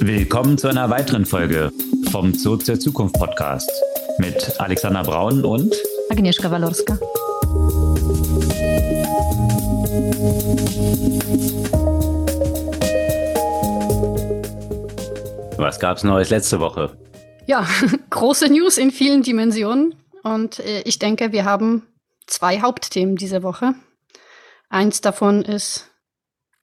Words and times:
Willkommen 0.00 0.58
zu 0.58 0.68
einer 0.68 0.90
weiteren 0.90 1.24
Folge 1.24 1.72
vom 2.10 2.34
Zoo 2.34 2.56
zur 2.56 2.78
Zukunft 2.78 3.14
Podcast 3.16 3.70
mit 4.18 4.60
Alexander 4.60 5.02
Braun 5.02 5.44
und 5.44 5.74
Agnieszka 6.10 6.50
Walorska. 6.50 6.98
Was 15.56 15.80
gab's 15.80 16.04
Neues 16.04 16.30
letzte 16.30 16.60
Woche? 16.60 16.96
Ja, 17.46 17.66
große 18.10 18.48
News 18.48 18.78
in 18.78 18.90
vielen 18.90 19.22
Dimensionen. 19.22 19.94
Und 20.22 20.58
äh, 20.60 20.82
ich 20.82 20.98
denke, 20.98 21.32
wir 21.32 21.44
haben 21.44 21.86
zwei 22.26 22.60
Hauptthemen 22.60 23.16
diese 23.16 23.42
Woche. 23.42 23.74
Eins 24.68 25.00
davon 25.00 25.42
ist 25.42 25.90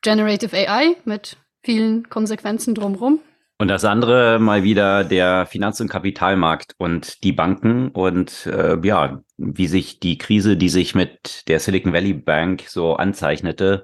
Generative 0.01 0.55
AI 0.55 0.97
mit 1.05 1.37
vielen 1.63 2.09
Konsequenzen 2.09 2.75
drumherum. 2.75 3.19
Und 3.59 3.67
das 3.67 3.85
andere 3.85 4.39
mal 4.39 4.63
wieder 4.63 5.03
der 5.03 5.45
Finanz- 5.45 5.79
und 5.79 5.87
Kapitalmarkt 5.87 6.73
und 6.77 7.23
die 7.23 7.31
Banken 7.31 7.89
und 7.89 8.45
äh, 8.47 8.77
ja, 8.83 9.21
wie 9.37 9.67
sich 9.67 9.99
die 9.99 10.17
Krise, 10.17 10.57
die 10.57 10.69
sich 10.69 10.95
mit 10.95 11.47
der 11.47 11.59
Silicon 11.59 11.93
Valley 11.93 12.13
Bank 12.13 12.63
so 12.67 12.95
anzeichnete, 12.95 13.83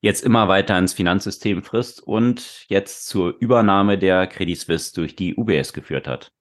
jetzt 0.00 0.24
immer 0.24 0.48
weiter 0.48 0.76
ins 0.78 0.94
Finanzsystem 0.94 1.62
frisst 1.62 2.02
und 2.02 2.64
jetzt 2.68 3.06
zur 3.06 3.36
Übernahme 3.38 3.98
der 3.98 4.26
Credit 4.26 4.58
Suisse 4.58 4.92
durch 4.94 5.14
die 5.14 5.36
UBS 5.36 5.72
geführt 5.72 6.08
hat. 6.08 6.32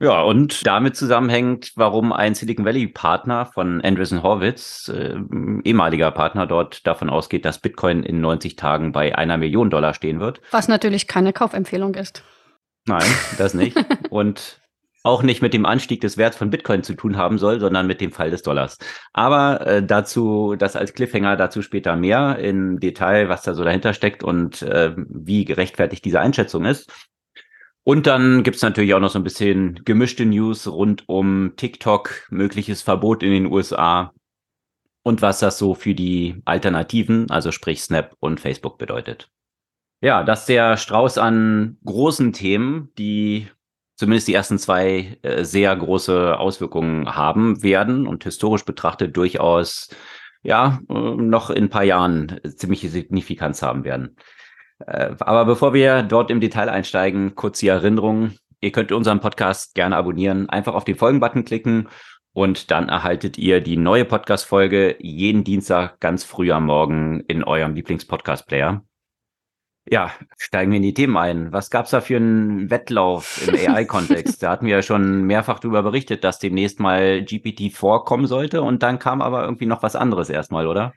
Ja, 0.00 0.22
und 0.22 0.66
damit 0.66 0.96
zusammenhängt, 0.96 1.72
warum 1.76 2.12
ein 2.12 2.34
Silicon 2.34 2.64
Valley 2.64 2.88
Partner 2.88 3.46
von 3.46 3.80
Andreessen 3.80 4.22
Horwitz, 4.22 4.88
äh, 4.88 5.14
ehemaliger 5.62 6.10
Partner 6.10 6.46
dort, 6.46 6.86
davon 6.86 7.08
ausgeht, 7.08 7.44
dass 7.44 7.60
Bitcoin 7.60 8.02
in 8.02 8.20
90 8.20 8.56
Tagen 8.56 8.92
bei 8.92 9.16
einer 9.16 9.36
Million 9.36 9.70
Dollar 9.70 9.94
stehen 9.94 10.18
wird. 10.18 10.40
Was 10.50 10.66
natürlich 10.66 11.06
keine 11.06 11.32
Kaufempfehlung 11.32 11.94
ist. 11.94 12.24
Nein, 12.86 13.06
das 13.38 13.54
nicht. 13.54 13.76
und 14.10 14.60
auch 15.04 15.22
nicht 15.22 15.42
mit 15.42 15.52
dem 15.52 15.66
Anstieg 15.66 16.00
des 16.00 16.16
Werts 16.16 16.36
von 16.36 16.50
Bitcoin 16.50 16.82
zu 16.82 16.94
tun 16.94 17.16
haben 17.16 17.38
soll, 17.38 17.60
sondern 17.60 17.86
mit 17.86 18.00
dem 18.00 18.10
Fall 18.10 18.30
des 18.30 18.42
Dollars. 18.42 18.78
Aber 19.12 19.64
äh, 19.66 19.84
dazu, 19.84 20.56
das 20.58 20.76
als 20.76 20.94
Cliffhanger, 20.94 21.36
dazu 21.36 21.60
später 21.60 21.94
mehr 21.94 22.38
im 22.38 22.80
Detail, 22.80 23.28
was 23.28 23.42
da 23.42 23.52
so 23.54 23.64
dahinter 23.64 23.92
steckt 23.92 24.24
und 24.24 24.62
äh, 24.62 24.94
wie 24.96 25.44
gerechtfertigt 25.44 26.04
diese 26.04 26.20
Einschätzung 26.20 26.64
ist. 26.64 26.90
Und 27.84 28.06
dann 28.06 28.42
gibt's 28.42 28.62
natürlich 28.62 28.94
auch 28.94 29.00
noch 29.00 29.10
so 29.10 29.18
ein 29.18 29.24
bisschen 29.24 29.84
gemischte 29.84 30.24
News 30.24 30.66
rund 30.66 31.06
um 31.06 31.52
TikTok, 31.56 32.26
mögliches 32.30 32.80
Verbot 32.80 33.22
in 33.22 33.30
den 33.30 33.46
USA 33.46 34.12
und 35.02 35.20
was 35.20 35.38
das 35.38 35.58
so 35.58 35.74
für 35.74 35.94
die 35.94 36.40
Alternativen, 36.46 37.30
also 37.30 37.52
sprich 37.52 37.82
Snap 37.82 38.16
und 38.20 38.40
Facebook 38.40 38.78
bedeutet. 38.78 39.28
Ja, 40.00 40.24
das 40.24 40.40
ist 40.40 40.48
der 40.48 40.76
Strauß 40.78 41.18
an 41.18 41.76
großen 41.84 42.32
Themen, 42.32 42.90
die 42.98 43.48
zumindest 43.96 44.28
die 44.28 44.34
ersten 44.34 44.58
zwei 44.58 45.18
äh, 45.22 45.44
sehr 45.44 45.76
große 45.76 46.38
Auswirkungen 46.38 47.14
haben 47.14 47.62
werden 47.62 48.06
und 48.06 48.24
historisch 48.24 48.64
betrachtet 48.64 49.16
durchaus 49.16 49.90
ja 50.42 50.80
äh, 50.88 50.94
noch 50.94 51.50
in 51.50 51.64
ein 51.64 51.70
paar 51.70 51.84
Jahren 51.84 52.40
ziemliche 52.56 52.88
Signifikanz 52.88 53.62
haben 53.62 53.84
werden. 53.84 54.16
Äh, 54.78 55.14
aber 55.20 55.44
bevor 55.44 55.74
wir 55.74 56.02
dort 56.02 56.30
im 56.30 56.40
Detail 56.40 56.68
einsteigen, 56.68 57.34
kurz 57.34 57.60
die 57.60 57.68
Erinnerung. 57.68 58.32
Ihr 58.60 58.72
könnt 58.72 58.92
unseren 58.92 59.20
Podcast 59.20 59.74
gerne 59.74 59.96
abonnieren. 59.96 60.48
Einfach 60.48 60.74
auf 60.74 60.84
den 60.84 60.96
Folgen-Button 60.96 61.44
klicken 61.44 61.88
und 62.32 62.70
dann 62.70 62.88
erhaltet 62.88 63.38
ihr 63.38 63.60
die 63.60 63.76
neue 63.76 64.04
Podcast-Folge 64.04 64.96
jeden 64.98 65.44
Dienstag 65.44 66.00
ganz 66.00 66.24
früh 66.24 66.50
am 66.50 66.66
Morgen 66.66 67.20
in 67.28 67.44
eurem 67.44 67.74
Lieblings-Podcast-Player. 67.74 68.82
Ja, 69.88 70.10
steigen 70.38 70.72
wir 70.72 70.78
in 70.78 70.82
die 70.82 70.94
Themen 70.94 71.16
ein. 71.16 71.52
Was 71.52 71.70
gab's 71.70 71.90
da 71.90 72.00
für 72.00 72.16
einen 72.16 72.70
Wettlauf 72.70 73.46
im 73.46 73.54
AI-Kontext? 73.74 74.42
da 74.42 74.50
hatten 74.50 74.66
wir 74.66 74.76
ja 74.76 74.82
schon 74.82 75.24
mehrfach 75.24 75.60
darüber 75.60 75.82
berichtet, 75.82 76.24
dass 76.24 76.38
demnächst 76.38 76.80
mal 76.80 77.18
GPT-4 77.18 78.04
kommen 78.04 78.26
sollte 78.26 78.62
und 78.62 78.82
dann 78.82 78.98
kam 78.98 79.22
aber 79.22 79.44
irgendwie 79.44 79.66
noch 79.66 79.82
was 79.82 79.94
anderes 79.94 80.30
erstmal, 80.30 80.66
oder? 80.66 80.94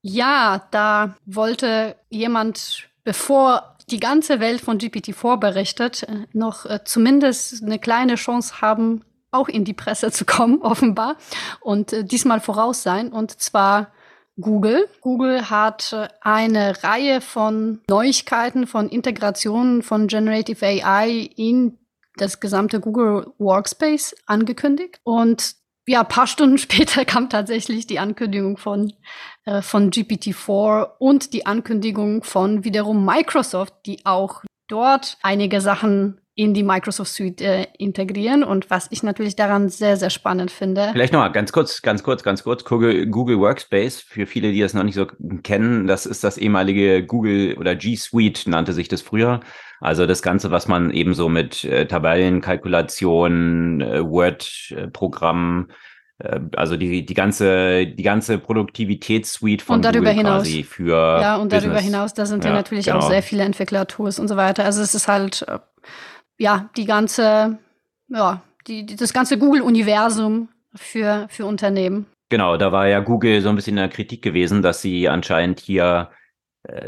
Ja, 0.00 0.66
da 0.70 1.16
wollte 1.26 1.96
jemand 2.08 2.88
bevor 3.04 3.76
die 3.90 4.00
ganze 4.00 4.40
Welt 4.40 4.60
von 4.60 4.78
GPT-4 4.78 5.36
berichtet, 5.36 6.02
äh, 6.04 6.26
noch 6.32 6.66
äh, 6.66 6.80
zumindest 6.84 7.62
eine 7.62 7.78
kleine 7.78 8.16
Chance 8.16 8.60
haben, 8.60 9.04
auch 9.30 9.48
in 9.48 9.64
die 9.64 9.74
Presse 9.74 10.10
zu 10.10 10.24
kommen, 10.24 10.58
offenbar, 10.62 11.16
und 11.60 11.92
äh, 11.92 12.04
diesmal 12.04 12.40
voraus 12.40 12.82
sein, 12.82 13.12
und 13.12 13.40
zwar 13.40 13.92
Google. 14.40 14.88
Google 15.00 15.48
hat 15.50 15.92
äh, 15.92 16.08
eine 16.20 16.82
Reihe 16.82 17.20
von 17.20 17.80
Neuigkeiten, 17.88 18.66
von 18.66 18.88
Integrationen 18.88 19.82
von 19.82 20.08
Generative 20.08 20.66
AI 20.66 21.30
in 21.36 21.78
das 22.16 22.40
gesamte 22.40 22.80
Google 22.80 23.32
Workspace 23.38 24.14
angekündigt. 24.26 25.00
Und 25.02 25.56
ja, 25.86 26.04
paar 26.04 26.26
Stunden 26.26 26.58
später 26.58 27.04
kam 27.04 27.28
tatsächlich 27.28 27.86
die 27.86 27.98
Ankündigung 27.98 28.56
von, 28.56 28.92
äh, 29.44 29.62
von 29.62 29.90
GPT-4 29.90 30.88
und 30.98 31.32
die 31.32 31.46
Ankündigung 31.46 32.22
von 32.22 32.64
wiederum 32.64 33.04
Microsoft, 33.04 33.74
die 33.86 34.04
auch 34.04 34.42
dort 34.68 35.18
einige 35.22 35.60
Sachen 35.60 36.20
in 36.36 36.52
die 36.52 36.64
Microsoft 36.64 37.12
Suite 37.12 37.40
äh, 37.42 37.66
integrieren 37.78 38.42
und 38.42 38.68
was 38.68 38.88
ich 38.90 39.04
natürlich 39.04 39.36
daran 39.36 39.68
sehr, 39.68 39.96
sehr 39.96 40.10
spannend 40.10 40.50
finde. 40.50 40.88
Vielleicht 40.90 41.12
nochmal 41.12 41.30
ganz 41.30 41.52
kurz, 41.52 41.80
ganz 41.80 42.02
kurz, 42.02 42.24
ganz 42.24 42.42
kurz. 42.42 42.64
Google, 42.64 43.06
Google 43.06 43.38
Workspace, 43.38 44.00
für 44.00 44.26
viele, 44.26 44.50
die 44.50 44.60
das 44.60 44.74
noch 44.74 44.82
nicht 44.82 44.96
so 44.96 45.06
kennen, 45.44 45.86
das 45.86 46.06
ist 46.06 46.24
das 46.24 46.36
ehemalige 46.36 47.06
Google 47.06 47.54
oder 47.56 47.76
G 47.76 47.94
Suite 47.94 48.48
nannte 48.48 48.72
sich 48.72 48.88
das 48.88 49.00
früher. 49.00 49.40
Also 49.84 50.06
das 50.06 50.22
Ganze, 50.22 50.50
was 50.50 50.66
man 50.66 50.90
eben 50.90 51.12
so 51.12 51.28
mit 51.28 51.62
äh, 51.64 51.86
Tabellenkalkulation, 51.86 53.82
äh, 53.82 54.02
Word-Programm, 54.02 55.68
äh, 56.20 56.40
also 56.56 56.78
die, 56.78 57.04
die 57.04 57.12
ganze, 57.12 57.86
die 57.86 58.02
ganze 58.02 58.38
Produktivitätssuite 58.38 59.62
von 59.62 59.76
und 59.76 59.84
darüber 59.84 60.12
Google 60.12 60.14
hinaus, 60.14 60.42
quasi 60.44 60.62
für 60.62 61.20
Ja, 61.20 61.36
und 61.36 61.50
Business. 61.50 61.64
darüber 61.64 61.80
hinaus, 61.80 62.14
da 62.14 62.24
sind 62.24 62.44
ja, 62.44 62.50
Ja, 62.50 62.56
natürlich 62.56 62.86
genau. 62.86 63.00
auch 63.00 63.10
sehr 63.10 63.22
viele 63.22 63.42
Entwicklertools 63.42 64.18
und 64.18 64.28
so 64.28 64.36
weiter. 64.36 64.64
Also 64.64 64.80
es 64.80 64.94
ist 64.94 65.06
halt, 65.06 65.44
äh, 65.48 65.58
ja, 66.38 66.70
die 66.78 66.86
ganze, 66.86 67.58
ja, 68.08 68.40
die, 68.66 68.86
die, 68.86 68.96
das 68.96 69.12
ganze 69.12 69.36
Google-Universum 69.36 70.48
für, 70.74 71.26
für 71.28 71.44
Unternehmen. 71.44 72.06
Genau, 72.30 72.56
da 72.56 72.72
war 72.72 72.88
ja 72.88 73.00
Google 73.00 73.42
so 73.42 73.50
ein 73.50 73.56
bisschen 73.56 73.76
in 73.76 73.82
der 73.82 73.90
Kritik 73.90 74.22
gewesen, 74.22 74.62
dass 74.62 74.80
sie 74.80 75.10
anscheinend 75.10 75.60
hier 75.60 76.08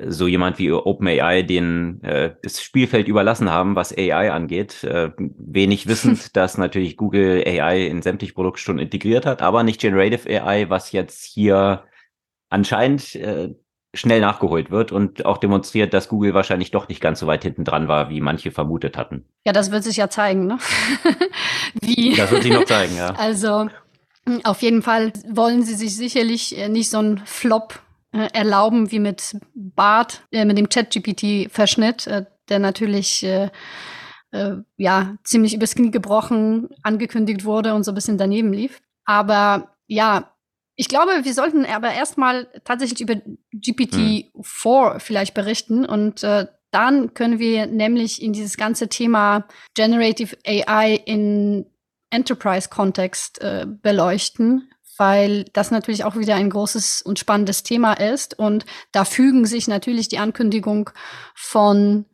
so 0.09 0.27
jemand 0.27 0.59
wie 0.59 0.73
OpenAI 0.73 1.43
den 1.43 2.03
äh, 2.03 2.35
das 2.43 2.63
Spielfeld 2.63 3.09
überlassen 3.09 3.51
haben, 3.51 3.77
was 3.77 3.97
AI 3.97 4.33
angeht. 4.33 4.83
Äh, 4.85 5.11
wenig 5.19 5.87
wissend, 5.89 6.35
dass 6.37 6.57
natürlich 6.57 6.97
Google 6.97 7.45
AI 7.47 7.87
in 7.87 8.03
sämtliche 8.03 8.33
Produkte 8.33 8.63
schon 8.63 8.79
integriert 8.79 9.27
hat, 9.27 9.43
aber 9.43 9.63
nicht 9.63 9.81
Generative 9.81 10.29
AI, 10.29 10.71
was 10.71 10.93
jetzt 10.93 11.25
hier 11.25 11.85
anscheinend 12.49 13.15
äh, 13.17 13.55
schnell 13.93 14.21
nachgeholt 14.21 14.71
wird 14.71 14.93
und 14.93 15.25
auch 15.27 15.39
demonstriert, 15.39 15.93
dass 15.93 16.09
Google 16.09 16.35
wahrscheinlich 16.35 16.71
doch 16.71 16.89
nicht 16.89 17.01
ganz 17.01 17.21
so 17.21 17.27
weit 17.27 17.43
hinten 17.43 17.65
dran 17.65 17.89
war, 17.89 18.09
wie 18.11 18.21
manche 18.21 18.51
vermutet 18.51 18.97
hatten. 18.97 19.25
Ja, 19.45 19.53
das 19.53 19.71
wird 19.71 19.85
sich 19.85 19.97
ja 19.97 20.09
zeigen, 20.09 20.47
ne? 20.47 20.59
Wie. 21.81 22.15
Das 22.15 22.31
wird 22.31 22.43
sich 22.43 22.53
noch 22.53 22.65
zeigen, 22.65 22.97
ja. 22.97 23.15
Also 23.19 23.69
auf 24.45 24.63
jeden 24.63 24.83
Fall 24.83 25.13
wollen 25.29 25.63
sie 25.63 25.75
sich 25.75 25.97
sicherlich 25.97 26.59
äh, 26.59 26.69
nicht 26.69 26.91
so 26.91 26.99
einen 26.99 27.19
Flop 27.27 27.81
äh, 28.17 28.29
erlauben 28.33 28.91
wie 28.91 28.99
mit 28.99 29.37
Bart, 29.55 30.27
äh, 30.33 30.45
mit 30.45 30.59
dem 30.59 30.69
Chat-GPT-Verschnitt, 30.69 32.07
äh, 32.07 32.25
der 32.49 32.59
natürlich 32.59 33.23
äh, 33.25 33.51
äh, 34.33 34.57
ja 34.77 35.17
ziemlich 35.25 35.55
übers 35.55 35.75
Knie 35.75 35.91
gebrochen 35.91 36.69
angekündigt 36.83 37.45
wurde 37.45 37.75
und 37.75 37.85
so 37.85 37.93
ein 37.93 37.95
bisschen 37.95 38.19
daneben 38.19 38.53
lief. 38.53 38.81
Aber 39.05 39.75
ja, 39.87 40.33
ich 40.77 40.89
glaube, 40.89 41.25
wir 41.25 41.35
sollten 41.35 41.65
aber 41.65 41.93
erstmal 41.93 42.49
tatsächlich 42.65 43.01
über 43.01 43.15
GPT-4 43.55 45.01
vielleicht 45.01 45.33
berichten 45.33 45.87
und 45.87 46.23
dann 46.71 47.15
können 47.15 47.39
wir 47.39 47.67
nämlich 47.67 48.21
in 48.21 48.35
dieses 48.35 48.59
ganze 48.59 48.89
Thema 48.89 49.47
Generative 49.75 50.37
AI 50.45 51.01
in 51.07 51.65
Enterprise-Kontext 52.11 53.41
äh, 53.41 53.67
beleuchten, 53.67 54.71
weil 54.99 55.45
das 55.53 55.71
natürlich 55.71 56.05
auch 56.05 56.17
wieder 56.17 56.35
ein 56.35 56.51
großes 56.51 57.03
und 57.03 57.19
spannendes 57.19 57.63
Thema 57.63 57.95
ist. 57.95 58.39
Und 58.39 58.67
da 58.93 59.05
fügen 59.05 59.47
sich 59.47 59.69
natürlich 59.69 60.09
die 60.09 60.19
Ankündigung 60.19 60.91
von 61.35 62.07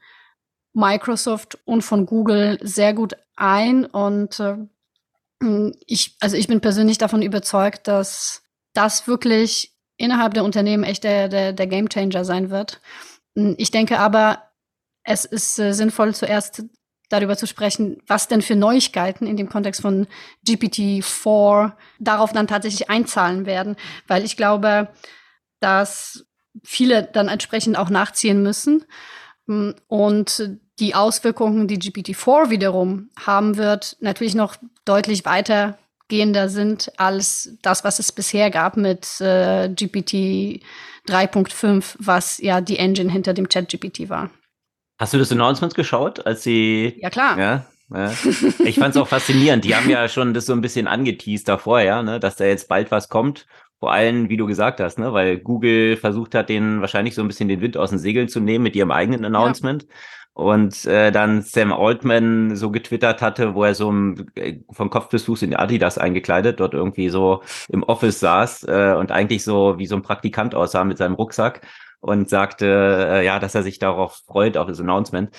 Microsoft 0.73 1.59
und 1.65 1.83
von 1.83 2.07
Google 2.07 2.59
sehr 2.63 2.95
gut 2.95 3.15
ein. 3.37 3.85
Und 3.85 4.41
äh, 4.41 4.57
ich, 5.87 6.17
also 6.21 6.37
ich 6.37 6.49
bin 6.49 6.61
persönlich 6.61 6.99
davon 6.99 7.23
überzeugt, 7.23 7.89
dass 7.89 8.43
das 8.73 9.07
wirklich 9.07 9.73
innerhalb 9.97 10.35
der 10.35 10.45
Unternehmen 10.45 10.85
echt 10.85 11.05
der, 11.05 11.29
der, 11.29 11.53
der 11.53 11.67
Gamechanger 11.67 12.25
sein 12.25 12.51
wird. 12.51 12.81
Ich 13.35 13.71
denke 13.71 13.99
aber, 13.99 14.51
es 15.05 15.25
ist 15.25 15.59
äh, 15.59 15.73
sinnvoll, 15.73 16.15
zuerst 16.15 16.65
darüber 17.13 17.37
zu 17.37 17.47
sprechen, 17.47 17.99
was 18.07 18.29
denn 18.29 18.43
für 18.43 18.57
Neuigkeiten 18.57 19.27
in 19.27 19.37
dem 19.37 19.49
Kontext 19.49 19.83
von 19.83 20.07
GPT-4 20.47 21.73
darauf 21.99 22.33
dann 22.33 22.47
tatsächlich 22.47 22.89
einzahlen 22.91 23.47
werden. 23.47 23.77
Weil 24.09 24.25
ich 24.25 24.37
glaube, 24.37 24.89
dass 25.61 26.25
viele 26.63 27.03
dann 27.03 27.29
entsprechend 27.29 27.77
auch 27.77 27.91
nachziehen 27.91 28.43
müssen. 28.43 28.85
Und 29.47 30.59
die 30.79 30.95
Auswirkungen, 30.95 31.69
die 31.69 31.79
GPT-4 31.79 32.51
wiederum 32.51 33.11
haben 33.19 33.57
wird, 33.57 33.97
natürlich 34.01 34.35
noch 34.35 34.57
deutlich 34.85 35.25
weitergehender 35.25 36.49
sind 36.49 36.93
als 36.99 37.57
das, 37.63 37.85
was 37.85 37.99
es 37.99 38.13
bisher 38.13 38.51
gab 38.51 38.77
mit 38.77 39.21
äh, 39.21 39.69
GPT 39.69 40.63
3.5, 41.09 41.97
was 41.99 42.39
ja 42.39 42.61
die 42.61 42.79
Engine 42.79 43.11
hinter 43.11 43.35
dem 43.35 43.49
Chat-GPT 43.49 44.09
war. 44.09 44.31
Hast 44.99 45.15
du 45.15 45.19
das 45.19 45.33
Announcement 45.33 45.75
geschaut, 45.75 46.27
als 46.27 46.43
sie. 46.43 46.97
Ja, 47.01 47.11
klar. 47.11 47.39
Ja, 47.39 47.67
ja. 47.95 48.13
Ich 48.65 48.79
fand 48.79 48.95
es 48.95 49.01
auch 49.01 49.09
faszinierend. 49.09 49.65
Die 49.65 49.75
haben 49.75 49.91
ja 49.91 50.09
schon 50.09 50.35
das 50.35 50.47
so 50.47 50.53
ein 50.53 50.61
bisschen 50.61 50.87
angeteased 50.87 51.49
davor, 51.49 51.81
ja, 51.81 52.03
ne, 52.03 52.21
dass 52.21 52.37
da 52.37 52.45
jetzt 52.45 52.69
bald 52.69 52.91
was 52.91 53.09
kommt. 53.09 53.47
Vor 53.81 53.93
allem, 53.93 54.29
wie 54.29 54.37
du 54.37 54.47
gesagt 54.47 54.81
hast, 54.81 54.99
ne, 54.99 55.13
weil 55.13 55.39
Google 55.39 55.97
versucht 55.97 56.35
hat, 56.35 56.49
den 56.49 56.81
wahrscheinlich 56.81 57.15
so 57.15 57.23
ein 57.23 57.29
bisschen 57.29 57.49
den 57.49 57.61
Wind 57.61 57.77
aus 57.77 57.91
den 57.91 57.99
Segeln 57.99 58.29
zu 58.29 58.39
nehmen 58.39 58.63
mit 58.63 58.77
ihrem 58.77 58.93
eigenen 58.93 59.25
Announcement. 59.25 59.83
Ja. 59.83 59.89
Und 60.35 60.87
äh, 60.87 61.11
dann 61.13 61.43
Sam 61.43 61.73
Altman 61.73 62.57
so 62.57 62.71
getwittert 62.71 63.21
hatte, 63.21 63.55
wo 63.55 63.65
er 63.65 63.75
so 63.75 63.93
äh, 64.35 64.61
von 64.71 64.89
Kopf 64.89 65.11
bis 65.11 65.25
Fuß 65.25 65.43
in 65.43 65.55
Adidas 65.55 65.99
eingekleidet, 65.99 66.59
dort 66.61 66.73
irgendwie 66.73 67.11
so 67.11 67.43
im 67.69 67.83
Office 67.83 68.21
saß 68.21 68.65
äh, 68.65 68.95
und 68.99 69.13
eigentlich 69.13 69.45
so 69.45 69.79
wie 69.79 69.87
so 69.87 69.97
ein 69.97 70.03
Praktikant 70.03 70.55
aussah 70.55 70.85
mit 70.85 70.97
seinem 70.97 71.15
Rucksack 71.15 71.61
und 72.03 72.29
sagte, 72.29 72.67
äh, 73.11 73.25
ja, 73.25 73.39
dass 73.39 73.55
er 73.55 73.63
sich 73.63 73.79
darauf 73.79 74.23
freut, 74.27 74.57
auf 74.57 74.67
das 74.67 74.81
Announcement. 74.81 75.31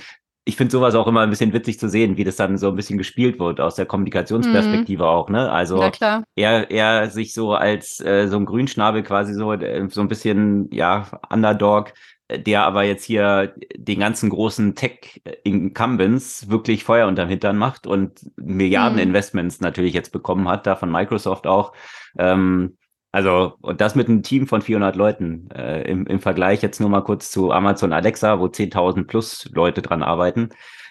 Ich 0.46 0.58
finde 0.58 0.72
sowas 0.72 0.96
auch 0.96 1.08
immer 1.08 1.22
ein 1.22 1.30
bisschen 1.30 1.54
witzig 1.54 1.80
zu 1.80 1.88
sehen, 1.88 2.18
wie 2.18 2.24
das 2.24 2.36
dann 2.36 2.58
so 2.58 2.70
ein 2.70 2.76
bisschen 2.76 2.98
gespielt 2.98 3.40
wird 3.40 3.62
aus 3.62 3.76
der 3.76 3.86
Kommunikationsperspektive 3.86 5.04
mhm. 5.04 5.10
auch, 5.10 5.30
ne? 5.30 5.50
Also 5.52 5.90
er 6.36 6.70
er 6.70 7.10
sich 7.10 7.34
so 7.34 7.54
als 7.54 8.02
äh, 8.02 8.28
so 8.28 8.38
ein 8.38 8.46
Grünschnabel 8.46 9.04
quasi 9.04 9.34
so 9.34 9.54
äh, 9.54 9.88
so 9.90 10.02
ein 10.02 10.10
bisschen 10.10 10.70
ja 10.74 11.08
Underdog 11.30 11.94
der 12.30 12.64
aber 12.64 12.84
jetzt 12.84 13.04
hier 13.04 13.54
den 13.76 14.00
ganzen 14.00 14.30
großen 14.30 14.76
Tech-Incumbents 14.76 16.50
wirklich 16.50 16.84
Feuer 16.84 17.08
unterm 17.08 17.30
Hintern 17.30 17.58
macht 17.58 17.86
und 17.86 18.22
Milliarden 18.38 18.98
mhm. 18.98 19.04
Investments 19.04 19.62
natürlich 19.62 19.94
jetzt 19.94 20.12
bekommen 20.12 20.48
hat, 20.48 20.66
da 20.66 20.76
von 20.76 20.92
Microsoft 20.92 21.46
auch. 21.48 21.74
Ähm, 22.18 22.78
also, 23.14 23.54
und 23.62 23.80
das 23.80 23.94
mit 23.94 24.10
einem 24.10 24.24
Team 24.24 24.48
von 24.48 24.64
400 24.64 24.96
Leuten. 24.96 25.48
Äh, 25.52 25.84
im, 25.84 26.08
Im 26.08 26.20
Vergleich 26.20 26.64
jetzt 26.64 26.82
nur 26.82 26.90
mal 26.90 27.02
kurz 27.02 27.30
zu 27.30 27.52
Amazon 27.52 27.94
Alexa, 27.94 28.40
wo 28.40 28.46
10.000 28.48 29.06
plus 29.06 29.48
Leute 29.54 29.84
dran 29.84 30.02
arbeiten. 30.02 30.50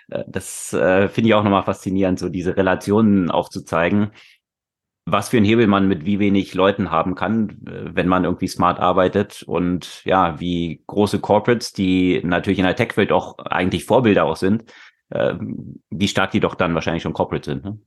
Äh, 0.08 0.22
das 0.28 0.72
äh, 0.72 1.08
finde 1.08 1.28
ich 1.28 1.34
auch 1.34 1.42
nochmal 1.42 1.64
faszinierend, 1.64 2.20
so 2.20 2.28
diese 2.28 2.56
Relationen 2.56 3.28
aufzuzeigen, 3.28 4.12
was 5.04 5.30
für 5.30 5.38
ein 5.38 5.44
Hebel 5.44 5.66
man 5.66 5.88
mit 5.88 6.04
wie 6.04 6.20
wenig 6.20 6.54
Leuten 6.54 6.92
haben 6.92 7.16
kann, 7.16 7.50
äh, 7.66 7.90
wenn 7.92 8.06
man 8.06 8.22
irgendwie 8.22 8.46
smart 8.46 8.78
arbeitet 8.78 9.42
und 9.42 10.04
ja, 10.04 10.38
wie 10.38 10.84
große 10.86 11.18
Corporates, 11.18 11.72
die 11.72 12.20
natürlich 12.22 12.60
in 12.60 12.66
der 12.66 12.76
Tech-Welt 12.76 13.10
auch 13.10 13.36
eigentlich 13.38 13.84
Vorbilder 13.84 14.26
auch 14.26 14.36
sind, 14.36 14.72
äh, 15.10 15.34
wie 15.90 16.06
stark 16.06 16.30
die 16.30 16.40
doch 16.40 16.54
dann 16.54 16.74
wahrscheinlich 16.74 17.02
schon 17.02 17.14
Corporate 17.14 17.50
sind. 17.50 17.64
Ne? 17.64 17.78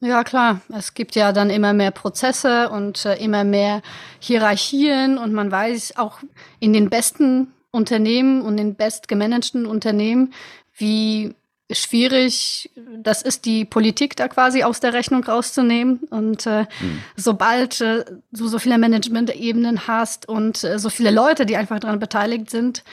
Ja, 0.00 0.24
klar. 0.24 0.62
Es 0.70 0.94
gibt 0.94 1.14
ja 1.14 1.32
dann 1.32 1.50
immer 1.50 1.74
mehr 1.74 1.90
Prozesse 1.90 2.70
und 2.70 3.04
äh, 3.04 3.16
immer 3.16 3.44
mehr 3.44 3.82
Hierarchien 4.18 5.18
und 5.18 5.34
man 5.34 5.50
weiß 5.50 5.98
auch 5.98 6.20
in 6.58 6.72
den 6.72 6.88
besten 6.88 7.52
Unternehmen 7.70 8.40
und 8.40 8.56
den 8.56 8.74
bestgemanagten 8.74 9.66
Unternehmen, 9.66 10.32
wie 10.74 11.34
schwierig 11.70 12.70
das 12.96 13.22
ist, 13.22 13.44
die 13.44 13.64
Politik 13.64 14.16
da 14.16 14.28
quasi 14.28 14.62
aus 14.64 14.80
der 14.80 14.92
Rechnung 14.92 15.22
rauszunehmen. 15.22 16.00
Und 16.10 16.46
äh, 16.46 16.62
mhm. 16.62 17.02
sobald 17.16 17.80
äh, 17.80 18.04
du 18.32 18.48
so 18.48 18.58
viele 18.58 18.78
Management-Ebenen 18.78 19.86
hast 19.86 20.28
und 20.28 20.64
äh, 20.64 20.78
so 20.78 20.88
viele 20.88 21.10
Leute, 21.10 21.46
die 21.46 21.56
einfach 21.56 21.78
daran 21.78 21.98
beteiligt 21.98 22.50
sind, 22.50 22.84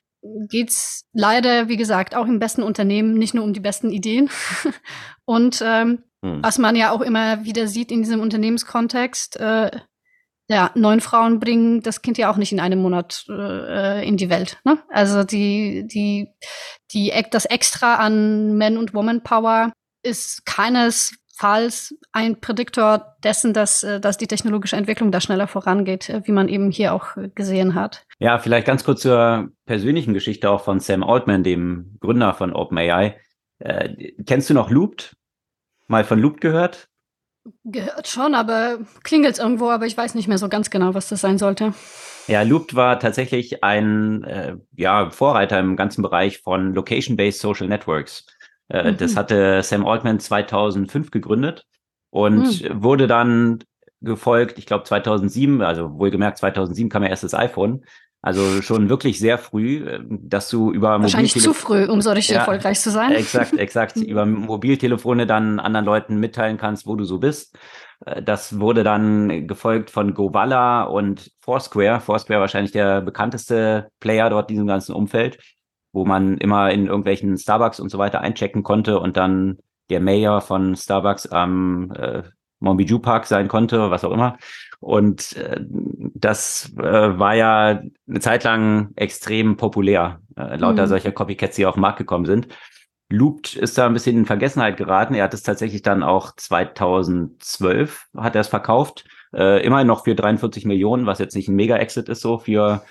geht's 0.50 1.06
leider, 1.14 1.70
wie 1.70 1.78
gesagt, 1.78 2.16
auch 2.16 2.26
im 2.26 2.40
besten 2.40 2.64
Unternehmen 2.64 3.14
nicht 3.14 3.34
nur 3.34 3.44
um 3.44 3.54
die 3.54 3.60
besten 3.60 3.92
Ideen. 3.92 4.30
und 5.26 5.64
ähm, 5.66 6.04
hm. 6.24 6.42
Was 6.44 6.58
man 6.58 6.76
ja 6.76 6.92
auch 6.92 7.02
immer 7.02 7.44
wieder 7.46 7.68
sieht 7.68 7.92
in 7.92 8.02
diesem 8.02 8.22
Unternehmenskontext, 8.22 9.40
äh, 9.40 9.72
ja, 10.50 10.72
neun 10.76 11.02
Frauen 11.02 11.40
bringen 11.40 11.82
das 11.82 12.02
Kind 12.02 12.18
ja 12.18 12.32
auch 12.32 12.38
nicht 12.38 12.54
in 12.54 12.60
einem 12.60 12.82
Monat 12.82 13.26
äh, 13.30 14.08
in 14.08 14.18
die 14.18 14.30
Welt. 14.30 14.60
Ne? 14.64 14.80
Also 14.90 15.24
die, 15.24 15.86
die, 15.86 16.30
die, 16.92 17.12
das 17.32 17.46
Extra 17.46 17.96
an 17.96 18.58
Men- 18.58 18.78
und 18.78 18.94
Woman-Power 18.94 19.74
ist 20.04 20.46
keinesfalls 20.46 21.96
ein 22.14 22.40
Prädiktor 22.40 23.18
dessen, 23.26 23.54
dass, 23.54 23.84
äh, 23.84 24.00
dass 24.00 24.18
die 24.18 24.28
technologische 24.28 24.78
Entwicklung 24.78 25.12
da 25.12 25.20
schneller 25.20 25.48
vorangeht, 25.48 26.10
äh, 26.10 26.22
wie 26.24 26.32
man 26.32 26.48
eben 26.48 26.72
hier 26.72 26.94
auch 26.94 27.18
gesehen 27.36 27.76
hat. 27.76 28.06
Ja, 28.20 28.40
vielleicht 28.40 28.66
ganz 28.66 28.86
kurz 28.86 29.02
zur 29.02 29.50
persönlichen 29.66 30.14
Geschichte 30.14 30.50
auch 30.50 30.64
von 30.64 30.80
Sam 30.80 31.04
Altman, 31.04 31.44
dem 31.44 31.98
Gründer 32.00 32.34
von 32.34 32.54
OpenAI. 32.54 33.20
Äh, 33.60 34.14
kennst 34.26 34.50
du 34.50 34.54
noch 34.54 34.72
Looped? 34.72 35.18
Mal 35.88 36.04
von 36.04 36.20
Loop 36.20 36.42
gehört? 36.42 36.90
Gehört 37.64 38.08
schon, 38.08 38.36
aber 38.36 38.80
klingelt 39.04 39.40
irgendwo, 39.40 39.70
aber 39.70 39.86
ich 39.86 39.98
weiß 39.98 40.16
nicht 40.16 40.28
mehr 40.28 40.38
so 40.38 40.50
ganz 40.50 40.70
genau, 40.70 40.94
was 40.94 41.10
das 41.10 41.22
sein 41.22 41.38
sollte. 41.38 41.74
Ja, 42.28 42.42
Looped 42.42 42.76
war 42.76 43.00
tatsächlich 43.00 43.64
ein 43.64 44.24
äh, 44.26 44.58
ja, 44.76 45.10
Vorreiter 45.12 45.60
im 45.60 45.78
ganzen 45.78 46.02
Bereich 46.02 46.40
von 46.40 46.74
Location-Based 46.74 47.40
Social 47.40 47.68
Networks. 47.68 48.26
Äh, 48.68 48.92
mhm. 48.92 48.98
Das 48.98 49.16
hatte 49.16 49.64
Sam 49.64 49.86
Altman 49.86 50.20
2005 50.20 51.12
gegründet 51.12 51.66
und 52.10 52.64
mhm. 52.64 52.84
wurde 52.84 53.08
dann 53.08 53.64
gefolgt, 54.02 54.58
ich 54.58 54.66
glaube 54.66 54.84
2007, 54.84 55.62
also 55.62 55.98
wohlgemerkt 55.98 56.38
2007 56.38 56.90
kam 56.90 57.04
ja 57.04 57.10
erst 57.10 57.24
das 57.24 57.34
iPhone 57.34 57.86
also 58.22 58.62
schon 58.62 58.90
wirklich 58.90 59.20
sehr 59.20 59.38
früh, 59.38 60.00
dass 60.10 60.50
du 60.50 60.72
über 60.72 61.00
Wahrscheinlich 61.02 61.34
zu 61.34 61.54
früh, 61.54 61.86
um 61.86 62.02
so 62.02 62.12
richtig 62.12 62.34
ja, 62.34 62.40
erfolgreich 62.40 62.80
zu 62.80 62.90
sein. 62.90 63.12
Exakt, 63.12 63.54
exakt. 63.54 63.96
über 63.98 64.26
Mobiltelefone 64.26 65.28
dann 65.28 65.60
anderen 65.60 65.86
Leuten 65.86 66.20
mitteilen 66.20 66.58
kannst, 66.58 66.88
wo 66.88 66.96
du 66.96 67.06
so 67.06 67.20
bist. 67.20 67.58
Äh, 68.06 68.24
das 68.24 68.60
wurde 68.60 68.84
dann 68.84 69.48
gefolgt 69.48 69.92
von 69.92 70.14
Govala 70.14 70.84
und 70.84 71.32
Foursquare. 71.42 72.02
Foursquare 72.02 72.42
wahrscheinlich 72.42 72.72
der 72.72 73.02
bekannteste 73.02 73.90
Player 74.00 74.30
dort 74.30 74.50
in 74.50 74.56
diesem 74.56 74.68
ganzen 74.68 74.94
Umfeld, 74.94 75.38
wo 75.94 76.04
man 76.04 76.38
immer 76.38 76.72
in 76.72 76.88
irgendwelchen 76.88 77.38
Starbucks 77.38 77.80
und 77.80 77.90
so 77.90 77.98
weiter 77.98 78.22
einchecken 78.22 78.64
konnte 78.64 79.00
und 79.00 79.16
dann 79.16 79.60
der 79.90 80.02
Mayor 80.02 80.42
von 80.42 80.76
Starbucks 80.76 81.28
am 81.28 81.92
äh, 81.92 82.24
Monbiju 82.60 83.00
Park 83.00 83.26
sein 83.26 83.48
konnte, 83.48 83.92
was 83.92 84.04
auch 84.04 84.12
immer. 84.12 84.38
Und 84.80 85.36
äh, 85.38 85.60
das 85.60 86.72
äh, 86.78 87.20
war 87.20 87.36
ja 87.36 87.82
eine 88.08 88.20
Zeit 88.20 88.44
lang 88.44 88.92
extrem 88.96 89.58
populär, 89.58 90.22
äh, 90.36 90.56
lauter 90.58 90.84
mhm. 90.84 90.88
solcher 90.88 91.12
Copycats, 91.12 91.56
die 91.56 91.66
auf 91.66 91.76
den 91.76 91.82
Markt 91.82 91.98
gekommen 91.98 92.26
sind. 92.26 92.48
Looped 93.10 93.56
ist 93.56 93.78
da 93.78 93.86
ein 93.86 93.94
bisschen 93.94 94.18
in 94.18 94.26
Vergessenheit 94.26 94.78
geraten. 94.78 95.14
Er 95.14 95.24
hat 95.24 95.34
es 95.34 95.44
tatsächlich 95.44 95.82
dann 95.82 96.04
auch 96.04 96.36
2012 96.36 98.08
hat 98.18 98.36
er 98.36 98.42
es 98.42 98.50
verkauft. 98.50 99.06
Äh, 99.34 99.66
immerhin 99.66 99.88
noch 99.88 100.04
für 100.04 100.16
43 100.16 100.66
Millionen, 100.66 101.06
was 101.06 101.20
jetzt 101.20 101.36
nicht 101.36 101.48
ein 101.48 101.56
Mega-Exit 101.56 102.10
ist, 102.10 102.22
so 102.22 102.38
für 102.38 102.84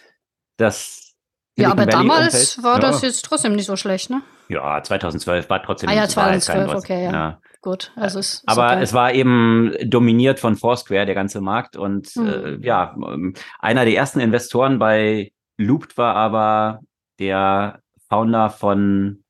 das. 0.57 1.14
Ja, 1.59 1.71
aber 1.71 1.87
damals 1.87 2.62
war 2.62 2.75
ja. 2.75 2.81
das 2.81 3.02
jetzt 3.02 3.25
trotzdem 3.25 3.55
nicht 3.55 3.67
so 3.67 3.76
schlecht, 3.76 4.11
ne? 4.11 4.23
Ja, 4.49 4.83
2012 4.83 5.49
war 5.49 5.62
trotzdem. 5.62 5.88
Ah 5.88 5.95
ja, 5.95 6.09
2012, 6.09 6.75
okay, 6.75 7.05
ja. 7.05 7.12
ja. 7.12 7.41
Gut, 7.67 7.91
also 7.97 8.21
es 8.21 8.45
Aber 8.47 8.75
okay. 8.75 8.83
es 8.85 8.93
war 8.93 9.13
eben 9.13 9.75
dominiert 9.87 10.39
von 10.39 10.55
Foursquare, 10.55 11.05
der 11.05 11.17
ganze 11.17 11.41
Markt. 11.41 11.77
Und 11.77 12.15
mhm. 12.15 12.29
äh, 12.29 12.59
ja, 12.65 12.95
ähm, 12.97 13.35
einer 13.59 13.85
der 13.85 13.97
ersten 13.97 14.21
Investoren 14.21 14.79
bei 14.79 15.33
Looped 15.57 15.99
war 15.99 16.15
aber 16.15 16.79
der 17.19 17.81
Founder 18.09 18.51
von 18.51 19.25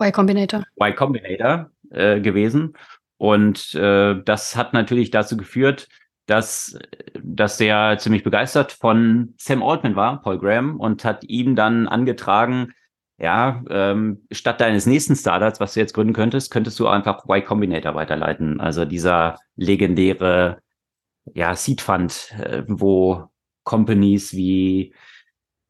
Y 0.00 0.12
Combinator. 0.12 0.64
Y 0.80 0.94
Combinator 0.94 1.70
äh, 1.90 2.22
gewesen. 2.22 2.72
Und 3.18 3.74
äh, 3.74 4.14
das 4.24 4.56
hat 4.56 4.72
natürlich 4.72 5.10
dazu 5.10 5.36
geführt, 5.36 5.88
dass, 6.24 6.78
dass 7.22 7.58
der 7.58 7.98
ziemlich 7.98 8.22
begeistert 8.22 8.72
von 8.72 9.34
Sam 9.36 9.62
Altman 9.62 9.94
war, 9.94 10.22
Paul 10.22 10.38
Graham, 10.38 10.80
und 10.80 11.04
hat 11.04 11.22
ihn 11.24 11.54
dann 11.54 11.86
angetragen, 11.86 12.72
ja, 13.18 13.62
ähm, 13.68 14.22
statt 14.30 14.60
deines 14.60 14.86
nächsten 14.86 15.16
Startups, 15.16 15.58
was 15.58 15.74
du 15.74 15.80
jetzt 15.80 15.92
gründen 15.92 16.12
könntest, 16.12 16.52
könntest 16.52 16.78
du 16.78 16.86
einfach 16.86 17.24
Y 17.28 17.44
Combinator 17.44 17.94
weiterleiten. 17.96 18.60
Also 18.60 18.84
dieser 18.84 19.38
legendäre 19.56 20.58
ja, 21.34 21.54
Seed 21.56 21.80
Fund, 21.80 22.32
äh, 22.38 22.62
wo 22.68 23.24
Companies 23.64 24.34
wie 24.34 24.94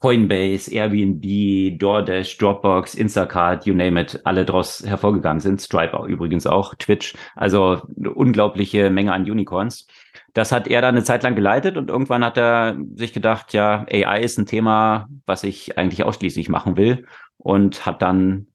Coinbase, 0.00 0.70
Airbnb, 0.72 1.78
DoorDash, 1.78 2.36
Dropbox, 2.36 2.94
Instacart, 2.94 3.66
you 3.66 3.74
name 3.74 4.00
it, 4.00 4.20
alle 4.24 4.44
draus 4.44 4.84
hervorgegangen 4.86 5.40
sind. 5.40 5.60
Stripe 5.60 5.98
übrigens 6.06 6.46
auch, 6.46 6.74
Twitch. 6.74 7.14
Also 7.34 7.82
eine 7.96 8.12
unglaubliche 8.12 8.90
Menge 8.90 9.12
an 9.12 9.22
Unicorns. 9.22 9.88
Das 10.34 10.52
hat 10.52 10.68
er 10.68 10.82
dann 10.82 10.94
eine 10.94 11.02
Zeit 11.02 11.22
lang 11.24 11.34
geleitet 11.34 11.76
und 11.78 11.88
irgendwann 11.88 12.24
hat 12.24 12.36
er 12.36 12.76
sich 12.94 13.12
gedacht, 13.12 13.54
ja, 13.54 13.86
AI 13.90 14.20
ist 14.20 14.38
ein 14.38 14.46
Thema, 14.46 15.08
was 15.26 15.42
ich 15.42 15.78
eigentlich 15.78 16.04
ausschließlich 16.04 16.48
machen 16.48 16.76
will 16.76 17.06
und 17.38 17.86
hat 17.86 18.02
dann 18.02 18.48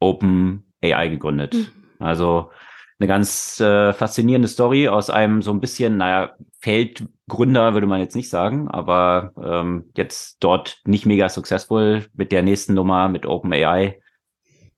Open 0.00 0.72
AI 0.82 1.08
gegründet. 1.08 1.54
Mhm. 1.54 1.66
Also 1.98 2.50
eine 2.98 3.08
ganz 3.08 3.58
äh, 3.60 3.92
faszinierende 3.92 4.48
Story 4.48 4.88
aus 4.88 5.10
einem 5.10 5.42
so 5.42 5.50
ein 5.50 5.60
bisschen, 5.60 5.96
naja, 5.96 6.34
Feldgründer 6.60 7.74
würde 7.74 7.86
man 7.86 8.00
jetzt 8.00 8.14
nicht 8.16 8.30
sagen, 8.30 8.68
aber 8.68 9.32
ähm, 9.42 9.90
jetzt 9.96 10.38
dort 10.40 10.80
nicht 10.84 11.06
mega 11.06 11.28
successful 11.28 12.06
mit 12.14 12.32
der 12.32 12.42
nächsten 12.42 12.74
Nummer 12.74 13.08
mit 13.08 13.26
Open 13.26 13.52
AI 13.52 13.98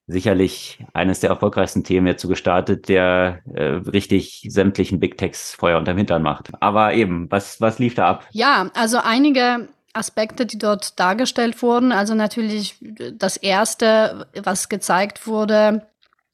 sicherlich 0.07 0.85
eines 0.93 1.21
der 1.21 1.31
erfolgreichsten 1.31 1.83
Themen 1.83 2.07
jetzt 2.07 2.23
so 2.23 2.29
gestartet, 2.29 2.89
der 2.89 3.41
äh, 3.53 3.63
richtig 3.91 4.47
sämtlichen 4.49 5.01
Big 5.01 5.19
Techs 5.19 5.55
Feuer 5.55 5.79
unterm 5.79 5.97
Hintern 5.97 6.23
macht. 6.23 6.51
Aber 6.61 6.95
eben, 6.95 7.31
was, 7.31 7.61
was 7.61 7.79
lief 7.79 7.95
da 7.95 8.09
ab? 8.09 8.27
Ja, 8.31 8.71
also 8.75 8.99
einige 9.03 9.69
Aspekte, 9.97 10.47
die 10.47 10.59
dort 10.59 10.99
dargestellt 10.99 11.63
wurden. 11.63 11.93
Also 11.93 12.15
natürlich 12.15 12.77
das 13.13 13.37
erste, 13.37 14.27
was 14.35 14.69
gezeigt 14.69 15.27
wurde, 15.27 15.87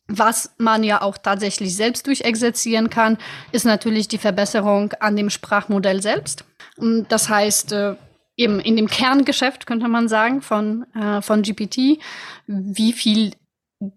was 0.08 0.54
man 0.58 0.84
ja 0.84 1.00
auch 1.00 1.16
tatsächlich 1.16 1.76
selbst 1.76 2.06
durchexerzieren 2.06 2.90
kann, 2.90 3.18
ist 3.52 3.64
natürlich 3.64 4.08
die 4.08 4.18
Verbesserung 4.18 4.92
an 5.00 5.16
dem 5.16 5.30
Sprachmodell 5.30 6.02
selbst. 6.02 6.44
Das 6.76 7.28
heißt, 7.28 7.72
äh, 7.72 7.96
eben 8.36 8.60
in 8.60 8.76
dem 8.76 8.88
Kerngeschäft 8.88 9.66
könnte 9.66 9.88
man 9.88 10.08
sagen 10.08 10.42
von, 10.42 10.84
äh, 10.94 11.22
von 11.22 11.42
GPT, 11.42 12.00
wie 12.46 12.92
viel 12.92 13.32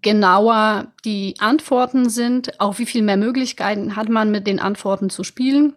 genauer 0.01 0.93
die 1.03 1.35
Antworten 1.39 2.09
sind, 2.09 2.59
auch 2.59 2.79
wie 2.79 2.85
viel 2.85 3.01
mehr 3.01 3.17
Möglichkeiten 3.17 3.95
hat 3.95 4.09
man 4.09 4.31
mit 4.31 4.47
den 4.47 4.59
Antworten 4.59 5.09
zu 5.09 5.23
spielen. 5.23 5.75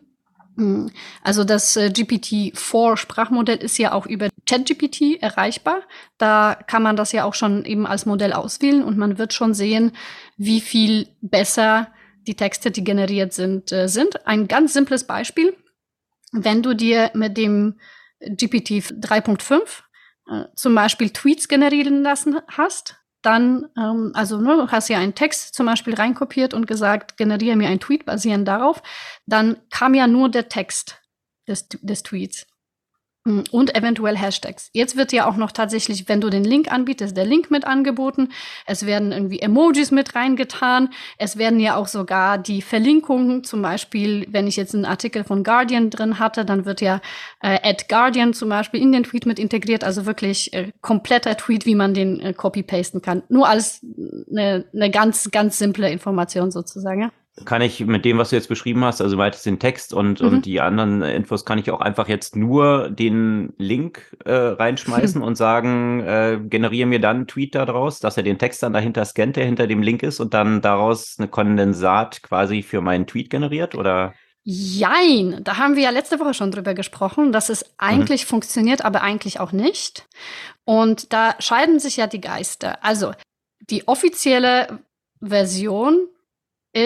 Hm. 0.58 0.90
Also 1.22 1.44
das 1.44 1.76
äh, 1.76 1.86
GPT-4 1.86 2.96
Sprachmodell 2.96 3.58
ist 3.58 3.78
ja 3.78 3.92
auch 3.92 4.06
über 4.06 4.28
ChatGPT 4.46 5.22
erreichbar. 5.22 5.82
Da 6.18 6.58
kann 6.66 6.82
man 6.82 6.96
das 6.96 7.12
ja 7.12 7.24
auch 7.24 7.34
schon 7.34 7.64
eben 7.64 7.86
als 7.86 8.06
Modell 8.06 8.32
auswählen 8.32 8.82
und 8.82 8.98
man 8.98 9.18
wird 9.18 9.32
schon 9.32 9.54
sehen, 9.54 9.92
wie 10.36 10.60
viel 10.60 11.06
besser 11.20 11.88
die 12.26 12.34
Texte, 12.34 12.72
die 12.72 12.82
generiert 12.82 13.32
sind, 13.32 13.70
äh, 13.70 13.88
sind. 13.88 14.26
Ein 14.26 14.48
ganz 14.48 14.72
simples 14.72 15.04
Beispiel. 15.04 15.56
Wenn 16.32 16.62
du 16.62 16.74
dir 16.74 17.12
mit 17.14 17.36
dem 17.36 17.78
GPT 18.20 18.82
3.5 19.00 19.60
äh, 20.28 20.44
zum 20.56 20.74
Beispiel 20.74 21.10
Tweets 21.10 21.46
generieren 21.46 22.02
lassen 22.02 22.40
hast, 22.48 22.97
dann, 23.22 23.66
ähm, 23.76 24.12
also 24.14 24.40
ne, 24.40 24.68
hast 24.70 24.88
ja 24.88 24.98
einen 24.98 25.14
Text 25.14 25.54
zum 25.54 25.66
Beispiel 25.66 25.94
reinkopiert 25.94 26.54
und 26.54 26.66
gesagt, 26.66 27.16
generiere 27.16 27.56
mir 27.56 27.68
einen 27.68 27.80
Tweet 27.80 28.04
basierend 28.04 28.46
darauf, 28.46 28.82
dann 29.26 29.56
kam 29.70 29.94
ja 29.94 30.06
nur 30.06 30.28
der 30.28 30.48
Text 30.48 31.00
des, 31.46 31.68
des 31.68 32.02
Tweets. 32.02 32.46
Hm, 33.26 33.44
und 33.50 33.74
eventuell 33.74 34.16
Hashtags. 34.16 34.70
Jetzt 34.72 34.96
wird 34.96 35.12
ja 35.12 35.28
auch 35.28 35.36
noch 35.36 35.52
tatsächlich, 35.52 36.08
wenn 36.08 36.20
du 36.20 36.30
den 36.30 36.44
Link 36.44 36.70
anbietest, 36.72 37.16
der 37.16 37.24
Link 37.24 37.50
mit 37.50 37.66
angeboten. 37.66 38.28
Es 38.66 38.86
werden 38.86 39.12
irgendwie 39.12 39.40
Emojis 39.40 39.90
mit 39.90 40.14
reingetan. 40.14 40.90
Es 41.18 41.36
werden 41.36 41.60
ja 41.60 41.76
auch 41.76 41.88
sogar 41.88 42.38
die 42.38 42.62
Verlinkungen, 42.62 43.44
zum 43.44 43.60
Beispiel, 43.62 44.26
wenn 44.30 44.46
ich 44.46 44.56
jetzt 44.56 44.74
einen 44.74 44.84
Artikel 44.84 45.24
von 45.24 45.42
Guardian 45.42 45.90
drin 45.90 46.18
hatte, 46.18 46.44
dann 46.44 46.64
wird 46.64 46.80
ja 46.80 47.00
äh, 47.40 47.58
Ad 47.62 47.86
Guardian 47.88 48.34
zum 48.34 48.48
Beispiel 48.48 48.80
in 48.80 48.92
den 48.92 49.04
Tweet 49.04 49.26
mit 49.26 49.38
integriert. 49.38 49.84
Also 49.84 50.06
wirklich 50.06 50.52
äh, 50.52 50.70
kompletter 50.80 51.36
Tweet, 51.36 51.66
wie 51.66 51.74
man 51.74 51.94
den 51.94 52.20
äh, 52.20 52.32
copy-pasten 52.32 53.02
kann. 53.02 53.22
Nur 53.28 53.48
als 53.48 53.84
eine, 54.30 54.64
eine 54.72 54.90
ganz, 54.90 55.30
ganz 55.30 55.58
simple 55.58 55.90
Information 55.90 56.50
sozusagen. 56.50 57.02
Ja? 57.02 57.10
Kann 57.44 57.62
ich 57.62 57.84
mit 57.84 58.04
dem, 58.04 58.18
was 58.18 58.30
du 58.30 58.36
jetzt 58.36 58.48
beschrieben 58.48 58.84
hast, 58.84 59.00
also 59.00 59.18
weitest 59.18 59.46
den 59.46 59.58
Text 59.58 59.92
und, 59.92 60.20
mhm. 60.20 60.28
und 60.28 60.46
die 60.46 60.60
anderen 60.60 61.02
Infos, 61.02 61.44
kann 61.44 61.58
ich 61.58 61.70
auch 61.70 61.80
einfach 61.80 62.08
jetzt 62.08 62.36
nur 62.36 62.90
den 62.90 63.52
Link 63.58 64.16
äh, 64.24 64.32
reinschmeißen 64.32 65.22
und 65.22 65.36
sagen, 65.36 66.00
äh, 66.00 66.38
generiere 66.42 66.86
mir 66.86 67.00
dann 67.00 67.16
einen 67.16 67.26
Tweet 67.26 67.54
daraus, 67.54 68.00
dass 68.00 68.16
er 68.16 68.22
den 68.22 68.38
Text 68.38 68.62
dann 68.62 68.72
dahinter 68.72 69.04
scannt, 69.04 69.36
der 69.36 69.44
hinter 69.44 69.66
dem 69.66 69.82
Link 69.82 70.02
ist 70.02 70.20
und 70.20 70.34
dann 70.34 70.60
daraus 70.60 71.16
eine 71.18 71.28
Kondensat 71.28 72.22
quasi 72.22 72.62
für 72.62 72.80
meinen 72.80 73.06
Tweet 73.06 73.30
generiert 73.30 73.74
oder? 73.74 74.14
Jein, 74.44 75.40
da 75.44 75.58
haben 75.58 75.76
wir 75.76 75.82
ja 75.82 75.90
letzte 75.90 76.20
Woche 76.20 76.32
schon 76.32 76.50
drüber 76.50 76.72
gesprochen, 76.72 77.32
dass 77.32 77.50
es 77.50 77.66
eigentlich 77.76 78.24
mhm. 78.24 78.28
funktioniert, 78.28 78.84
aber 78.84 79.02
eigentlich 79.02 79.40
auch 79.40 79.52
nicht. 79.52 80.06
Und 80.64 81.12
da 81.12 81.34
scheiden 81.38 81.80
sich 81.80 81.98
ja 81.98 82.06
die 82.06 82.20
Geister. 82.20 82.82
Also 82.82 83.12
die 83.60 83.86
offizielle 83.86 84.78
Version 85.20 86.08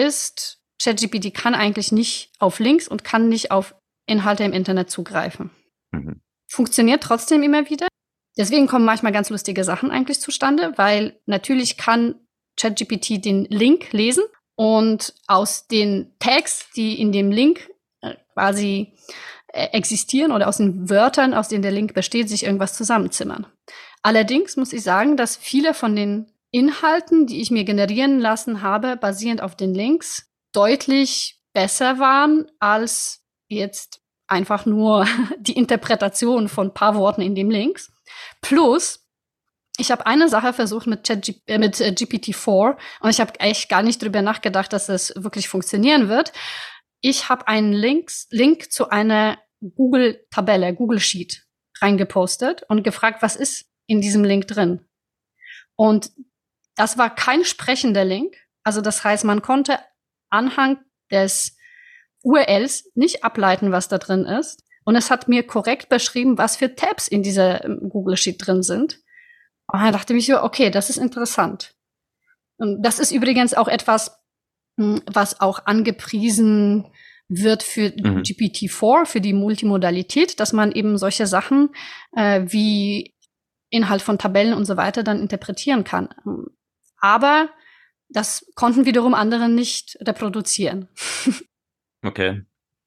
ist, 0.01 0.59
ChatGPT 0.81 1.33
kann 1.33 1.55
eigentlich 1.55 1.91
nicht 1.91 2.31
auf 2.39 2.59
Links 2.59 2.87
und 2.87 3.03
kann 3.03 3.29
nicht 3.29 3.51
auf 3.51 3.75
Inhalte 4.05 4.43
im 4.43 4.53
Internet 4.53 4.89
zugreifen. 4.89 5.51
Mhm. 5.91 6.21
Funktioniert 6.47 7.03
trotzdem 7.03 7.43
immer 7.43 7.69
wieder. 7.69 7.87
Deswegen 8.37 8.67
kommen 8.67 8.85
manchmal 8.85 9.11
ganz 9.11 9.29
lustige 9.29 9.63
Sachen 9.63 9.91
eigentlich 9.91 10.19
zustande, 10.19 10.73
weil 10.75 11.19
natürlich 11.25 11.77
kann 11.77 12.15
ChatGPT 12.59 13.23
den 13.23 13.45
Link 13.45 13.91
lesen 13.93 14.23
und 14.55 15.13
aus 15.27 15.67
den 15.67 16.13
Tags, 16.19 16.67
die 16.75 16.99
in 16.99 17.11
dem 17.11 17.31
Link 17.31 17.69
äh, 18.01 18.15
quasi 18.33 18.93
äh, 19.47 19.67
existieren 19.67 20.31
oder 20.31 20.47
aus 20.47 20.57
den 20.57 20.89
Wörtern, 20.89 21.33
aus 21.33 21.47
denen 21.47 21.63
der 21.63 21.71
Link 21.71 21.93
besteht, 21.93 22.29
sich 22.29 22.43
irgendwas 22.43 22.75
zusammenzimmern. 22.75 23.47
Allerdings 24.01 24.57
muss 24.57 24.73
ich 24.73 24.83
sagen, 24.83 25.15
dass 25.15 25.37
viele 25.37 25.73
von 25.73 25.95
den 25.95 26.32
Inhalten, 26.53 27.25
die 27.25 27.41
ich 27.41 27.49
mir 27.49 27.63
generieren 27.63 28.19
lassen 28.19 28.61
habe, 28.61 28.95
basierend 28.95 29.41
auf 29.41 29.55
den 29.55 29.73
Links, 29.73 30.31
deutlich 30.53 31.41
besser 31.51 31.97
waren 31.97 32.45
als 32.59 33.25
jetzt 33.47 34.01
einfach 34.27 34.65
nur 34.65 35.07
die 35.39 35.57
Interpretation 35.57 36.47
von 36.47 36.73
paar 36.73 36.95
Worten 36.95 37.21
in 37.21 37.33
dem 37.33 37.49
Links. 37.49 37.91
Plus, 38.41 39.07
ich 39.79 39.91
habe 39.91 40.05
eine 40.05 40.29
Sache 40.29 40.53
versucht 40.53 40.85
mit, 40.85 41.03
Chat, 41.05 41.33
äh, 41.47 41.57
mit 41.57 41.81
äh, 41.81 41.89
GPT-4 41.89 42.77
und 43.01 43.09
ich 43.09 43.19
habe 43.19 43.39
echt 43.39 43.67
gar 43.67 43.81
nicht 43.81 44.01
drüber 44.01 44.21
nachgedacht, 44.21 44.71
dass 44.73 44.85
das 44.85 45.11
wirklich 45.15 45.49
funktionieren 45.49 46.07
wird. 46.07 46.33
Ich 47.01 47.29
habe 47.29 47.47
einen 47.47 47.73
Links, 47.73 48.27
Link 48.29 48.71
zu 48.71 48.89
einer 48.89 49.39
Google-Tabelle, 49.61 50.75
Google 50.75 50.99
Sheet 50.99 51.47
reingepostet 51.81 52.61
und 52.69 52.83
gefragt, 52.83 53.23
was 53.23 53.35
ist 53.35 53.65
in 53.87 54.01
diesem 54.01 54.23
Link 54.23 54.47
drin? 54.47 54.85
Und 55.75 56.11
das 56.75 56.97
war 56.97 57.13
kein 57.13 57.43
sprechender 57.43 58.05
Link. 58.05 58.35
Also 58.63 58.81
das 58.81 59.03
heißt, 59.03 59.23
man 59.25 59.41
konnte 59.41 59.79
anhand 60.29 60.79
des 61.11 61.57
URLs 62.23 62.89
nicht 62.95 63.23
ableiten, 63.23 63.71
was 63.71 63.87
da 63.87 63.97
drin 63.97 64.25
ist. 64.25 64.63
Und 64.85 64.95
es 64.95 65.11
hat 65.11 65.27
mir 65.27 65.45
korrekt 65.45 65.89
beschrieben, 65.89 66.37
was 66.37 66.57
für 66.57 66.75
Tabs 66.75 67.07
in 67.07 67.23
dieser 67.23 67.63
ähm, 67.63 67.89
Google 67.89 68.17
Sheet 68.17 68.45
drin 68.45 68.63
sind. 68.63 68.99
Und 69.67 69.81
da 69.81 69.91
dachte 69.91 70.13
ich 70.13 70.25
so, 70.25 70.41
okay, 70.41 70.69
das 70.69 70.89
ist 70.89 70.97
interessant. 70.97 71.75
Und 72.57 72.81
das 72.83 72.99
ist 72.99 73.11
übrigens 73.11 73.53
auch 73.53 73.67
etwas, 73.67 74.19
hm, 74.77 75.01
was 75.05 75.39
auch 75.39 75.65
angepriesen 75.65 76.85
wird 77.29 77.63
für 77.63 77.93
mhm. 77.95 78.21
GPT-4, 78.21 79.05
für 79.05 79.21
die 79.21 79.33
Multimodalität, 79.33 80.39
dass 80.39 80.53
man 80.53 80.71
eben 80.71 80.97
solche 80.97 81.27
Sachen 81.27 81.69
äh, 82.15 82.41
wie 82.45 83.15
Inhalt 83.69 84.01
von 84.01 84.19
Tabellen 84.19 84.53
und 84.53 84.65
so 84.65 84.77
weiter 84.77 85.03
dann 85.03 85.19
interpretieren 85.19 85.83
kann. 85.83 86.09
Aber 87.03 87.49
das 88.07 88.49
konnten 88.55 88.85
wiederum 88.85 89.13
andere 89.13 89.49
nicht 89.49 89.97
reproduzieren. 90.01 90.87
okay. 92.05 92.43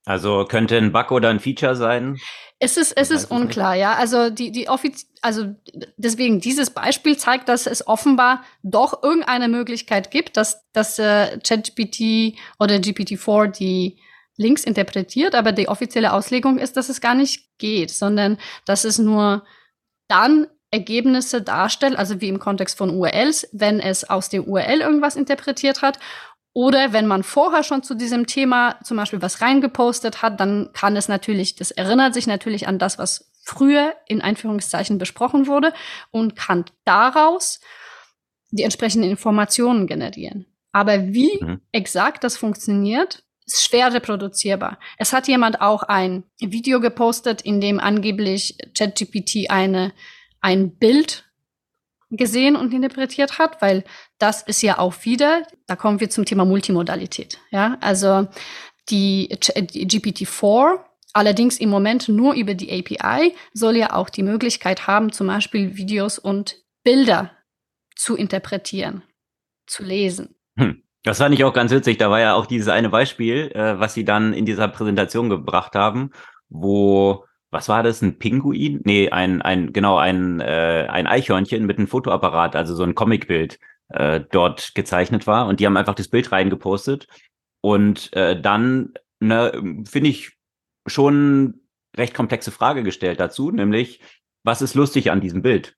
Also 0.07 0.45
könnte 0.45 0.79
ein 0.79 0.93
Bug 0.93 1.11
oder 1.11 1.29
ein 1.29 1.41
Feature 1.41 1.77
sein? 1.77 2.19
Es 2.59 2.79
ist, 2.79 2.97
es 2.97 3.11
ist 3.11 3.31
unklar, 3.31 3.73
nicht. 3.73 3.83
ja. 3.83 3.95
Also 3.95 4.31
die, 4.31 4.53
die 4.53 4.69
Offiz 4.69 5.07
also 5.21 5.55
deswegen 5.97 6.41
dieses 6.41 6.71
Beispiel 6.71 7.19
zeigt, 7.19 7.51
dass 7.51 7.67
es 7.67 7.87
offenbar 7.87 8.45
doch 8.63 9.03
irgendeine 9.03 9.49
Möglichkeit 9.49 10.11
gibt, 10.11 10.39
dass, 10.39 10.65
dass 10.73 10.99
äh, 10.99 11.39
ChatGPT 11.41 12.39
oder 12.59 12.77
GPT-4 12.77 13.49
die 13.49 13.99
Links 14.37 14.65
interpretiert, 14.65 15.35
aber 15.35 15.53
die 15.53 15.69
offizielle 15.69 16.13
Auslegung 16.13 16.59
ist, 16.59 16.77
dass 16.77 16.89
es 16.89 17.01
gar 17.01 17.15
nicht 17.15 17.59
geht, 17.59 17.91
sondern 17.91 18.39
dass 18.65 18.85
es 18.85 18.99
nur 18.99 19.45
dann 20.09 20.47
Ergebnisse 20.71 21.43
darstellt, 21.43 21.97
also 21.97 22.21
wie 22.21 22.29
im 22.29 22.39
Kontext 22.39 22.77
von 22.77 22.91
URLs, 22.91 23.49
wenn 23.53 23.81
es 23.81 24.09
aus 24.09 24.29
der 24.29 24.47
URL 24.47 24.81
irgendwas 24.81 25.17
interpretiert 25.17 25.83
hat. 25.83 25.99
Oder 26.53 26.93
wenn 26.93 27.07
man 27.07 27.23
vorher 27.23 27.63
schon 27.63 27.83
zu 27.83 27.95
diesem 27.95 28.27
Thema 28.27 28.79
zum 28.83 28.97
Beispiel 28.97 29.21
was 29.21 29.43
reingepostet 29.43 30.23
hat, 30.23 30.41
dann 30.41 30.71
kann 30.73 30.97
es 30.97 31.09
natürlich, 31.09 31.55
das 31.55 31.71
erinnert 31.71 32.15
sich 32.15 32.27
natürlich 32.27 32.67
an 32.67 32.79
das, 32.79 32.99
was 32.99 33.31
früher 33.43 33.95
in 34.09 34.23
Einführungszeichen 34.23 34.99
besprochen 34.99 35.47
wurde 35.47 35.73
und 36.11 36.35
kann 36.35 36.65
daraus 36.85 37.61
die 38.51 38.63
entsprechenden 38.63 39.11
Informationen 39.11 39.87
generieren. 39.87 40.47
Aber 40.73 41.07
wie 41.09 41.39
mhm. 41.41 41.61
exakt 41.73 42.25
das 42.25 42.37
funktioniert, 42.37 43.23
ist 43.47 43.65
schwer 43.65 43.95
reproduzierbar. 43.95 44.79
Es 44.99 45.13
hat 45.13 45.29
jemand 45.29 45.61
auch 45.61 45.85
ein 45.85 46.25
Video 46.41 46.81
gepostet, 46.81 47.43
in 47.43 47.61
dem 47.61 47.79
angeblich 47.79 48.59
ChatGPT 48.77 49.51
eine 49.51 49.93
ein 50.41 50.77
Bild 50.77 51.25
gesehen 52.11 52.57
und 52.57 52.73
interpretiert 52.73 53.39
hat, 53.39 53.61
weil 53.61 53.85
das 54.19 54.43
ist 54.43 54.63
ja 54.63 54.79
auch 54.79 54.95
wieder, 55.05 55.43
da 55.67 55.77
kommen 55.77 56.01
wir 56.01 56.09
zum 56.11 56.25
Thema 56.25 56.45
Multimodalität. 56.45 57.39
Ja, 57.51 57.79
also 57.81 58.29
die, 58.89 59.29
die 59.29 59.87
GPT-4 59.89 60.79
allerdings 61.13 61.59
im 61.59 61.71
Moment 61.71 62.09
nur 62.09 62.35
über 62.35 62.55
die 62.55 62.71
API 62.71 63.35
soll 63.53 63.77
ja 63.77 63.95
auch 63.95 64.11
die 64.11 64.23
Möglichkeit 64.23 64.87
haben, 64.87 65.13
zum 65.13 65.27
Beispiel 65.27 65.77
Videos 65.77 66.19
und 66.19 66.57
Bilder 66.85 67.33
zu 67.97 68.17
interpretieren, 68.17 69.03
zu 69.67 69.83
lesen. 69.83 70.37
Hm. 70.57 70.83
Das 71.03 71.19
fand 71.19 71.35
ich 71.35 71.45
auch 71.45 71.53
ganz 71.53 71.71
witzig. 71.71 71.99
Da 71.99 72.11
war 72.11 72.21
ja 72.21 72.35
auch 72.35 72.47
dieses 72.47 72.69
eine 72.69 72.89
Beispiel, 72.89 73.53
äh, 73.55 73.79
was 73.79 73.95
sie 73.95 74.05
dann 74.05 74.33
in 74.33 74.45
dieser 74.45 74.69
Präsentation 74.69 75.31
gebracht 75.31 75.77
haben, 75.77 76.11
wo 76.49 77.25
was 77.51 77.69
war 77.69 77.83
das, 77.83 78.03
ein 78.03 78.19
Pinguin? 78.19 78.81
Nee, 78.85 79.11
ein, 79.11 79.43
ein, 79.43 79.73
genau, 79.73 79.97
ein, 79.97 80.41
äh, 80.41 80.87
ein 80.89 81.07
Eichhörnchen 81.07 81.65
mit 81.67 81.79
einem 81.79 81.89
Fotoapparat, 81.89 82.57
also 82.57 82.75
so 82.75 82.83
ein 82.83 82.95
Comicbild 82.95 83.59
äh, 83.89 84.21
dort 84.31 84.75
gezeichnet 84.75 85.27
war. 85.27 85.47
Und 85.47 85.61
die 85.61 85.67
haben 85.67 85.77
einfach 85.77 85.95
das 85.95 86.09
Bild 86.09 86.33
reingepostet. 86.33 87.07
Und 87.61 88.13
äh, 88.15 88.41
dann, 88.41 88.95
ne, 89.21 89.53
finde 89.89 90.11
ich, 90.11 90.33
schon 90.87 91.61
recht 91.97 92.15
komplexe 92.15 92.51
Frage 92.51 92.83
gestellt 92.83 93.21
dazu, 93.21 93.51
nämlich, 93.51 94.01
was 94.45 94.63
ist 94.63 94.75
lustig 94.75 95.11
an 95.11 95.21
diesem 95.21 95.43
Bild? 95.43 95.77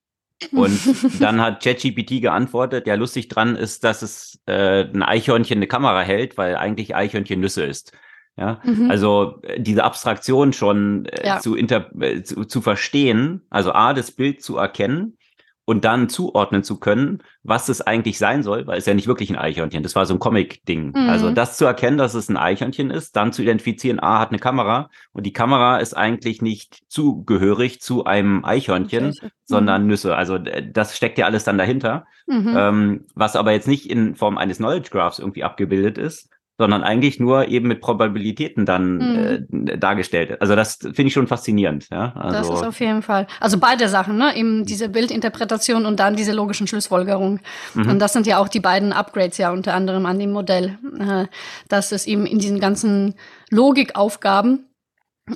Und 0.53 0.81
dann 1.21 1.41
hat 1.41 1.63
ChatGPT 1.63 2.21
geantwortet, 2.21 2.87
ja, 2.87 2.95
lustig 2.95 3.29
dran 3.29 3.57
ist, 3.57 3.85
dass 3.85 4.03
es 4.03 4.41
äh, 4.47 4.85
ein 4.85 5.03
Eichhörnchen 5.03 5.59
eine 5.59 5.67
Kamera 5.67 6.01
hält, 6.03 6.37
weil 6.37 6.57
eigentlich 6.57 6.95
Eichhörnchen 6.95 7.41
Nüsse 7.41 7.65
ist. 7.65 7.93
Ja, 8.39 8.61
mhm. 8.63 8.89
also 8.89 9.41
äh, 9.43 9.61
diese 9.61 9.83
Abstraktion 9.83 10.53
schon 10.53 11.07
äh, 11.07 11.27
ja. 11.27 11.41
zu, 11.41 11.57
inter 11.57 11.91
äh, 12.01 12.23
zu, 12.23 12.45
zu 12.45 12.61
verstehen, 12.61 13.43
also 13.51 13.73
A, 13.73 13.95
das 13.95 14.13
Bild 14.13 14.43
zu 14.43 14.57
erkennen 14.57 15.19
und 15.65 15.85
dann 15.85 16.09
zuordnen 16.09 16.63
zu 16.63 16.79
können, 16.79 17.19
was 17.43 17.69
es 17.69 17.81
eigentlich 17.81 18.17
sein 18.17 18.45
soll, 18.45 18.67
weil 18.69 18.79
es 18.79 18.87
ja 18.87 18.95
nicht 18.95 19.09
wirklich 19.09 19.29
ein 19.29 19.37
Eichhörnchen, 19.37 19.83
das 19.83 19.97
war 19.97 20.07
so 20.07 20.15
ein 20.15 20.21
Comic-Ding. 20.21 20.93
Mhm. 20.95 21.11
Also 21.11 21.33
das 21.33 21.57
zu 21.57 21.65
erkennen, 21.65 21.99
dass 21.99 22.15
es 22.15 22.29
ein 22.29 22.37
Eichhörnchen 22.37 22.91
ist, 22.91 23.17
dann 23.17 23.33
zu 23.33 23.43
identifizieren, 23.43 23.99
A 23.99 24.21
hat 24.21 24.31
eine 24.31 24.39
Kamera 24.39 24.89
und 25.13 25.27
die 25.27 25.33
Kamera 25.33 25.79
ist 25.79 25.95
eigentlich 25.95 26.41
nicht 26.41 26.85
zugehörig 26.89 27.81
zu 27.81 28.05
einem 28.05 28.45
Eichhörnchen, 28.45 29.09
mhm. 29.09 29.31
sondern 29.47 29.89
Nüsse. 29.89 30.17
Also 30.17 30.39
das 30.39 30.97
steckt 30.97 31.19
ja 31.19 31.27
alles 31.27 31.43
dann 31.43 31.59
dahinter, 31.59 32.07
mhm. 32.29 32.55
ähm, 32.57 33.07
was 33.17 33.35
aber 33.35 33.51
jetzt 33.51 33.69
nicht 33.69 33.91
in 33.91 34.15
Form 34.15 34.39
eines 34.39 34.59
Knowledge 34.59 34.91
Graphs 34.91 35.19
irgendwie 35.19 35.43
abgebildet 35.43 35.99
ist, 35.99 36.31
sondern 36.59 36.83
eigentlich 36.83 37.21
nur 37.21 37.49
eben 37.49 37.69
mit 37.69 37.81
Probabilitäten 37.81 38.67
dann 38.67 38.97
mhm. 38.97 39.69
äh, 39.69 39.79
dargestellt. 39.79 40.43
Also 40.43 40.57
das 40.57 40.79
finde 40.81 41.05
ich 41.05 41.13
schon 41.13 41.29
faszinierend. 41.29 41.89
Ja? 41.91 42.13
Also, 42.17 42.51
das 42.51 42.61
ist 42.61 42.67
auf 42.67 42.81
jeden 42.81 43.03
Fall. 43.03 43.29
Also 43.39 43.59
beide 43.59 43.89
Sachen, 43.89 44.19
ne? 44.19 44.37
eben 44.37 44.67
diese 44.67 44.89
Bildinterpretation 44.89 45.87
und 45.87 46.01
dann 46.01 46.17
diese 46.17 46.33
logischen 46.33 46.67
Schlussfolgerungen. 46.67 47.41
Mhm. 47.75 47.91
Und 47.91 47.99
das 48.01 48.13
sind 48.13 48.27
ja 48.27 48.39
auch 48.39 48.49
die 48.49 48.61
beiden 48.61 48.93
Upgrades 48.93 49.39
ja 49.39 49.53
unter 49.53 49.75
anderem 49.75 50.05
an 50.05 50.19
dem 50.19 50.33
Modell, 50.33 50.79
äh, 50.99 51.27
dass 51.69 51.93
es 51.93 52.07
eben 52.07 52.27
in 52.27 52.41
diesen 52.41 52.59
ganzen 52.59 53.15
Logikaufgaben 53.51 54.68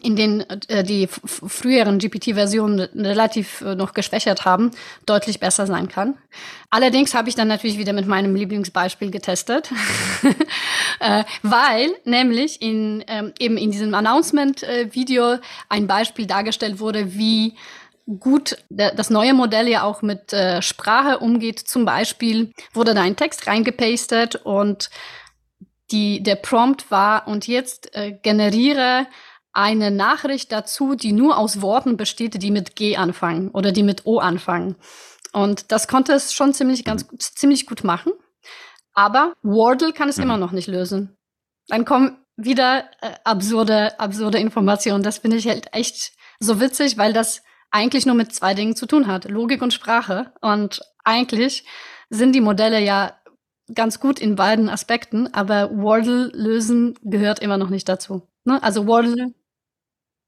in 0.00 0.16
denen 0.16 0.40
äh, 0.68 0.82
die 0.82 1.06
früheren 1.06 1.98
GPT-Versionen 1.98 2.80
relativ 2.80 3.60
äh, 3.60 3.74
noch 3.74 3.94
geschwächert 3.94 4.44
haben, 4.44 4.70
deutlich 5.06 5.40
besser 5.40 5.66
sein 5.66 5.88
kann. 5.88 6.14
Allerdings 6.70 7.14
habe 7.14 7.28
ich 7.28 7.34
dann 7.34 7.48
natürlich 7.48 7.78
wieder 7.78 7.92
mit 7.92 8.06
meinem 8.06 8.34
Lieblingsbeispiel 8.34 9.10
getestet, 9.10 9.70
äh, 11.00 11.24
weil 11.42 11.90
nämlich 12.04 12.62
in, 12.62 13.04
ähm, 13.08 13.32
eben 13.38 13.56
in 13.56 13.70
diesem 13.70 13.94
Announcement-Video 13.94 15.36
ein 15.68 15.86
Beispiel 15.86 16.26
dargestellt 16.26 16.80
wurde, 16.80 17.14
wie 17.14 17.56
gut 18.18 18.56
das 18.68 19.10
neue 19.10 19.34
Modell 19.34 19.68
ja 19.68 19.84
auch 19.84 20.02
mit 20.02 20.32
äh, 20.32 20.60
Sprache 20.60 21.18
umgeht. 21.18 21.60
Zum 21.60 21.84
Beispiel 21.84 22.52
wurde 22.72 22.94
da 22.94 23.02
ein 23.02 23.16
Text 23.16 23.46
reingepastet 23.46 24.36
und 24.36 24.90
die, 25.92 26.22
der 26.22 26.36
Prompt 26.36 26.90
war, 26.90 27.28
und 27.28 27.46
jetzt 27.46 27.94
äh, 27.94 28.12
generiere 28.22 29.06
eine 29.52 29.90
Nachricht 29.90 30.50
dazu, 30.52 30.94
die 30.94 31.12
nur 31.12 31.36
aus 31.36 31.60
Worten 31.60 31.96
besteht, 31.96 32.42
die 32.42 32.50
mit 32.50 32.76
G 32.76 32.96
anfangen 32.96 33.50
oder 33.50 33.72
die 33.72 33.82
mit 33.82 34.06
O 34.06 34.18
anfangen. 34.18 34.76
Und 35.32 35.72
das 35.72 35.88
konnte 35.88 36.12
es 36.12 36.32
schon 36.32 36.54
ziemlich, 36.54 36.84
ganz, 36.84 37.06
ziemlich 37.18 37.66
gut 37.66 37.84
machen. 37.84 38.12
Aber 38.94 39.34
Wordle 39.42 39.92
kann 39.92 40.08
es 40.08 40.16
mhm. 40.18 40.24
immer 40.24 40.36
noch 40.36 40.52
nicht 40.52 40.68
lösen. 40.68 41.16
Dann 41.68 41.84
kommen 41.84 42.18
wieder 42.36 42.84
äh, 43.00 43.12
absurde, 43.24 43.98
absurde 43.98 44.38
Informationen. 44.38 45.02
Das 45.02 45.18
finde 45.18 45.36
ich 45.36 45.48
halt 45.48 45.68
echt 45.72 46.12
so 46.40 46.60
witzig, 46.60 46.98
weil 46.98 47.12
das 47.12 47.42
eigentlich 47.70 48.04
nur 48.04 48.14
mit 48.14 48.34
zwei 48.34 48.54
Dingen 48.54 48.76
zu 48.76 48.86
tun 48.86 49.06
hat. 49.06 49.30
Logik 49.30 49.62
und 49.62 49.72
Sprache. 49.72 50.32
Und 50.40 50.82
eigentlich 51.04 51.64
sind 52.10 52.34
die 52.34 52.40
Modelle 52.40 52.80
ja 52.80 53.16
ganz 53.74 54.00
gut 54.00 54.18
in 54.18 54.36
beiden 54.36 54.68
Aspekten, 54.68 55.32
aber 55.32 55.70
Wordle 55.76 56.30
lösen 56.34 56.98
gehört 57.02 57.38
immer 57.38 57.56
noch 57.56 57.70
nicht 57.70 57.88
dazu. 57.88 58.28
Ne? 58.44 58.62
Also 58.62 58.86
Wordle 58.86 59.32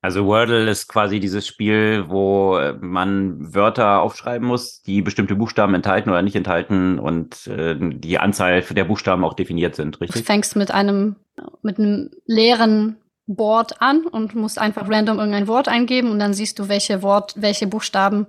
also 0.04 0.26
Wordle 0.26 0.68
ist 0.68 0.86
quasi 0.86 1.18
dieses 1.18 1.46
Spiel, 1.46 2.04
wo 2.08 2.58
äh, 2.58 2.74
man 2.78 3.54
Wörter 3.54 4.02
aufschreiben 4.02 4.46
muss, 4.46 4.82
die 4.82 5.00
bestimmte 5.00 5.34
Buchstaben 5.34 5.72
enthalten 5.72 6.10
oder 6.10 6.20
nicht 6.20 6.36
enthalten 6.36 6.98
und 6.98 7.46
äh, 7.46 7.74
die 7.78 8.18
Anzahl 8.18 8.60
der 8.60 8.84
Buchstaben 8.84 9.24
auch 9.24 9.32
definiert 9.32 9.74
sind, 9.74 10.02
richtig? 10.02 10.20
Du 10.20 10.26
fängst 10.26 10.56
mit 10.56 10.70
einem, 10.72 11.16
mit 11.62 11.78
einem 11.78 12.10
leeren 12.26 12.96
Board 13.26 13.80
an 13.80 14.04
und 14.04 14.34
musst 14.34 14.58
einfach 14.58 14.90
random 14.90 15.20
irgendein 15.20 15.48
Wort 15.48 15.68
eingeben 15.68 16.10
und 16.10 16.18
dann 16.18 16.34
siehst 16.34 16.58
du, 16.58 16.68
welche 16.68 17.00
Wort, 17.00 17.32
welche 17.38 17.66
Buchstaben 17.66 18.26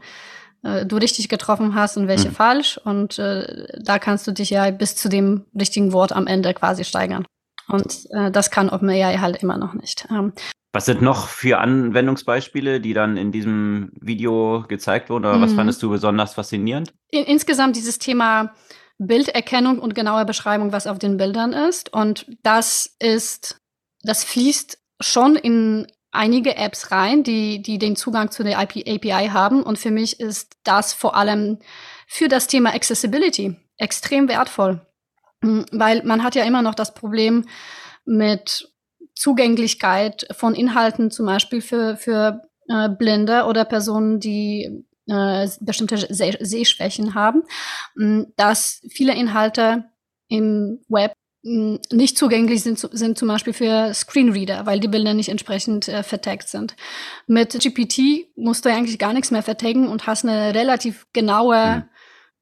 äh, 0.63 0.85
du 0.85 0.95
richtig 0.95 1.27
getroffen 1.27 1.75
hast 1.75 1.97
und 1.97 2.07
welche 2.07 2.29
mhm. 2.29 2.35
falsch. 2.35 2.79
Und 2.85 3.19
äh, 3.19 3.67
da 3.83 3.99
kannst 3.99 4.25
du 4.27 4.31
dich 4.31 4.49
ja 4.49 4.71
bis 4.71 4.95
zu 4.95 5.09
dem 5.09 5.43
richtigen 5.59 5.91
Wort 5.91 6.13
am 6.13 6.25
Ende 6.25 6.53
quasi 6.53 6.85
steigern. 6.85 7.25
Und 7.67 8.07
äh, 8.11 8.31
das 8.31 8.49
kann 8.49 8.69
OpenAI 8.69 9.17
halt 9.17 9.43
immer 9.43 9.57
noch 9.57 9.73
nicht. 9.73 10.07
Ähm, 10.09 10.31
was 10.75 10.85
sind 10.85 11.01
noch 11.01 11.29
für 11.29 11.59
Anwendungsbeispiele, 11.59 12.81
die 12.81 12.93
dann 12.93 13.15
in 13.15 13.31
diesem 13.31 13.93
Video 13.99 14.65
gezeigt 14.67 15.09
wurden? 15.09 15.25
Oder 15.25 15.37
mhm. 15.37 15.41
was 15.41 15.53
fandest 15.53 15.81
du 15.81 15.89
besonders 15.89 16.33
faszinierend? 16.33 16.93
In, 17.09 17.23
insgesamt 17.23 17.77
dieses 17.77 17.97
Thema 17.97 18.53
Bilderkennung 18.97 19.79
und 19.79 19.95
genaue 19.95 20.25
Beschreibung, 20.25 20.73
was 20.73 20.85
auf 20.85 20.99
den 20.99 21.15
Bildern 21.15 21.53
ist. 21.53 21.93
Und 21.93 22.27
das 22.43 22.93
ist, 22.99 23.61
das 24.03 24.25
fließt 24.25 24.77
schon 24.99 25.37
in 25.37 25.87
einige 26.11 26.57
Apps 26.57 26.91
rein, 26.91 27.23
die, 27.23 27.61
die 27.61 27.77
den 27.77 27.95
Zugang 27.95 28.29
zu 28.29 28.43
der 28.43 28.59
API 28.59 29.29
haben. 29.31 29.63
Und 29.63 29.79
für 29.79 29.91
mich 29.91 30.19
ist 30.19 30.57
das 30.65 30.93
vor 30.93 31.15
allem 31.15 31.59
für 32.05 32.27
das 32.27 32.47
Thema 32.47 32.75
Accessibility 32.75 33.55
extrem 33.77 34.27
wertvoll. 34.27 34.85
Hm, 35.41 35.65
weil 35.71 36.03
man 36.03 36.21
hat 36.21 36.35
ja 36.35 36.43
immer 36.43 36.61
noch 36.61 36.75
das 36.75 36.93
Problem 36.93 37.45
mit 38.03 38.74
Zugänglichkeit 39.15 40.27
von 40.31 40.53
Inhalten, 40.53 41.09
zum 41.11 41.25
Beispiel 41.25 41.61
für, 41.61 41.97
für 41.97 42.41
äh, 42.67 42.89
Blinde 42.89 43.45
oder 43.45 43.65
Personen, 43.65 44.19
die 44.19 44.85
äh, 45.07 45.47
bestimmte 45.61 45.97
Seh 46.13 46.37
Sehschwächen 46.39 47.13
haben, 47.15 47.43
dass 48.35 48.81
viele 48.89 49.15
Inhalte 49.15 49.85
im 50.27 50.79
Web 50.89 51.13
nicht 51.45 52.17
zugänglich 52.17 52.63
sind, 52.63 52.79
sind 52.79 53.19
zum 53.19 53.27
Beispiel 53.27 53.53
für 53.53 53.93
Screenreader, 53.93 54.65
weil 54.65 54.79
die 54.79 54.87
Bilder 54.87 55.13
nicht 55.13 55.29
entsprechend 55.29 55.87
äh, 55.87 56.01
vertagt 56.01 56.49
sind. 56.49 56.75
Mit 57.27 57.51
GPT 57.51 58.27
musst 58.35 58.65
du 58.65 58.69
eigentlich 58.69 58.97
gar 58.97 59.13
nichts 59.13 59.29
mehr 59.29 59.43
vertaggen 59.43 59.87
und 59.87 60.07
hast 60.07 60.25
eine 60.25 60.55
relativ 60.55 61.05
genaue 61.13 61.75
mhm. 61.75 61.83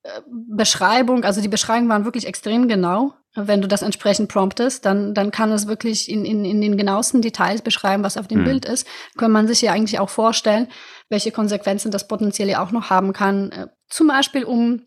äh, 0.04 0.22
Beschreibung. 0.56 1.26
Also 1.26 1.42
die 1.42 1.50
Beschreibungen 1.50 1.90
waren 1.90 2.06
wirklich 2.06 2.26
extrem 2.26 2.70
genau 2.70 3.14
wenn 3.36 3.62
du 3.62 3.67
das 3.67 3.82
entsprechend 3.82 4.30
promptest, 4.30 4.86
dann, 4.86 5.13
dann 5.13 5.32
kann 5.32 5.52
es 5.52 5.67
wirklich 5.67 6.10
in, 6.10 6.24
in, 6.26 6.46
in 6.46 6.62
den 6.62 6.78
genauesten 6.78 7.22
Details 7.22 7.62
beschreiben, 7.62 8.04
was 8.04 8.17
auf 8.17 8.28
dem 8.28 8.41
mhm. 8.41 8.46
Bild 8.46 8.65
ist. 8.65 8.88
Kann 9.17 9.32
man 9.32 9.48
sich 9.48 9.62
ja 9.62 9.72
eigentlich 9.72 10.00
auch 10.00 10.10
vorstellen, 10.10 10.67
welche 11.10 11.32
Konsequenzen 11.32 11.91
das 11.91 12.08
potenziell 12.08 12.50
ja 12.50 12.63
auch 12.63 12.72
noch 12.72 12.89
haben 12.89 13.13
kann. 13.13 13.52
Äh, 13.52 13.67
zum 13.89 14.08
Beispiel 14.08 14.43
um, 14.43 14.84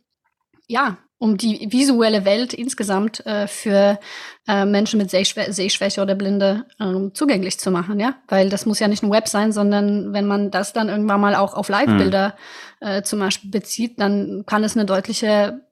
ja, 0.69 0.99
um 1.19 1.37
die 1.39 1.73
visuelle 1.73 2.25
Welt 2.25 2.53
insgesamt 2.53 3.25
äh, 3.27 3.47
für 3.47 3.99
äh, 4.47 4.65
Menschen 4.65 4.99
mit 4.99 5.11
Sehschwä 5.11 5.51
Sehschwäche 5.51 6.03
oder 6.03 6.15
Blinde 6.15 6.67
äh, 6.79 7.11
zugänglich 7.15 7.59
zu 7.59 7.71
machen, 7.71 7.99
ja, 7.99 8.17
weil 8.29 8.51
das 8.51 8.67
muss 8.67 8.81
ja 8.81 8.89
nicht 8.89 9.03
ein 9.03 9.11
Web 9.11 9.27
sein, 9.27 9.51
sondern 9.51 10.13
wenn 10.13 10.27
man 10.27 10.51
das 10.51 10.73
dann 10.73 10.89
irgendwann 10.89 11.21
mal 11.21 11.35
auch 11.35 11.55
auf 11.55 11.69
Live-Bilder 11.69 12.37
mhm. 12.81 12.87
äh, 12.87 13.03
zum 13.03 13.19
Beispiel 13.19 13.51
bezieht, 13.51 13.99
dann 13.99 14.45
kann 14.47 14.63
es 14.63 14.77
eine 14.77 14.85
deutliche 14.85 15.66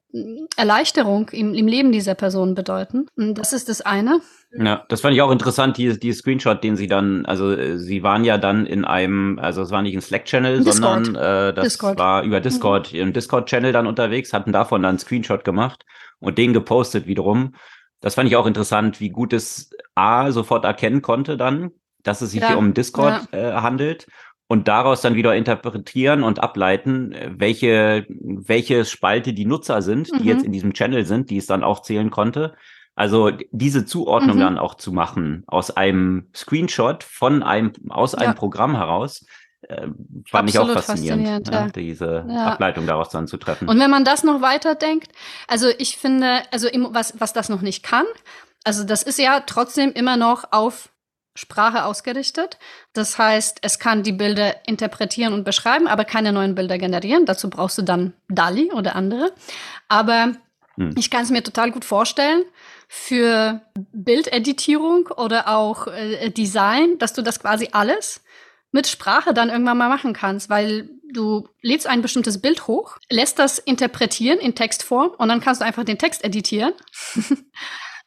Erleichterung 0.55 1.29
im, 1.29 1.53
im 1.53 1.67
Leben 1.67 1.91
dieser 1.91 2.15
Person 2.15 2.55
bedeuten. 2.55 3.07
Und 3.15 3.35
das 3.35 3.53
ist 3.53 3.69
das 3.69 3.81
eine. 3.81 4.21
Ja, 4.57 4.85
das 4.87 5.01
fand 5.01 5.13
ich 5.15 5.21
auch 5.21 5.31
interessant, 5.31 5.77
die, 5.77 5.99
die 5.99 6.13
Screenshot, 6.13 6.63
den 6.63 6.77
sie 6.77 6.87
dann, 6.87 7.25
also 7.25 7.51
äh, 7.51 7.77
sie 7.77 8.03
waren 8.03 8.23
ja 8.23 8.37
dann 8.37 8.65
in 8.65 8.85
einem, 8.85 9.37
also 9.39 9.61
es 9.61 9.71
war 9.71 9.81
nicht 9.81 9.95
ein 9.95 10.01
Slack-Channel, 10.01 10.63
sondern 10.63 11.15
äh, 11.15 11.53
das 11.53 11.65
Discord. 11.65 11.99
war 11.99 12.23
über 12.23 12.39
Discord, 12.39 12.93
mhm. 12.93 12.99
im 12.99 13.13
Discord-Channel 13.13 13.73
dann 13.73 13.87
unterwegs, 13.87 14.31
hatten 14.31 14.53
davon 14.53 14.81
dann 14.81 14.89
einen 14.89 14.99
Screenshot 14.99 15.43
gemacht 15.43 15.85
und 16.19 16.37
den 16.37 16.53
gepostet 16.53 17.07
wiederum. 17.07 17.53
Das 17.99 18.15
fand 18.15 18.29
ich 18.29 18.35
auch 18.35 18.45
interessant, 18.45 19.01
wie 19.01 19.09
gut 19.09 19.33
es 19.33 19.71
A 19.95 20.31
sofort 20.31 20.63
erkennen 20.63 21.01
konnte 21.01 21.35
dann, 21.35 21.71
dass 22.03 22.21
es 22.21 22.31
sich 22.31 22.41
ja. 22.41 22.49
hier 22.49 22.57
um 22.57 22.73
Discord 22.73 23.27
ja. 23.33 23.39
äh, 23.39 23.53
handelt 23.61 24.07
und 24.47 24.67
daraus 24.67 25.01
dann 25.01 25.15
wieder 25.15 25.35
interpretieren 25.35 26.23
und 26.23 26.39
ableiten, 26.39 27.15
welche, 27.29 28.05
welche 28.09 28.85
Spalte 28.85 29.33
die 29.33 29.45
Nutzer 29.45 29.81
sind, 29.81 30.11
mhm. 30.11 30.17
die 30.19 30.25
jetzt 30.25 30.45
in 30.45 30.51
diesem 30.51 30.73
Channel 30.73 31.05
sind, 31.05 31.29
die 31.29 31.37
es 31.37 31.47
dann 31.47 31.63
auch 31.63 31.81
zählen 31.81 32.11
konnte. 32.11 32.55
Also 32.95 33.31
diese 33.51 33.85
Zuordnung 33.85 34.37
mhm. 34.37 34.41
dann 34.41 34.57
auch 34.57 34.75
zu 34.75 34.91
machen 34.93 35.43
aus 35.47 35.75
einem 35.75 36.29
Screenshot 36.33 37.03
von 37.03 37.43
einem, 37.43 37.73
aus 37.89 38.13
ja. 38.13 38.19
einem 38.19 38.35
Programm 38.35 38.75
heraus, 38.75 39.25
äh, 39.63 39.87
fand 40.29 40.49
Absolut 40.49 40.49
ich 40.49 40.59
auch 40.59 40.69
faszinierend, 40.69 41.27
faszinierend 41.27 41.47
ja, 41.49 41.69
diese 41.69 42.25
ja. 42.29 42.45
Ableitung 42.45 42.85
daraus 42.85 43.09
dann 43.09 43.27
zu 43.27 43.37
treffen. 43.37 43.67
Und 43.67 43.79
wenn 43.79 43.89
man 43.89 44.05
das 44.05 44.23
noch 44.23 44.41
weiterdenkt, 44.41 45.11
also 45.47 45.67
ich 45.77 45.97
finde, 45.97 46.43
also 46.51 46.67
was, 46.91 47.19
was 47.19 47.33
das 47.33 47.49
noch 47.49 47.61
nicht 47.61 47.83
kann, 47.83 48.05
also 48.63 48.83
das 48.83 49.03
ist 49.03 49.19
ja 49.19 49.41
trotzdem 49.41 49.91
immer 49.91 50.17
noch 50.17 50.45
auf 50.51 50.89
Sprache 51.35 51.85
ausgerichtet. 51.85 52.57
Das 52.93 53.17
heißt, 53.17 53.59
es 53.61 53.77
kann 53.77 54.03
die 54.03 54.13
Bilder 54.13 54.67
interpretieren 54.67 55.33
und 55.33 55.43
beschreiben, 55.43 55.87
aber 55.87 56.05
keine 56.05 56.31
neuen 56.31 56.55
Bilder 56.55 56.77
generieren. 56.77 57.25
Dazu 57.25 57.49
brauchst 57.49 57.77
du 57.77 57.81
dann 57.83 58.13
DALI 58.29 58.71
oder 58.71 58.95
andere. 58.95 59.33
Aber 59.87 60.33
Hm. 60.77 60.93
Ich 60.97 61.09
kann 61.09 61.23
es 61.23 61.31
mir 61.31 61.43
total 61.43 61.71
gut 61.71 61.85
vorstellen 61.85 62.43
für 62.87 63.61
Bildeditierung 63.93 65.07
oder 65.07 65.47
auch 65.47 65.87
äh, 65.87 66.29
Design, 66.29 66.97
dass 66.99 67.13
du 67.13 67.21
das 67.21 67.39
quasi 67.39 67.69
alles 67.71 68.21
mit 68.71 68.87
Sprache 68.87 69.33
dann 69.33 69.49
irgendwann 69.49 69.77
mal 69.77 69.89
machen 69.89 70.13
kannst, 70.13 70.49
weil 70.49 70.89
du 71.13 71.47
lädst 71.61 71.87
ein 71.87 72.01
bestimmtes 72.01 72.41
Bild 72.41 72.67
hoch, 72.67 72.97
lässt 73.09 73.39
das 73.39 73.57
interpretieren 73.57 74.37
in 74.39 74.53
Textform 74.53 75.11
und 75.17 75.29
dann 75.29 75.39
kannst 75.39 75.61
du 75.61 75.65
einfach 75.65 75.85
den 75.85 75.97
Text 75.97 76.23
editieren. 76.23 76.73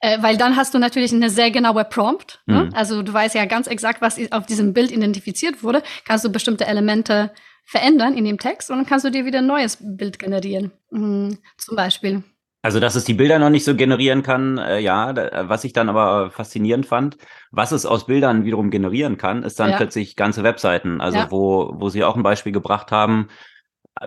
äh, 0.01 0.23
weil 0.23 0.37
dann 0.37 0.57
hast 0.57 0.75
du 0.75 0.79
natürlich 0.79 1.13
eine 1.13 1.31
sehr 1.31 1.51
genaue 1.51 1.85
Prompt. 1.85 2.41
Ne? 2.47 2.65
Mhm. 2.65 2.75
Also 2.75 3.03
du 3.03 3.13
weißt 3.13 3.35
ja 3.35 3.45
ganz 3.47 3.67
exakt, 3.67 4.01
was 4.01 4.19
auf 4.33 4.47
diesem 4.47 4.73
Bild 4.73 4.91
identifiziert 4.91 5.63
wurde. 5.63 5.83
Kannst 6.07 6.25
du 6.25 6.31
bestimmte 6.31 6.67
Elemente 6.67 7.31
verändern 7.65 8.15
in 8.15 8.25
dem 8.25 8.39
Text 8.39 8.71
und 8.71 8.79
dann 8.79 8.87
kannst 8.87 9.05
du 9.05 9.11
dir 9.11 9.25
wieder 9.25 9.41
ein 9.41 9.47
neues 9.47 9.79
Bild 9.81 10.19
generieren. 10.19 10.73
Mhm, 10.91 11.39
zum 11.59 11.77
Beispiel. 11.77 12.23
Also, 12.63 12.81
dass 12.81 12.97
es 12.97 13.05
die 13.05 13.15
Bilder 13.15 13.39
noch 13.39 13.51
nicht 13.51 13.65
so 13.65 13.77
generieren 13.77 14.23
kann, 14.23 14.59
äh, 14.59 14.81
ja, 14.81 15.13
da, 15.13 15.49
was 15.49 15.65
ich 15.65 15.73
dann 15.73 15.89
aber 15.89 16.31
faszinierend 16.31 16.87
fand, 16.87 17.17
was 17.53 17.71
es 17.71 17.87
aus 17.87 18.07
Bildern 18.07 18.45
wiederum 18.45 18.71
generieren 18.71 19.17
kann, 19.17 19.45
ist 19.45 19.61
dann 19.61 19.71
ja. 19.71 19.77
plötzlich 19.77 20.17
ganze 20.17 20.43
Webseiten, 20.43 21.01
also 21.01 21.19
ja. 21.19 21.31
wo, 21.31 21.75
wo 21.77 21.89
sie 21.89 22.03
auch 22.03 22.17
ein 22.17 22.23
Beispiel 22.25 22.53
gebracht 22.53 22.91
haben, 22.91 23.29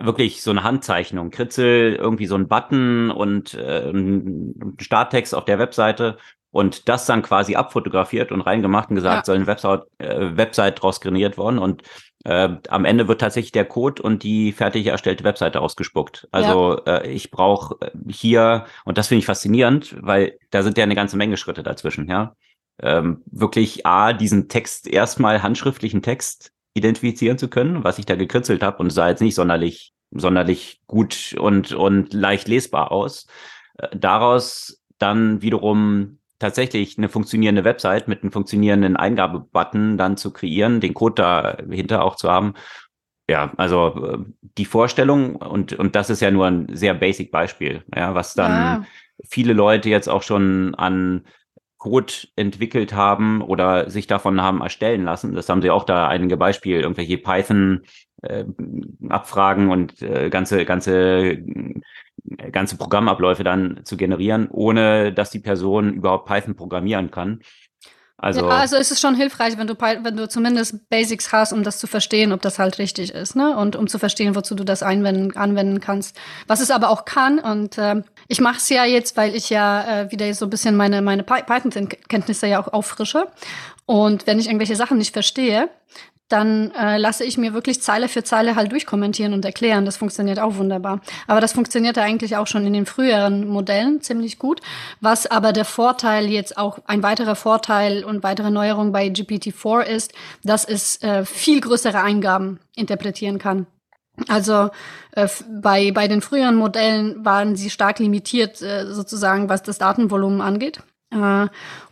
wirklich 0.00 0.42
so 0.42 0.50
eine 0.50 0.62
Handzeichnung, 0.62 1.30
Kritzel, 1.30 1.94
irgendwie 1.94 2.26
so 2.26 2.34
ein 2.34 2.48
Button 2.48 3.10
und 3.10 3.54
äh, 3.54 3.90
ein 3.90 4.76
Starttext 4.80 5.34
auf 5.34 5.44
der 5.44 5.58
Webseite 5.58 6.16
und 6.50 6.88
das 6.88 7.06
dann 7.06 7.22
quasi 7.22 7.56
abfotografiert 7.56 8.30
und 8.30 8.42
reingemacht 8.42 8.90
und 8.90 8.96
gesagt, 8.96 9.16
ja. 9.16 9.24
soll 9.24 9.36
eine 9.36 9.46
Website, 9.46 9.82
äh, 9.98 10.36
Website 10.36 10.82
draus 10.82 11.00
generiert 11.00 11.38
worden 11.38 11.58
und 11.58 11.82
äh, 12.24 12.50
am 12.68 12.84
Ende 12.84 13.08
wird 13.08 13.20
tatsächlich 13.20 13.52
der 13.52 13.64
Code 13.64 14.02
und 14.02 14.22
die 14.22 14.52
fertig 14.52 14.86
erstellte 14.86 15.24
Webseite 15.24 15.60
ausgespuckt. 15.60 16.28
Also 16.30 16.80
ja. 16.86 16.98
äh, 16.98 17.10
ich 17.10 17.30
brauche 17.30 17.76
äh, 17.80 17.90
hier, 18.08 18.66
und 18.84 18.98
das 18.98 19.08
finde 19.08 19.20
ich 19.20 19.26
faszinierend, 19.26 19.96
weil 20.00 20.38
da 20.50 20.62
sind 20.62 20.78
ja 20.78 20.84
eine 20.84 20.94
ganze 20.94 21.16
Menge 21.16 21.36
Schritte 21.36 21.62
dazwischen, 21.62 22.08
ja. 22.08 22.36
Ähm, 22.80 23.22
wirklich 23.26 23.86
A, 23.86 24.12
diesen 24.12 24.48
Text 24.48 24.88
erstmal 24.88 25.42
handschriftlichen 25.42 26.02
Text 26.02 26.52
identifizieren 26.74 27.38
zu 27.38 27.48
können, 27.48 27.84
was 27.84 27.98
ich 27.98 28.06
da 28.06 28.16
gekritzelt 28.16 28.62
habe 28.62 28.78
und 28.78 28.90
sah 28.90 29.08
jetzt 29.08 29.20
nicht 29.20 29.34
sonderlich, 29.34 29.92
sonderlich 30.10 30.80
gut 30.86 31.34
und, 31.38 31.72
und 31.72 32.12
leicht 32.12 32.48
lesbar 32.48 32.92
aus. 32.92 33.26
Äh, 33.78 33.88
daraus 33.96 34.82
dann 34.98 35.42
wiederum 35.42 36.18
tatsächlich 36.38 36.98
eine 36.98 37.08
funktionierende 37.08 37.64
Website 37.64 38.08
mit 38.08 38.22
einem 38.22 38.32
funktionierenden 38.32 38.96
Eingabebutton 38.96 39.96
dann 39.96 40.16
zu 40.16 40.32
kreieren, 40.32 40.80
den 40.80 40.94
Code 40.94 41.22
dahinter 41.22 42.04
auch 42.04 42.16
zu 42.16 42.30
haben. 42.30 42.54
Ja, 43.28 43.52
also 43.56 44.04
äh, 44.04 44.18
die 44.58 44.64
Vorstellung 44.64 45.36
und, 45.36 45.72
und 45.72 45.94
das 45.94 46.10
ist 46.10 46.20
ja 46.20 46.30
nur 46.30 46.46
ein 46.46 46.68
sehr 46.74 46.94
basic 46.94 47.30
Beispiel, 47.30 47.84
ja, 47.94 48.14
was 48.14 48.34
dann 48.34 48.50
ja. 48.50 48.86
viele 49.24 49.52
Leute 49.52 49.88
jetzt 49.88 50.08
auch 50.08 50.22
schon 50.22 50.74
an 50.74 51.24
Code 51.82 52.12
entwickelt 52.36 52.92
haben 52.92 53.42
oder 53.42 53.90
sich 53.90 54.06
davon 54.06 54.40
haben 54.40 54.60
erstellen 54.60 55.02
lassen. 55.02 55.34
Das 55.34 55.48
haben 55.48 55.62
sie 55.62 55.70
auch 55.70 55.82
da 55.82 56.06
einige 56.06 56.36
Beispiele, 56.36 56.80
irgendwelche 56.80 57.18
Python 57.18 57.82
äh, 58.22 58.44
und 58.44 60.00
äh, 60.00 60.30
ganze 60.30 60.64
ganze 60.64 61.42
ganze 62.52 62.76
Programmabläufe 62.76 63.42
dann 63.42 63.80
zu 63.82 63.96
generieren, 63.96 64.46
ohne 64.48 65.12
dass 65.12 65.30
die 65.30 65.40
Person 65.40 65.94
überhaupt 65.94 66.28
Python 66.28 66.54
programmieren 66.54 67.10
kann. 67.10 67.40
Also, 68.16 68.42
ja, 68.42 68.48
also 68.50 68.76
ist 68.76 68.92
es 68.92 69.00
schon 69.00 69.16
hilfreich, 69.16 69.58
wenn 69.58 69.66
du, 69.66 69.74
wenn 69.74 70.16
du 70.16 70.28
zumindest 70.28 70.88
Basics 70.88 71.32
hast, 71.32 71.52
um 71.52 71.64
das 71.64 71.80
zu 71.80 71.88
verstehen, 71.88 72.32
ob 72.32 72.40
das 72.42 72.60
halt 72.60 72.78
richtig 72.78 73.12
ist, 73.12 73.34
ne? 73.34 73.56
Und 73.56 73.74
um 73.74 73.88
zu 73.88 73.98
verstehen, 73.98 74.36
wozu 74.36 74.54
du 74.54 74.62
das 74.62 74.84
einwenden, 74.84 75.36
anwenden 75.36 75.80
kannst. 75.80 76.16
Was 76.46 76.60
es 76.60 76.70
aber 76.70 76.90
auch 76.90 77.04
kann, 77.04 77.40
und 77.40 77.76
äh, 77.78 78.02
ich 78.28 78.40
mache 78.40 78.58
es 78.58 78.68
ja 78.68 78.84
jetzt, 78.84 79.16
weil 79.16 79.34
ich 79.34 79.50
ja 79.50 80.02
äh, 80.02 80.10
wieder 80.10 80.32
so 80.34 80.46
ein 80.46 80.50
bisschen 80.50 80.76
meine, 80.76 81.02
meine 81.02 81.22
Python-Kenntnisse 81.22 82.46
ja 82.46 82.62
auch 82.62 82.72
auffrische. 82.72 83.28
Und 83.86 84.26
wenn 84.26 84.38
ich 84.38 84.46
irgendwelche 84.46 84.76
Sachen 84.76 84.98
nicht 84.98 85.12
verstehe, 85.12 85.68
dann 86.32 86.70
äh, 86.70 86.96
lasse 86.96 87.24
ich 87.24 87.36
mir 87.36 87.52
wirklich 87.52 87.82
Zeile 87.82 88.08
für 88.08 88.24
Zeile 88.24 88.56
halt 88.56 88.72
durchkommentieren 88.72 89.34
und 89.34 89.44
erklären. 89.44 89.84
Das 89.84 89.98
funktioniert 89.98 90.38
auch 90.38 90.56
wunderbar. 90.56 91.00
Aber 91.26 91.40
das 91.40 91.52
funktionierte 91.52 92.00
eigentlich 92.00 92.36
auch 92.36 92.46
schon 92.46 92.66
in 92.66 92.72
den 92.72 92.86
früheren 92.86 93.46
Modellen 93.46 94.00
ziemlich 94.00 94.38
gut. 94.38 94.60
Was 95.00 95.26
aber 95.26 95.52
der 95.52 95.66
Vorteil 95.66 96.30
jetzt 96.30 96.56
auch, 96.56 96.78
ein 96.86 97.02
weiterer 97.02 97.36
Vorteil 97.36 98.02
und 98.02 98.22
weitere 98.22 98.50
Neuerung 98.50 98.92
bei 98.92 99.08
GPT-4 99.08 99.82
ist, 99.82 100.12
dass 100.42 100.64
es 100.64 101.02
äh, 101.02 101.26
viel 101.26 101.60
größere 101.60 102.00
Eingaben 102.00 102.60
interpretieren 102.74 103.38
kann. 103.38 103.66
Also 104.28 104.70
äh, 105.12 105.28
bei, 105.48 105.90
bei 105.92 106.08
den 106.08 106.20
früheren 106.20 106.56
Modellen 106.56 107.24
waren 107.24 107.56
sie 107.56 107.70
stark 107.70 107.98
limitiert, 107.98 108.60
äh, 108.62 108.86
sozusagen, 108.86 109.48
was 109.48 109.62
das 109.62 109.78
Datenvolumen 109.78 110.40
angeht. 110.40 110.80
Äh, 111.10 111.48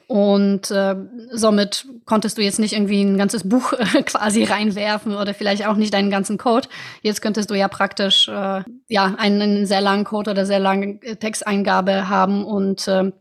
und 0.07 0.73
äh, 0.73 0.97
somit 1.31 1.87
konntest 2.05 2.37
du 2.37 2.43
jetzt 2.43 2.59
nicht 2.59 2.73
irgendwie 2.73 3.01
ein 3.01 3.17
ganzes 3.17 3.49
Buch 3.49 3.73
äh, 3.75 4.03
quasi 4.03 4.43
reinwerfen 4.43 5.15
oder 5.15 5.35
vielleicht 5.35 5.67
auch 5.67 5.77
nicht 5.77 5.95
deinen 5.95 6.11
ganzen 6.11 6.37
Code. 6.37 6.69
Jetzt 7.03 7.23
könntest 7.23 7.49
du 7.49 7.55
ja 7.55 7.69
praktisch 7.69 8.27
äh, 8.27 8.65
ja 8.89 9.15
einen 9.17 9.67
sehr 9.67 9.81
langen 9.81 10.05
Code 10.05 10.33
oder 10.33 10.47
sehr 10.47 10.59
lange 10.59 10.99
Texteingabe 10.99 12.09
haben 12.09 12.45
und 12.45 12.89
äh, 12.89 13.13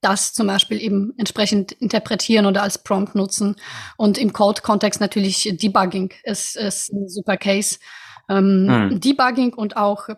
das 0.00 0.32
zum 0.32 0.46
Beispiel 0.46 0.80
eben 0.80 1.12
entsprechend 1.16 1.72
interpretieren 1.72 2.46
oder 2.46 2.62
als 2.62 2.78
Prompt 2.78 3.14
nutzen. 3.14 3.56
Und 3.96 4.18
im 4.18 4.32
Code-Kontext 4.32 5.00
natürlich 5.00 5.48
Debugging 5.60 6.12
ist, 6.24 6.56
ist 6.56 6.92
ein 6.92 7.08
super 7.08 7.36
Case. 7.36 7.78
Ähm, 8.28 8.66
hm. 8.68 9.00
Debugging 9.00 9.54
und 9.54 9.76
auch 9.76 10.08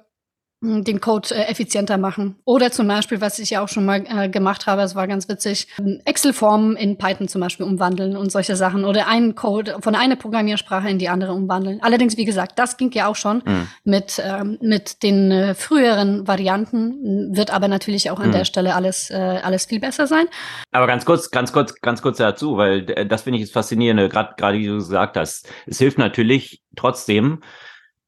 den 0.62 1.00
Code 1.00 1.34
äh, 1.34 1.50
effizienter 1.50 1.98
machen. 1.98 2.36
Oder 2.44 2.70
zum 2.70 2.86
Beispiel, 2.86 3.20
was 3.20 3.38
ich 3.40 3.50
ja 3.50 3.62
auch 3.62 3.68
schon 3.68 3.84
mal 3.84 4.04
äh, 4.06 4.28
gemacht 4.28 4.66
habe, 4.66 4.82
es 4.82 4.94
war 4.94 5.08
ganz 5.08 5.28
witzig, 5.28 5.66
Excel-Formen 6.04 6.76
in 6.76 6.96
Python 6.98 7.26
zum 7.26 7.40
Beispiel 7.40 7.66
umwandeln 7.66 8.16
und 8.16 8.30
solche 8.30 8.54
Sachen. 8.54 8.84
Oder 8.84 9.08
einen 9.08 9.34
Code 9.34 9.78
von 9.80 9.96
einer 9.96 10.14
Programmiersprache 10.14 10.88
in 10.88 10.98
die 10.98 11.08
andere 11.08 11.32
umwandeln. 11.32 11.80
Allerdings, 11.82 12.16
wie 12.16 12.24
gesagt, 12.24 12.58
das 12.60 12.76
ging 12.76 12.92
ja 12.92 13.08
auch 13.08 13.16
schon 13.16 13.42
mhm. 13.44 13.68
mit, 13.82 14.22
ähm, 14.24 14.58
mit 14.60 15.02
den 15.02 15.32
äh, 15.32 15.54
früheren 15.54 16.28
Varianten, 16.28 17.34
wird 17.36 17.52
aber 17.52 17.66
natürlich 17.66 18.10
auch 18.10 18.20
an 18.20 18.28
mhm. 18.28 18.32
der 18.32 18.44
Stelle 18.44 18.74
alles, 18.74 19.10
alles 19.10 19.66
viel 19.66 19.80
besser 19.80 20.06
sein. 20.06 20.26
Aber 20.70 20.86
ganz 20.86 21.04
kurz, 21.04 21.30
ganz 21.30 21.52
kurz, 21.52 21.74
ganz 21.80 22.02
kurz 22.02 22.18
dazu, 22.18 22.56
weil 22.56 22.84
das 22.84 23.22
finde 23.22 23.38
ich 23.38 23.46
das 23.46 23.52
Faszinierende, 23.52 24.08
gerade 24.08 24.34
gerade 24.36 24.58
wie 24.58 24.66
du 24.66 24.74
gesagt 24.74 25.16
hast. 25.16 25.48
Es 25.66 25.78
hilft 25.78 25.98
natürlich 25.98 26.62
trotzdem, 26.76 27.40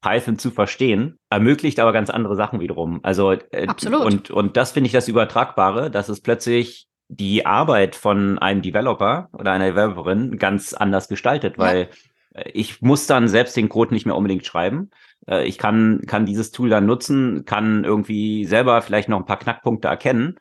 Python 0.05 0.37
zu 0.37 0.51
verstehen, 0.51 1.17
ermöglicht 1.31 1.79
aber 1.79 1.91
ganz 1.91 2.11
andere 2.11 2.35
Sachen 2.35 2.59
wiederum. 2.59 2.99
Also 3.01 3.31
äh, 3.31 3.65
Absolut. 3.67 4.05
und 4.05 4.31
und 4.31 4.55
das 4.55 4.71
finde 4.71 4.85
ich 4.85 4.93
das 4.93 5.07
Übertragbare, 5.07 5.89
dass 5.89 6.09
es 6.09 6.21
plötzlich 6.21 6.87
die 7.07 7.47
Arbeit 7.47 7.95
von 7.95 8.37
einem 8.37 8.61
Developer 8.61 9.29
oder 9.33 9.51
einer 9.51 9.71
Developerin 9.71 10.37
ganz 10.37 10.73
anders 10.75 11.07
gestaltet, 11.07 11.57
weil 11.57 11.89
ja. 12.35 12.41
Äh, 12.41 12.51
ich 12.51 12.83
muss 12.83 13.07
dann 13.07 13.27
selbst 13.27 13.57
den 13.57 13.67
Code 13.67 13.95
nicht 13.95 14.05
mehr 14.05 14.15
unbedingt 14.15 14.45
schreiben. 14.45 14.91
Äh, 15.27 15.47
ich 15.47 15.57
kann 15.57 16.01
kann 16.05 16.27
dieses 16.27 16.51
Tool 16.51 16.69
dann 16.69 16.85
nutzen, 16.85 17.45
kann 17.45 17.83
irgendwie 17.83 18.45
selber 18.45 18.83
vielleicht 18.83 19.09
noch 19.09 19.17
ein 19.17 19.25
paar 19.25 19.39
Knackpunkte 19.39 19.87
erkennen 19.87 20.35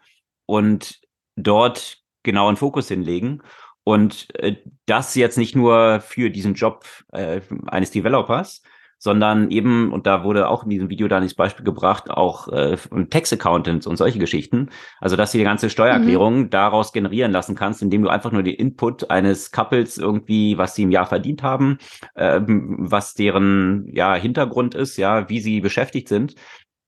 und 0.44 1.00
dort 1.36 2.02
genau 2.22 2.48
einen 2.48 2.58
Fokus 2.58 2.88
hinlegen. 2.88 3.42
Und 3.86 4.28
das 4.86 5.14
jetzt 5.14 5.36
nicht 5.36 5.54
nur 5.54 6.00
für 6.00 6.30
diesen 6.30 6.54
Job 6.54 6.86
eines 7.10 7.90
Developers, 7.90 8.62
sondern 9.04 9.50
eben, 9.50 9.92
und 9.92 10.06
da 10.06 10.24
wurde 10.24 10.48
auch 10.48 10.64
in 10.64 10.70
diesem 10.70 10.88
Video 10.88 11.08
dann 11.08 11.22
ins 11.22 11.34
Beispiel 11.34 11.62
gebracht, 11.62 12.10
auch 12.10 12.48
äh, 12.48 12.78
Tax-Accountants 13.10 13.86
und 13.86 13.98
solche 13.98 14.18
Geschichten. 14.18 14.70
Also, 14.98 15.14
dass 15.14 15.32
du 15.32 15.36
die 15.36 15.44
ganze 15.44 15.68
Steuererklärung 15.68 16.38
mhm. 16.38 16.50
daraus 16.50 16.90
generieren 16.90 17.30
lassen 17.30 17.54
kannst, 17.54 17.82
indem 17.82 18.02
du 18.02 18.08
einfach 18.08 18.32
nur 18.32 18.42
den 18.42 18.54
Input 18.54 19.10
eines 19.10 19.52
Couples 19.52 19.98
irgendwie, 19.98 20.56
was 20.56 20.74
sie 20.74 20.84
im 20.84 20.90
Jahr 20.90 21.04
verdient 21.04 21.42
haben, 21.42 21.76
äh, 22.14 22.40
was 22.46 23.12
deren 23.12 23.90
ja, 23.92 24.14
Hintergrund 24.14 24.74
ist, 24.74 24.96
ja, 24.96 25.28
wie 25.28 25.40
sie 25.40 25.60
beschäftigt 25.60 26.08
sind, 26.08 26.34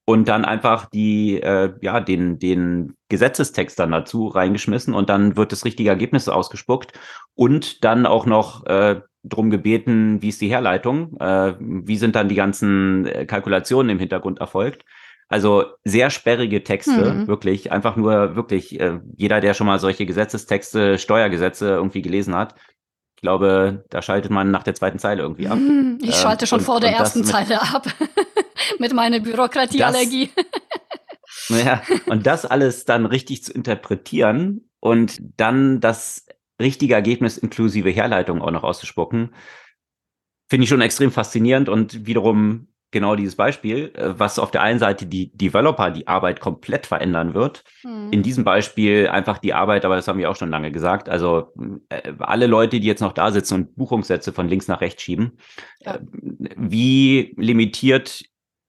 und 0.07 0.27
dann 0.27 0.47
einfach 0.47 0.87
die, 0.87 1.43
äh, 1.43 1.75
ja, 1.83 2.01
den, 2.01 2.39
den 2.39 2.95
Gesetzestext 3.11 3.79
dann 3.79 3.91
dazu 3.91 4.29
reingeschmissen 4.29 4.95
und 4.95 5.11
dann 5.11 5.37
wird 5.37 5.53
das 5.53 5.67
richtige 5.67 5.91
Ergebnis 5.91 6.31
ausgespuckt 6.31 6.99
und 7.35 7.85
dann 7.85 8.07
auch 8.07 8.25
noch 8.25 8.65
äh, 8.67 9.03
drum 9.29 9.51
gebeten, 9.51 10.23
wie 10.23 10.29
ist 10.29 10.41
die 10.41 10.49
Herleitung, 10.49 11.17
äh, 11.21 11.55
wie 11.59 11.97
sind 11.97 12.17
dann 12.17 12.29
die 12.29 12.35
ganzen 12.35 13.07
äh, 13.07 13.27
Kalkulationen 13.27 13.91
im 13.91 13.99
Hintergrund 13.99 14.39
erfolgt. 14.39 14.85
Also 15.29 15.65
sehr 15.85 16.11
sperrige 16.11 16.63
Texte, 16.63 17.13
mhm. 17.13 17.27
wirklich, 17.27 17.73
einfach 17.73 17.97
nur 17.97 18.37
wirklich, 18.37 18.79
äh, 18.81 19.01
jeder, 19.17 19.41
der 19.41 19.55
schon 19.55 19.67
mal 19.67 19.81
solche 19.81 20.07
Gesetzestexte, 20.07 20.99
Steuergesetze 20.99 21.69
irgendwie 21.69 22.03
gelesen 22.03 22.35
hat, 22.37 22.55
ich 23.17 23.23
glaube, 23.23 23.85
da 23.89 24.03
schaltet 24.03 24.31
man 24.31 24.51
nach 24.51 24.63
der 24.63 24.75
zweiten 24.75 24.99
Zeile 24.99 25.23
irgendwie 25.23 25.49
ab. 25.49 25.59
Ich 26.03 26.15
schalte 26.15 26.45
ähm, 26.45 26.49
schon 26.49 26.59
und, 26.59 26.65
vor 26.65 26.81
der 26.81 26.91
ersten 26.91 27.25
Zeile 27.25 27.63
ab. 27.63 27.87
mit 28.79 28.93
meiner 28.93 29.21
Bürokratieallergie. 29.21 30.31
Naja, 31.49 31.83
und 32.07 32.27
das 32.27 32.45
alles 32.45 32.85
dann 32.85 33.07
richtig 33.07 33.43
zu 33.43 33.53
interpretieren 33.53 34.69
und 34.81 35.19
dann 35.37 35.81
das 35.81 36.26
richtige 36.61 36.95
Ergebnis 36.95 37.39
inklusive 37.39 37.91
Herleitung 37.91 38.43
auch 38.43 38.51
noch 38.51 38.65
auszuspucken, 38.65 39.35
finde 40.49 40.65
ich 40.65 40.69
schon 40.69 40.81
extrem 40.81 41.11
faszinierend 41.11 41.69
und 41.69 42.07
wiederum 42.07 42.69
genau 42.93 43.17
dieses 43.17 43.37
Beispiel, 43.37 43.93
äh, 43.95 44.19
was 44.19 44.39
auf 44.39 44.51
der 44.51 44.63
einen 44.63 44.79
Seite 44.79 45.07
die 45.07 45.31
Developer 45.37 45.91
die 45.91 46.07
Arbeit 46.07 46.41
komplett 46.41 46.87
verändern 46.87 47.35
wird. 47.35 47.65
Mhm. 47.83 48.13
In 48.13 48.23
diesem 48.23 48.45
Beispiel 48.45 49.09
einfach 49.09 49.39
die 49.39 49.55
Arbeit, 49.55 49.85
aber 49.85 49.97
das 49.97 50.09
haben 50.09 50.19
wir 50.19 50.31
auch 50.31 50.37
schon 50.37 50.51
lange 50.51 50.71
gesagt. 50.71 51.09
Also 51.09 51.53
äh, 51.89 52.13
alle 52.21 52.47
Leute, 52.47 52.81
die 52.81 52.87
jetzt 52.87 53.03
noch 53.03 53.13
da 53.13 53.33
sitzen 53.33 53.55
und 53.55 53.77
Buchungssätze 53.77 54.33
von 54.33 54.49
links 54.49 54.69
nach 54.69 54.81
rechts 54.81 55.03
schieben, 55.03 55.39
ja. 55.81 55.97
äh, 55.97 56.01
wie 56.57 57.35
limitiert 57.37 58.25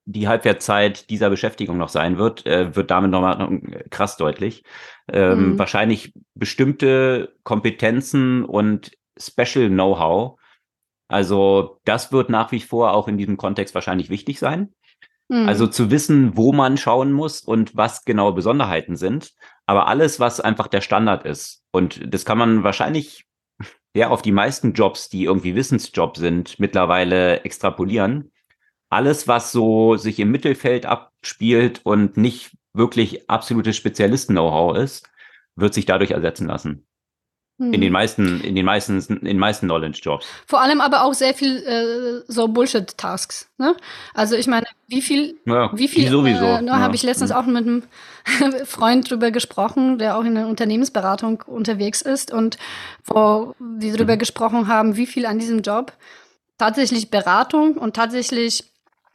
die 0.09 0.27
Halbwertszeit 0.27 1.09
dieser 1.09 1.29
Beschäftigung 1.29 1.77
noch 1.77 1.89
sein 1.89 2.17
wird, 2.17 2.45
äh, 2.45 2.75
wird 2.75 2.91
damit 2.91 3.11
nochmal 3.11 3.61
krass 3.89 4.17
deutlich. 4.17 4.63
Ähm, 5.11 5.51
mhm. 5.51 5.59
Wahrscheinlich 5.59 6.13
bestimmte 6.33 7.35
Kompetenzen 7.43 8.43
und 8.43 8.91
Special 9.17 9.69
Know-how 9.69 10.37
also 11.07 11.79
das 11.85 12.11
wird 12.11 12.29
nach 12.29 12.51
wie 12.51 12.59
vor 12.59 12.93
auch 12.93 13.07
in 13.07 13.17
diesem 13.17 13.37
Kontext 13.37 13.73
wahrscheinlich 13.75 14.09
wichtig 14.09 14.39
sein. 14.39 14.73
Mhm. 15.29 15.47
Also 15.47 15.67
zu 15.67 15.89
wissen, 15.91 16.35
wo 16.35 16.53
man 16.53 16.77
schauen 16.77 17.11
muss 17.11 17.41
und 17.41 17.75
was 17.75 18.05
genau 18.05 18.31
Besonderheiten 18.33 18.95
sind. 18.95 19.33
Aber 19.65 19.87
alles, 19.87 20.19
was 20.19 20.39
einfach 20.39 20.67
der 20.67 20.81
Standard 20.81 21.25
ist. 21.25 21.63
Und 21.71 22.13
das 22.13 22.25
kann 22.25 22.37
man 22.37 22.63
wahrscheinlich 22.63 23.25
ja 23.93 24.09
auf 24.09 24.21
die 24.21 24.31
meisten 24.31 24.73
Jobs, 24.73 25.09
die 25.09 25.23
irgendwie 25.23 25.55
Wissensjobs 25.55 26.19
sind, 26.19 26.59
mittlerweile 26.59 27.43
extrapolieren. 27.43 28.31
Alles, 28.89 29.27
was 29.27 29.51
so 29.51 29.97
sich 29.97 30.19
im 30.19 30.31
Mittelfeld 30.31 30.85
abspielt 30.85 31.81
und 31.83 32.17
nicht 32.17 32.51
wirklich 32.73 33.29
absolutes 33.29 33.75
Spezialisten-Know-how 33.75 34.77
ist, 34.77 35.09
wird 35.55 35.73
sich 35.73 35.85
dadurch 35.85 36.11
ersetzen 36.11 36.47
lassen. 36.47 36.87
In 37.59 37.71
den 37.71 37.85
hm. 37.85 37.91
meisten, 37.91 38.41
in 38.41 38.53
den 38.53 38.65
meisten, 38.65 38.99
in 38.99 39.25
den 39.25 39.39
meisten 39.39 39.65
Knowledge-Jobs. 39.65 40.27
Vor 40.45 40.61
allem 40.61 40.79
aber 40.79 41.03
auch 41.03 41.15
sehr 41.15 41.33
viel 41.33 41.57
äh, 41.63 42.31
so 42.31 42.47
Bullshit-Tasks. 42.47 43.49
Ne? 43.57 43.75
Also 44.13 44.35
ich 44.35 44.45
meine, 44.45 44.67
wie 44.87 45.01
viel, 45.01 45.39
ja, 45.45 45.71
wie 45.73 45.87
viel 45.87 46.07
sowieso. 46.07 46.45
Äh, 46.45 46.65
ja. 46.65 46.77
habe 46.77 46.93
ich 46.93 47.01
letztens 47.01 47.31
auch 47.31 47.47
mit 47.47 47.65
einem 47.65 47.83
Freund 48.65 49.09
drüber 49.09 49.31
gesprochen, 49.31 49.97
der 49.97 50.19
auch 50.19 50.23
in 50.23 50.35
der 50.35 50.45
Unternehmensberatung 50.45 51.41
unterwegs 51.47 52.03
ist 52.03 52.31
und 52.31 52.59
wo 53.05 53.55
wir 53.57 53.97
drüber 53.97 54.13
mhm. 54.13 54.19
gesprochen 54.19 54.67
haben, 54.67 54.95
wie 54.95 55.07
viel 55.07 55.25
an 55.25 55.39
diesem 55.39 55.63
Job 55.63 55.93
tatsächlich 56.59 57.09
Beratung 57.09 57.73
und 57.73 57.95
tatsächlich 57.95 58.65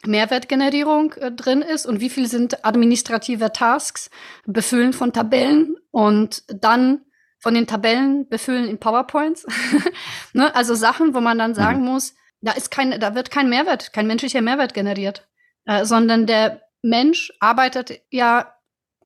Mehrwertgenerierung 0.07 1.13
äh, 1.15 1.33
drin 1.33 1.63
ist 1.63 1.87
und 1.87 2.01
wie 2.01 2.11
viel 2.11 2.27
sind 2.27 2.65
administrative 2.65 3.53
Tasks, 3.53 4.11
Befüllen 4.47 4.93
von 4.93 5.13
Tabellen 5.13 5.77
und 5.91 6.43
dann 6.49 7.03
von 7.39 7.55
den 7.55 7.67
Tabellen 7.67 8.29
befüllen 8.29 8.69
in 8.69 8.79
PowerPoints. 8.79 9.47
ne? 10.33 10.55
Also 10.55 10.75
Sachen, 10.75 11.15
wo 11.15 11.21
man 11.21 11.39
dann 11.39 11.55
sagen 11.55 11.81
mhm. 11.81 11.87
muss, 11.87 12.15
da 12.41 12.53
ist 12.53 12.71
kein, 12.71 12.99
da 13.01 13.15
wird 13.15 13.31
kein 13.31 13.49
Mehrwert, 13.49 13.93
kein 13.93 14.07
menschlicher 14.07 14.43
Mehrwert 14.43 14.75
generiert, 14.75 15.29
äh, 15.65 15.85
sondern 15.85 16.27
der 16.27 16.63
Mensch 16.83 17.33
arbeitet 17.41 18.01
ja, 18.11 18.55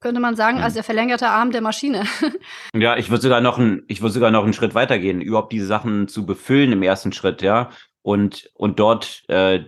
könnte 0.00 0.20
man 0.20 0.36
sagen, 0.36 0.58
mhm. 0.58 0.64
als 0.64 0.74
der 0.74 0.84
verlängerte 0.84 1.28
Arm 1.28 1.50
der 1.50 1.62
Maschine. 1.62 2.04
ja, 2.74 2.96
ich 2.96 3.10
würde 3.10 3.22
sogar 3.22 3.40
noch 3.40 3.58
ein, 3.58 3.84
ich 3.88 4.02
würde 4.02 4.12
sogar 4.12 4.30
noch 4.30 4.44
einen 4.44 4.52
Schritt 4.52 4.74
weitergehen, 4.74 5.20
überhaupt 5.20 5.52
diese 5.52 5.66
Sachen 5.66 6.08
zu 6.08 6.26
befüllen 6.26 6.72
im 6.72 6.82
ersten 6.82 7.12
Schritt, 7.12 7.42
ja. 7.42 7.70
Und, 8.02 8.50
und 8.54 8.78
dort 8.78 9.24
äh, 9.28 9.64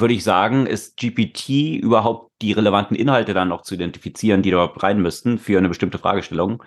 würde 0.00 0.14
ich 0.14 0.24
sagen, 0.24 0.66
ist 0.66 0.96
GPT 0.96 1.80
überhaupt 1.80 2.32
die 2.40 2.52
relevanten 2.52 2.96
Inhalte 2.96 3.34
dann 3.34 3.48
noch 3.48 3.62
zu 3.62 3.74
identifizieren, 3.74 4.42
die 4.42 4.50
dort 4.50 4.82
rein 4.82 5.00
müssten 5.00 5.38
für 5.38 5.58
eine 5.58 5.68
bestimmte 5.68 5.98
Fragestellung 5.98 6.62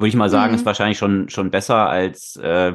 würde 0.00 0.08
ich 0.08 0.16
mal 0.16 0.30
sagen, 0.30 0.52
mhm. 0.52 0.58
ist 0.58 0.66
wahrscheinlich 0.66 0.98
schon, 0.98 1.28
schon 1.28 1.50
besser 1.50 1.88
als 1.88 2.36
äh, 2.36 2.74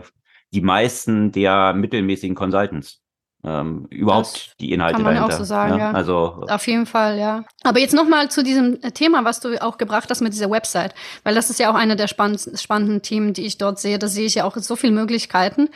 die 0.54 0.62
meisten 0.62 1.32
der 1.32 1.74
mittelmäßigen 1.74 2.36
Consultants. 2.36 3.02
Ähm, 3.44 3.88
überhaupt 3.90 4.28
das 4.28 4.56
die 4.60 4.72
Inhalte 4.72 4.96
kann 4.96 5.04
man 5.04 5.16
dahinter. 5.16 5.36
Auch 5.36 5.40
so 5.40 5.44
sagen, 5.44 5.74
ja? 5.74 5.80
ja. 5.80 5.92
Also 5.92 6.46
auf 6.48 6.68
jeden 6.68 6.86
Fall, 6.86 7.20
ja. 7.20 7.44
Aber 7.64 7.80
jetzt 7.80 7.94
noch 7.94 8.08
mal 8.08 8.30
zu 8.30 8.44
diesem 8.44 8.80
Thema, 8.94 9.24
was 9.24 9.40
du 9.40 9.62
auch 9.62 9.78
gebracht 9.78 10.10
hast 10.10 10.22
mit 10.22 10.34
dieser 10.34 10.50
Website, 10.50 10.96
weil 11.24 11.36
das 11.36 11.50
ist 11.50 11.60
ja 11.60 11.72
auch 11.72 11.76
eine 11.76 11.96
der 11.96 12.08
spannend, 12.08 12.48
spannenden 12.56 13.02
Themen, 13.02 13.34
die 13.34 13.46
ich 13.46 13.58
dort 13.58 13.80
sehe. 13.80 14.00
Da 14.00 14.08
sehe 14.08 14.26
ich 14.26 14.36
ja 14.36 14.46
auch 14.46 14.56
so 14.58 14.76
viele 14.76 14.94
Möglichkeiten. 14.94 15.70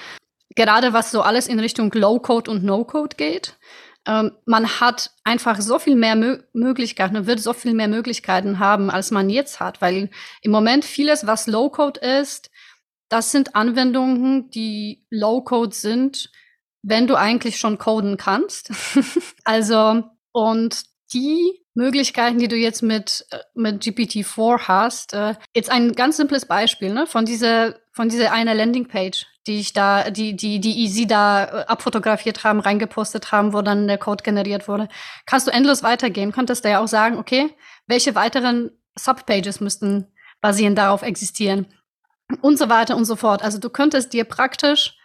Gerade 0.55 0.93
was 0.93 1.11
so 1.11 1.21
alles 1.21 1.47
in 1.47 1.59
Richtung 1.59 1.91
Low-Code 1.91 2.49
und 2.49 2.63
No-Code 2.63 3.15
geht 3.17 3.58
ähm, 4.07 4.31
man 4.45 4.79
hat 4.79 5.11
einfach 5.23 5.59
so 5.61 5.79
viel 5.79 5.95
mehr 5.95 6.15
Mö 6.15 6.39
Möglichkeiten, 6.53 7.25
wird 7.25 7.39
so 7.39 7.53
viel 7.53 7.73
mehr 7.73 7.87
Möglichkeiten 7.87 8.59
haben, 8.59 8.89
als 8.89 9.11
man 9.11 9.29
jetzt 9.29 9.59
hat, 9.59 9.81
weil 9.81 10.09
im 10.41 10.51
Moment 10.51 10.85
vieles, 10.85 11.27
was 11.27 11.47
Low-Code 11.47 11.99
ist, 11.99 12.49
das 13.09 13.31
sind 13.31 13.55
Anwendungen, 13.55 14.49
die 14.51 15.05
Low-Code 15.09 15.75
sind, 15.75 16.31
wenn 16.81 17.07
du 17.07 17.15
eigentlich 17.15 17.57
schon 17.57 17.77
coden 17.77 18.17
kannst. 18.17 18.71
also, 19.43 20.03
und 20.31 20.83
die 21.11 21.65
Möglichkeiten, 21.73 22.37
die 22.37 22.47
du 22.47 22.55
jetzt 22.55 22.83
mit, 22.83 23.25
äh, 23.31 23.39
mit 23.55 23.83
GPT-4 23.83 24.67
hast, 24.67 25.13
äh, 25.13 25.35
jetzt 25.55 25.71
ein 25.71 25.93
ganz 25.93 26.17
simples 26.17 26.45
Beispiel, 26.45 26.93
ne, 26.93 27.07
von 27.07 27.25
dieser, 27.25 27.75
von 27.91 28.09
dieser 28.09 28.31
einer 28.31 28.53
Landingpage, 28.53 29.25
die 29.47 29.59
ich 29.59 29.73
da, 29.73 30.11
die, 30.11 30.35
die, 30.35 30.59
die 30.59 30.87
sie 30.87 31.07
da 31.07 31.43
äh, 31.43 31.65
abfotografiert 31.65 32.43
haben, 32.43 32.59
reingepostet 32.59 33.31
haben, 33.31 33.53
wo 33.53 33.61
dann 33.61 33.87
der 33.87 33.97
Code 33.97 34.23
generiert 34.23 34.67
wurde. 34.67 34.89
Kannst 35.25 35.47
du 35.47 35.51
endlos 35.51 35.83
weitergehen. 35.83 36.31
Könntest 36.31 36.65
du 36.65 36.69
ja 36.69 36.79
auch 36.79 36.87
sagen, 36.87 37.17
okay, 37.17 37.49
welche 37.87 38.15
weiteren 38.15 38.71
Subpages 38.97 39.59
müssten 39.61 40.07
basierend 40.41 40.77
darauf 40.77 41.01
existieren? 41.01 41.67
Und 42.41 42.59
so 42.59 42.69
weiter 42.69 42.95
und 42.95 43.05
so 43.05 43.15
fort. 43.15 43.41
Also 43.41 43.57
du 43.57 43.69
könntest 43.69 44.13
dir 44.13 44.23
praktisch 44.23 44.95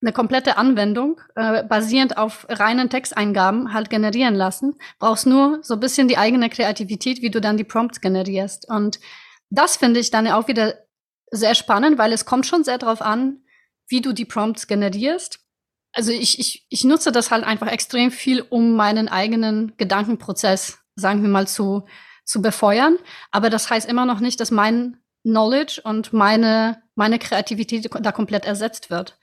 eine 0.00 0.12
komplette 0.12 0.58
Anwendung 0.58 1.20
äh, 1.34 1.64
basierend 1.64 2.18
auf 2.18 2.46
reinen 2.48 2.90
Texteingaben 2.90 3.72
halt 3.72 3.90
generieren 3.90 4.34
lassen. 4.34 4.74
Brauchst 4.98 5.26
nur 5.26 5.58
so 5.62 5.74
ein 5.74 5.80
bisschen 5.80 6.08
die 6.08 6.18
eigene 6.18 6.50
Kreativität, 6.50 7.22
wie 7.22 7.30
du 7.30 7.40
dann 7.40 7.56
die 7.56 7.64
Prompts 7.64 8.00
generierst. 8.00 8.68
Und 8.68 9.00
das 9.50 9.76
finde 9.76 9.98
ich 9.98 10.10
dann 10.10 10.28
auch 10.28 10.46
wieder 10.46 10.74
sehr 11.30 11.54
spannend, 11.54 11.98
weil 11.98 12.12
es 12.12 12.26
kommt 12.26 12.46
schon 12.46 12.64
sehr 12.64 12.78
drauf 12.78 13.02
an, 13.02 13.40
wie 13.88 14.00
du 14.00 14.12
die 14.12 14.24
Prompts 14.24 14.66
generierst. 14.66 15.40
Also 15.92 16.12
ich, 16.12 16.38
ich, 16.38 16.66
ich 16.68 16.84
nutze 16.84 17.12
das 17.12 17.30
halt 17.30 17.44
einfach 17.44 17.68
extrem 17.68 18.10
viel, 18.10 18.42
um 18.42 18.76
meinen 18.76 19.08
eigenen 19.08 19.72
Gedankenprozess, 19.76 20.78
sagen 20.94 21.22
wir 21.22 21.28
mal, 21.28 21.48
zu, 21.48 21.86
zu 22.24 22.42
befeuern. 22.42 22.98
Aber 23.30 23.50
das 23.50 23.70
heißt 23.70 23.88
immer 23.88 24.06
noch 24.06 24.20
nicht, 24.20 24.40
dass 24.40 24.50
mein 24.50 24.98
Knowledge 25.22 25.80
und 25.82 26.12
meine, 26.12 26.82
meine 26.94 27.18
Kreativität 27.18 27.88
da 28.00 28.12
komplett 28.12 28.44
ersetzt 28.44 28.90
wird. 28.90 29.18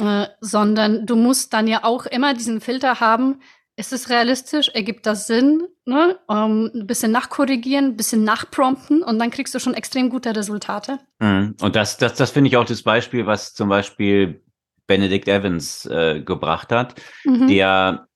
Äh, 0.00 0.26
sondern 0.40 1.06
du 1.06 1.16
musst 1.16 1.52
dann 1.52 1.66
ja 1.66 1.82
auch 1.82 2.06
immer 2.06 2.34
diesen 2.34 2.60
Filter 2.60 3.00
haben, 3.00 3.40
ist 3.78 3.92
es 3.92 4.10
realistisch, 4.10 4.70
ergibt 4.70 5.06
das 5.06 5.28
Sinn, 5.28 5.62
ne? 5.84 6.18
Um, 6.26 6.70
ein 6.74 6.86
bisschen 6.86 7.12
nachkorrigieren, 7.12 7.86
ein 7.86 7.96
bisschen 7.96 8.24
nachprompten 8.24 9.04
und 9.04 9.18
dann 9.20 9.30
kriegst 9.30 9.54
du 9.54 9.60
schon 9.60 9.74
extrem 9.74 10.10
gute 10.10 10.34
Resultate. 10.34 10.98
Mhm. 11.20 11.54
Und 11.60 11.76
das, 11.76 11.96
das, 11.96 12.14
das 12.14 12.32
finde 12.32 12.48
ich 12.48 12.56
auch 12.56 12.64
das 12.64 12.82
Beispiel, 12.82 13.26
was 13.26 13.54
zum 13.54 13.68
Beispiel 13.68 14.42
Benedict 14.88 15.28
Evans 15.28 15.86
äh, 15.86 16.20
gebracht 16.22 16.72
hat, 16.72 16.96
mhm. 17.24 17.46
der 17.46 18.08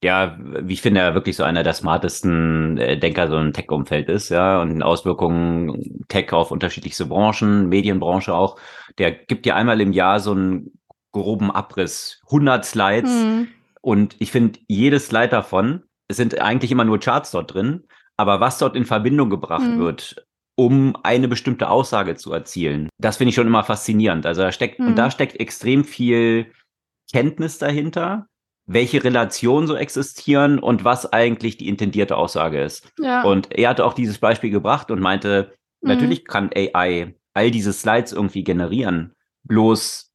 ja, 0.00 0.38
wie 0.38 0.74
ich 0.74 0.82
finde, 0.82 1.14
wirklich 1.14 1.34
so 1.34 1.42
einer 1.42 1.64
der 1.64 1.72
smartesten 1.72 2.78
äh, 2.78 2.96
Denker 2.96 3.26
so 3.26 3.36
im 3.36 3.52
Tech-Umfeld 3.52 4.08
ist, 4.08 4.28
ja, 4.28 4.62
und 4.62 4.80
Auswirkungen 4.84 6.04
Tech 6.06 6.32
auf 6.32 6.52
unterschiedlichste 6.52 7.06
Branchen, 7.06 7.68
Medienbranche 7.68 8.32
auch. 8.32 8.60
Der 8.98 9.10
gibt 9.10 9.44
dir 9.44 9.56
einmal 9.56 9.80
im 9.80 9.92
Jahr 9.92 10.20
so 10.20 10.30
einen 10.30 10.78
groben 11.10 11.50
Abriss, 11.50 12.22
100 12.26 12.64
Slides, 12.64 13.10
mhm. 13.10 13.48
Und 13.88 14.16
ich 14.18 14.30
finde, 14.32 14.58
jedes 14.68 15.06
Slide 15.06 15.30
davon, 15.30 15.82
es 16.08 16.18
sind 16.18 16.38
eigentlich 16.38 16.70
immer 16.70 16.84
nur 16.84 17.00
Charts 17.00 17.30
dort 17.30 17.54
drin, 17.54 17.84
aber 18.18 18.38
was 18.38 18.58
dort 18.58 18.76
in 18.76 18.84
Verbindung 18.84 19.30
gebracht 19.30 19.64
mhm. 19.66 19.78
wird, 19.78 20.26
um 20.56 20.94
eine 21.04 21.26
bestimmte 21.26 21.70
Aussage 21.70 22.14
zu 22.14 22.30
erzielen, 22.30 22.90
das 22.98 23.16
finde 23.16 23.30
ich 23.30 23.34
schon 23.34 23.46
immer 23.46 23.64
faszinierend. 23.64 24.26
Also 24.26 24.42
da 24.42 24.52
steckt, 24.52 24.78
mhm. 24.78 24.88
und 24.88 24.96
da 24.96 25.06
mhm. 25.06 25.12
steckt 25.12 25.40
extrem 25.40 25.84
viel 25.84 26.52
Kenntnis 27.10 27.56
dahinter, 27.56 28.26
welche 28.66 29.02
Relationen 29.02 29.66
so 29.66 29.74
existieren 29.74 30.58
und 30.58 30.84
was 30.84 31.10
eigentlich 31.10 31.56
die 31.56 31.68
intendierte 31.68 32.18
Aussage 32.18 32.60
ist. 32.60 32.92
Ja. 32.98 33.22
Und 33.22 33.56
er 33.56 33.70
hatte 33.70 33.86
auch 33.86 33.94
dieses 33.94 34.18
Beispiel 34.18 34.50
gebracht 34.50 34.90
und 34.90 35.00
meinte, 35.00 35.54
mhm. 35.80 35.88
natürlich 35.88 36.26
kann 36.26 36.50
AI 36.54 37.14
all 37.32 37.50
diese 37.50 37.72
Slides 37.72 38.12
irgendwie 38.12 38.44
generieren. 38.44 39.14
Bloß 39.44 40.07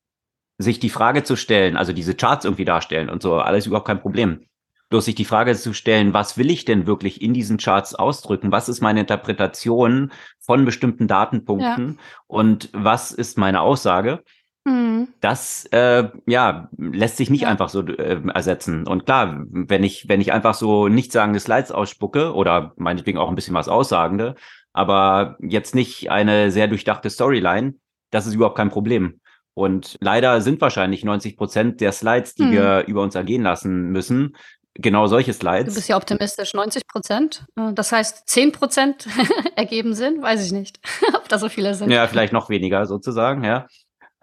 sich 0.58 0.80
die 0.80 0.89
Frage 0.89 1.24
zu 1.24 1.36
stellen, 1.36 1.78
also 1.78 1.94
diese 1.94 2.16
Charts 2.16 2.46
irgendwie 2.46 2.66
darstellen 2.66 3.10
und 3.10 3.22
so, 3.22 3.36
alles 3.36 3.66
überhaupt 3.66 3.88
kein 3.88 4.02
Problem. 4.02 4.46
Bloß 4.89 5.06
sich 5.06 5.16
die 5.16 5.26
Frage 5.26 5.56
zu 5.56 5.74
stellen, 5.74 6.13
was 6.13 6.38
will 6.38 6.52
ich 6.52 6.66
denn 6.66 6.86
wirklich 6.86 7.22
in 7.22 7.34
diesen 7.34 7.58
Charts 7.58 7.96
ausdrücken? 7.96 8.52
Was 8.52 8.70
ist 8.70 8.82
meine 8.82 9.00
Interpretation 9.00 10.12
von 10.39 10.66
bestimmten 10.66 11.08
Datenpunkten? 11.08 11.94
Ja. 11.94 12.04
Und 12.28 12.70
was 12.74 13.12
ist 13.12 13.38
meine 13.38 13.62
Aussage? 13.62 14.24
Mhm. 14.66 15.08
Das 15.20 15.66
äh, 15.72 16.10
ja 16.26 16.70
lässt 16.78 17.18
sich 17.18 17.30
nicht 17.30 17.42
ja. 17.42 17.50
einfach 17.50 17.70
so 17.70 17.82
äh, 17.86 18.22
ersetzen. 18.34 18.88
Und 18.88 19.06
klar, 19.06 19.44
wenn 19.50 19.84
ich 19.84 20.08
wenn 20.08 20.22
ich 20.22 20.32
einfach 20.32 20.54
so 20.54 20.88
nichtssagende 20.88 21.39
Slides 21.39 21.72
ausspucke 21.72 22.34
oder 22.34 22.74
meinetwegen 22.78 23.18
auch 23.18 23.30
ein 23.30 23.36
bisschen 23.36 23.56
was 23.56 23.68
aussagende, 23.68 24.36
aber 24.72 25.38
jetzt 25.39 25.76
nicht 25.76 26.12
eine 26.12 26.52
sehr 26.52 26.68
durchdachte 26.68 27.10
Storyline, 27.10 27.76
das 28.12 28.28
ist 28.28 28.36
überhaupt 28.36 28.58
kein 28.58 28.70
Problem. 28.70 29.20
Und 29.56 29.98
leider 30.02 30.42
sind 30.42 30.62
wahrscheinlich 30.62 31.04
90 31.04 31.38
Prozent 31.38 31.82
der 31.82 31.92
Slides, 31.92 32.34
die 32.36 32.44
hm. 32.44 32.52
wir 32.52 32.86
über 32.88 33.04
uns 33.04 33.16
ergehen 33.16 33.44
lassen 33.44 33.92
müssen, 33.92 34.36
genau 34.74 35.08
solche 35.08 35.34
Slides. 35.34 35.74
Du 35.74 35.76
bist 35.76 35.89
ja 35.89 35.98
optimistisch, 35.98 36.54
90 36.54 36.88
Prozent. 36.88 37.46
Äh, 37.56 37.74
das 37.74 37.92
heißt, 37.92 38.28
10 38.28 38.52
Prozent 38.52 39.08
ergeben 39.56 39.94
Sinn, 39.94 40.22
weiß 40.22 40.46
ich 40.46 40.52
nicht, 40.52 40.80
ob 41.16 41.28
da 41.30 41.38
so 41.38 41.50
viele 41.50 41.76
sind. 41.76 41.92
Ja, 41.92 42.08
vielleicht 42.08 42.34
noch 42.34 42.50
weniger 42.50 42.86
sozusagen, 42.86 43.44
ja. 43.44 43.68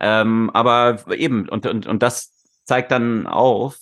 Ähm, 0.00 0.50
aber 0.54 0.98
eben, 1.12 1.48
und, 1.48 1.66
und, 1.66 1.86
und 1.86 2.02
das 2.02 2.32
zeigt 2.64 2.90
dann 2.90 3.26
auf, 3.26 3.76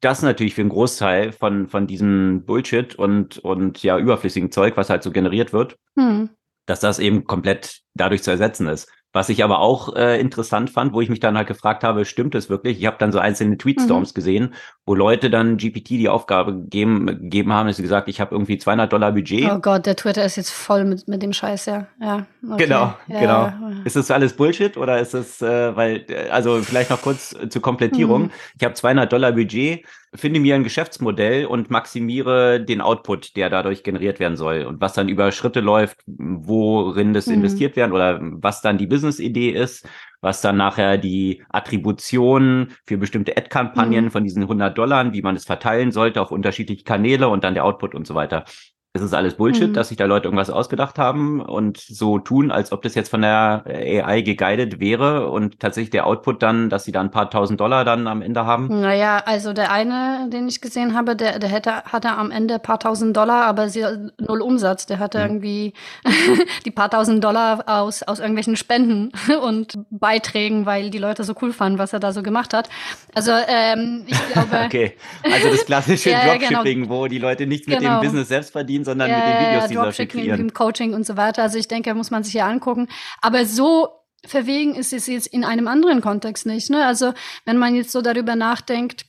dass 0.00 0.22
natürlich 0.22 0.54
für 0.54 0.62
einen 0.62 0.70
Großteil 0.70 1.32
von, 1.32 1.68
von 1.68 1.86
diesem 1.86 2.44
Bullshit 2.44 2.94
und, 2.94 3.38
und 3.38 3.82
ja 3.82 3.98
überflüssigen 3.98 4.50
Zeug, 4.50 4.76
was 4.76 4.90
halt 4.90 5.02
so 5.02 5.10
generiert 5.10 5.52
wird, 5.52 5.76
hm. 5.96 6.30
dass 6.66 6.80
das 6.80 6.98
eben 6.98 7.24
komplett 7.24 7.80
dadurch 7.94 8.22
zu 8.22 8.30
ersetzen 8.30 8.66
ist. 8.66 8.90
Was 9.12 9.28
ich 9.28 9.42
aber 9.42 9.58
auch 9.58 9.96
äh, 9.96 10.20
interessant 10.20 10.70
fand, 10.70 10.92
wo 10.92 11.00
ich 11.00 11.08
mich 11.08 11.18
dann 11.18 11.36
halt 11.36 11.48
gefragt 11.48 11.82
habe, 11.82 12.04
stimmt 12.04 12.36
es 12.36 12.48
wirklich? 12.48 12.78
Ich 12.78 12.86
habe 12.86 12.96
dann 12.98 13.10
so 13.10 13.18
einzelne 13.18 13.58
Tweetstorms 13.58 14.12
mhm. 14.12 14.14
gesehen, 14.14 14.54
wo 14.86 14.94
Leute 14.94 15.30
dann 15.30 15.56
GPT 15.56 15.90
die 15.90 16.08
Aufgabe 16.08 16.52
gegeben, 16.52 17.06
gegeben 17.06 17.52
haben, 17.52 17.66
dass 17.66 17.76
sie 17.76 17.82
gesagt, 17.82 18.08
ich 18.08 18.20
habe 18.20 18.34
irgendwie 18.34 18.58
200 18.58 18.92
Dollar 18.92 19.10
Budget. 19.10 19.50
Oh 19.50 19.58
Gott, 19.58 19.86
der 19.86 19.96
Twitter 19.96 20.24
ist 20.24 20.36
jetzt 20.36 20.50
voll 20.50 20.84
mit, 20.84 21.08
mit 21.08 21.22
dem 21.22 21.32
Scheiß, 21.32 21.66
ja. 21.66 21.88
ja 22.00 22.26
okay. 22.48 22.64
Genau, 22.64 22.94
ja, 23.08 23.20
genau. 23.20 23.42
Ja. 23.42 23.72
Ist 23.84 23.96
das 23.96 24.12
alles 24.12 24.34
Bullshit 24.34 24.76
oder 24.76 25.00
ist 25.00 25.14
es, 25.14 25.42
äh, 25.42 25.74
weil, 25.74 26.04
äh, 26.08 26.28
also 26.28 26.62
vielleicht 26.62 26.90
noch 26.90 27.02
kurz 27.02 27.34
zur 27.48 27.62
Komplettierung. 27.62 28.22
Mhm. 28.22 28.30
Ich 28.58 28.64
habe 28.64 28.74
200 28.74 29.12
Dollar 29.12 29.32
Budget 29.32 29.84
finde 30.14 30.40
mir 30.40 30.56
ein 30.56 30.64
Geschäftsmodell 30.64 31.46
und 31.46 31.70
maximiere 31.70 32.60
den 32.60 32.80
Output, 32.80 33.36
der 33.36 33.48
dadurch 33.48 33.84
generiert 33.84 34.18
werden 34.18 34.36
soll 34.36 34.64
und 34.64 34.80
was 34.80 34.92
dann 34.92 35.08
über 35.08 35.30
Schritte 35.30 35.60
läuft, 35.60 36.00
worin 36.06 37.14
das 37.14 37.26
mhm. 37.26 37.34
investiert 37.34 37.76
werden 37.76 37.92
oder 37.92 38.18
was 38.20 38.60
dann 38.60 38.78
die 38.78 38.88
Business-Idee 38.88 39.50
ist, 39.50 39.88
was 40.20 40.40
dann 40.40 40.56
nachher 40.56 40.98
die 40.98 41.42
Attribution 41.48 42.72
für 42.86 42.98
bestimmte 42.98 43.36
Ad-Kampagnen 43.36 44.06
mhm. 44.06 44.10
von 44.10 44.24
diesen 44.24 44.42
100 44.42 44.76
Dollar, 44.76 45.12
wie 45.12 45.22
man 45.22 45.36
es 45.36 45.44
verteilen 45.44 45.92
sollte 45.92 46.20
auf 46.20 46.32
unterschiedliche 46.32 46.84
Kanäle 46.84 47.28
und 47.28 47.44
dann 47.44 47.54
der 47.54 47.64
Output 47.64 47.94
und 47.94 48.06
so 48.06 48.14
weiter 48.14 48.44
es 48.92 49.02
ist 49.02 49.14
alles 49.14 49.34
Bullshit, 49.34 49.68
mhm. 49.68 49.74
dass 49.74 49.88
sich 49.88 49.96
da 49.96 50.04
Leute 50.06 50.24
irgendwas 50.24 50.50
ausgedacht 50.50 50.98
haben 50.98 51.40
und 51.40 51.78
so 51.78 52.18
tun, 52.18 52.50
als 52.50 52.72
ob 52.72 52.82
das 52.82 52.96
jetzt 52.96 53.08
von 53.08 53.22
der 53.22 53.62
AI 53.64 54.22
geguided 54.22 54.80
wäre 54.80 55.30
und 55.30 55.60
tatsächlich 55.60 55.90
der 55.90 56.08
Output 56.08 56.42
dann, 56.42 56.70
dass 56.70 56.84
sie 56.84 56.92
da 56.92 57.00
ein 57.00 57.12
paar 57.12 57.30
tausend 57.30 57.60
Dollar 57.60 57.84
dann 57.84 58.08
am 58.08 58.20
Ende 58.20 58.46
haben? 58.46 58.80
Naja, 58.80 59.22
also 59.24 59.52
der 59.52 59.70
eine, 59.70 60.28
den 60.32 60.48
ich 60.48 60.60
gesehen 60.60 60.96
habe, 60.96 61.14
der, 61.14 61.38
der 61.38 61.48
hätte, 61.48 61.84
hatte 61.84 62.10
am 62.10 62.32
Ende 62.32 62.54
ein 62.54 62.62
paar 62.62 62.80
tausend 62.80 63.16
Dollar, 63.16 63.44
aber 63.44 63.68
sie, 63.68 63.84
null 64.18 64.42
Umsatz. 64.42 64.86
Der 64.86 64.98
hatte 64.98 65.18
mhm. 65.18 65.24
irgendwie 65.24 65.74
die 66.64 66.72
paar 66.72 66.90
tausend 66.90 67.22
Dollar 67.22 67.62
aus, 67.66 68.02
aus 68.02 68.18
irgendwelchen 68.18 68.56
Spenden 68.56 69.12
und 69.42 69.78
Beiträgen, 69.90 70.66
weil 70.66 70.90
die 70.90 70.98
Leute 70.98 71.22
so 71.22 71.34
cool 71.42 71.52
fanden, 71.52 71.78
was 71.78 71.92
er 71.92 72.00
da 72.00 72.12
so 72.12 72.24
gemacht 72.24 72.52
hat. 72.52 72.68
Also 73.14 73.30
ähm, 73.46 74.02
ich 74.06 74.18
glaube... 74.32 74.64
okay, 74.66 74.94
also 75.22 75.48
das 75.48 75.64
klassische 75.64 76.10
ja, 76.10 76.24
Dropshipping, 76.24 76.82
genau. 76.82 76.94
wo 76.94 77.06
die 77.06 77.18
Leute 77.18 77.46
nichts 77.46 77.66
genau. 77.66 77.78
mit 77.78 77.84
dem 77.84 77.90
genau. 77.90 78.02
Business 78.02 78.26
selbst 78.26 78.50
verdienen, 78.50 78.79
verdienen, 78.84 78.84
sondern 78.84 79.10
ja, 79.10 79.16
mit 79.16 79.26
den 79.26 79.46
Videos, 79.46 79.62
die 79.64 79.68
sie 79.68 79.74
dafür 79.74 80.06
kreieren. 80.06 80.40
Im 80.40 80.54
Coaching 80.54 80.94
und 80.94 81.06
so 81.06 81.16
weiter. 81.16 81.42
Also 81.42 81.58
ich 81.58 81.68
denke, 81.68 81.94
muss 81.94 82.10
man 82.10 82.24
sich 82.24 82.32
hier 82.32 82.46
angucken. 82.46 82.88
Aber 83.20 83.44
so 83.44 83.88
verwegen 84.24 84.74
ist 84.74 84.92
es 84.92 85.06
jetzt 85.06 85.28
in 85.28 85.44
einem 85.44 85.68
anderen 85.68 86.00
Kontext 86.00 86.46
nicht. 86.46 86.70
Ne? 86.70 86.84
Also 86.84 87.12
wenn 87.44 87.56
man 87.56 87.74
jetzt 87.74 87.92
so 87.92 88.02
darüber 88.02 88.36
nachdenkt, 88.36 89.06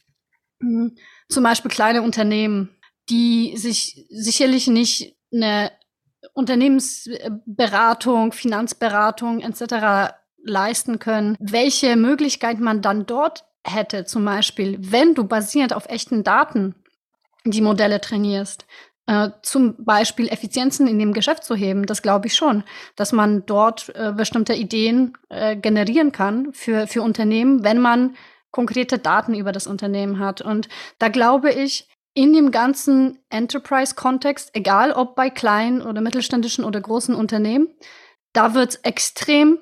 mh, 0.59 0.69
hm, 0.69 0.95
zum 1.29 1.43
Beispiel 1.43 1.71
kleine 1.71 2.01
Unternehmen, 2.01 2.69
die 3.09 3.55
sich 3.57 4.05
sicherlich 4.09 4.67
nicht 4.67 5.15
eine 5.33 5.71
Unternehmensberatung, 6.33 8.31
Finanzberatung 8.31 9.39
etc. 9.39 10.13
leisten 10.43 10.99
können, 10.99 11.35
welche 11.39 11.95
Möglichkeit 11.95 12.59
man 12.59 12.81
dann 12.81 13.05
dort 13.05 13.45
hätte, 13.65 14.05
zum 14.05 14.25
Beispiel, 14.25 14.77
wenn 14.79 15.13
du 15.13 15.23
basierend 15.23 15.73
auf 15.73 15.87
echten 15.87 16.23
Daten 16.23 16.75
die 17.45 17.61
Modelle 17.61 18.01
trainierst, 18.01 18.65
äh, 19.11 19.31
zum 19.41 19.75
Beispiel 19.83 20.29
Effizienzen 20.29 20.87
in 20.87 20.97
dem 20.97 21.11
Geschäft 21.11 21.43
zu 21.43 21.53
heben. 21.53 21.85
Das 21.85 22.01
glaube 22.01 22.27
ich 22.27 22.35
schon, 22.35 22.63
dass 22.95 23.11
man 23.11 23.45
dort 23.45 23.91
äh, 23.93 24.13
bestimmte 24.13 24.53
Ideen 24.53 25.17
äh, 25.27 25.57
generieren 25.57 26.13
kann 26.13 26.53
für, 26.53 26.87
für 26.87 27.01
Unternehmen, 27.01 27.61
wenn 27.65 27.79
man 27.79 28.15
konkrete 28.51 28.99
Daten 28.99 29.33
über 29.33 29.51
das 29.51 29.67
Unternehmen 29.67 30.19
hat. 30.19 30.39
Und 30.39 30.69
da 30.97 31.09
glaube 31.09 31.51
ich, 31.51 31.89
in 32.13 32.31
dem 32.31 32.51
ganzen 32.51 33.19
Enterprise-Kontext, 33.29 34.51
egal 34.53 34.93
ob 34.93 35.15
bei 35.15 35.29
kleinen 35.29 35.81
oder 35.81 35.99
mittelständischen 35.99 36.63
oder 36.63 36.79
großen 36.79 37.13
Unternehmen, 37.13 37.67
da 38.31 38.53
wird 38.53 38.69
es 38.69 38.75
extrem 38.77 39.59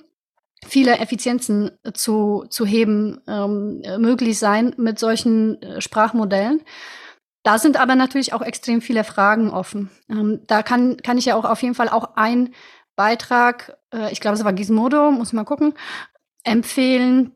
viele 0.63 0.99
Effizienzen 0.99 1.71
zu, 1.95 2.45
zu 2.51 2.67
heben 2.67 3.21
ähm, 3.27 3.81
möglich 3.97 4.38
sein 4.38 4.75
mit 4.77 4.99
solchen 4.99 5.59
äh, 5.63 5.81
Sprachmodellen. 5.81 6.62
Da 7.49 7.57
sind 7.57 7.77
aber 7.77 7.95
natürlich 7.95 8.33
auch 8.33 8.43
extrem 8.43 8.79
viele 8.79 9.03
Fragen 9.03 9.49
offen. 9.49 9.89
Ähm, 10.07 10.41
da 10.45 10.62
kann, 10.62 10.97
kann 10.97 11.17
ich 11.17 11.25
ja 11.25 11.35
auch 11.35 11.45
auf 11.45 11.63
jeden 11.63 11.73
Fall 11.73 11.89
auch 11.89 12.15
einen 12.15 12.53
Beitrag, 12.95 13.75
äh, 13.91 14.12
ich 14.12 14.19
glaube, 14.19 14.38
es 14.38 14.43
war 14.43 14.53
Gizmodo, 14.53 15.09
muss 15.09 15.29
ich 15.29 15.33
mal 15.33 15.45
gucken, 15.45 15.73
empfehlen 16.43 17.31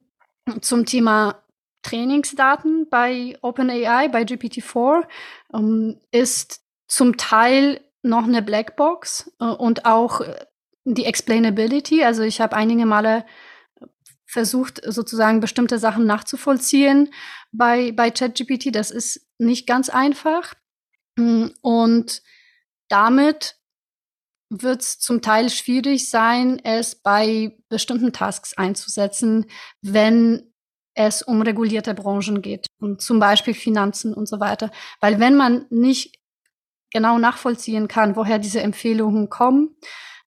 zum 0.61 0.85
Thema 0.85 1.41
Trainingsdaten 1.81 2.87
bei 2.91 3.39
OpenAI, 3.41 4.07
bei 4.09 4.21
GPT-4, 4.21 5.01
ähm, 5.51 5.99
ist 6.11 6.61
zum 6.87 7.17
Teil 7.17 7.81
noch 8.03 8.25
eine 8.25 8.43
Blackbox 8.43 9.31
äh, 9.39 9.45
und 9.45 9.87
auch 9.87 10.21
die 10.83 11.05
Explainability. 11.05 12.03
Also 12.03 12.21
ich 12.21 12.39
habe 12.39 12.55
einige 12.55 12.85
Male 12.85 13.25
versucht, 14.33 14.81
sozusagen 14.85 15.39
bestimmte 15.39 15.79
Sachen 15.79 16.05
nachzuvollziehen 16.05 17.13
bei, 17.51 17.91
bei 17.91 18.11
ChatGPT. 18.11 18.75
Das 18.75 18.91
ist 18.91 19.27
nicht 19.37 19.67
ganz 19.67 19.89
einfach. 19.89 20.55
Und 21.15 22.21
damit 22.89 23.55
wird 24.49 24.81
es 24.81 24.99
zum 24.99 25.21
Teil 25.21 25.49
schwierig 25.49 26.09
sein, 26.09 26.59
es 26.63 26.95
bei 26.95 27.57
bestimmten 27.69 28.11
Tasks 28.11 28.53
einzusetzen, 28.55 29.45
wenn 29.81 30.51
es 30.95 31.21
um 31.21 31.41
regulierte 31.41 31.93
Branchen 31.93 32.41
geht, 32.41 32.67
und 32.79 33.01
zum 33.01 33.19
Beispiel 33.19 33.53
Finanzen 33.53 34.13
und 34.13 34.27
so 34.27 34.39
weiter. 34.39 34.69
Weil 34.99 35.19
wenn 35.19 35.35
man 35.35 35.65
nicht 35.69 36.19
genau 36.91 37.17
nachvollziehen 37.17 37.87
kann, 37.87 38.15
woher 38.15 38.37
diese 38.37 38.61
Empfehlungen 38.61 39.29
kommen, 39.29 39.75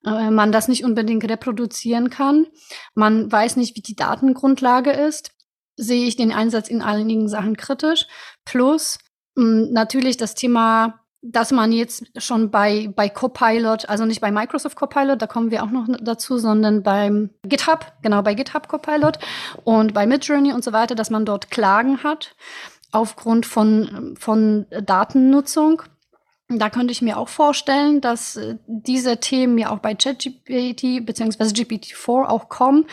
man 0.07 0.53
das 0.53 0.69
nicht 0.69 0.85
unbedingt 0.85 1.29
reproduzieren 1.29 2.11
kann, 2.11 2.47
man 2.95 3.31
weiß 3.31 3.57
nicht, 3.57 3.77
wie 3.77 3.83
die 3.83 3.97
Datengrundlage 3.97 4.93
ist, 4.93 5.33
sehe 5.77 6.07
ich 6.07 6.17
den 6.17 6.33
Einsatz 6.33 6.69
in 6.69 6.81
einigen 6.81 7.29
Sachen 7.29 7.57
kritisch. 7.57 8.07
Plus 8.45 8.99
natürlich 9.35 10.17
das 10.17 10.35
Thema, 10.35 11.01
dass 11.23 11.51
man 11.51 11.73
jetzt 11.73 12.05
schon 12.17 12.51
bei, 12.51 12.91
bei 12.95 13.09
Copilot, 13.09 13.89
also 13.89 14.05
nicht 14.05 14.21
bei 14.21 14.31
Microsoft 14.31 14.77
Copilot, 14.77 15.21
da 15.21 15.27
kommen 15.27 15.51
wir 15.51 15.65
auch 15.65 15.71
noch 15.71 15.87
dazu, 16.01 16.39
sondern 16.39 16.83
beim 16.83 17.31
GitHub, 17.43 17.93
genau 18.03 18.23
bei 18.23 18.35
GitHub 18.35 18.69
Copilot 18.69 19.19
und 19.65 19.93
bei 19.93 20.07
Midjourney 20.07 20.53
und 20.53 20.65
so 20.65 20.73
weiter, 20.73 20.95
dass 20.95 21.11
man 21.11 21.27
dort 21.27 21.51
Klagen 21.51 22.03
hat 22.03 22.35
aufgrund 22.93 23.45
von, 23.45 24.15
von 24.19 24.67
Datennutzung. 24.71 25.83
Da 26.49 26.71
könnte 26.71 26.93
ich 26.93 27.03
mir 27.03 27.19
auch 27.19 27.29
vorstellen, 27.29 28.01
dass 28.01 28.37
äh, 28.37 28.57
diese 28.67 29.19
Themen 29.19 29.59
ja 29.59 29.71
auch 29.71 29.81
bei 29.81 29.95
ChatGPT 29.95 31.05
bzw. 31.05 31.45
GPT-4 31.45 32.27
auch 32.27 32.49
kommen. 32.49 32.87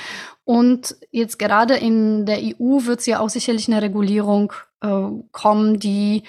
Und 0.43 0.95
jetzt 1.11 1.37
gerade 1.37 1.75
in 1.75 2.25
der 2.25 2.39
EU 2.39 2.85
wird 2.85 3.01
es 3.01 3.05
ja 3.05 3.19
auch 3.19 3.29
sicherlich 3.29 3.67
eine 3.67 3.81
Regulierung 3.81 4.53
äh, 4.81 5.07
kommen, 5.31 5.79
die 5.79 6.23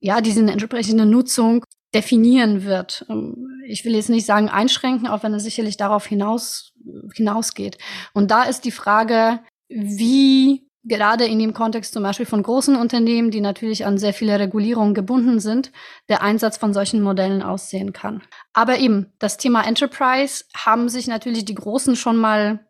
ja 0.00 0.20
diese 0.20 0.40
entsprechende 0.40 1.06
Nutzung 1.06 1.64
definieren 1.94 2.64
wird. 2.64 3.06
Ähm, 3.08 3.62
ich 3.66 3.84
will 3.86 3.94
jetzt 3.94 4.10
nicht 4.10 4.26
sagen 4.26 4.50
einschränken, 4.50 5.08
auch 5.08 5.22
wenn 5.22 5.32
es 5.32 5.44
sicherlich 5.44 5.78
darauf 5.78 6.06
hinaus, 6.06 6.74
hinausgeht. 7.14 7.78
Und 8.12 8.30
da 8.30 8.42
ist 8.42 8.66
die 8.66 8.70
Frage, 8.70 9.40
wie 9.68 10.68
gerade 10.84 11.26
in 11.26 11.38
dem 11.38 11.52
Kontext 11.52 11.92
zum 11.92 12.02
Beispiel 12.02 12.26
von 12.26 12.42
großen 12.42 12.76
Unternehmen, 12.76 13.30
die 13.30 13.40
natürlich 13.40 13.84
an 13.84 13.98
sehr 13.98 14.14
viele 14.14 14.38
Regulierungen 14.38 14.94
gebunden 14.94 15.40
sind, 15.40 15.72
der 16.08 16.22
Einsatz 16.22 16.56
von 16.56 16.72
solchen 16.72 17.02
Modellen 17.02 17.42
aussehen 17.42 17.92
kann. 17.92 18.22
Aber 18.52 18.78
eben, 18.78 19.12
das 19.18 19.36
Thema 19.36 19.66
Enterprise 19.66 20.44
haben 20.56 20.88
sich 20.88 21.06
natürlich 21.06 21.44
die 21.44 21.54
Großen 21.54 21.96
schon 21.96 22.16
mal 22.16 22.66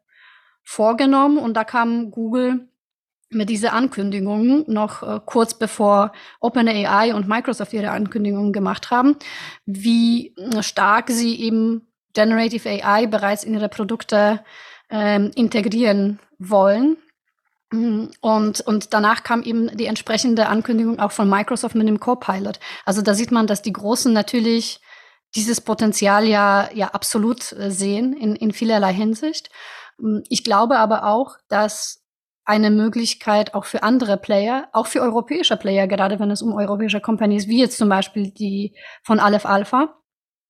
vorgenommen 0.63 1.39
und 1.39 1.55
da 1.55 1.65
kam 1.65 2.11
Google 2.11 2.69
mit 3.33 3.49
dieser 3.49 3.73
Ankündigung 3.73 4.65
noch 4.67 5.03
äh, 5.03 5.21
kurz 5.25 5.55
bevor 5.55 6.13
OpenAI 6.41 7.15
und 7.15 7.29
Microsoft 7.29 7.73
ihre 7.73 7.91
Ankündigungen 7.91 8.53
gemacht 8.53 8.91
haben, 8.91 9.17
wie 9.67 10.35
äh, 10.37 10.63
stark 10.63 11.11
sie 11.11 11.41
eben 11.41 11.87
Generative 12.13 12.69
AI 12.69 13.07
bereits 13.07 13.45
in 13.45 13.55
ihre 13.55 13.69
Produkte 13.69 14.45
ähm, 14.91 15.31
integrieren 15.37 16.19
wollen. 16.39 16.97
Und, 17.73 18.61
und 18.61 18.93
danach 18.95 19.23
kam 19.23 19.43
eben 19.43 19.77
die 19.77 19.87
entsprechende 19.87 20.49
Ankündigung 20.49 20.99
auch 20.99 21.13
von 21.13 21.31
Microsoft 21.31 21.77
mit 21.77 21.87
dem 21.87 22.01
Copilot. 22.01 22.59
Also 22.85 23.01
da 23.01 23.15
sieht 23.15 23.31
man, 23.31 23.47
dass 23.47 23.63
die 23.63 23.73
Großen 23.73 24.13
natürlich 24.13 24.81
dieses 25.37 25.61
Potenzial 25.61 26.27
ja, 26.27 26.69
ja 26.73 26.89
absolut 26.89 27.53
äh, 27.53 27.71
sehen 27.71 28.13
in, 28.13 28.35
in 28.35 28.53
vielerlei 28.53 28.93
Hinsicht. 28.93 29.51
Mm, 29.99 30.19
ich 30.29 30.43
glaube 30.43 30.79
aber 30.79 31.05
auch, 31.05 31.37
dass 31.49 32.03
eine 32.45 32.71
Möglichkeit 32.71 33.55
auch 33.55 33.65
für 33.65 33.85
andere 33.85 34.17
Player, 34.17 34.69
auch 34.73 34.89
für 34.89 35.01
europäische 35.01 35.57
Player, 35.57 35.87
gerade 35.87 36.19
wenn 36.19 36.33
es 36.33 36.43
um 36.43 36.53
europäische 36.53 37.01
Companies 37.01 37.47
wie 37.47 37.61
jetzt 37.61 37.79
zum 37.79 37.89
Beispiel 37.89 38.33
die 38.33 38.75
von 39.05 39.21
Aleph 39.21 39.47
Alpha, 39.47 39.97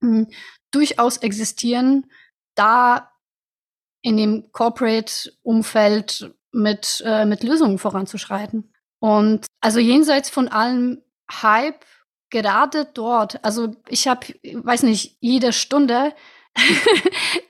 hm, 0.00 0.28
durchaus 0.70 1.18
existieren, 1.18 2.06
da 2.54 3.10
in 4.00 4.16
dem 4.16 4.50
Corporate-Umfeld 4.52 6.34
mit, 6.52 7.02
äh, 7.04 7.24
mit 7.24 7.42
Lösungen 7.42 7.78
voranzuschreiten. 7.78 8.72
Und 9.00 9.46
also 9.60 9.78
jenseits 9.78 10.30
von 10.30 10.48
allem 10.48 11.02
Hype, 11.30 11.84
gerade 12.30 12.86
dort, 12.92 13.44
also 13.44 13.74
ich 13.88 14.08
habe, 14.08 14.26
weiß 14.42 14.84
nicht, 14.84 15.16
jede 15.20 15.52
Stunde 15.52 16.12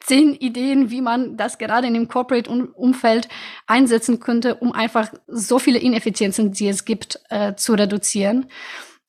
zehn 0.00 0.34
Ideen, 0.34 0.90
wie 0.90 1.00
man 1.00 1.36
das 1.36 1.58
gerade 1.58 1.86
in 1.86 1.94
dem 1.94 2.08
Corporate-Umfeld 2.08 3.28
einsetzen 3.66 4.20
könnte, 4.20 4.56
um 4.56 4.72
einfach 4.72 5.12
so 5.26 5.58
viele 5.58 5.78
Ineffizienzen, 5.78 6.52
die 6.52 6.68
es 6.68 6.84
gibt, 6.84 7.20
äh, 7.30 7.54
zu 7.54 7.74
reduzieren. 7.74 8.50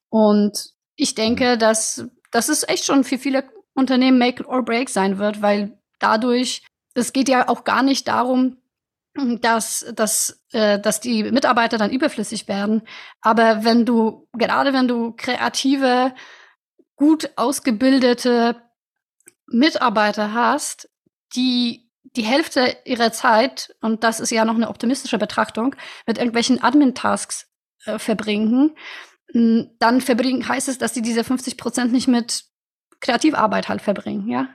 Und 0.09 0.73
ich 0.95 1.15
denke, 1.15 1.57
dass, 1.57 2.05
dass 2.31 2.49
es 2.49 2.67
echt 2.67 2.85
schon 2.85 3.03
für 3.03 3.17
viele 3.17 3.43
Unternehmen 3.73 4.17
Make 4.17 4.45
or 4.45 4.63
Break 4.63 4.89
sein 4.89 5.17
wird, 5.17 5.41
weil 5.41 5.77
dadurch, 5.99 6.63
es 6.93 7.13
geht 7.13 7.29
ja 7.29 7.47
auch 7.47 7.63
gar 7.63 7.83
nicht 7.83 8.07
darum, 8.07 8.57
dass, 9.41 9.85
dass, 9.93 10.43
äh, 10.51 10.79
dass 10.79 11.01
die 11.01 11.23
Mitarbeiter 11.23 11.77
dann 11.77 11.91
überflüssig 11.91 12.47
werden. 12.47 12.83
Aber 13.21 13.63
wenn 13.63 13.85
du, 13.85 14.27
gerade 14.33 14.73
wenn 14.73 14.87
du 14.87 15.13
kreative, 15.13 16.13
gut 16.95 17.31
ausgebildete 17.35 18.61
Mitarbeiter 19.47 20.33
hast, 20.33 20.89
die 21.35 21.89
die 22.15 22.23
Hälfte 22.23 22.77
ihrer 22.85 23.11
Zeit, 23.11 23.73
und 23.81 24.03
das 24.03 24.19
ist 24.19 24.31
ja 24.31 24.43
noch 24.43 24.55
eine 24.55 24.69
optimistische 24.69 25.17
Betrachtung, 25.17 25.75
mit 26.05 26.17
irgendwelchen 26.17 26.61
Admin-Tasks 26.61 27.47
äh, 27.85 27.99
verbringen, 27.99 28.75
dann 29.33 30.01
verbringen, 30.01 30.47
heißt 30.47 30.67
es, 30.67 30.77
dass 30.77 30.93
sie 30.93 31.01
diese 31.01 31.23
50 31.23 31.57
Prozent 31.57 31.93
nicht 31.93 32.07
mit 32.09 32.43
Kreativarbeit 32.99 33.69
halt 33.69 33.81
verbringen, 33.81 34.27
ja. 34.27 34.49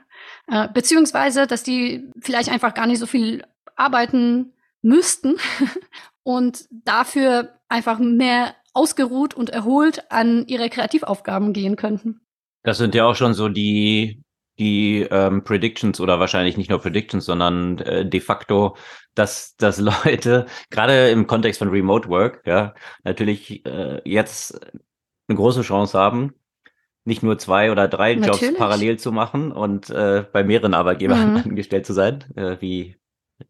Äh, 0.47 0.67
beziehungsweise, 0.71 1.47
dass 1.47 1.63
die 1.63 2.11
vielleicht 2.21 2.49
einfach 2.49 2.73
gar 2.73 2.85
nicht 2.85 2.99
so 2.99 3.07
viel 3.07 3.43
arbeiten 3.77 4.53
müssten 4.81 5.37
und 6.23 6.65
dafür 6.71 7.53
einfach 7.69 7.99
mehr 7.99 8.55
ausgeruht 8.73 9.33
und 9.33 9.49
erholt 9.49 10.11
an 10.11 10.45
ihre 10.47 10.69
Kreativaufgaben 10.69 11.53
gehen 11.53 11.75
könnten. 11.77 12.21
Das 12.63 12.77
sind 12.77 12.93
ja 12.95 13.05
auch 13.05 13.15
schon 13.15 13.33
so 13.33 13.49
die 13.49 14.21
die 14.59 15.05
ähm, 15.11 15.43
Predictions 15.43 15.99
oder 15.99 16.19
wahrscheinlich 16.19 16.57
nicht 16.57 16.69
nur 16.69 16.79
Predictions, 16.79 17.25
sondern 17.25 17.77
äh, 17.79 18.07
de 18.07 18.19
facto, 18.19 18.75
dass, 19.13 19.55
dass 19.57 19.77
Leute 20.05 20.47
gerade 20.69 21.09
im 21.09 21.27
Kontext 21.27 21.59
von 21.59 21.69
Remote 21.69 22.09
Work 22.09 22.41
ja 22.45 22.73
natürlich 23.03 23.65
äh, 23.65 24.01
jetzt 24.03 24.59
eine 25.27 25.37
große 25.37 25.61
Chance 25.61 25.97
haben, 25.97 26.33
nicht 27.05 27.23
nur 27.23 27.37
zwei 27.37 27.71
oder 27.71 27.87
drei 27.87 28.13
Jobs 28.13 28.41
natürlich. 28.41 28.57
parallel 28.57 28.99
zu 28.99 29.11
machen 29.11 29.51
und 29.51 29.89
äh, 29.89 30.25
bei 30.31 30.43
mehreren 30.43 30.73
Arbeitgebern 30.73 31.31
mhm. 31.31 31.37
angestellt 31.45 31.85
zu 31.85 31.93
sein, 31.93 32.23
äh, 32.35 32.57
wie 32.59 32.97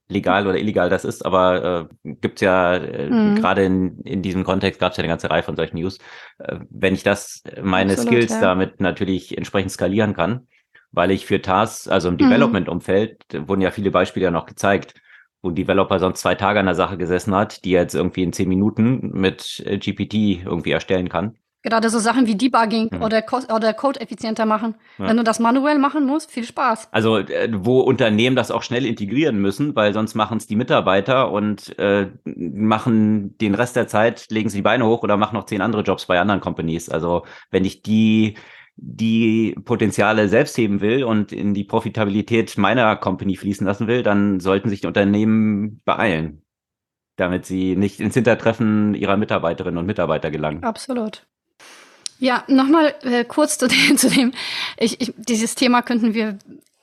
legal 0.07 0.47
oder 0.47 0.57
illegal 0.57 0.89
das 0.89 1.05
ist, 1.05 1.25
aber 1.25 1.89
äh, 2.05 2.13
gibt 2.15 2.41
ja 2.41 2.75
äh, 2.75 3.09
mhm. 3.09 3.35
gerade 3.35 3.63
in, 3.63 3.99
in 4.01 4.21
diesem 4.21 4.43
Kontext 4.43 4.79
gab 4.79 4.91
es 4.91 4.97
ja 4.97 5.03
eine 5.03 5.11
ganze 5.11 5.29
Reihe 5.29 5.43
von 5.43 5.55
solchen 5.55 5.77
News. 5.77 5.97
Äh, 6.39 6.59
wenn 6.69 6.93
ich 6.93 7.03
das 7.03 7.43
meine 7.61 7.93
Absolut, 7.93 8.13
Skills 8.13 8.31
ja. 8.31 8.41
damit 8.41 8.81
natürlich 8.81 9.38
entsprechend 9.38 9.71
skalieren 9.71 10.13
kann, 10.13 10.47
weil 10.91 11.11
ich 11.11 11.25
für 11.25 11.41
Tasks, 11.41 11.88
also 11.88 12.09
im 12.09 12.15
mhm. 12.15 12.19
Development-Umfeld, 12.19 13.23
wurden 13.47 13.61
ja 13.61 13.71
viele 13.71 13.91
Beispiele 13.91 14.25
ja 14.25 14.31
noch 14.31 14.45
gezeigt, 14.45 14.95
wo 15.41 15.49
ein 15.49 15.55
Developer 15.55 15.99
sonst 15.99 16.21
zwei 16.21 16.35
Tage 16.35 16.59
an 16.59 16.65
der 16.65 16.75
Sache 16.75 16.97
gesessen 16.97 17.35
hat, 17.35 17.63
die 17.63 17.73
er 17.73 17.83
jetzt 17.83 17.95
irgendwie 17.95 18.23
in 18.23 18.33
zehn 18.33 18.49
Minuten 18.49 19.11
mit 19.13 19.63
äh, 19.65 19.77
GPT 19.77 20.43
irgendwie 20.45 20.71
erstellen 20.71 21.09
kann. 21.09 21.38
Gerade 21.68 21.89
so 21.89 21.99
Sachen 21.99 22.28
wie 22.28 22.36
Debugging 22.36 22.89
mhm. 22.93 23.01
oder, 23.01 23.22
Co 23.22 23.39
oder 23.53 23.74
Code 23.74 23.99
effizienter 23.99 24.45
machen. 24.45 24.76
Ja. 24.97 25.09
Wenn 25.09 25.18
du 25.18 25.24
das 25.24 25.39
manuell 25.39 25.80
machen 25.80 26.05
musst, 26.05 26.32
viel 26.32 26.45
Spaß. 26.45 26.88
Also 26.93 27.18
äh, 27.18 27.49
wo 27.53 27.82
Unternehmen 27.82 28.38
das 28.38 28.51
auch 28.51 28.63
schnell 28.63 28.86
integrieren 28.86 29.39
müssen, 29.39 29.76
weil 29.76 29.93
sonst 29.93 30.15
machen 30.15 30.38
es 30.38 30.47
die 30.47 30.55
Mitarbeiter 30.55 31.30
und 31.30 31.78
äh, 31.78 32.07
machen 32.24 33.38
den 33.39 33.53
Rest 33.53 33.76
der 33.76 33.89
Zeit, 33.89 34.28
legen 34.30 34.47
sie 34.47 34.59
die 34.59 34.63
Beine 34.63 34.86
hoch 34.86 35.03
oder 35.03 35.18
machen 35.18 35.36
noch 35.36 35.45
zehn 35.45 35.59
andere 35.59 35.82
Jobs 35.82 36.05
bei 36.05 36.18
anderen 36.22 36.39
Companies. 36.39 36.88
Also 36.88 37.26
wenn 37.51 37.65
ich 37.65 37.82
die 37.82 38.36
die 38.78 39.55
Potenziale 39.65 40.30
selbst 40.30 40.57
heben 40.57 40.82
will 40.82 41.03
und 41.03 41.32
in 41.32 41.53
die 41.53 41.63
Profitabilität 41.63 42.57
meiner 42.57 42.95
Company 42.95 43.36
fließen 43.36 43.65
lassen 43.65 43.88
will, 43.88 44.03
dann 44.03 44.39
sollten 44.39 44.70
sich 44.70 44.82
die 44.82 44.88
Unternehmen 44.88 45.82
beeilen, 45.84 46.43
damit 47.15 47.45
sie 47.45 47.76
nicht 47.76 47.99
ins 47.99 48.13
Hintertreffen 48.13 48.93
ihrer 48.93 49.18
Mitarbeiterinnen 49.18 49.80
und 49.80 49.88
Mitarbeiter 49.88 50.30
gelangen. 50.30 50.63
Absolut. 50.63 51.28
Ja, 52.20 52.43
nochmal 52.47 52.95
äh, 53.03 53.24
kurz 53.24 53.57
zu 53.57 53.68
dem, 53.68 53.97
zu 53.97 54.09
dem 54.09 54.34
ich, 54.78 55.01
ich, 55.01 55.13
dieses 55.18 55.55
Thema 55.55 55.82
könnten 55.82 56.13
wir 56.13 56.38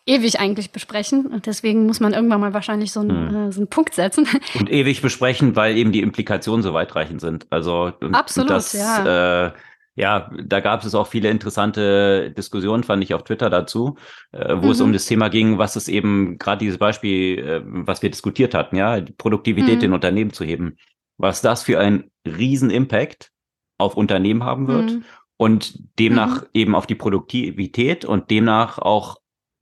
ewig 0.07 0.39
eigentlich 0.39 0.71
besprechen 0.71 1.27
und 1.27 1.47
deswegen 1.47 1.87
muss 1.87 2.01
man 2.01 2.13
irgendwann 2.13 2.41
mal 2.41 2.53
wahrscheinlich 2.53 2.93
so 2.93 3.01
einen, 3.01 3.29
hm. 3.31 3.49
äh, 3.49 3.53
so 3.53 3.61
einen 3.61 3.69
Punkt 3.69 3.95
setzen. 3.95 4.29
Und 4.59 4.71
ewig 4.71 5.01
besprechen, 5.01 5.57
weil 5.57 5.79
eben 5.79 5.93
die 5.93 6.03
Implikationen 6.03 6.63
so 6.63 6.75
weitreichend 6.75 7.23
sind. 7.23 7.47
Also 7.49 7.93
Absolut, 8.13 8.51
das, 8.51 8.75
ja. 8.75 9.47
Äh, 9.47 9.53
ja, 9.97 10.31
da 10.43 10.61
gab 10.61 10.85
es 10.85 10.95
auch 10.95 11.07
viele 11.07 11.31
interessante 11.31 12.33
Diskussionen, 12.33 12.83
fand 12.83 13.03
ich 13.05 13.15
auf 13.15 13.23
Twitter 13.23 13.49
dazu, 13.49 13.97
äh, 14.33 14.57
wo 14.57 14.67
mhm. 14.67 14.73
es 14.73 14.81
um 14.81 14.93
das 14.93 15.07
Thema 15.07 15.29
ging, 15.31 15.57
was 15.57 15.77
es 15.77 15.89
eben 15.89 16.37
gerade 16.39 16.59
dieses 16.59 16.79
Beispiel, 16.79 17.39
äh, 17.39 17.63
was 17.65 18.03
wir 18.03 18.11
diskutiert 18.11 18.55
hatten, 18.55 18.77
ja, 18.77 19.01
die 19.01 19.13
Produktivität 19.13 19.79
mhm. 19.79 19.85
in 19.85 19.93
Unternehmen 19.93 20.33
zu 20.33 20.45
heben, 20.45 20.77
was 21.17 21.43
das 21.43 21.63
für 21.63 21.79
einen 21.79 22.11
riesen 22.27 22.71
Impact 22.71 23.31
auf 23.79 23.97
Unternehmen 23.97 24.45
haben 24.45 24.67
wird 24.67 24.91
mhm. 24.93 25.05
Und 25.37 25.99
demnach 25.99 26.43
mhm. 26.43 26.49
eben 26.55 26.75
auf 26.75 26.87
die 26.87 26.95
Produktivität 26.95 28.05
und 28.05 28.31
demnach 28.31 28.79
auch 28.79 29.19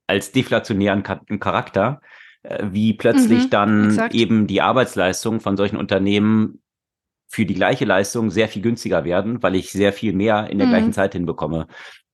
als 0.06 0.32
deflationären 0.32 1.02
Charakter, 1.02 2.00
äh, 2.42 2.66
wie 2.70 2.92
plötzlich 2.94 3.44
mhm. 3.44 3.50
dann 3.50 3.84
Exakt. 3.86 4.14
eben 4.14 4.46
die 4.46 4.60
Arbeitsleistung 4.60 5.40
von 5.40 5.56
solchen 5.56 5.76
Unternehmen 5.76 6.62
für 7.28 7.46
die 7.46 7.54
gleiche 7.54 7.86
Leistung 7.86 8.30
sehr 8.30 8.48
viel 8.48 8.60
günstiger 8.60 9.04
werden, 9.04 9.42
weil 9.42 9.54
ich 9.54 9.72
sehr 9.72 9.92
viel 9.92 10.12
mehr 10.12 10.50
in 10.50 10.58
der 10.58 10.66
mhm. 10.66 10.72
gleichen 10.72 10.92
Zeit 10.92 11.14
hinbekomme. 11.14 11.66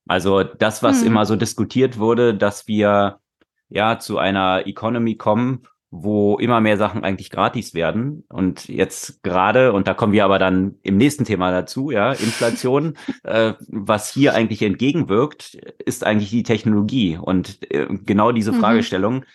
Also 0.07 0.43
das, 0.43 0.81
was 0.81 1.01
mhm. 1.01 1.07
immer 1.07 1.25
so 1.25 1.35
diskutiert 1.35 1.99
wurde, 1.99 2.33
dass 2.33 2.67
wir 2.67 3.19
ja 3.67 3.99
zu 3.99 4.17
einer 4.17 4.65
Economy 4.65 5.15
kommen, 5.15 5.67
wo 5.91 6.37
immer 6.37 6.61
mehr 6.61 6.77
Sachen 6.77 7.03
eigentlich 7.03 7.31
gratis 7.31 7.73
werden. 7.73 8.23
Und 8.29 8.67
jetzt 8.67 9.23
gerade, 9.23 9.73
und 9.73 9.87
da 9.87 9.93
kommen 9.93 10.13
wir 10.13 10.23
aber 10.23 10.37
dann 10.37 10.75
im 10.83 10.97
nächsten 10.97 11.25
Thema 11.25 11.51
dazu, 11.51 11.89
ja, 11.89 12.11
Inflation, 12.11 12.95
äh, 13.23 13.53
was 13.67 14.11
hier 14.11 14.35
eigentlich 14.35 14.61
entgegenwirkt, 14.61 15.55
ist 15.83 16.05
eigentlich 16.05 16.29
die 16.29 16.43
Technologie. 16.43 17.17
Und 17.19 17.59
äh, 17.71 17.87
genau 17.89 18.31
diese 18.31 18.51
mhm. 18.51 18.59
Fragestellung, 18.59 19.25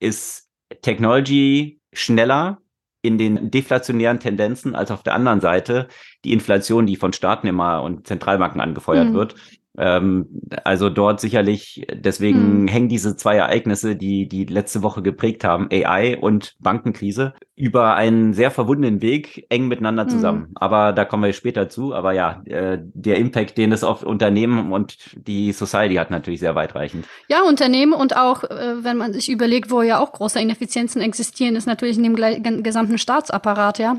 ist 0.00 0.48
Technology 0.82 1.80
schneller 1.92 2.58
in 3.02 3.16
den 3.16 3.50
deflationären 3.50 4.20
Tendenzen 4.20 4.74
als 4.74 4.90
auf 4.90 5.02
der 5.02 5.14
anderen 5.14 5.40
Seite 5.40 5.88
die 6.24 6.32
Inflation, 6.32 6.86
die 6.86 6.96
von 6.96 7.12
Staaten 7.12 7.46
immer 7.46 7.82
und 7.82 8.06
Zentralbanken 8.06 8.60
angefeuert 8.60 9.10
mhm. 9.10 9.14
wird. 9.14 9.34
Ähm, 9.78 10.26
also 10.64 10.90
dort 10.90 11.20
sicherlich, 11.20 11.86
deswegen 11.92 12.62
mhm. 12.62 12.68
hängen 12.68 12.88
diese 12.88 13.16
zwei 13.16 13.36
Ereignisse, 13.36 13.94
die 13.94 14.28
die 14.28 14.44
letzte 14.44 14.82
Woche 14.82 15.00
geprägt 15.00 15.44
haben, 15.44 15.68
AI 15.70 16.18
und 16.18 16.56
Bankenkrise, 16.58 17.34
über 17.54 17.94
einen 17.94 18.32
sehr 18.32 18.50
verwundenen 18.50 19.00
Weg 19.00 19.46
eng 19.48 19.68
miteinander 19.68 20.04
mhm. 20.04 20.08
zusammen. 20.08 20.40
Mhm. 20.40 20.54
Aber 20.56 20.92
da 20.92 21.04
kommen 21.04 21.22
wir 21.22 21.32
später 21.32 21.68
zu. 21.68 21.94
Aber 21.94 22.12
ja, 22.12 22.42
äh, 22.46 22.78
der 22.80 23.16
Impact, 23.18 23.58
den 23.58 23.72
es 23.72 23.84
auf 23.84 24.02
Unternehmen 24.02 24.72
und 24.72 24.96
die 25.14 25.52
Society 25.52 25.94
hat, 25.94 26.10
natürlich 26.10 26.40
sehr 26.40 26.54
weitreichend. 26.54 27.06
Ja, 27.28 27.42
Unternehmen 27.42 27.92
und 27.92 28.16
auch, 28.16 28.44
äh, 28.44 28.82
wenn 28.82 28.96
man 28.96 29.12
sich 29.12 29.30
überlegt, 29.30 29.70
wo 29.70 29.82
ja 29.82 30.00
auch 30.00 30.12
große 30.12 30.40
Ineffizienzen 30.40 31.00
existieren, 31.00 31.54
ist 31.54 31.66
natürlich 31.66 31.96
in 31.96 32.14
dem 32.14 32.62
gesamten 32.62 32.98
Staatsapparat, 32.98 33.78
ja. 33.78 33.96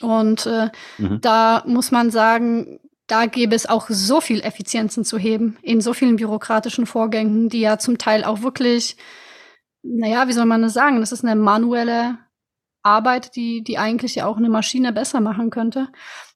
Und 0.00 0.46
äh, 0.46 0.68
mhm. 0.98 1.20
da 1.20 1.62
muss 1.66 1.90
man 1.90 2.10
sagen, 2.10 2.78
da 3.06 3.26
gäbe 3.26 3.54
es 3.54 3.66
auch 3.66 3.86
so 3.88 4.20
viel 4.20 4.40
Effizienzen 4.40 5.04
zu 5.04 5.18
heben 5.18 5.58
in 5.62 5.80
so 5.80 5.92
vielen 5.94 6.16
bürokratischen 6.16 6.86
Vorgängen, 6.86 7.48
die 7.48 7.60
ja 7.60 7.78
zum 7.78 7.98
Teil 7.98 8.24
auch 8.24 8.42
wirklich, 8.42 8.96
naja, 9.82 10.26
wie 10.28 10.32
soll 10.32 10.46
man 10.46 10.62
das 10.62 10.72
sagen? 10.72 11.00
Das 11.00 11.12
ist 11.12 11.24
eine 11.24 11.36
manuelle 11.36 12.18
Arbeit, 12.82 13.36
die, 13.36 13.62
die 13.62 13.78
eigentlich 13.78 14.16
ja 14.16 14.26
auch 14.26 14.36
eine 14.36 14.48
Maschine 14.48 14.92
besser 14.92 15.20
machen 15.20 15.50
könnte. 15.50 15.88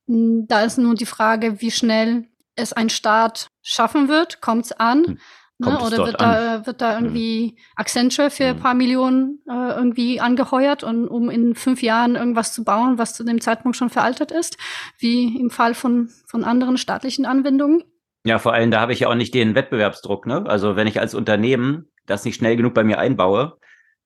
Hm, 0.07 0.47
da 0.49 0.63
ist 0.63 0.79
nur 0.79 0.95
die 0.95 1.07
Frage, 1.07 1.61
wie 1.61 1.71
schnell 1.71 2.29
es 2.57 2.73
ein 2.73 2.91
Staat 2.91 3.49
schaffen 3.63 4.09
wird. 4.09 4.41
Kommt 4.41 4.67
es 4.67 4.73
an? 4.73 5.19
Hm. 5.61 5.73
Ne? 5.73 5.81
Oder 5.81 5.99
wird 5.99 6.21
da, 6.21 6.67
wird 6.67 6.81
da 6.81 6.95
irgendwie 6.95 7.57
Accenture 7.77 8.31
für 8.31 8.47
ein 8.47 8.61
paar 8.61 8.75
Millionen 8.75 9.41
äh, 9.49 9.73
irgendwie 9.77 10.21
angeheuert, 10.21 10.83
und, 10.85 11.09
um 11.09 11.31
in 11.31 11.55
fünf 11.55 11.83
Jahren 11.83 12.17
irgendwas 12.17 12.53
zu 12.53 12.65
bauen, 12.65 12.99
was 12.99 13.15
zu 13.15 13.25
dem 13.25 13.41
Zeitpunkt 13.41 13.77
schon 13.77 13.91
veraltet 13.91 14.33
ist, 14.33 14.57
wie 14.99 15.39
im 15.39 15.51
Fall 15.51 15.75
von, 15.75 16.11
von 16.27 16.45
anderen 16.45 16.79
staatlichen 16.79 17.27
Anwendungen? 17.27 17.85
Ja, 18.25 18.39
vor 18.39 18.53
allem, 18.53 18.71
da 18.71 18.81
habe 18.81 18.93
ich 18.93 19.01
ja 19.01 19.09
auch 19.09 19.15
nicht 19.15 19.35
den 19.35 19.55
Wettbewerbsdruck. 19.55 20.27
Ne? 20.27 20.45
Also 20.47 20.77
wenn 20.77 20.87
ich 20.87 21.01
als 21.01 21.15
Unternehmen 21.15 21.89
das 22.07 22.25
nicht 22.25 22.37
schnell 22.37 22.57
genug 22.57 22.75
bei 22.75 22.85
mir 22.85 22.99
einbaue, 22.99 23.57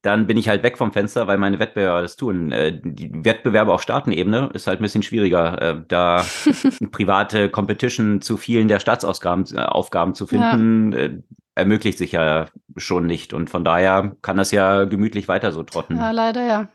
dann 0.05 0.27
bin 0.27 0.37
ich 0.37 0.51
halt 0.51 0.63
weg 0.63 0.77
vom 0.77 0.93
Fenster, 0.93 1.27
weil 1.27 1.39
meine 1.39 1.59
Wettbewerber 1.59 2.03
das 2.03 2.17
tun. 2.17 2.53
Äh, 2.53 2.79
die 2.83 3.11
Wettbewerbe 3.25 3.73
auf 3.73 3.81
Staatenebene 3.81 4.51
ist 4.53 4.67
halt 4.67 4.81
ein 4.81 4.83
bisschen 4.83 5.03
schwieriger, 5.03 5.63
äh, 5.63 5.83
da 5.89 6.25
private 6.93 7.49
Competition 7.49 8.21
zu 8.21 8.37
vielen 8.37 8.69
der 8.69 8.81
Staatsaufgaben 8.81 9.47
äh, 9.55 9.61
Aufgaben 9.61 10.15
zu 10.15 10.27
finden, 10.27 10.93
ja. 10.93 11.09
ermöglicht 11.55 11.97
sich 11.97 12.13
ja 12.13 12.47
schon 12.77 13.07
nicht. 13.07 13.33
Und 13.33 13.49
von 13.49 13.65
daher 13.65 14.15
kann 14.21 14.37
das 14.37 14.51
ja 14.51 14.85
gemütlich 14.85 15.27
weiter 15.27 15.53
so 15.53 15.63
trotten. 15.63 15.97
Ja, 15.97 16.11
leider 16.11 16.47
ja. 16.47 16.69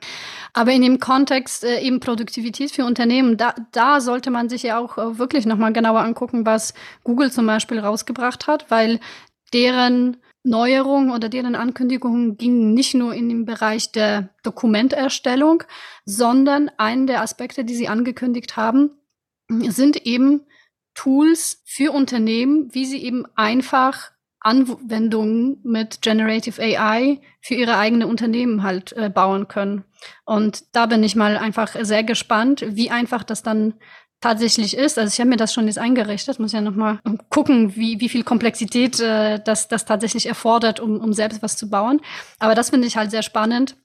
Aber 0.53 0.71
in 0.71 0.81
dem 0.81 0.99
Kontext 0.99 1.63
äh, 1.63 1.81
eben 1.81 1.99
Produktivität 1.99 2.71
für 2.71 2.83
Unternehmen, 2.83 3.37
da, 3.37 3.53
da 3.71 4.01
sollte 4.01 4.31
man 4.31 4.49
sich 4.49 4.63
ja 4.63 4.79
auch 4.79 4.97
äh, 4.97 5.19
wirklich 5.19 5.45
nochmal 5.45 5.71
genauer 5.71 5.99
angucken, 5.99 6.47
was 6.47 6.73
Google 7.03 7.31
zum 7.31 7.45
Beispiel 7.45 7.79
rausgebracht 7.79 8.47
hat, 8.47 8.71
weil 8.71 8.99
deren 9.53 10.17
Neuerungen 10.49 11.11
oder 11.11 11.29
deren 11.29 11.55
Ankündigungen 11.55 12.37
gingen 12.37 12.73
nicht 12.73 12.95
nur 12.95 13.13
in 13.13 13.29
den 13.29 13.45
Bereich 13.45 13.91
der 13.91 14.29
Dokumenterstellung, 14.43 15.63
sondern 16.05 16.69
einen 16.77 17.07
der 17.07 17.21
Aspekte, 17.21 17.63
die 17.63 17.75
sie 17.75 17.87
angekündigt 17.87 18.57
haben, 18.57 18.91
sind 19.47 20.05
eben 20.05 20.41
Tools 20.95 21.61
für 21.65 21.91
Unternehmen, 21.91 22.73
wie 22.73 22.85
sie 22.85 23.01
eben 23.03 23.25
einfach 23.35 24.11
Anwendungen 24.41 25.59
mit 25.63 26.01
Generative 26.01 26.61
AI 26.61 27.19
für 27.41 27.55
ihre 27.55 27.77
eigene 27.77 28.07
Unternehmen 28.07 28.63
halt 28.63 28.93
äh, 28.93 29.09
bauen 29.09 29.47
können. 29.47 29.83
Und 30.25 30.63
da 30.75 30.85
bin 30.85 31.03
ich 31.03 31.15
mal 31.15 31.37
einfach 31.37 31.75
sehr 31.81 32.03
gespannt, 32.03 32.65
wie 32.67 32.89
einfach 32.89 33.23
das 33.23 33.43
dann 33.43 33.73
tatsächlich 34.21 34.75
ist. 34.75 34.97
Also 34.97 35.13
ich 35.13 35.19
habe 35.19 35.29
mir 35.29 35.37
das 35.37 35.53
schon 35.53 35.67
jetzt 35.67 35.79
eingerichtet, 35.79 36.39
muss 36.39 36.51
ja 36.51 36.61
nochmal 36.61 36.99
gucken, 37.29 37.75
wie, 37.75 37.99
wie 37.99 38.09
viel 38.09 38.23
Komplexität 38.23 38.99
äh, 38.99 39.39
das, 39.43 39.67
das 39.67 39.85
tatsächlich 39.85 40.25
erfordert, 40.25 40.79
um, 40.79 40.99
um 40.99 41.13
selbst 41.13 41.41
was 41.41 41.57
zu 41.57 41.69
bauen. 41.69 42.01
Aber 42.39 42.55
das 42.55 42.69
finde 42.69 42.87
ich 42.87 42.97
halt 42.97 43.11
sehr 43.11 43.23
spannend, 43.23 43.77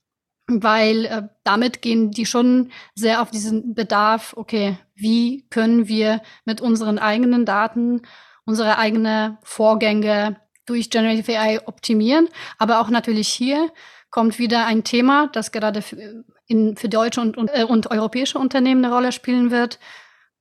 weil 0.47 1.05
äh, 1.07 1.23
damit 1.45 1.83
gehen 1.83 2.11
die 2.11 2.27
schon 2.27 2.71
sehr 2.95 3.23
auf 3.23 3.31
diesen 3.31 3.75
Bedarf, 3.75 4.35
okay, 4.37 4.79
wie 4.95 5.47
können 5.51 5.89
wir 5.89 6.21
mit 6.45 6.61
unseren 6.61 6.99
eigenen 6.99 7.45
Daten 7.45 8.03
unsere 8.45 8.79
eigenen 8.79 9.39
Vorgänge 9.43 10.37
durch 10.67 10.91
Generative 10.91 11.39
AI 11.39 11.67
optimieren. 11.67 12.29
Aber 12.59 12.81
auch 12.81 12.91
natürlich 12.91 13.29
hier 13.29 13.71
kommt 14.11 14.39
wieder 14.39 14.67
ein 14.67 14.85
Thema, 14.85 15.29
das 15.33 15.53
gerade 15.53 15.83
für, 15.83 16.25
in, 16.47 16.77
für 16.77 16.89
deutsche 16.89 17.21
und, 17.21 17.37
und, 17.37 17.49
äh, 17.49 17.65
und 17.65 17.91
europäische 17.91 18.39
Unternehmen 18.39 18.85
eine 18.85 18.95
Rolle 18.95 19.13
spielen 19.13 19.51
wird. 19.51 19.79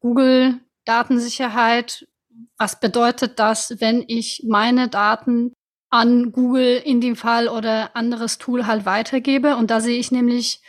Google 0.04 0.60
Datensicherheit. 0.86 2.08
Was 2.58 2.80
bedeutet 2.80 3.40
das, 3.40 3.80
wenn 3.80 4.04
ich 4.08 4.44
meine 4.48 4.90
Daten 4.90 5.54
an 5.90 6.32
Google 6.32 6.82
in 6.84 7.02
dem 7.02 7.16
Fall 7.16 7.48
oder 7.48 7.96
anderes 7.96 8.38
Tool 8.38 8.68
halt 8.68 8.86
weitergebe? 8.86 9.56
Und 9.56 9.72
da 9.72 9.80
sehe 9.80 9.98
ich 9.98 10.12
nämlich 10.12 10.62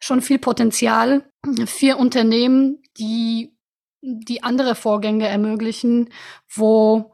schon 0.00 0.22
viel 0.22 0.38
Potenzial 0.38 1.24
für 1.66 1.96
Unternehmen, 1.96 2.82
die 2.98 3.54
die 4.00 4.42
andere 4.42 4.74
Vorgänge 4.74 5.28
ermöglichen, 5.28 6.10
wo 6.48 7.12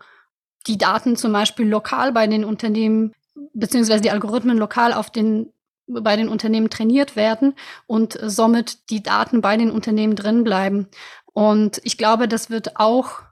die 0.67 0.79
Daten 0.79 1.17
zum 1.17 1.33
Beispiel 1.33 1.67
lokal 1.67 2.13
bei 2.13 2.27
den 2.27 2.45
Unternehmen 2.45 3.13
beziehungsweise 3.53 4.03
die 4.03 4.11
Algorithmen 4.11 4.59
lokal 4.59 4.93
auf 4.93 5.11
den 5.11 5.51
bei 5.87 6.17
den 6.17 6.29
Unternehmen 6.29 6.71
trainiert 6.71 7.15
werden 7.15 7.55
und 7.87 8.19
somit 8.23 8.91
die 8.91 9.03
Daten 9.03 9.43
bei 9.43 9.57
den 9.59 9.71
Unternehmen 9.71 10.17
drin 10.17 10.43
bleiben. 10.43 10.89
Und 11.35 11.81
ich 11.85 11.99
glaube, 11.99 12.29
das 12.29 12.49
wird 12.49 12.77
auch 12.77 13.23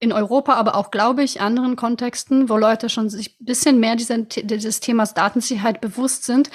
in 0.00 0.12
Europa, 0.12 0.54
aber 0.54 0.74
auch, 0.74 0.90
glaube 0.90 1.22
ich, 1.22 1.40
anderen 1.40 1.76
Kontexten, 1.76 2.48
wo 2.48 2.56
Leute 2.56 2.88
schon 2.88 3.08
sich 3.08 3.38
ein 3.40 3.44
bisschen 3.44 3.78
mehr 3.78 3.94
dieser, 3.94 4.18
dieses 4.18 4.80
Themas 4.80 5.14
Datensicherheit 5.14 5.80
bewusst 5.80 6.24
sind, 6.24 6.50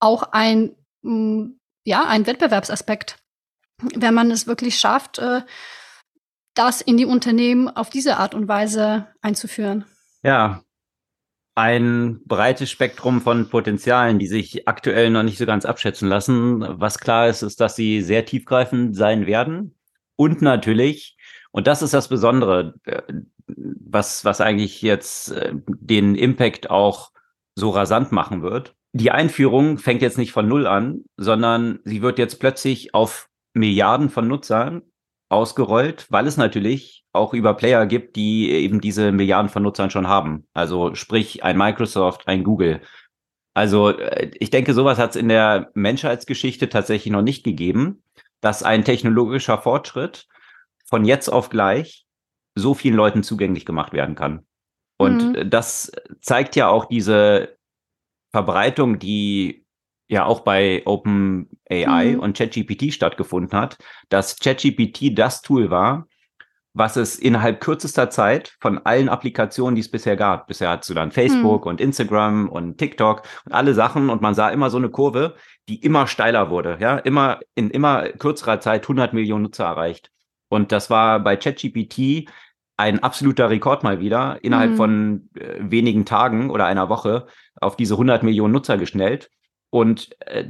auch 0.00 0.32
ein, 0.32 0.74
mm, 1.02 1.58
ja, 1.84 2.06
ein 2.06 2.26
Wettbewerbsaspekt. 2.26 3.18
Wenn 3.94 4.14
man 4.14 4.30
es 4.30 4.46
wirklich 4.46 4.78
schafft, 4.78 5.18
äh, 5.18 5.42
das 6.54 6.80
in 6.80 6.96
die 6.96 7.04
Unternehmen 7.04 7.68
auf 7.68 7.90
diese 7.90 8.16
Art 8.16 8.34
und 8.34 8.48
Weise 8.48 9.08
einzuführen. 9.20 9.84
Ja, 10.22 10.62
ein 11.54 12.22
breites 12.24 12.70
Spektrum 12.70 13.20
von 13.20 13.50
Potenzialen, 13.50 14.18
die 14.18 14.26
sich 14.26 14.66
aktuell 14.66 15.10
noch 15.10 15.22
nicht 15.22 15.36
so 15.36 15.44
ganz 15.44 15.66
abschätzen 15.66 16.08
lassen. 16.08 16.64
Was 16.80 16.98
klar 16.98 17.28
ist, 17.28 17.42
ist, 17.42 17.60
dass 17.60 17.76
sie 17.76 18.00
sehr 18.00 18.24
tiefgreifend 18.24 18.96
sein 18.96 19.26
werden. 19.26 19.75
Und 20.16 20.42
natürlich, 20.42 21.16
und 21.52 21.66
das 21.66 21.82
ist 21.82 21.94
das 21.94 22.08
Besondere, 22.08 22.74
äh, 22.84 23.02
was, 23.46 24.24
was 24.24 24.40
eigentlich 24.40 24.82
jetzt 24.82 25.32
äh, 25.32 25.52
den 25.66 26.14
Impact 26.14 26.70
auch 26.70 27.12
so 27.54 27.70
rasant 27.70 28.12
machen 28.12 28.42
wird. 28.42 28.74
Die 28.92 29.10
Einführung 29.10 29.78
fängt 29.78 30.02
jetzt 30.02 30.18
nicht 30.18 30.32
von 30.32 30.48
Null 30.48 30.66
an, 30.66 31.04
sondern 31.16 31.80
sie 31.84 32.02
wird 32.02 32.18
jetzt 32.18 32.40
plötzlich 32.40 32.94
auf 32.94 33.28
Milliarden 33.54 34.10
von 34.10 34.26
Nutzern 34.26 34.82
ausgerollt, 35.28 36.06
weil 36.10 36.26
es 36.26 36.36
natürlich 36.36 37.04
auch 37.12 37.34
über 37.34 37.54
Player 37.54 37.86
gibt, 37.86 38.16
die 38.16 38.50
eben 38.50 38.80
diese 38.80 39.12
Milliarden 39.12 39.48
von 39.48 39.62
Nutzern 39.62 39.90
schon 39.90 40.08
haben. 40.08 40.46
Also 40.54 40.94
sprich 40.94 41.42
ein 41.42 41.58
Microsoft, 41.58 42.28
ein 42.28 42.44
Google. 42.44 42.80
Also 43.54 43.90
äh, 43.90 44.30
ich 44.38 44.50
denke, 44.50 44.74
sowas 44.74 44.98
hat 44.98 45.10
es 45.10 45.16
in 45.16 45.28
der 45.28 45.70
Menschheitsgeschichte 45.74 46.68
tatsächlich 46.68 47.12
noch 47.12 47.22
nicht 47.22 47.44
gegeben 47.44 48.02
dass 48.40 48.62
ein 48.62 48.84
technologischer 48.84 49.58
Fortschritt 49.58 50.26
von 50.84 51.04
jetzt 51.04 51.28
auf 51.28 51.48
gleich 51.48 52.06
so 52.54 52.74
vielen 52.74 52.96
Leuten 52.96 53.22
zugänglich 53.22 53.64
gemacht 53.64 53.92
werden 53.92 54.14
kann. 54.14 54.46
Und 54.98 55.36
mhm. 55.36 55.50
das 55.50 55.92
zeigt 56.20 56.56
ja 56.56 56.68
auch 56.68 56.86
diese 56.86 57.56
Verbreitung, 58.32 58.98
die 58.98 59.66
ja 60.08 60.24
auch 60.24 60.40
bei 60.40 60.82
OpenAI 60.86 62.14
mhm. 62.14 62.20
und 62.20 62.36
ChatGPT 62.36 62.92
stattgefunden 62.92 63.58
hat, 63.58 63.78
dass 64.08 64.38
ChatGPT 64.38 65.18
das 65.18 65.42
Tool 65.42 65.70
war, 65.70 66.06
was 66.76 66.96
es 66.96 67.18
innerhalb 67.18 67.60
kürzester 67.60 68.10
Zeit 68.10 68.54
von 68.60 68.78
allen 68.84 69.08
Applikationen, 69.08 69.74
die 69.74 69.80
es 69.80 69.90
bisher 69.90 70.14
gab. 70.14 70.46
Bisher 70.46 70.68
hattest 70.68 70.90
du 70.90 70.94
dann 70.94 71.10
Facebook 71.10 71.64
hm. 71.64 71.70
und 71.70 71.80
Instagram 71.80 72.50
und 72.50 72.76
TikTok 72.76 73.22
und 73.46 73.52
alle 73.52 73.72
Sachen 73.72 74.10
und 74.10 74.20
man 74.20 74.34
sah 74.34 74.50
immer 74.50 74.68
so 74.68 74.76
eine 74.76 74.90
Kurve, 74.90 75.36
die 75.70 75.82
immer 75.82 76.06
steiler 76.06 76.50
wurde, 76.50 76.76
ja, 76.78 76.98
immer 76.98 77.40
in 77.54 77.70
immer 77.70 78.10
kürzerer 78.10 78.60
Zeit 78.60 78.82
100 78.82 79.14
Millionen 79.14 79.44
Nutzer 79.44 79.64
erreicht. 79.64 80.10
Und 80.48 80.70
das 80.70 80.90
war 80.90 81.18
bei 81.20 81.36
ChatGPT 81.36 82.28
ein 82.76 83.02
absoluter 83.02 83.48
Rekord 83.48 83.82
mal 83.82 84.00
wieder, 84.00 84.38
innerhalb 84.44 84.72
hm. 84.72 84.76
von 84.76 85.30
äh, 85.34 85.56
wenigen 85.60 86.04
Tagen 86.04 86.50
oder 86.50 86.66
einer 86.66 86.90
Woche 86.90 87.26
auf 87.58 87.76
diese 87.76 87.94
100 87.94 88.22
Millionen 88.22 88.52
Nutzer 88.52 88.76
geschnellt. 88.76 89.30
Und 89.70 90.10
äh, 90.26 90.44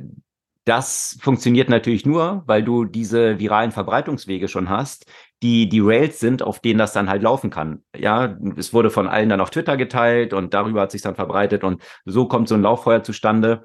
das 0.66 1.16
funktioniert 1.20 1.68
natürlich 1.68 2.04
nur, 2.04 2.42
weil 2.46 2.64
du 2.64 2.84
diese 2.84 3.38
viralen 3.38 3.70
Verbreitungswege 3.70 4.48
schon 4.48 4.68
hast, 4.68 5.06
die 5.42 5.68
die 5.68 5.80
Rails 5.80 6.18
sind, 6.18 6.42
auf 6.42 6.60
denen 6.60 6.78
das 6.78 6.92
dann 6.92 7.10
halt 7.10 7.22
laufen 7.22 7.50
kann. 7.50 7.82
Ja, 7.96 8.36
es 8.56 8.72
wurde 8.72 8.90
von 8.90 9.06
allen 9.06 9.28
dann 9.28 9.40
auf 9.40 9.50
Twitter 9.50 9.76
geteilt 9.76 10.32
und 10.32 10.54
darüber 10.54 10.82
hat 10.82 10.90
sich 10.90 11.02
dann 11.02 11.14
verbreitet 11.14 11.62
und 11.64 11.82
so 12.04 12.26
kommt 12.26 12.48
so 12.48 12.54
ein 12.54 12.62
Lauffeuer 12.62 13.02
zustande. 13.02 13.64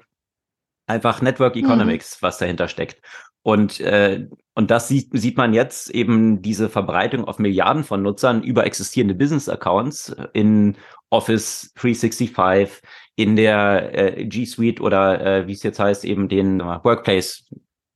Einfach 0.86 1.22
Network 1.22 1.56
mhm. 1.56 1.64
Economics, 1.64 2.20
mhm. 2.20 2.26
was 2.26 2.38
dahinter 2.38 2.68
steckt. 2.68 3.00
Und, 3.42 3.80
äh, 3.80 4.28
und 4.54 4.70
das 4.70 4.88
sieht, 4.88 5.08
sieht 5.12 5.36
man 5.36 5.52
jetzt 5.52 5.90
eben 5.90 6.42
diese 6.42 6.68
Verbreitung 6.68 7.24
auf 7.24 7.38
Milliarden 7.38 7.82
von 7.82 8.02
Nutzern 8.02 8.42
über 8.42 8.64
existierende 8.66 9.14
Business-Accounts 9.14 10.14
in 10.32 10.76
Office 11.10 11.72
365, 11.74 12.80
in 13.16 13.36
der 13.36 14.18
äh, 14.18 14.24
G 14.26 14.44
Suite 14.44 14.80
oder 14.80 15.20
äh, 15.20 15.46
wie 15.48 15.52
es 15.52 15.62
jetzt 15.62 15.80
heißt, 15.80 16.04
eben 16.04 16.28
den 16.28 16.60
Workplace. 16.60 17.44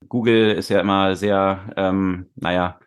Google 0.08 0.52
ist 0.52 0.68
ja 0.68 0.80
immer 0.80 1.14
sehr, 1.16 1.72
ähm, 1.76 2.26
naja, 2.34 2.78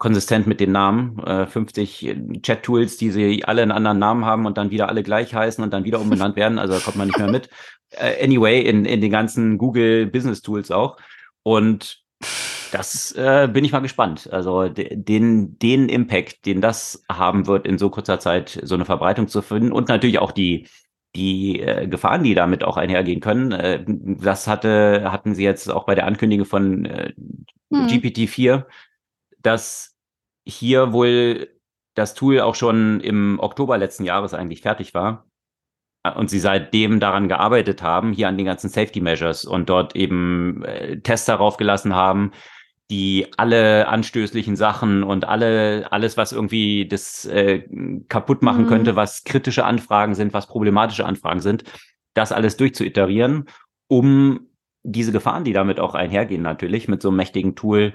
konsistent 0.00 0.46
mit 0.46 0.60
den 0.60 0.72
Namen. 0.72 1.18
Äh, 1.20 1.46
50 1.46 2.16
Chat-Tools, 2.42 2.96
die 2.96 3.10
sie 3.10 3.44
alle 3.44 3.62
einen 3.62 3.70
anderen 3.70 3.98
Namen 3.98 4.24
haben 4.24 4.46
und 4.46 4.56
dann 4.56 4.70
wieder 4.70 4.88
alle 4.88 5.02
gleich 5.02 5.34
heißen 5.34 5.62
und 5.62 5.72
dann 5.72 5.84
wieder 5.84 6.00
umbenannt 6.00 6.36
werden. 6.36 6.58
Also 6.58 6.74
da 6.74 6.80
kommt 6.80 6.96
man 6.96 7.06
nicht 7.06 7.18
mehr 7.18 7.30
mit. 7.30 7.48
Äh, 7.92 8.24
anyway, 8.24 8.60
in, 8.60 8.84
in 8.84 9.00
den 9.00 9.10
ganzen 9.10 9.58
Google 9.58 10.06
Business 10.06 10.42
Tools 10.42 10.70
auch. 10.70 10.96
Und 11.42 12.04
das 12.70 13.10
äh, 13.16 13.48
bin 13.52 13.64
ich 13.64 13.72
mal 13.72 13.80
gespannt. 13.80 14.28
Also 14.32 14.68
den, 14.68 15.58
den 15.58 15.88
Impact, 15.88 16.46
den 16.46 16.60
das 16.60 17.02
haben 17.10 17.48
wird, 17.48 17.66
in 17.66 17.78
so 17.78 17.90
kurzer 17.90 18.20
Zeit 18.20 18.60
so 18.62 18.76
eine 18.76 18.84
Verbreitung 18.84 19.26
zu 19.26 19.42
finden 19.42 19.72
und 19.72 19.88
natürlich 19.88 20.20
auch 20.20 20.30
die, 20.30 20.68
die 21.16 21.58
äh, 21.58 21.88
Gefahren, 21.88 22.22
die 22.22 22.36
damit 22.36 22.62
auch 22.62 22.76
einhergehen 22.76 23.18
können. 23.18 23.50
Äh, 23.50 23.84
das 23.86 24.46
hatte, 24.46 25.10
hatten 25.10 25.34
sie 25.34 25.42
jetzt 25.42 25.68
auch 25.68 25.84
bei 25.84 25.96
der 25.96 26.06
Ankündigung 26.06 26.46
von 26.46 26.84
äh, 26.84 27.12
hm. 27.72 27.88
GPT-4, 27.88 28.66
dass 29.42 29.89
hier 30.46 30.92
wohl 30.92 31.48
das 31.94 32.14
Tool 32.14 32.40
auch 32.40 32.54
schon 32.54 33.00
im 33.00 33.38
Oktober 33.40 33.78
letzten 33.78 34.04
Jahres 34.04 34.34
eigentlich 34.34 34.62
fertig 34.62 34.94
war 34.94 35.26
und 36.14 36.30
sie 36.30 36.38
seitdem 36.38 36.98
daran 37.00 37.28
gearbeitet 37.28 37.82
haben, 37.82 38.12
hier 38.12 38.28
an 38.28 38.36
den 38.36 38.46
ganzen 38.46 38.70
Safety 38.70 39.00
Measures 39.00 39.44
und 39.44 39.68
dort 39.68 39.94
eben 39.96 40.64
äh, 40.64 41.00
Tests 41.00 41.26
darauf 41.26 41.56
gelassen 41.56 41.94
haben, 41.94 42.32
die 42.90 43.26
alle 43.36 43.86
anstößlichen 43.88 44.56
Sachen 44.56 45.02
und 45.04 45.26
alle 45.26 45.92
alles, 45.92 46.16
was 46.16 46.32
irgendwie 46.32 46.88
das 46.88 47.26
äh, 47.26 47.64
kaputt 48.08 48.42
machen 48.42 48.64
mhm. 48.64 48.68
könnte, 48.68 48.96
was 48.96 49.24
kritische 49.24 49.64
Anfragen 49.64 50.14
sind, 50.14 50.32
was 50.32 50.46
problematische 50.46 51.04
Anfragen 51.04 51.40
sind, 51.40 51.64
das 52.14 52.32
alles 52.32 52.56
durchzuiterieren 52.56 53.46
um 53.90 54.46
diese 54.82 55.12
Gefahren, 55.12 55.44
die 55.44 55.52
damit 55.52 55.80
auch 55.80 55.94
einhergehen, 55.94 56.42
natürlich 56.42 56.88
mit 56.88 57.02
so 57.02 57.08
einem 57.08 57.16
mächtigen 57.16 57.54
Tool 57.56 57.92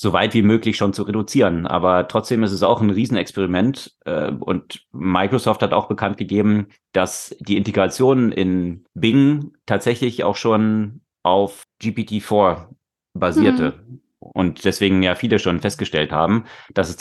so 0.00 0.12
weit 0.12 0.32
wie 0.32 0.42
möglich 0.42 0.76
schon 0.76 0.92
zu 0.92 1.02
reduzieren. 1.02 1.66
Aber 1.66 2.06
trotzdem 2.06 2.44
ist 2.44 2.52
es 2.52 2.62
auch 2.62 2.80
ein 2.80 2.90
Riesenexperiment. 2.90 3.96
Äh, 4.04 4.30
und 4.30 4.86
Microsoft 4.92 5.60
hat 5.60 5.72
auch 5.72 5.88
bekannt 5.88 6.16
gegeben, 6.16 6.68
dass 6.92 7.36
die 7.40 7.56
Integration 7.56 8.30
in 8.30 8.84
Bing 8.94 9.52
tatsächlich 9.66 10.22
auch 10.22 10.36
schon 10.36 11.00
auf 11.24 11.64
GPT-4 11.82 12.68
basierte. 13.12 13.74
Mhm. 13.88 14.00
Und 14.20 14.64
deswegen 14.64 15.02
ja 15.02 15.16
viele 15.16 15.40
schon 15.40 15.60
festgestellt 15.60 16.12
haben, 16.12 16.44
dass 16.72 16.90
es 16.90 16.96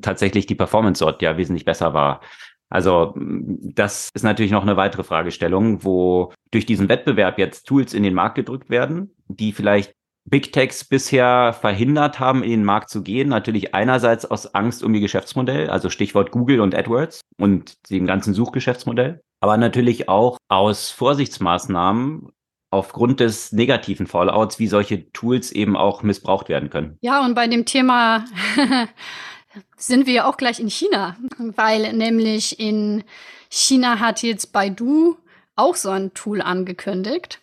tatsächlich 0.00 0.46
die 0.46 0.54
Performance 0.56 1.04
dort 1.04 1.22
ja 1.22 1.36
wesentlich 1.36 1.64
besser 1.64 1.94
war. 1.94 2.20
Also 2.68 3.14
das 3.16 4.10
ist 4.14 4.22
natürlich 4.22 4.50
noch 4.50 4.62
eine 4.62 4.76
weitere 4.76 5.04
Fragestellung, 5.04 5.84
wo 5.84 6.32
durch 6.50 6.66
diesen 6.66 6.88
Wettbewerb 6.88 7.38
jetzt 7.38 7.64
Tools 7.64 7.94
in 7.94 8.02
den 8.02 8.14
Markt 8.14 8.34
gedrückt 8.34 8.70
werden, 8.70 9.14
die 9.28 9.52
vielleicht 9.52 9.94
Big 10.24 10.52
Techs 10.52 10.84
bisher 10.84 11.52
verhindert 11.52 12.20
haben, 12.20 12.42
in 12.42 12.50
den 12.50 12.64
Markt 12.64 12.90
zu 12.90 13.02
gehen. 13.02 13.28
Natürlich 13.28 13.74
einerseits 13.74 14.24
aus 14.24 14.54
Angst 14.54 14.82
um 14.82 14.94
ihr 14.94 15.00
Geschäftsmodell, 15.00 15.68
also 15.68 15.90
Stichwort 15.90 16.30
Google 16.30 16.60
und 16.60 16.74
AdWords 16.74 17.22
und 17.38 17.90
dem 17.90 18.06
ganzen 18.06 18.32
Suchgeschäftsmodell, 18.34 19.20
aber 19.40 19.56
natürlich 19.56 20.08
auch 20.08 20.38
aus 20.48 20.90
Vorsichtsmaßnahmen 20.90 22.28
aufgrund 22.70 23.20
des 23.20 23.52
negativen 23.52 24.06
Fallouts, 24.06 24.58
wie 24.58 24.66
solche 24.66 25.12
Tools 25.12 25.52
eben 25.52 25.76
auch 25.76 26.02
missbraucht 26.02 26.48
werden 26.48 26.70
können. 26.70 26.96
Ja, 27.02 27.24
und 27.24 27.34
bei 27.34 27.46
dem 27.46 27.66
Thema 27.66 28.24
sind 29.76 30.06
wir 30.06 30.26
auch 30.26 30.38
gleich 30.38 30.58
in 30.58 30.70
China, 30.70 31.16
weil 31.38 31.92
nämlich 31.92 32.58
in 32.58 33.04
China 33.50 34.00
hat 34.00 34.22
jetzt 34.22 34.52
Baidu 34.52 35.16
auch 35.54 35.76
so 35.76 35.90
ein 35.90 36.14
Tool 36.14 36.40
angekündigt. 36.40 37.40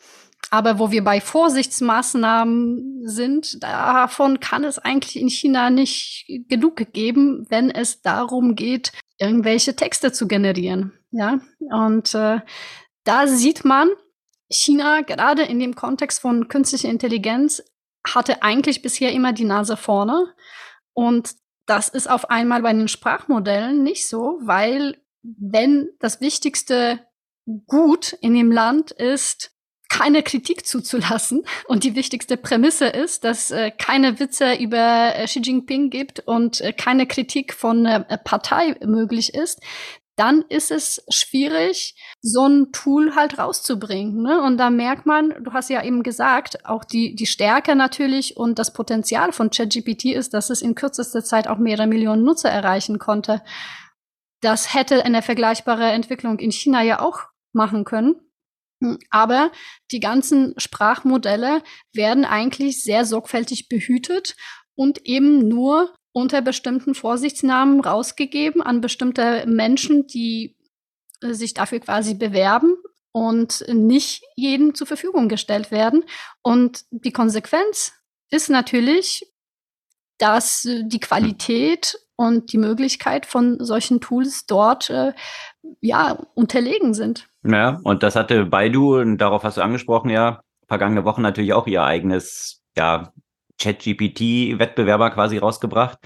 Aber 0.51 0.79
wo 0.79 0.89
wir 0.91 1.03
bei 1.03 1.21
Vorsichtsmaßnahmen 1.21 3.07
sind, 3.07 3.61
davon 3.61 4.39
kann 4.39 4.63
es 4.63 4.79
eigentlich 4.79 5.19
in 5.19 5.29
China 5.29 5.69
nicht 5.69 6.25
genug 6.47 6.91
geben, 6.93 7.45
wenn 7.49 7.69
es 7.69 8.01
darum 8.01 8.55
geht, 8.55 8.91
irgendwelche 9.19 9.75
Texte 9.75 10.11
zu 10.11 10.27
generieren. 10.27 10.93
Ja, 11.11 11.39
und 11.59 12.13
äh, 12.15 12.39
da 13.03 13.27
sieht 13.27 13.65
man, 13.65 13.89
China 14.49 15.01
gerade 15.01 15.43
in 15.43 15.59
dem 15.59 15.75
Kontext 15.75 16.21
von 16.21 16.47
künstlicher 16.47 16.89
Intelligenz 16.89 17.63
hatte 18.07 18.41
eigentlich 18.41 18.81
bisher 18.81 19.11
immer 19.11 19.33
die 19.33 19.45
Nase 19.45 19.77
vorne. 19.77 20.33
Und 20.93 21.35
das 21.65 21.89
ist 21.89 22.09
auf 22.09 22.29
einmal 22.29 22.63
bei 22.63 22.73
den 22.73 22.87
Sprachmodellen 22.87 23.83
nicht 23.83 24.07
so, 24.07 24.39
weil 24.41 24.97
wenn 25.21 25.89
das 25.99 26.21
wichtigste 26.21 27.05
Gut 27.67 28.13
in 28.21 28.33
dem 28.33 28.51
Land 28.51 28.91
ist, 28.91 29.51
keine 29.89 30.23
Kritik 30.23 30.65
zuzulassen. 30.65 31.43
Und 31.67 31.83
die 31.83 31.95
wichtigste 31.95 32.37
Prämisse 32.37 32.85
ist, 32.85 33.23
dass 33.23 33.51
äh, 33.51 33.71
keine 33.71 34.19
Witze 34.19 34.53
über 34.53 35.15
äh, 35.15 35.25
Xi 35.25 35.41
Jinping 35.41 35.89
gibt 35.89 36.21
und 36.21 36.61
äh, 36.61 36.71
keine 36.73 37.07
Kritik 37.07 37.53
von 37.53 37.85
äh, 37.85 38.17
Partei 38.23 38.75
möglich 38.85 39.33
ist, 39.33 39.59
dann 40.19 40.43
ist 40.49 40.69
es 40.69 41.01
schwierig, 41.07 41.95
so 42.21 42.45
ein 42.45 42.73
Tool 42.73 43.15
halt 43.15 43.39
rauszubringen. 43.39 44.21
Ne? 44.21 44.41
Und 44.41 44.57
da 44.57 44.69
merkt 44.69 45.05
man, 45.05 45.33
du 45.41 45.53
hast 45.53 45.69
ja 45.69 45.81
eben 45.81 46.03
gesagt, 46.03 46.65
auch 46.65 46.83
die, 46.83 47.15
die 47.15 47.25
Stärke 47.25 47.73
natürlich 47.73 48.35
und 48.35 48.59
das 48.59 48.73
Potenzial 48.73 49.31
von 49.31 49.49
ChatGPT 49.49 50.05
ist, 50.07 50.33
dass 50.33 50.49
es 50.49 50.61
in 50.61 50.75
kürzester 50.75 51.23
Zeit 51.23 51.47
auch 51.47 51.57
mehrere 51.57 51.87
Millionen 51.87 52.25
Nutzer 52.25 52.49
erreichen 52.49 52.99
konnte. 52.99 53.41
Das 54.41 54.73
hätte 54.73 55.05
eine 55.05 55.21
vergleichbare 55.21 55.89
Entwicklung 55.91 56.39
in 56.39 56.51
China 56.51 56.83
ja 56.83 56.99
auch 56.99 57.21
machen 57.53 57.85
können. 57.85 58.15
Hm, 58.81 58.97
aber 59.09 59.51
die 59.91 59.99
ganzen 59.99 60.53
Sprachmodelle 60.57 61.63
werden 61.93 62.25
eigentlich 62.25 62.83
sehr 62.83 63.05
sorgfältig 63.05 63.69
behütet 63.69 64.35
und 64.75 65.05
eben 65.05 65.47
nur 65.47 65.93
unter 66.11 66.41
bestimmten 66.41 66.95
Vorsichtsnamen 66.95 67.81
rausgegeben 67.81 68.61
an 68.61 68.81
bestimmte 68.81 69.45
Menschen, 69.47 70.07
die 70.07 70.57
äh, 71.21 71.33
sich 71.33 71.53
dafür 71.53 71.79
quasi 71.79 72.13
bewerben 72.13 72.75
und 73.11 73.65
nicht 73.67 74.23
jedem 74.35 74.75
zur 74.75 74.87
Verfügung 74.87 75.29
gestellt 75.29 75.71
werden. 75.71 76.05
Und 76.41 76.85
die 76.91 77.11
Konsequenz 77.11 77.93
ist 78.29 78.49
natürlich, 78.49 79.25
dass 80.17 80.65
äh, 80.65 80.83
die 80.85 80.99
Qualität 80.99 81.97
und 82.19 82.51
die 82.51 82.57
Möglichkeit 82.57 83.25
von 83.25 83.63
solchen 83.63 84.01
Tools 84.01 84.45
dort 84.45 84.89
äh, 84.89 85.13
ja 85.79 86.17
unterlegen 86.33 86.93
sind. 86.93 87.29
Ja, 87.45 87.79
und 87.85 88.03
das 88.03 88.17
hatte 88.17 88.45
Baidu, 88.45 88.99
und 88.99 89.19
darauf 89.19 89.45
hast 89.45 89.55
du 89.55 89.61
angesprochen, 89.61 90.09
ja, 90.09 90.41
vergangene 90.67 91.05
Woche 91.05 91.21
natürlich 91.21 91.53
auch 91.53 91.65
ihr 91.65 91.81
eigenes, 91.81 92.61
ja, 92.75 93.13
ChatGPT-Wettbewerber 93.57 95.11
quasi 95.11 95.37
rausgebracht, 95.37 95.97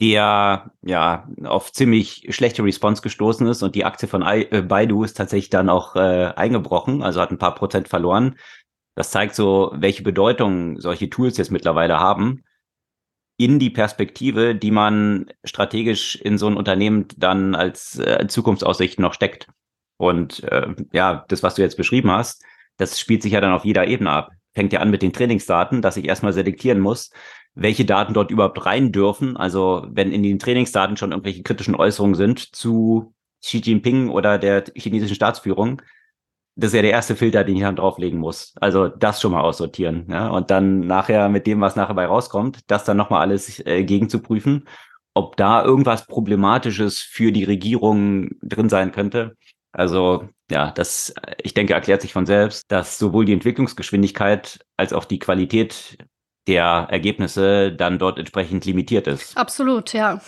der 0.00 0.70
ja 0.80 1.28
auf 1.44 1.72
ziemlich 1.72 2.26
schlechte 2.30 2.64
Response 2.64 3.02
gestoßen 3.02 3.46
ist 3.48 3.62
und 3.62 3.74
die 3.74 3.84
Aktie 3.84 4.08
von 4.08 4.22
I 4.22 4.48
äh, 4.50 4.62
Baidu 4.62 5.04
ist 5.04 5.18
tatsächlich 5.18 5.50
dann 5.50 5.68
auch 5.68 5.94
äh, 5.94 6.32
eingebrochen, 6.36 7.02
also 7.02 7.20
hat 7.20 7.32
ein 7.32 7.38
paar 7.38 7.54
Prozent 7.54 7.88
verloren. 7.88 8.38
Das 8.94 9.10
zeigt 9.10 9.34
so, 9.34 9.72
welche 9.74 10.02
Bedeutung 10.02 10.80
solche 10.80 11.10
Tools 11.10 11.36
jetzt 11.36 11.50
mittlerweile 11.50 12.00
haben 12.00 12.44
in 13.38 13.60
die 13.60 13.70
Perspektive, 13.70 14.54
die 14.54 14.72
man 14.72 15.26
strategisch 15.44 16.16
in 16.16 16.36
so 16.36 16.48
ein 16.48 16.56
Unternehmen 16.56 17.06
dann 17.16 17.54
als 17.54 17.98
äh, 17.98 18.26
Zukunftsaussicht 18.26 18.98
noch 18.98 19.14
steckt. 19.14 19.48
Und 19.96 20.42
äh, 20.42 20.74
ja, 20.92 21.24
das, 21.28 21.42
was 21.42 21.54
du 21.54 21.62
jetzt 21.62 21.76
beschrieben 21.76 22.10
hast, 22.10 22.44
das 22.76 22.98
spielt 22.98 23.22
sich 23.22 23.32
ja 23.32 23.40
dann 23.40 23.52
auf 23.52 23.64
jeder 23.64 23.86
Ebene 23.86 24.10
ab. 24.10 24.30
Fängt 24.54 24.72
ja 24.72 24.80
an 24.80 24.90
mit 24.90 25.02
den 25.02 25.12
Trainingsdaten, 25.12 25.82
dass 25.82 25.96
ich 25.96 26.06
erstmal 26.06 26.32
selektieren 26.32 26.80
muss, 26.80 27.10
welche 27.54 27.84
Daten 27.84 28.12
dort 28.12 28.32
überhaupt 28.32 28.66
rein 28.66 28.90
dürfen. 28.90 29.36
Also 29.36 29.86
wenn 29.88 30.10
in 30.10 30.24
den 30.24 30.40
Trainingsdaten 30.40 30.96
schon 30.96 31.12
irgendwelche 31.12 31.44
kritischen 31.44 31.76
Äußerungen 31.76 32.16
sind 32.16 32.40
zu 32.40 33.14
Xi 33.40 33.58
Jinping 33.58 34.08
oder 34.08 34.38
der 34.38 34.64
chinesischen 34.74 35.14
Staatsführung, 35.14 35.80
das 36.58 36.70
ist 36.70 36.74
ja 36.74 36.82
der 36.82 36.90
erste 36.90 37.14
Filter, 37.14 37.44
den 37.44 37.56
ich 37.56 37.62
dann 37.62 37.76
drauflegen 37.76 38.18
muss. 38.18 38.52
Also 38.60 38.88
das 38.88 39.20
schon 39.20 39.30
mal 39.30 39.42
aussortieren. 39.42 40.06
Ja? 40.10 40.28
Und 40.28 40.50
dann 40.50 40.80
nachher 40.80 41.28
mit 41.28 41.46
dem, 41.46 41.60
was 41.60 41.76
nachher 41.76 41.94
bei 41.94 42.06
rauskommt, 42.06 42.60
das 42.66 42.84
dann 42.84 42.96
nochmal 42.96 43.20
alles 43.20 43.64
äh, 43.64 43.84
gegenzuprüfen, 43.84 44.66
ob 45.14 45.36
da 45.36 45.64
irgendwas 45.64 46.06
Problematisches 46.06 46.98
für 46.98 47.30
die 47.30 47.44
Regierung 47.44 48.30
drin 48.42 48.68
sein 48.68 48.90
könnte. 48.90 49.36
Also 49.70 50.28
ja, 50.50 50.72
das, 50.72 51.14
ich 51.40 51.54
denke, 51.54 51.74
erklärt 51.74 52.02
sich 52.02 52.12
von 52.12 52.26
selbst, 52.26 52.64
dass 52.72 52.98
sowohl 52.98 53.24
die 53.24 53.34
Entwicklungsgeschwindigkeit 53.34 54.58
als 54.76 54.92
auch 54.92 55.04
die 55.04 55.20
Qualität 55.20 55.98
der 56.48 56.88
Ergebnisse 56.90 57.72
dann 57.72 58.00
dort 58.00 58.18
entsprechend 58.18 58.64
limitiert 58.64 59.06
ist. 59.06 59.36
Absolut, 59.36 59.92
ja. 59.92 60.20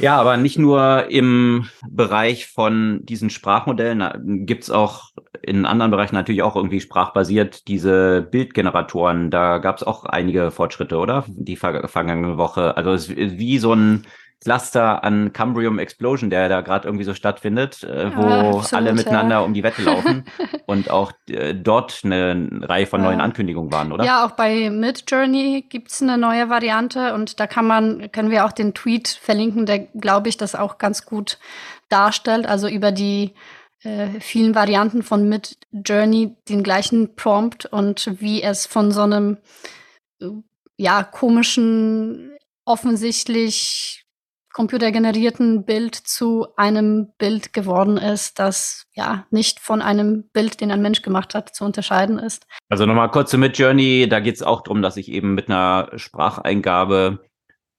Ja, 0.00 0.18
aber 0.18 0.36
nicht 0.38 0.58
nur 0.58 1.10
im 1.10 1.68
Bereich 1.88 2.46
von 2.46 3.00
diesen 3.04 3.28
Sprachmodellen, 3.28 4.46
gibt 4.46 4.64
es 4.64 4.70
auch 4.70 5.10
in 5.42 5.66
anderen 5.66 5.90
Bereichen 5.90 6.14
natürlich 6.14 6.42
auch 6.42 6.56
irgendwie 6.56 6.80
sprachbasiert 6.80 7.68
diese 7.68 8.22
Bildgeneratoren. 8.22 9.30
Da 9.30 9.58
gab 9.58 9.76
es 9.76 9.82
auch 9.82 10.04
einige 10.04 10.50
Fortschritte, 10.50 10.96
oder? 10.96 11.24
Die 11.28 11.56
vergangene 11.56 12.38
Woche. 12.38 12.76
Also 12.76 12.92
es 12.92 13.08
ist 13.08 13.38
wie 13.38 13.58
so 13.58 13.74
ein 13.74 14.06
Cluster 14.42 15.04
an 15.04 15.32
Cambrium 15.34 15.78
Explosion, 15.78 16.30
der 16.30 16.48
da 16.48 16.62
gerade 16.62 16.88
irgendwie 16.88 17.04
so 17.04 17.12
stattfindet, 17.12 17.84
äh, 17.84 18.16
wo 18.16 18.22
ja, 18.22 18.40
absolut, 18.48 18.72
alle 18.72 18.92
miteinander 18.94 19.36
ja. 19.36 19.40
um 19.40 19.52
die 19.52 19.62
Wette 19.62 19.82
laufen 19.82 20.24
und 20.66 20.90
auch 20.90 21.12
äh, 21.28 21.54
dort 21.54 22.00
eine 22.04 22.48
Reihe 22.62 22.86
von 22.86 23.02
neuen 23.02 23.20
Ankündigungen 23.20 23.70
waren, 23.70 23.92
oder? 23.92 24.04
Ja, 24.04 24.24
auch 24.24 24.32
bei 24.32 24.70
Midjourney 24.70 25.66
gibt's 25.68 26.00
eine 26.00 26.16
neue 26.16 26.48
Variante 26.48 27.12
und 27.12 27.38
da 27.38 27.46
kann 27.46 27.66
man, 27.66 28.10
können 28.12 28.30
wir 28.30 28.46
auch 28.46 28.52
den 28.52 28.72
Tweet 28.72 29.08
verlinken, 29.08 29.66
der, 29.66 29.80
glaube 29.80 30.30
ich, 30.30 30.38
das 30.38 30.54
auch 30.54 30.78
ganz 30.78 31.04
gut 31.04 31.38
darstellt. 31.90 32.46
Also 32.46 32.66
über 32.66 32.92
die 32.92 33.34
äh, 33.82 34.08
vielen 34.20 34.54
Varianten 34.54 35.02
von 35.02 35.28
Midjourney 35.28 36.34
den 36.48 36.62
gleichen 36.62 37.14
Prompt 37.14 37.66
und 37.66 38.20
wie 38.20 38.42
es 38.42 38.64
von 38.64 38.90
so 38.90 39.02
einem 39.02 39.36
äh, 40.20 40.28
ja 40.78 41.02
komischen 41.02 42.30
offensichtlich 42.64 43.99
computergenerierten 44.52 45.64
Bild 45.64 45.94
zu 45.94 46.48
einem 46.56 47.12
Bild 47.18 47.52
geworden 47.52 47.96
ist, 47.96 48.38
das 48.38 48.86
ja 48.94 49.26
nicht 49.30 49.60
von 49.60 49.80
einem 49.80 50.24
Bild, 50.32 50.60
den 50.60 50.70
ein 50.72 50.82
Mensch 50.82 51.02
gemacht 51.02 51.34
hat, 51.34 51.54
zu 51.54 51.64
unterscheiden 51.64 52.18
ist. 52.18 52.46
Also 52.68 52.86
nochmal 52.86 53.10
kurz 53.10 53.30
zu 53.30 53.38
Midjourney, 53.38 54.08
da 54.08 54.20
geht 54.20 54.34
es 54.34 54.42
auch 54.42 54.62
darum, 54.62 54.82
dass 54.82 54.96
ich 54.96 55.10
eben 55.10 55.34
mit 55.34 55.48
einer 55.48 55.90
Spracheingabe 55.96 57.20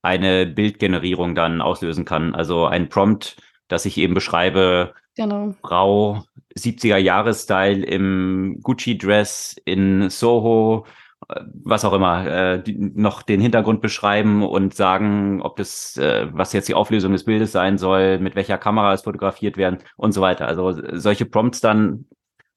eine 0.02 0.46
Bildgenerierung 0.46 1.36
dann 1.36 1.62
auslösen 1.62 2.06
kann. 2.06 2.34
Also 2.34 2.66
ein 2.66 2.90
Prompt, 2.90 3.38
dass 3.68 3.86
ich 3.86 3.98
eben 3.98 4.14
beschreibe, 4.14 4.94
genau. 5.16 5.54
Frau 5.62 6.24
70er 6.58 6.98
Jahres-Style 6.98 7.86
im 7.86 8.60
Gucci-Dress 8.62 9.56
in 9.66 10.10
Soho 10.10 10.86
was 11.28 11.86
auch 11.86 11.94
immer, 11.94 12.26
äh, 12.28 12.64
die, 12.64 12.76
noch 12.78 13.22
den 13.22 13.42
Hintergrund 13.42 13.82
beschreiben 13.82 14.44
und 14.44 14.74
sagen, 14.74 15.42
ob 15.42 15.56
das, 15.58 15.98
äh, 15.98 16.28
was 16.32 16.54
jetzt 16.54 16.68
die 16.68 16.74
Auflösung 16.74 17.12
des 17.14 17.26
Bildes 17.26 17.52
sein 17.52 17.78
soll, 17.78 18.20
mit 18.20 18.36
welcher 18.36 18.58
Kamera 18.58 18.94
es 18.94 19.04
fotografiert 19.04 19.58
werden 19.58 19.80
und 19.98 20.12
so 20.12 20.22
weiter. 20.22 20.48
Also 20.48 20.74
solche 20.98 21.26
Prompts 21.26 21.62
dann 21.62 22.06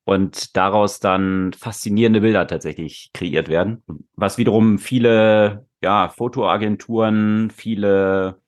und 0.04 0.56
daraus 0.56 1.00
dann 1.00 1.52
faszinierende 1.52 2.20
Bilder 2.20 2.46
tatsächlich 2.46 3.10
kreiert 3.14 3.48
werden, 3.48 3.82
was 4.16 4.38
wiederum 4.38 4.78
viele 4.78 5.66
ja, 5.82 6.08
Fotoagenturen, 6.08 7.50
viele 7.50 8.40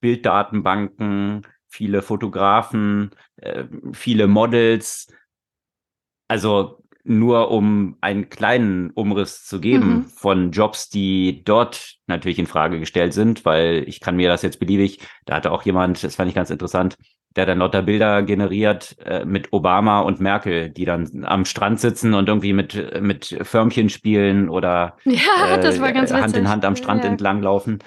Bilddatenbanken, 0.00 1.46
viele 1.68 2.02
Fotografen, 2.02 3.10
äh, 3.36 3.64
viele 3.92 4.28
Models, 4.28 5.08
also 6.28 6.82
nur 7.04 7.50
um 7.50 7.96
einen 8.00 8.30
kleinen 8.30 8.90
Umriss 8.90 9.44
zu 9.44 9.60
geben 9.60 9.88
mhm. 9.88 10.04
von 10.06 10.50
Jobs, 10.52 10.88
die 10.88 11.44
dort 11.44 11.96
natürlich 12.06 12.38
in 12.38 12.46
Frage 12.46 12.80
gestellt 12.80 13.12
sind, 13.12 13.44
weil 13.44 13.84
ich 13.86 14.00
kann 14.00 14.16
mir 14.16 14.28
das 14.28 14.42
jetzt 14.42 14.58
beliebig, 14.58 15.00
da 15.26 15.36
hatte 15.36 15.52
auch 15.52 15.62
jemand, 15.62 16.02
das 16.02 16.16
fand 16.16 16.30
ich 16.30 16.34
ganz 16.34 16.50
interessant, 16.50 16.96
der 17.36 17.46
dann 17.46 17.58
lauter 17.58 17.82
Bilder 17.82 18.22
generiert 18.22 18.96
äh, 19.04 19.24
mit 19.24 19.52
Obama 19.52 20.00
und 20.00 20.20
Merkel, 20.20 20.70
die 20.70 20.86
dann 20.86 21.24
am 21.24 21.44
Strand 21.44 21.78
sitzen 21.80 22.14
und 22.14 22.28
irgendwie 22.28 22.52
mit, 22.52 23.00
mit 23.00 23.38
Förmchen 23.42 23.90
spielen 23.90 24.48
oder 24.48 24.96
ja, 25.04 25.56
äh, 25.56 25.78
Hand 26.12 26.36
in 26.36 26.48
Hand 26.48 26.64
am 26.64 26.76
Strand 26.76 27.04
ja. 27.04 27.10
entlang 27.10 27.42
laufen. 27.42 27.80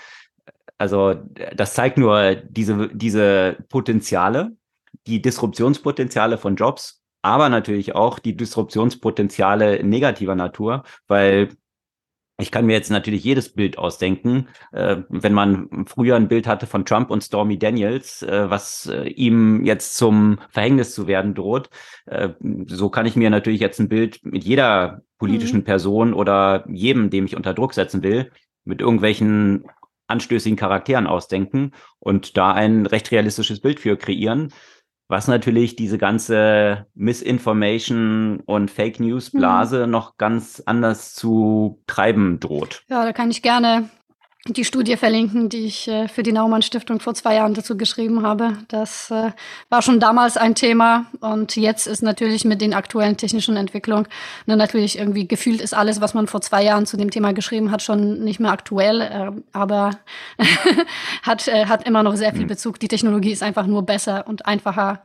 Also 0.77 1.15
das 1.55 1.73
zeigt 1.73 1.97
nur 1.97 2.35
diese, 2.35 2.89
diese 2.93 3.57
Potenziale, 3.69 4.51
die 5.07 5.21
Disruptionspotenziale 5.23 6.37
von 6.37 6.55
Jobs, 6.55 7.01
aber 7.27 7.49
natürlich 7.49 7.93
auch 7.93 8.19
die 8.19 8.37
Disruptionspotenziale 8.37 9.83
negativer 9.83 10.35
Natur, 10.35 10.83
weil 11.07 11.49
ich 12.39 12.51
kann 12.51 12.67
mir 12.67 12.73
jetzt 12.73 12.89
natürlich 12.89 13.23
jedes 13.23 13.53
Bild 13.53 13.77
ausdenken. 13.77 14.47
Äh, 14.71 14.97
wenn 15.09 15.33
man 15.33 15.85
früher 15.87 16.15
ein 16.15 16.29
Bild 16.29 16.47
hatte 16.47 16.67
von 16.67 16.85
Trump 16.85 17.09
und 17.09 17.23
Stormy 17.23 17.59
Daniels, 17.59 18.21
äh, 18.21 18.49
was 18.49 18.85
äh, 18.85 19.09
ihm 19.09 19.65
jetzt 19.65 19.97
zum 19.97 20.39
Verhängnis 20.51 20.93
zu 20.93 21.07
werden 21.07 21.33
droht, 21.33 21.69
äh, 22.05 22.29
so 22.67 22.89
kann 22.89 23.07
ich 23.07 23.17
mir 23.17 23.29
natürlich 23.29 23.59
jetzt 23.59 23.79
ein 23.79 23.89
Bild 23.89 24.23
mit 24.23 24.45
jeder 24.45 25.01
politischen 25.17 25.61
mhm. 25.61 25.65
Person 25.65 26.13
oder 26.13 26.63
jedem, 26.69 27.09
dem 27.09 27.25
ich 27.25 27.35
unter 27.35 27.53
Druck 27.53 27.73
setzen 27.73 28.03
will, 28.03 28.31
mit 28.63 28.79
irgendwelchen 28.79 29.65
anstößigen 30.05 30.57
Charakteren 30.57 31.07
ausdenken 31.07 31.73
und 31.99 32.37
da 32.37 32.53
ein 32.53 32.85
recht 32.85 33.11
realistisches 33.11 33.59
Bild 33.59 33.81
für 33.81 33.97
kreieren 33.97 34.53
was 35.07 35.27
natürlich 35.27 35.75
diese 35.75 35.97
ganze 35.97 36.87
Misinformation 36.95 38.41
und 38.45 38.69
Fake 38.69 38.99
News 38.99 39.31
Blase 39.31 39.85
mhm. 39.85 39.91
noch 39.91 40.17
ganz 40.17 40.61
anders 40.65 41.13
zu 41.13 41.81
treiben 41.87 42.39
droht. 42.39 42.83
Ja, 42.89 43.05
da 43.05 43.13
kann 43.13 43.31
ich 43.31 43.41
gerne 43.41 43.89
die 44.49 44.65
Studie 44.65 44.97
verlinken, 44.97 45.49
die 45.49 45.65
ich 45.65 45.87
äh, 45.87 46.07
für 46.07 46.23
die 46.23 46.31
Naumann 46.31 46.61
Stiftung 46.61 46.99
vor 46.99 47.13
zwei 47.13 47.35
Jahren 47.35 47.53
dazu 47.53 47.77
geschrieben 47.77 48.23
habe. 48.23 48.57
Das 48.67 49.11
äh, 49.11 49.31
war 49.69 49.81
schon 49.81 49.99
damals 49.99 50.37
ein 50.37 50.55
Thema 50.55 51.05
und 51.19 51.55
jetzt 51.55 51.87
ist 51.87 52.03
natürlich 52.03 52.45
mit 52.45 52.61
den 52.61 52.73
aktuellen 52.73 53.17
technischen 53.17 53.57
Entwicklungen 53.57 54.07
ne, 54.45 54.57
natürlich 54.57 54.97
irgendwie 54.97 55.27
gefühlt 55.27 55.61
ist 55.61 55.73
alles, 55.73 56.01
was 56.01 56.13
man 56.13 56.27
vor 56.27 56.41
zwei 56.41 56.63
Jahren 56.63 56.85
zu 56.85 56.97
dem 56.97 57.11
Thema 57.11 57.33
geschrieben 57.33 57.71
hat, 57.71 57.81
schon 57.81 58.23
nicht 58.23 58.39
mehr 58.39 58.51
aktuell, 58.51 59.01
äh, 59.01 59.31
aber 59.53 59.91
hat, 61.23 61.47
äh, 61.47 61.65
hat 61.65 61.85
immer 61.85 62.03
noch 62.03 62.15
sehr 62.15 62.33
viel 62.33 62.43
mhm. 62.43 62.47
Bezug. 62.47 62.79
Die 62.79 62.87
Technologie 62.87 63.31
ist 63.31 63.43
einfach 63.43 63.67
nur 63.67 63.83
besser 63.83 64.25
und 64.27 64.45
einfacher 64.45 64.91
in 64.91 64.97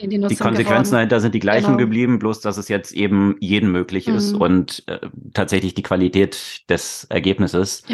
die, 0.00 0.08
die 0.08 0.18
Konsequenzen 0.18 0.64
geworden. 0.64 0.90
dahinter 0.92 1.20
sind 1.20 1.34
die 1.34 1.40
gleichen 1.40 1.66
genau. 1.66 1.78
geblieben, 1.78 2.18
bloß 2.18 2.40
dass 2.40 2.56
es 2.56 2.68
jetzt 2.68 2.92
eben 2.92 3.36
jedem 3.40 3.72
möglich 3.72 4.08
ist 4.08 4.32
mhm. 4.32 4.40
und 4.40 4.82
äh, 4.86 4.98
tatsächlich 5.32 5.74
die 5.74 5.82
Qualität 5.82 6.68
des 6.68 7.04
Ergebnisses 7.10 7.84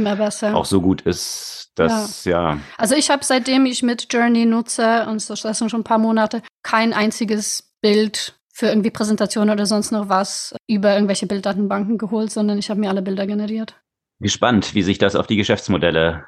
auch 0.53 0.64
so 0.64 0.80
gut 0.80 1.03
ist, 1.03 1.72
dass 1.74 2.24
ja. 2.24 2.53
ja. 2.53 2.59
Also 2.78 2.94
ich 2.94 3.11
habe 3.11 3.24
seitdem 3.24 3.66
ich 3.66 3.82
mit 3.82 4.12
Journey 4.12 4.46
nutze 4.46 5.07
und 5.09 5.28
das 5.28 5.59
sind 5.59 5.70
schon 5.70 5.80
ein 5.80 5.84
paar 5.84 5.98
Monate 5.98 6.42
kein 6.62 6.92
einziges 6.92 7.74
Bild 7.80 8.40
für 8.53 8.66
irgendwie 8.66 8.90
Präsentationen 8.90 9.53
oder 9.53 9.66
sonst 9.66 9.90
noch 9.90 10.09
was 10.09 10.55
über 10.66 10.92
irgendwelche 10.94 11.26
Bilddatenbanken 11.26 11.98
geholt, 11.98 12.30
sondern 12.30 12.59
ich 12.59 12.68
habe 12.70 12.80
mir 12.80 12.90
alle 12.90 13.03
Bilder 13.03 13.26
generiert. 13.26 13.74
Gespannt, 14.20 14.74
wie 14.74 14.82
sich 14.82 14.98
das 14.98 15.16
auf 15.16 15.26
die 15.26 15.36
Geschäftsmodelle 15.36 16.26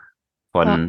von 0.52 0.68
ja. 0.68 0.88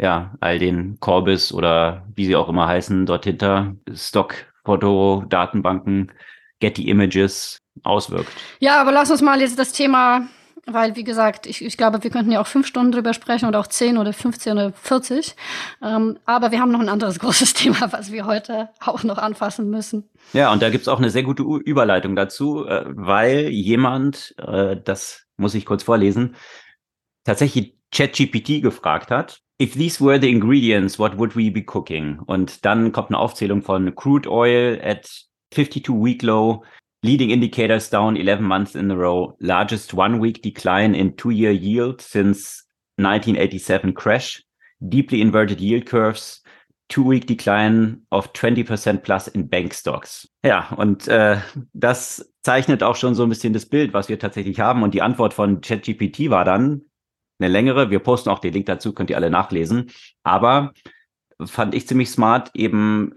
Ja, 0.00 0.34
all 0.40 0.58
den 0.58 0.98
Corbis 1.00 1.52
oder 1.52 2.06
wie 2.14 2.26
sie 2.26 2.36
auch 2.36 2.48
immer 2.48 2.66
heißen, 2.66 3.06
dort 3.06 3.24
hinter 3.24 3.74
Stock-Foto, 3.92 5.24
Datenbanken, 5.28 6.12
Getty 6.60 6.88
Images 6.88 7.58
auswirkt. 7.82 8.32
Ja, 8.60 8.80
aber 8.80 8.92
lass 8.92 9.10
uns 9.10 9.22
mal 9.22 9.40
jetzt 9.40 9.58
das 9.58 9.72
Thema, 9.72 10.28
weil 10.66 10.94
wie 10.94 11.04
gesagt, 11.04 11.46
ich, 11.46 11.64
ich 11.64 11.76
glaube, 11.76 12.02
wir 12.02 12.10
könnten 12.10 12.30
ja 12.30 12.40
auch 12.40 12.46
fünf 12.46 12.66
Stunden 12.66 12.92
drüber 12.92 13.14
sprechen 13.14 13.46
oder 13.46 13.58
auch 13.58 13.66
zehn 13.66 13.98
oder 13.98 14.12
15 14.12 14.52
oder 14.52 14.72
40. 14.72 15.34
Ähm, 15.82 16.18
aber 16.24 16.52
wir 16.52 16.60
haben 16.60 16.70
noch 16.70 16.80
ein 16.80 16.88
anderes 16.88 17.18
großes 17.20 17.54
Thema, 17.54 17.92
was 17.92 18.12
wir 18.12 18.26
heute 18.26 18.70
auch 18.80 19.02
noch 19.02 19.18
anfassen 19.18 19.70
müssen. 19.70 20.08
Ja, 20.32 20.52
und 20.52 20.62
da 20.62 20.70
gibt's 20.70 20.88
auch 20.88 20.98
eine 20.98 21.10
sehr 21.10 21.24
gute 21.24 21.42
Überleitung 21.42 22.14
dazu, 22.14 22.66
äh, 22.66 22.84
weil 22.88 23.48
jemand, 23.48 24.34
äh, 24.38 24.76
das 24.82 25.26
muss 25.36 25.54
ich 25.54 25.66
kurz 25.66 25.82
vorlesen, 25.82 26.36
tatsächlich 27.24 27.74
ChatGPT 27.90 28.62
gefragt 28.62 29.10
hat, 29.10 29.40
if 29.62 29.74
these 29.74 30.00
were 30.00 30.18
the 30.18 30.28
ingredients, 30.28 30.98
what 30.98 31.16
would 31.16 31.36
we 31.36 31.48
be 31.48 31.62
cooking? 31.62 32.18
Und 32.26 32.64
dann 32.64 32.90
kommt 32.90 33.10
eine 33.10 33.18
Aufzählung 33.18 33.62
von 33.62 33.94
Crude 33.94 34.28
Oil 34.28 34.80
at 34.82 35.08
52 35.52 35.94
week 35.94 36.22
low, 36.24 36.64
leading 37.02 37.30
indicators 37.30 37.88
down 37.88 38.16
11 38.16 38.42
months 38.42 38.74
in 38.74 38.90
a 38.90 38.96
row, 38.96 39.36
largest 39.38 39.94
one 39.94 40.20
week 40.20 40.42
decline 40.42 40.94
in 40.94 41.16
two 41.16 41.30
year 41.30 41.52
yield 41.52 42.00
since 42.00 42.64
1987 42.96 43.94
crash, 43.94 44.42
deeply 44.80 45.20
inverted 45.20 45.60
yield 45.60 45.86
curves, 45.86 46.42
two-week 46.88 47.26
decline 47.26 48.02
of 48.10 48.32
20% 48.32 49.02
plus 49.02 49.28
in 49.28 49.48
Bank 49.48 49.72
Stocks. 49.72 50.28
Ja, 50.44 50.70
und 50.76 51.06
äh, 51.08 51.38
das 51.72 52.32
zeichnet 52.42 52.82
auch 52.82 52.96
schon 52.96 53.14
so 53.14 53.22
ein 53.22 53.28
bisschen 53.28 53.52
das 53.52 53.66
Bild, 53.66 53.94
was 53.94 54.08
wir 54.08 54.18
tatsächlich 54.18 54.60
haben. 54.60 54.82
Und 54.82 54.92
die 54.92 55.02
Antwort 55.02 55.32
von 55.32 55.60
ChatGPT 55.60 56.28
war 56.28 56.44
dann, 56.44 56.82
eine 57.42 57.52
längere. 57.52 57.90
Wir 57.90 57.98
posten 57.98 58.30
auch 58.30 58.38
den 58.38 58.52
Link 58.52 58.66
dazu, 58.66 58.92
könnt 58.92 59.10
ihr 59.10 59.16
alle 59.16 59.30
nachlesen. 59.30 59.90
Aber 60.22 60.72
fand 61.44 61.74
ich 61.74 61.86
ziemlich 61.86 62.10
smart, 62.10 62.50
eben 62.54 63.14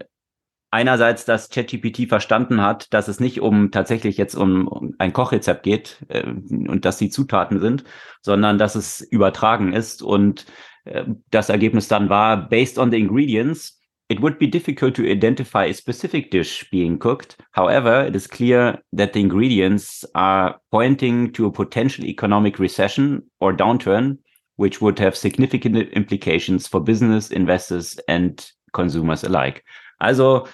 einerseits, 0.70 1.24
dass 1.24 1.48
ChatGPT 1.48 2.08
verstanden 2.08 2.60
hat, 2.60 2.92
dass 2.92 3.08
es 3.08 3.20
nicht 3.20 3.40
um 3.40 3.70
tatsächlich 3.70 4.16
jetzt 4.16 4.34
um, 4.34 4.94
ein 4.98 5.12
Kochrezept 5.12 5.62
geht 5.62 6.04
äh, 6.08 6.26
und 6.26 6.84
dass 6.84 6.98
die 6.98 7.10
Zutaten 7.10 7.60
sind, 7.60 7.84
sondern 8.20 8.58
dass 8.58 8.74
es 8.74 9.00
übertragen 9.00 9.72
ist. 9.72 10.02
Und 10.02 10.46
äh, 10.84 11.04
das 11.30 11.48
Ergebnis 11.48 11.88
dann 11.88 12.08
war, 12.08 12.48
based 12.48 12.78
on 12.78 12.90
the 12.90 12.98
ingredients, 12.98 13.75
It 14.08 14.20
would 14.20 14.38
be 14.38 14.46
difficult 14.46 14.94
to 14.94 15.10
identify 15.10 15.64
a 15.64 15.74
specific 15.74 16.30
dish 16.30 16.68
being 16.70 16.96
cooked. 16.96 17.36
However, 17.52 18.04
it 18.06 18.14
is 18.14 18.28
clear 18.28 18.78
that 18.92 19.12
the 19.12 19.20
ingredients 19.20 20.04
are 20.14 20.60
pointing 20.70 21.32
to 21.32 21.46
a 21.46 21.52
potential 21.52 22.04
economic 22.04 22.60
recession 22.60 23.24
or 23.40 23.52
downturn, 23.52 24.18
which 24.56 24.80
would 24.80 24.98
have 25.00 25.16
significant 25.16 25.76
implications 25.92 26.68
for 26.68 26.80
business, 26.80 27.32
investors 27.32 27.98
and 28.06 28.48
consumers 28.72 29.24
alike. 29.24 29.64
Also 29.98 30.46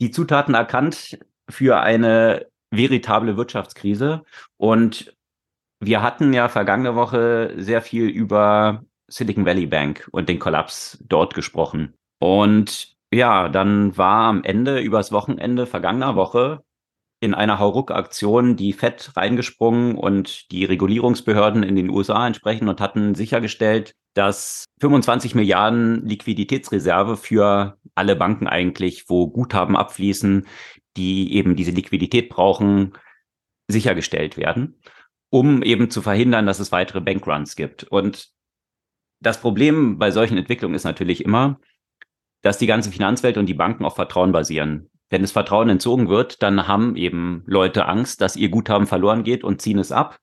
die 0.00 0.10
Zutaten 0.10 0.54
erkannt 0.54 1.18
für 1.48 1.80
eine 1.80 2.46
veritable 2.70 3.38
Wirtschaftskrise. 3.38 4.22
Und 4.58 5.16
wir 5.80 6.02
hatten 6.02 6.34
ja 6.34 6.48
vergangene 6.48 6.94
Woche 6.94 7.54
sehr 7.56 7.80
viel 7.80 8.08
über 8.08 8.84
Silicon 9.08 9.46
Valley 9.46 9.66
Bank 9.66 10.06
und 10.12 10.28
den 10.28 10.38
Kollaps 10.38 11.02
dort 11.08 11.34
gesprochen. 11.34 11.94
Und 12.18 12.97
ja, 13.12 13.48
dann 13.48 13.96
war 13.96 14.28
am 14.28 14.44
Ende, 14.44 14.80
übers 14.80 15.12
Wochenende 15.12 15.66
vergangener 15.66 16.16
Woche, 16.16 16.62
in 17.20 17.34
einer 17.34 17.58
Hauruck-Aktion 17.58 18.56
die 18.56 18.72
FED 18.72 19.16
reingesprungen 19.16 19.96
und 19.96 20.50
die 20.52 20.64
Regulierungsbehörden 20.64 21.62
in 21.64 21.74
den 21.74 21.90
USA 21.90 22.26
entsprechend 22.26 22.68
und 22.68 22.80
hatten 22.80 23.14
sichergestellt, 23.14 23.92
dass 24.14 24.66
25 24.80 25.34
Milliarden 25.34 26.06
Liquiditätsreserve 26.06 27.16
für 27.16 27.76
alle 27.94 28.14
Banken 28.14 28.46
eigentlich, 28.46 29.08
wo 29.08 29.28
Guthaben 29.28 29.76
abfließen, 29.76 30.46
die 30.96 31.34
eben 31.34 31.56
diese 31.56 31.72
Liquidität 31.72 32.28
brauchen, 32.28 32.92
sichergestellt 33.68 34.36
werden, 34.36 34.80
um 35.30 35.62
eben 35.62 35.90
zu 35.90 36.02
verhindern, 36.02 36.46
dass 36.46 36.60
es 36.60 36.72
weitere 36.72 37.00
Bankruns 37.00 37.56
gibt. 37.56 37.84
Und 37.84 38.30
das 39.20 39.40
Problem 39.40 39.98
bei 39.98 40.12
solchen 40.12 40.38
Entwicklungen 40.38 40.74
ist 40.74 40.84
natürlich 40.84 41.24
immer, 41.24 41.58
dass 42.42 42.58
die 42.58 42.66
ganze 42.66 42.90
Finanzwelt 42.90 43.36
und 43.36 43.46
die 43.46 43.54
Banken 43.54 43.84
auf 43.84 43.96
Vertrauen 43.96 44.32
basieren. 44.32 44.90
Wenn 45.10 45.22
das 45.22 45.32
Vertrauen 45.32 45.68
entzogen 45.68 46.08
wird, 46.08 46.42
dann 46.42 46.68
haben 46.68 46.94
eben 46.96 47.42
Leute 47.46 47.86
Angst, 47.86 48.20
dass 48.20 48.36
ihr 48.36 48.50
Guthaben 48.50 48.86
verloren 48.86 49.24
geht 49.24 49.42
und 49.42 49.62
ziehen 49.62 49.78
es 49.78 49.90
ab. 49.90 50.18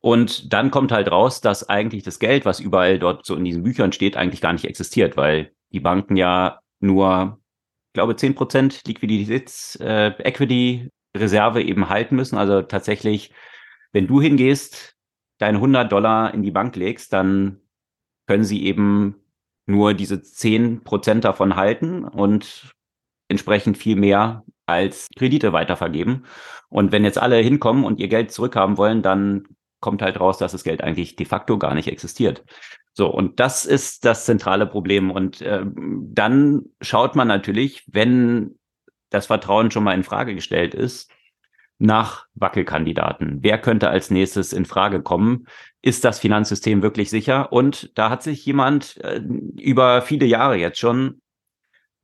Und 0.00 0.52
dann 0.52 0.70
kommt 0.70 0.90
halt 0.90 1.10
raus, 1.10 1.40
dass 1.40 1.68
eigentlich 1.68 2.02
das 2.02 2.18
Geld, 2.18 2.44
was 2.44 2.58
überall 2.58 2.98
dort 2.98 3.24
so 3.24 3.36
in 3.36 3.44
diesen 3.44 3.62
Büchern 3.62 3.92
steht, 3.92 4.16
eigentlich 4.16 4.40
gar 4.40 4.52
nicht 4.52 4.64
existiert, 4.64 5.16
weil 5.16 5.52
die 5.70 5.80
Banken 5.80 6.16
ja 6.16 6.60
nur, 6.80 7.38
ich 7.88 7.92
glaube, 7.94 8.16
zehn 8.16 8.34
Prozent 8.34 8.82
Liquiditäts, 8.86 9.76
äh, 9.76 10.12
eben 11.62 11.88
halten 11.88 12.16
müssen. 12.16 12.36
Also 12.36 12.62
tatsächlich, 12.62 13.32
wenn 13.92 14.08
du 14.08 14.20
hingehst, 14.20 14.96
deine 15.38 15.58
100 15.58 15.90
Dollar 15.92 16.34
in 16.34 16.42
die 16.42 16.50
Bank 16.50 16.74
legst, 16.74 17.12
dann 17.12 17.60
können 18.26 18.44
sie 18.44 18.64
eben 18.64 19.21
nur 19.66 19.94
diese 19.94 20.22
zehn 20.22 20.82
Prozent 20.84 21.24
davon 21.24 21.56
halten 21.56 22.04
und 22.04 22.72
entsprechend 23.28 23.78
viel 23.78 23.96
mehr 23.96 24.44
als 24.66 25.08
Kredite 25.16 25.52
weitervergeben. 25.52 26.26
Und 26.68 26.92
wenn 26.92 27.04
jetzt 27.04 27.18
alle 27.18 27.36
hinkommen 27.36 27.84
und 27.84 28.00
ihr 28.00 28.08
Geld 28.08 28.32
zurückhaben 28.32 28.76
wollen, 28.76 29.02
dann 29.02 29.44
kommt 29.80 30.02
halt 30.02 30.20
raus, 30.20 30.38
dass 30.38 30.52
das 30.52 30.64
Geld 30.64 30.82
eigentlich 30.82 31.16
de 31.16 31.26
facto 31.26 31.58
gar 31.58 31.74
nicht 31.74 31.88
existiert. 31.88 32.44
So, 32.94 33.08
und 33.08 33.40
das 33.40 33.64
ist 33.64 34.04
das 34.04 34.26
zentrale 34.26 34.66
Problem. 34.66 35.10
Und 35.10 35.40
äh, 35.40 35.64
dann 35.64 36.66
schaut 36.80 37.16
man 37.16 37.28
natürlich, 37.28 37.84
wenn 37.90 38.58
das 39.10 39.26
Vertrauen 39.26 39.70
schon 39.70 39.84
mal 39.84 39.94
in 39.94 40.04
Frage 40.04 40.34
gestellt 40.34 40.74
ist, 40.74 41.10
nach 41.78 42.26
Wackelkandidaten. 42.34 43.38
Wer 43.42 43.58
könnte 43.58 43.88
als 43.88 44.10
nächstes 44.10 44.52
in 44.52 44.66
Frage 44.66 45.02
kommen? 45.02 45.46
Ist 45.82 46.04
das 46.04 46.20
Finanzsystem 46.20 46.80
wirklich 46.82 47.10
sicher? 47.10 47.52
Und 47.52 47.90
da 47.96 48.08
hat 48.08 48.22
sich 48.22 48.46
jemand 48.46 48.96
äh, 48.98 49.20
über 49.60 50.02
viele 50.02 50.26
Jahre 50.26 50.56
jetzt 50.56 50.78
schon 50.78 51.20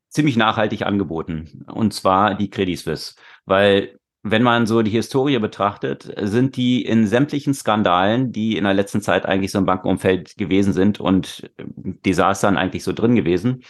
ziemlich 0.09 0.37
nachhaltig 0.37 0.83
angeboten. 0.83 1.65
Und 1.73 1.95
zwar 1.95 2.35
die 2.35 2.51
Credit 2.51 2.79
Suisse. 2.79 3.15
Weil 3.47 3.99
wenn 4.23 4.43
man 4.43 4.67
so 4.67 4.83
die 4.83 4.91
Historie 4.91 5.39
betrachtet, 5.39 6.13
sind 6.21 6.57
die 6.57 6.85
in 6.85 7.07
sämtlichen 7.07 7.55
Skandalen, 7.55 8.33
die 8.33 8.57
in 8.57 8.65
der 8.65 8.75
letzten 8.75 9.01
Zeit 9.01 9.27
eigentlich 9.27 9.53
so 9.53 9.59
im 9.59 9.67
Bankenumfeld 9.67 10.37
gewesen 10.37 10.73
sind 10.73 10.99
und 10.99 11.51
Desastern 11.57 12.57
eigentlich 12.57 12.83
so 12.85 12.93
drin 12.93 13.15
gewesen, 13.15 13.63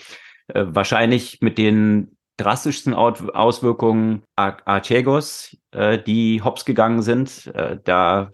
äh, 0.48 0.64
wahrscheinlich 0.68 1.40
mit 1.42 1.58
den 1.58 2.16
drastischsten 2.38 2.94
Auswirkungen 2.94 4.22
Archegos, 4.36 5.56
äh, 5.72 5.98
die 5.98 6.40
hops 6.42 6.64
gegangen 6.64 7.02
sind. 7.02 7.48
Äh, 7.48 7.78
da 7.84 8.30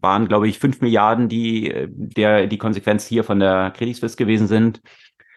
waren, 0.00 0.28
glaube 0.28 0.48
ich, 0.48 0.58
fünf 0.58 0.80
Milliarden, 0.80 1.28
die 1.28 1.88
der 1.88 2.46
die 2.46 2.58
Konsequenz 2.58 3.06
hier 3.06 3.24
von 3.24 3.40
der 3.40 3.72
Credit 3.76 3.96
Suisse 3.96 4.16
gewesen 4.16 4.46
sind. 4.46 4.80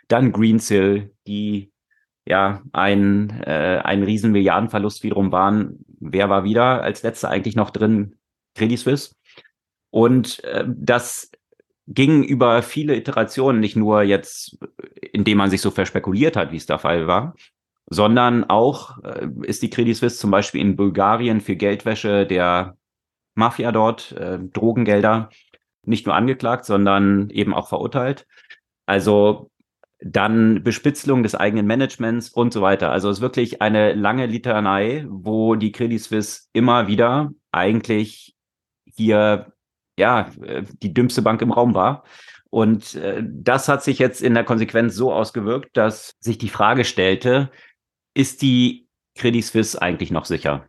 Dann 0.07 0.32
Greensill, 0.32 1.12
die 1.28 1.72
ja 2.26 2.62
ein, 2.72 3.41
äh, 3.45 3.82
ein 3.84 4.03
riesen 4.03 4.32
Milliardenverlust 4.32 5.03
wiederum 5.03 5.32
waren. 5.32 5.86
Wer 5.99 6.30
war 6.30 6.43
wieder 6.43 6.82
als 6.82 7.03
letzter 7.03 7.30
eigentlich 7.30 7.55
noch 7.55 7.70
drin? 7.72 8.16
Credit 8.55 8.80
Suisse. 8.80 9.16
Und 9.89 10.43
äh, 10.43 10.66
das 10.68 11.32
ging 11.88 12.24
über 12.24 12.62
viele 12.62 12.95
Iterationen, 12.95 13.59
nicht 13.59 13.76
nur 13.76 14.03
jetzt, 14.03 14.57
indem 15.12 15.39
man 15.39 15.49
sich 15.49 15.62
so 15.62 15.72
verspekuliert 15.72 16.38
hat, 16.38 16.51
wie 16.51 16.57
es 16.57 16.66
der 16.66 16.80
Fall 16.80 17.07
war, 17.07 17.36
sondern 17.88 18.45
auch 18.45 19.03
äh, 19.03 19.28
ist 19.43 19.62
die 19.62 19.70
Credit 19.70 19.95
Suisse 19.95 20.18
zum 20.18 20.32
Beispiel 20.32 20.62
in 20.62 20.76
Bulgarien 20.76 21.41
für 21.41 21.55
Geldwäsche 21.55 22.26
der 22.26 22.78
Mafia 23.36 23.71
dort, 23.71 24.11
äh, 24.13 24.39
Drogengelder, 24.39 25.29
nicht 25.84 26.05
nur 26.05 26.15
angeklagt, 26.15 26.65
sondern 26.65 27.29
eben 27.29 27.53
auch 27.53 27.69
verurteilt. 27.69 28.27
Also 28.86 29.49
dann 29.99 30.63
Bespitzelung 30.63 31.23
des 31.23 31.36
eigenen 31.36 31.67
Managements 31.67 32.29
und 32.29 32.53
so 32.53 32.61
weiter. 32.61 32.91
Also 32.91 33.09
es 33.09 33.17
ist 33.17 33.21
wirklich 33.21 33.61
eine 33.61 33.93
lange 33.93 34.25
Litanei, 34.25 35.05
wo 35.07 35.55
die 35.55 35.71
Credit 35.71 36.01
Suisse 36.01 36.47
immer 36.53 36.88
wieder 36.88 37.32
eigentlich 37.51 38.36
hier 38.86 39.53
ja 39.97 40.29
die 40.82 40.93
dümmste 40.93 41.21
Bank 41.21 41.41
im 41.41 41.51
Raum 41.51 41.75
war. 41.75 42.03
Und 42.49 42.95
äh, 42.95 43.23
das 43.23 43.69
hat 43.69 43.84
sich 43.84 43.97
jetzt 43.99 44.21
in 44.21 44.34
der 44.34 44.43
Konsequenz 44.43 44.95
so 44.95 45.13
ausgewirkt, 45.13 45.77
dass 45.77 46.15
sich 46.19 46.38
die 46.38 46.49
Frage 46.49 46.84
stellte, 46.84 47.49
ist 48.13 48.41
die 48.41 48.88
Credit 49.15 49.43
Suisse 49.43 49.82
eigentlich 49.82 50.11
noch 50.11 50.25
sicher? 50.25 50.67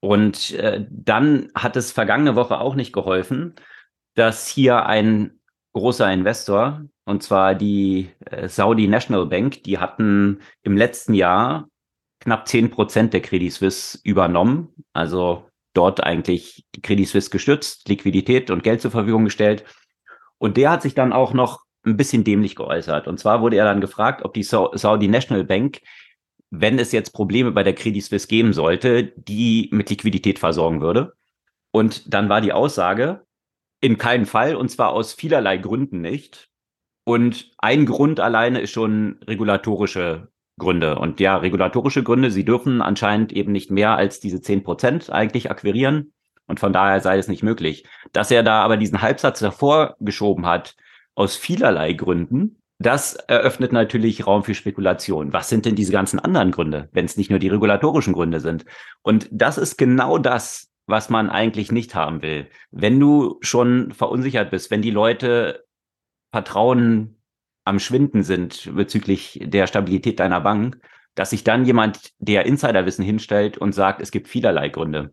Und 0.00 0.52
äh, 0.52 0.84
dann 0.88 1.50
hat 1.54 1.76
es 1.76 1.92
vergangene 1.92 2.36
Woche 2.36 2.60
auch 2.60 2.74
nicht 2.74 2.92
geholfen, 2.92 3.54
dass 4.14 4.46
hier 4.46 4.86
ein 4.86 5.40
großer 5.72 6.10
Investor, 6.12 6.82
und 7.04 7.22
zwar 7.22 7.54
die 7.54 8.10
äh, 8.26 8.48
Saudi 8.48 8.86
National 8.86 9.26
Bank, 9.26 9.62
die 9.64 9.78
hatten 9.78 10.40
im 10.62 10.76
letzten 10.76 11.14
Jahr 11.14 11.68
knapp 12.20 12.48
10 12.48 12.70
Prozent 12.70 13.12
der 13.12 13.22
Credit 13.22 13.52
Suisse 13.52 13.98
übernommen, 14.02 14.74
also 14.92 15.48
dort 15.74 16.02
eigentlich 16.02 16.66
Credit 16.82 17.06
Suisse 17.06 17.30
gestützt, 17.30 17.88
Liquidität 17.88 18.50
und 18.50 18.62
Geld 18.62 18.80
zur 18.80 18.90
Verfügung 18.90 19.24
gestellt. 19.24 19.64
Und 20.38 20.56
der 20.56 20.70
hat 20.70 20.82
sich 20.82 20.94
dann 20.94 21.12
auch 21.12 21.32
noch 21.32 21.60
ein 21.84 21.96
bisschen 21.96 22.24
dämlich 22.24 22.56
geäußert. 22.56 23.06
Und 23.06 23.18
zwar 23.18 23.40
wurde 23.40 23.56
er 23.56 23.64
dann 23.64 23.80
gefragt, 23.80 24.24
ob 24.24 24.34
die 24.34 24.42
Saudi 24.42 25.08
National 25.08 25.44
Bank, 25.44 25.80
wenn 26.50 26.78
es 26.78 26.92
jetzt 26.92 27.10
Probleme 27.10 27.52
bei 27.52 27.62
der 27.62 27.74
Credit 27.74 28.02
Suisse 28.02 28.26
geben 28.26 28.52
sollte, 28.52 29.04
die 29.04 29.68
mit 29.72 29.90
Liquidität 29.90 30.38
versorgen 30.38 30.80
würde. 30.80 31.14
Und 31.70 32.12
dann 32.12 32.28
war 32.28 32.40
die 32.40 32.52
Aussage, 32.52 33.26
in 33.80 33.98
keinem 33.98 34.26
Fall, 34.26 34.56
und 34.56 34.70
zwar 34.70 34.90
aus 34.90 35.12
vielerlei 35.12 35.58
Gründen 35.58 36.00
nicht. 36.00 36.48
Und 37.04 37.52
ein 37.58 37.86
Grund 37.86 38.20
alleine 38.20 38.60
ist 38.60 38.72
schon 38.72 39.20
regulatorische 39.26 40.28
Gründe. 40.58 40.98
Und 40.98 41.20
ja, 41.20 41.36
regulatorische 41.36 42.02
Gründe, 42.02 42.30
sie 42.30 42.44
dürfen 42.44 42.82
anscheinend 42.82 43.32
eben 43.32 43.52
nicht 43.52 43.70
mehr 43.70 43.96
als 43.96 44.20
diese 44.20 44.40
zehn 44.40 44.62
Prozent 44.62 45.10
eigentlich 45.10 45.50
akquirieren. 45.50 46.12
Und 46.46 46.60
von 46.60 46.72
daher 46.72 47.00
sei 47.00 47.18
es 47.18 47.28
nicht 47.28 47.42
möglich. 47.42 47.84
Dass 48.12 48.30
er 48.30 48.42
da 48.42 48.62
aber 48.62 48.76
diesen 48.76 49.00
Halbsatz 49.00 49.38
davor 49.38 49.96
geschoben 50.00 50.46
hat, 50.46 50.76
aus 51.14 51.36
vielerlei 51.36 51.92
Gründen, 51.92 52.60
das 52.78 53.14
eröffnet 53.14 53.72
natürlich 53.72 54.26
Raum 54.26 54.44
für 54.44 54.54
Spekulation. 54.54 55.32
Was 55.32 55.48
sind 55.48 55.66
denn 55.66 55.74
diese 55.74 55.92
ganzen 55.92 56.20
anderen 56.20 56.52
Gründe, 56.52 56.88
wenn 56.92 57.04
es 57.04 57.16
nicht 57.16 57.30
nur 57.30 57.40
die 57.40 57.48
regulatorischen 57.48 58.12
Gründe 58.12 58.40
sind? 58.40 58.64
Und 59.02 59.28
das 59.32 59.58
ist 59.58 59.76
genau 59.78 60.18
das, 60.18 60.70
was 60.86 61.10
man 61.10 61.28
eigentlich 61.28 61.72
nicht 61.72 61.94
haben 61.94 62.22
will. 62.22 62.48
Wenn 62.70 63.00
du 63.00 63.38
schon 63.40 63.92
verunsichert 63.92 64.50
bist, 64.50 64.70
wenn 64.70 64.82
die 64.82 64.90
Leute 64.90 65.64
Vertrauen 66.32 67.20
am 67.64 67.78
Schwinden 67.78 68.22
sind 68.22 68.70
bezüglich 68.74 69.40
der 69.42 69.66
Stabilität 69.66 70.20
deiner 70.20 70.40
Bank, 70.40 70.80
dass 71.14 71.30
sich 71.30 71.42
dann 71.42 71.64
jemand, 71.64 72.12
der 72.18 72.46
Insiderwissen 72.46 73.04
hinstellt 73.04 73.58
und 73.58 73.72
sagt, 73.74 74.00
es 74.00 74.12
gibt 74.12 74.28
vielerlei 74.28 74.68
Gründe. 74.68 75.12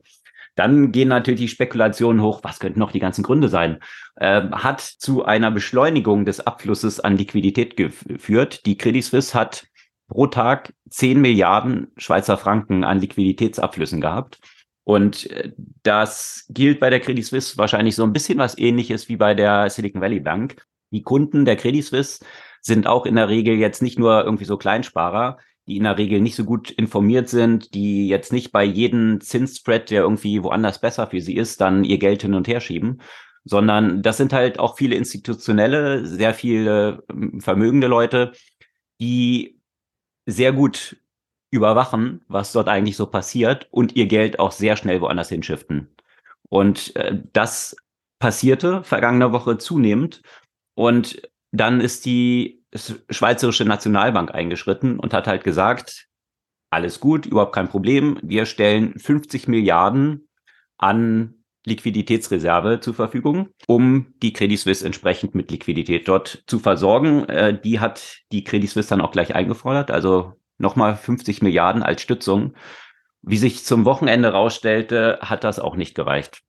Dann 0.56 0.92
gehen 0.92 1.10
natürlich 1.10 1.42
die 1.42 1.48
Spekulationen 1.50 2.22
hoch, 2.22 2.40
was 2.44 2.60
könnten 2.60 2.80
noch 2.80 2.92
die 2.92 3.00
ganzen 3.00 3.24
Gründe 3.24 3.50
sein? 3.50 3.80
Äh, 4.16 4.50
hat 4.52 4.82
zu 4.82 5.26
einer 5.26 5.52
Beschleunigung 5.52 6.26
des 6.26 6.46
Abflusses 6.46 7.00
an 7.00 7.18
Liquidität 7.18 7.76
geführt. 7.76 8.66
Die 8.66 8.78
Credit 8.78 9.04
Suisse 9.04 9.34
hat 9.34 9.68
pro 10.08 10.28
Tag 10.28 10.74
10 10.90 11.20
Milliarden 11.20 11.92
Schweizer 11.98 12.38
Franken 12.38 12.84
an 12.84 13.00
Liquiditätsabflüssen 13.00 14.02
gehabt. 14.02 14.40
Und 14.84 15.30
äh, 15.32 15.52
das 15.84 16.46
gilt 16.50 16.80
bei 16.80 16.90
der 16.90 17.00
Credit 17.00 17.26
Suisse 17.26 17.58
wahrscheinlich 17.58 17.96
so 17.96 18.04
ein 18.04 18.14
bisschen 18.14 18.38
was 18.38 18.58
ähnliches 18.58 19.10
wie 19.10 19.18
bei 19.18 19.34
der 19.34 19.70
Silicon 19.70 20.02
Valley 20.02 20.20
Bank. 20.20 20.66
Die 20.92 21.02
Kunden 21.02 21.44
der 21.44 21.58
Credit 21.58 21.84
Suisse 21.84 22.24
sind 22.62 22.88
auch 22.88 23.06
in 23.06 23.16
der 23.16 23.28
Regel 23.28 23.56
jetzt 23.56 23.82
nicht 23.82 24.00
nur 24.00 24.24
irgendwie 24.24 24.46
so 24.46 24.58
Kleinsparer, 24.58 25.38
die 25.68 25.78
in 25.78 25.84
der 25.84 25.98
Regel 25.98 26.22
nicht 26.22 26.36
so 26.36 26.44
gut 26.44 26.72
informiert 26.72 27.30
sind, 27.30 27.74
die 27.74 28.08
jetzt 28.08 28.32
nicht 28.32 28.52
bei 28.52 28.64
jedem 28.64 29.20
Zinsspread, 29.22 29.90
der 29.90 30.02
irgendwie 30.02 30.44
woanders 30.44 30.80
besser 30.80 31.08
für 31.08 31.22
sie 31.22 31.36
ist, 31.36 31.62
dann 31.62 31.84
ihr 31.84 31.98
Geld 31.98 32.22
hin 32.22 32.34
und 32.34 32.48
her 32.48 32.62
schieben, 32.62 33.02
sondern 33.44 34.02
das 34.02 34.18
sind 34.18 34.34
halt 34.34 34.60
auch 34.60 34.78
viele 34.78 34.96
institutionelle, 34.96 36.06
sehr 36.06 36.34
viele 36.34 37.04
ähm, 37.10 37.42
vermögende 37.42 37.88
Leute, 37.88 38.34
die 39.00 39.60
sehr 40.26 40.54
gut 40.54 40.98
überwachen, 41.52 42.22
was 42.28 42.52
dort 42.52 42.68
eigentlich 42.68 42.98
so 42.98 43.08
passiert 43.08 43.68
und 43.72 43.96
ihr 43.96 44.08
Geld 44.08 44.40
auch 44.40 44.52
sehr 44.52 44.76
schnell 44.76 45.02
woanders 45.02 45.30
hinschiften. 45.30 45.96
Und 46.50 46.96
äh, 46.96 47.18
das 47.34 47.76
passierte 48.20 48.84
vergangene 48.84 49.32
Woche 49.32 49.58
zunehmend. 49.58 50.22
Und 50.74 51.22
dann 51.52 51.82
ist 51.82 52.06
die 52.06 52.65
Schweizerische 53.10 53.66
Nationalbank 53.66 54.34
eingeschritten 54.34 55.00
und 55.00 55.14
hat 55.14 55.28
halt 55.28 55.44
gesagt, 55.44 56.08
alles 56.70 57.00
gut, 57.00 57.26
überhaupt 57.26 57.56
kein 57.56 57.70
Problem. 57.70 58.20
Wir 58.22 58.46
stellen 58.46 59.00
50 59.00 59.48
Milliarden 59.48 60.28
an 60.78 61.36
Liquiditätsreserve 61.66 62.80
zur 62.80 62.94
Verfügung, 62.94 63.50
um 63.68 64.14
die 64.22 64.34
Credit 64.34 64.60
Suisse 64.60 64.86
entsprechend 64.86 65.36
mit 65.36 65.50
Liquidität 65.52 66.08
dort 66.08 66.44
zu 66.48 66.60
versorgen. 66.60 67.28
Äh, 67.28 67.60
die 67.60 67.80
hat 67.80 68.20
die 68.32 68.44
Credit 68.44 68.70
Suisse 68.70 68.90
dann 68.90 69.02
auch 69.02 69.12
gleich 69.12 69.34
eingefordert. 69.34 69.90
Also 69.90 70.34
nochmal 70.58 70.96
50 70.96 71.42
Milliarden 71.42 71.82
als 71.82 72.02
Stützung. 72.02 72.56
Wie 73.22 73.38
sich 73.38 73.66
zum 73.66 73.86
Wochenende 73.86 74.32
rausstellte, 74.32 75.18
hat 75.22 75.44
das 75.44 75.60
auch 75.60 75.76
nicht 75.76 75.96
gereicht. 75.96 76.42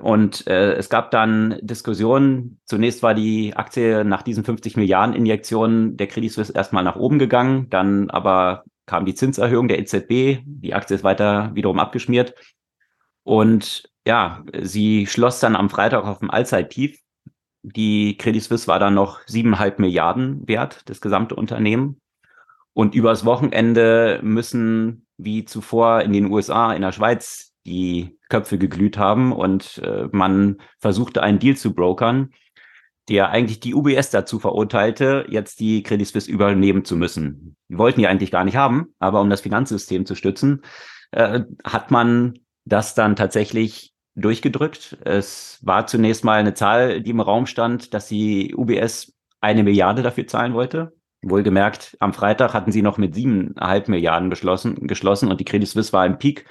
Und 0.00 0.46
äh, 0.46 0.74
es 0.74 0.88
gab 0.88 1.10
dann 1.10 1.58
Diskussionen. 1.60 2.60
Zunächst 2.64 3.02
war 3.02 3.14
die 3.14 3.54
Aktie 3.54 4.04
nach 4.04 4.22
diesen 4.22 4.44
50 4.44 4.76
Milliarden 4.76 5.14
Injektionen 5.14 5.96
der 5.96 6.06
Credit 6.06 6.32
Suisse 6.32 6.52
erstmal 6.52 6.84
nach 6.84 6.96
oben 6.96 7.18
gegangen. 7.18 7.68
Dann 7.70 8.10
aber 8.10 8.64
kam 8.86 9.04
die 9.04 9.14
Zinserhöhung 9.14 9.68
der 9.68 9.78
EZB. 9.78 10.42
Die 10.44 10.74
Aktie 10.74 10.96
ist 10.96 11.04
weiter 11.04 11.50
wiederum 11.54 11.78
abgeschmiert. 11.78 12.34
Und 13.22 13.90
ja, 14.06 14.44
sie 14.62 15.06
schloss 15.06 15.40
dann 15.40 15.56
am 15.56 15.70
Freitag 15.70 16.04
auf 16.04 16.20
dem 16.20 16.30
Allzeittief. 16.30 17.00
Die 17.62 18.16
Credit 18.16 18.42
Suisse 18.42 18.68
war 18.68 18.78
dann 18.78 18.94
noch 18.94 19.20
siebeneinhalb 19.26 19.80
Milliarden 19.80 20.46
wert, 20.46 20.82
das 20.86 21.00
gesamte 21.00 21.34
Unternehmen. 21.34 22.00
Und 22.72 22.94
übers 22.94 23.24
Wochenende 23.24 24.20
müssen, 24.22 25.06
wie 25.16 25.44
zuvor 25.44 26.02
in 26.02 26.12
den 26.12 26.30
USA, 26.30 26.72
in 26.72 26.82
der 26.82 26.92
Schweiz, 26.92 27.52
die 27.66 28.18
Köpfe 28.28 28.58
geglüht 28.58 28.96
haben 28.96 29.32
und 29.32 29.78
äh, 29.78 30.08
man 30.12 30.58
versuchte, 30.78 31.22
einen 31.22 31.38
Deal 31.38 31.56
zu 31.56 31.74
brokern. 31.74 32.30
der 33.08 33.30
eigentlich 33.30 33.60
die 33.60 33.74
UBS 33.74 34.10
dazu 34.10 34.40
verurteilte, 34.40 35.26
jetzt 35.28 35.60
die 35.60 35.84
Credit 35.84 36.08
Suisse 36.08 36.28
übernehmen 36.30 36.84
zu 36.84 36.96
müssen. 36.96 37.56
Die 37.68 37.78
wollten 37.78 38.00
die 38.00 38.08
eigentlich 38.08 38.32
gar 38.32 38.44
nicht 38.44 38.56
haben, 38.56 38.94
aber 38.98 39.20
um 39.20 39.30
das 39.30 39.42
Finanzsystem 39.42 40.06
zu 40.06 40.16
stützen, 40.16 40.62
äh, 41.12 41.42
hat 41.62 41.92
man 41.92 42.40
das 42.64 42.94
dann 42.96 43.14
tatsächlich 43.14 43.92
durchgedrückt. 44.16 44.98
Es 45.04 45.60
war 45.62 45.86
zunächst 45.86 46.24
mal 46.24 46.40
eine 46.40 46.54
Zahl, 46.54 47.00
die 47.00 47.10
im 47.10 47.20
Raum 47.20 47.46
stand, 47.46 47.94
dass 47.94 48.08
die 48.08 48.54
UBS 48.56 49.12
eine 49.40 49.62
Milliarde 49.62 50.02
dafür 50.02 50.26
zahlen 50.26 50.54
wollte. 50.54 50.96
Wohlgemerkt, 51.22 51.96
am 52.00 52.12
Freitag 52.12 52.54
hatten 52.54 52.72
sie 52.72 52.82
noch 52.82 52.98
mit 52.98 53.14
siebeneinhalb 53.14 53.88
Milliarden 53.88 54.30
beschlossen, 54.30 54.86
geschlossen 54.86 55.30
und 55.30 55.38
die 55.40 55.44
Credit 55.44 55.68
Suisse 55.68 55.92
war 55.92 56.06
im 56.06 56.18
Peak, 56.18 56.46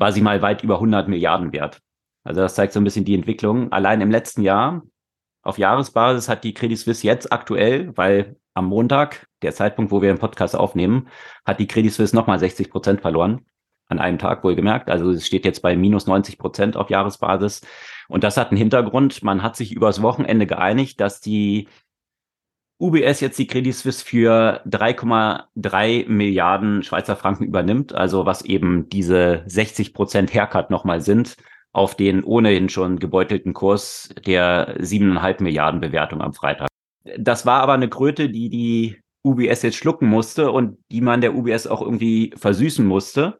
war 0.00 0.12
sie 0.12 0.22
mal 0.22 0.42
weit 0.42 0.64
über 0.64 0.76
100 0.76 1.08
Milliarden 1.08 1.52
wert. 1.52 1.80
Also 2.24 2.40
das 2.40 2.54
zeigt 2.54 2.72
so 2.72 2.80
ein 2.80 2.84
bisschen 2.84 3.04
die 3.04 3.14
Entwicklung. 3.14 3.70
Allein 3.70 4.00
im 4.00 4.10
letzten 4.10 4.42
Jahr 4.42 4.82
auf 5.42 5.58
Jahresbasis 5.58 6.28
hat 6.28 6.42
die 6.42 6.54
Credit 6.54 6.78
Suisse 6.78 7.06
jetzt 7.06 7.32
aktuell, 7.32 7.96
weil 7.96 8.36
am 8.54 8.66
Montag, 8.66 9.26
der 9.42 9.52
Zeitpunkt, 9.52 9.92
wo 9.92 10.02
wir 10.02 10.12
den 10.12 10.18
Podcast 10.18 10.56
aufnehmen, 10.56 11.08
hat 11.44 11.60
die 11.60 11.66
Credit 11.66 11.92
Suisse 11.92 12.16
nochmal 12.16 12.38
60 12.38 12.70
Prozent 12.70 13.00
verloren. 13.02 13.46
An 13.88 13.98
einem 13.98 14.18
Tag 14.18 14.44
wohlgemerkt. 14.44 14.88
Also 14.88 15.10
es 15.10 15.26
steht 15.26 15.44
jetzt 15.44 15.62
bei 15.62 15.76
minus 15.76 16.06
90 16.06 16.38
Prozent 16.38 16.76
auf 16.76 16.90
Jahresbasis. 16.90 17.60
Und 18.08 18.22
das 18.22 18.36
hat 18.36 18.50
einen 18.50 18.56
Hintergrund. 18.56 19.24
Man 19.24 19.42
hat 19.42 19.56
sich 19.56 19.72
übers 19.72 20.00
Wochenende 20.00 20.46
geeinigt, 20.46 21.00
dass 21.00 21.20
die 21.20 21.68
UBS 22.80 23.20
jetzt 23.20 23.38
die 23.38 23.46
Credit 23.46 23.74
Suisse 23.74 24.04
für 24.04 24.62
3,3 24.66 26.08
Milliarden 26.08 26.82
Schweizer 26.82 27.14
Franken 27.14 27.44
übernimmt, 27.44 27.94
also 27.94 28.24
was 28.24 28.42
eben 28.42 28.88
diese 28.88 29.42
60 29.46 29.92
Prozent 29.92 30.32
Haircut 30.32 30.70
nochmal 30.70 31.02
sind 31.02 31.36
auf 31.72 31.94
den 31.94 32.24
ohnehin 32.24 32.68
schon 32.68 32.98
gebeutelten 32.98 33.54
Kurs 33.54 34.08
der 34.26 34.80
7,5 34.80 35.42
Milliarden 35.42 35.80
Bewertung 35.80 36.20
am 36.20 36.32
Freitag. 36.32 36.68
Das 37.16 37.46
war 37.46 37.60
aber 37.62 37.74
eine 37.74 37.88
Kröte, 37.88 38.28
die 38.28 38.48
die 38.48 39.00
UBS 39.22 39.62
jetzt 39.62 39.76
schlucken 39.76 40.08
musste 40.08 40.50
und 40.50 40.78
die 40.90 41.00
man 41.00 41.20
der 41.20 41.34
UBS 41.34 41.66
auch 41.66 41.82
irgendwie 41.82 42.32
versüßen 42.36 42.84
musste. 42.84 43.38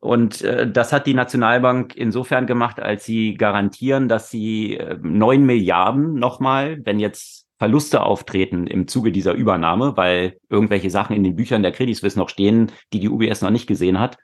Und 0.00 0.42
äh, 0.42 0.70
das 0.70 0.92
hat 0.92 1.06
die 1.06 1.14
Nationalbank 1.14 1.96
insofern 1.96 2.46
gemacht, 2.46 2.78
als 2.78 3.04
sie 3.04 3.34
garantieren, 3.34 4.08
dass 4.08 4.30
sie 4.30 4.76
äh, 4.76 4.96
9 5.02 5.44
Milliarden 5.44 6.14
nochmal, 6.14 6.78
wenn 6.84 7.00
jetzt 7.00 7.47
Verluste 7.58 8.02
auftreten 8.02 8.66
im 8.66 8.86
Zuge 8.86 9.12
dieser 9.12 9.34
Übernahme, 9.34 9.96
weil 9.96 10.38
irgendwelche 10.48 10.90
Sachen 10.90 11.16
in 11.16 11.24
den 11.24 11.36
Büchern 11.36 11.62
der 11.62 11.72
Credit 11.72 11.96
Suisse 11.96 12.18
noch 12.18 12.28
stehen, 12.28 12.72
die 12.92 13.00
die 13.00 13.08
UBS 13.08 13.42
noch 13.42 13.50
nicht 13.50 13.66
gesehen 13.66 13.98
hat, 13.98 14.18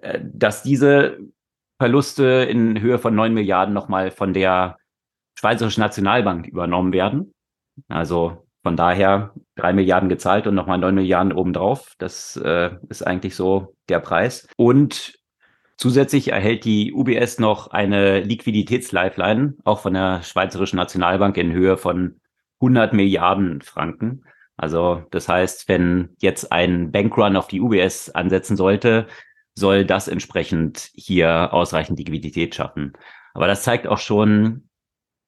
äh, 0.00 0.20
dass 0.24 0.62
diese 0.62 1.18
Verluste 1.78 2.24
in 2.24 2.80
Höhe 2.80 2.98
von 2.98 3.14
neun 3.14 3.34
Milliarden 3.34 3.74
nochmal 3.74 4.10
von 4.10 4.32
der 4.32 4.78
Schweizerischen 5.38 5.82
Nationalbank 5.82 6.46
übernommen 6.46 6.94
werden. 6.94 7.34
Also 7.88 8.46
von 8.62 8.76
daher 8.76 9.34
drei 9.54 9.74
Milliarden 9.74 10.08
gezahlt 10.08 10.46
und 10.46 10.54
nochmal 10.54 10.78
neun 10.78 10.94
Milliarden 10.94 11.34
obendrauf. 11.34 11.94
Das 11.98 12.36
äh, 12.36 12.70
ist 12.88 13.06
eigentlich 13.06 13.36
so 13.36 13.74
der 13.88 14.00
Preis. 14.00 14.48
Und 14.56 15.16
Zusätzlich 15.78 16.28
erhält 16.32 16.64
die 16.64 16.94
UBS 16.94 17.38
noch 17.38 17.70
eine 17.70 18.20
Liquiditätslifeline, 18.20 19.56
auch 19.64 19.80
von 19.80 19.92
der 19.92 20.22
Schweizerischen 20.22 20.78
Nationalbank 20.78 21.36
in 21.36 21.52
Höhe 21.52 21.76
von 21.76 22.18
100 22.60 22.92
Milliarden 22.92 23.62
Franken. 23.62 24.24
Also 24.56 25.04
das 25.10 25.28
heißt, 25.28 25.68
wenn 25.68 26.16
jetzt 26.18 26.50
ein 26.52 26.90
Bankrun 26.90 27.36
auf 27.36 27.48
die 27.48 27.60
UBS 27.60 28.10
ansetzen 28.10 28.56
sollte, 28.56 29.06
soll 29.54 29.84
das 29.84 30.08
entsprechend 30.08 30.90
hier 30.94 31.52
ausreichend 31.52 31.98
Liquidität 31.98 32.54
schaffen. 32.54 32.92
Aber 33.34 33.46
das 33.46 33.62
zeigt 33.62 33.86
auch 33.86 33.98
schon, 33.98 34.68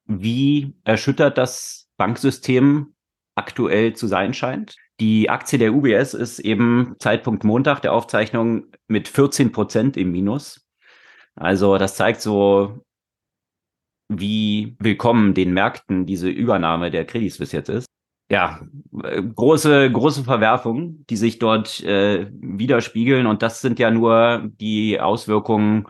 wie 0.05 0.75
erschüttert 0.83 1.37
das 1.37 1.89
Banksystem 1.97 2.95
aktuell 3.35 3.93
zu 3.93 4.07
sein 4.07 4.33
scheint. 4.33 4.75
Die 4.99 5.29
Aktie 5.29 5.59
der 5.59 5.73
UBS 5.73 6.13
ist 6.13 6.39
eben 6.39 6.95
Zeitpunkt 6.99 7.43
Montag 7.43 7.81
der 7.81 7.93
Aufzeichnung 7.93 8.65
mit 8.87 9.07
14 9.07 9.51
Prozent 9.51 9.95
im 9.95 10.11
Minus. 10.11 10.67
Also 11.35 11.77
das 11.77 11.95
zeigt 11.95 12.21
so, 12.21 12.83
wie 14.09 14.75
willkommen 14.79 15.33
den 15.33 15.53
Märkten 15.53 16.05
diese 16.05 16.29
Übernahme 16.29 16.91
der 16.91 17.05
Credit 17.05 17.31
Suisse 17.31 17.55
jetzt 17.55 17.69
ist. 17.69 17.85
Ja, 18.31 18.59
große, 18.91 19.91
große 19.91 20.23
Verwerfungen, 20.23 21.05
die 21.09 21.15
sich 21.15 21.39
dort 21.39 21.81
äh, 21.83 22.27
widerspiegeln. 22.31 23.25
Und 23.25 23.41
das 23.41 23.61
sind 23.61 23.79
ja 23.79 23.89
nur 23.89 24.49
die 24.59 24.99
Auswirkungen 24.99 25.87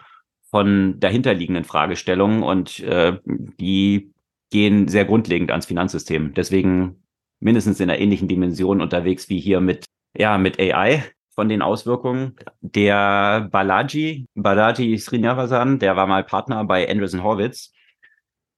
von 0.49 0.99
dahinterliegenden 0.99 1.63
Fragestellungen 1.63 2.43
und 2.43 2.80
äh, 2.80 3.17
die 3.59 4.13
gehen 4.51 4.88
sehr 4.88 5.05
grundlegend 5.05 5.51
ans 5.51 5.65
Finanzsystem. 5.65 6.34
Deswegen 6.34 7.03
mindestens 7.39 7.80
in 7.80 7.89
einer 7.89 7.99
ähnlichen 7.99 8.28
Dimension 8.28 8.82
unterwegs 8.82 9.30
wie 9.30 9.39
hier 9.39 9.59
mit, 9.59 9.86
ja, 10.17 10.38
mit 10.38 10.59
AI 10.59 11.03
von 11.36 11.49
den 11.49 11.61
Auswirkungen. 11.61 12.36
Der 12.61 13.47
Balaji, 13.51 14.26
Balaji 14.36 14.97
Srinivasan, 14.97 15.80
der 15.80 15.95
war 15.95 16.07
mal 16.07 16.24
Partner 16.24 16.63
bei 16.63 16.89
Andreessen 16.89 17.24
Horwitz 17.24 17.72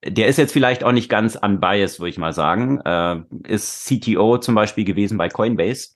der 0.03 0.27
ist 0.27 0.37
jetzt 0.37 0.53
vielleicht 0.53 0.83
auch 0.83 0.91
nicht 0.91 1.09
ganz 1.09 1.35
unbiased, 1.35 1.99
würde 1.99 2.09
ich 2.09 2.17
mal 2.17 2.33
sagen. 2.33 2.81
Äh, 2.81 3.21
ist 3.47 3.85
CTO 3.85 4.37
zum 4.37 4.55
Beispiel 4.55 4.83
gewesen 4.83 5.17
bei 5.17 5.29
Coinbase. 5.29 5.95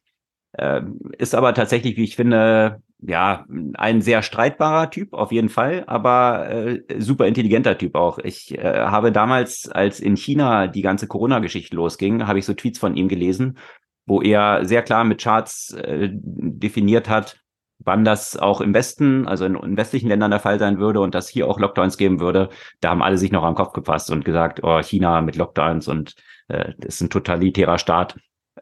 Äh, 0.53 0.82
ist 1.18 1.36
aber 1.36 1.53
tatsächlich, 1.53 1.97
wie 1.97 2.03
ich 2.03 2.16
finde, 2.16 2.82
ja, 3.01 3.45
ein 3.74 4.01
sehr 4.01 4.22
streitbarer 4.22 4.89
Typ 4.89 5.14
auf 5.14 5.32
jeden 5.32 5.49
Fall, 5.49 5.84
aber 5.88 6.49
äh, 6.49 6.84
super 6.99 7.28
intelligenter 7.28 7.78
Typ 7.78 7.95
auch. 7.95 8.20
Ich 8.20 8.58
äh, 8.58 8.62
habe 8.64 9.12
damals, 9.12 9.70
als 9.70 9.99
in 9.99 10.16
China 10.16 10.68
die 10.68 10.82
ganze 10.82 11.08
Corona-Geschichte 11.08 11.76
losging, 11.76 12.26
habe 12.28 12.39
ich 12.39 12.45
so 12.45 12.53
Tweets 12.53 12.80
von 12.80 12.95
ihm 12.95 13.08
gelesen, 13.08 13.58
wo 14.06 14.22
er 14.22 14.66
sehr 14.66 14.82
klar 14.82 15.03
mit 15.03 15.22
Charts 15.22 15.74
äh, 15.74 16.10
definiert 16.12 17.10
hat, 17.10 17.45
wann 17.80 18.05
das 18.05 18.38
auch 18.38 18.61
im 18.61 18.73
Westen, 18.73 19.28
also 19.28 19.45
in, 19.45 19.55
in, 19.55 19.78
westlichen 19.78 20.09
Ländern 20.09 20.32
der 20.32 20.39
Fall 20.39 20.59
sein 20.59 20.80
würde 20.80 21.01
und 21.01 21.15
dass 21.15 21.30
hier 21.30 21.47
auch 21.47 21.59
Lockdowns 21.59 21.97
geben 21.97 22.19
würde, 22.19 22.49
da 22.82 22.89
haben 22.89 23.03
alle 23.03 23.17
sich 23.17 23.32
noch 23.32 23.43
am 23.43 23.55
Kopf 23.55 23.73
gefasst 23.73 24.11
und 24.11 24.26
gesagt, 24.26 24.61
oh, 24.63 24.82
China 24.82 25.21
mit 25.21 25.36
Lockdowns 25.36 25.88
und 25.88 26.15
äh, 26.47 26.73
das 26.78 26.95
ist 26.95 27.01
ein 27.01 27.09
totalitärer 27.09 27.78
Staat. 27.78 28.15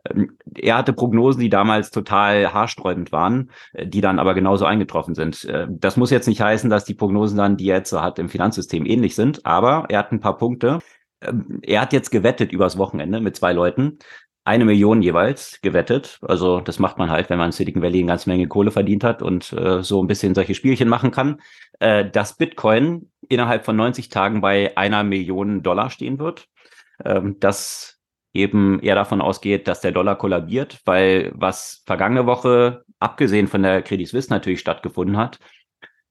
Ähm, 0.09 0.37
er 0.55 0.77
hatte 0.77 0.93
Prognosen, 0.93 1.41
die 1.41 1.49
damals 1.49 1.91
total 1.91 2.53
haarsträubend 2.53 3.11
waren, 3.11 3.51
äh, 3.73 3.87
die 3.87 4.01
dann 4.01 4.19
aber 4.19 4.33
genauso 4.33 4.65
eingetroffen 4.65 5.15
sind. 5.15 5.45
Äh, 5.45 5.67
das 5.69 5.97
muss 5.97 6.11
jetzt 6.11 6.27
nicht 6.27 6.41
heißen, 6.41 6.69
dass 6.69 6.85
die 6.85 6.95
Prognosen 6.95 7.37
dann, 7.37 7.57
die 7.57 7.69
er 7.69 7.77
jetzt 7.77 7.89
so 7.89 8.01
hat, 8.01 8.19
im 8.19 8.29
Finanzsystem 8.29 8.85
ähnlich 8.85 9.15
sind, 9.15 9.45
aber 9.45 9.85
er 9.89 9.99
hat 9.99 10.11
ein 10.11 10.19
paar 10.19 10.37
Punkte. 10.37 10.79
Ähm, 11.21 11.59
er 11.61 11.81
hat 11.81 11.93
jetzt 11.93 12.11
gewettet 12.11 12.51
übers 12.51 12.77
Wochenende 12.77 13.21
mit 13.21 13.35
zwei 13.35 13.53
Leuten, 13.53 13.99
eine 14.45 14.65
Million 14.65 15.01
jeweils 15.01 15.59
gewettet. 15.61 16.19
Also 16.21 16.59
das 16.59 16.79
macht 16.79 16.97
man 16.97 17.09
halt, 17.09 17.29
wenn 17.29 17.37
man 17.37 17.47
in 17.47 17.51
Silicon 17.53 17.81
Valley 17.81 17.99
eine 17.99 18.07
ganze 18.07 18.29
Menge 18.29 18.47
Kohle 18.47 18.71
verdient 18.71 19.03
hat 19.03 19.21
und 19.21 19.53
äh, 19.53 19.83
so 19.83 20.03
ein 20.03 20.07
bisschen 20.07 20.35
solche 20.35 20.55
Spielchen 20.55 20.89
machen 20.89 21.11
kann, 21.11 21.41
äh, 21.79 22.09
dass 22.09 22.35
Bitcoin 22.35 23.09
innerhalb 23.29 23.63
von 23.65 23.75
90 23.75 24.09
Tagen 24.09 24.41
bei 24.41 24.75
einer 24.75 25.03
Million 25.03 25.63
Dollar 25.63 25.89
stehen 25.89 26.19
wird. 26.19 26.47
Ähm, 27.03 27.39
dass 27.39 27.93
eben 28.33 28.79
eher 28.79 28.95
davon 28.95 29.21
ausgeht, 29.21 29.67
dass 29.67 29.81
der 29.81 29.91
Dollar 29.91 30.17
kollabiert, 30.17 30.79
weil 30.85 31.31
was 31.35 31.83
vergangene 31.85 32.25
Woche, 32.25 32.83
abgesehen 32.99 33.47
von 33.47 33.61
der 33.61 33.81
Credit 33.81 34.07
Suisse 34.07 34.29
natürlich 34.29 34.59
stattgefunden 34.59 35.17
hat, 35.17 35.39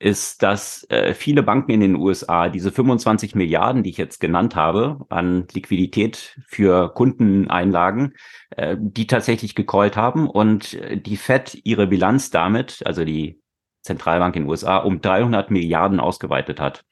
ist, 0.03 0.42
dass 0.42 0.84
äh, 0.90 1.14
viele 1.14 1.44
Banken 1.44 1.70
in 1.70 1.80
den 1.80 1.94
USA 1.94 2.48
diese 2.48 2.72
25 2.72 3.36
Milliarden, 3.36 3.84
die 3.84 3.90
ich 3.90 3.98
jetzt 3.98 4.20
genannt 4.20 4.57
habe, 4.57 5.07
an 5.09 5.46
Liquidität 5.53 6.36
für 6.46 6.92
Kundeneinlagen, 6.92 8.14
äh, 8.50 8.76
die 8.80 9.07
tatsächlich 9.07 9.55
gecallt 9.55 9.96
haben 9.96 10.28
und 10.28 10.74
äh, 10.74 11.00
die 11.00 11.16
Fed 11.16 11.57
ihre 11.62 11.86
Bilanz 11.86 12.30
damit, 12.30 12.82
also 12.84 13.05
die 13.05 13.40
Zentralbank 13.82 14.34
in 14.34 14.42
den 14.42 14.50
USA, 14.50 14.78
um 14.78 15.00
300 15.00 15.50
Milliarden 15.53 16.00
ausgeweitet 16.00 16.59
hat. 16.59 16.84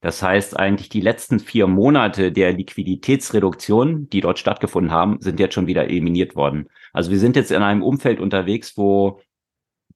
Das 0.00 0.22
heißt 0.22 0.56
eigentlich, 0.56 0.88
die 0.88 1.00
letzten 1.00 1.40
vier 1.40 1.66
Monate 1.66 2.30
der 2.30 2.52
Liquiditätsreduktion, 2.52 4.08
die 4.10 4.20
dort 4.20 4.38
stattgefunden 4.38 4.92
haben, 4.92 5.20
sind 5.20 5.40
jetzt 5.40 5.54
schon 5.54 5.66
wieder 5.66 5.86
eliminiert 5.86 6.36
worden. 6.36 6.68
Also 6.92 7.10
wir 7.10 7.18
sind 7.18 7.34
jetzt 7.34 7.50
in 7.50 7.62
einem 7.62 7.82
Umfeld 7.82 8.20
unterwegs, 8.20 8.76
wo 8.76 9.20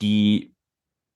die 0.00 0.51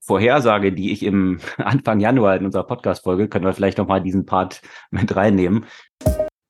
Vorhersage, 0.06 0.72
die 0.72 0.92
ich 0.92 1.02
im 1.02 1.40
Anfang 1.58 2.00
Januar 2.00 2.36
in 2.36 2.46
unserer 2.46 2.64
Podcast-Folge, 2.64 3.28
können 3.28 3.44
wir 3.44 3.52
vielleicht 3.52 3.78
nochmal 3.78 4.02
diesen 4.02 4.24
Part 4.24 4.62
mit 4.90 5.14
reinnehmen. 5.14 5.66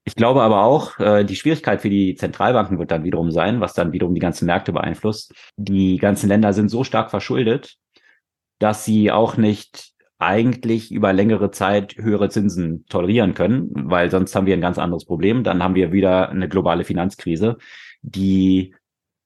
Ich 0.04 0.14
glaube 0.14 0.42
aber 0.42 0.62
auch, 0.62 1.00
äh, 1.00 1.24
die 1.24 1.34
Schwierigkeit 1.34 1.80
für 1.80 1.90
die 1.90 2.14
Zentralbanken 2.14 2.78
wird 2.78 2.92
dann 2.92 3.02
wiederum 3.02 3.32
sein, 3.32 3.60
was 3.60 3.74
dann 3.74 3.92
wiederum 3.92 4.14
die 4.14 4.20
ganzen 4.20 4.46
Märkte 4.46 4.72
beeinflusst. 4.72 5.34
Die 5.56 5.96
ganzen 5.96 6.28
Länder 6.28 6.52
sind 6.52 6.68
so 6.68 6.84
stark 6.84 7.10
verschuldet, 7.10 7.76
dass 8.60 8.84
sie 8.84 9.10
auch 9.10 9.36
nicht 9.36 9.92
eigentlich 10.18 10.92
über 10.92 11.12
längere 11.12 11.50
Zeit 11.50 11.96
höhere 11.96 12.28
Zinsen 12.28 12.86
tolerieren 12.86 13.34
können, 13.34 13.70
weil 13.74 14.10
sonst 14.10 14.34
haben 14.34 14.46
wir 14.46 14.54
ein 14.54 14.60
ganz 14.60 14.78
anderes 14.78 15.04
Problem. 15.04 15.42
Dann 15.42 15.62
haben 15.62 15.74
wir 15.74 15.92
wieder 15.92 16.30
eine 16.30 16.48
globale 16.48 16.84
Finanzkrise, 16.84 17.58
die 18.02 18.74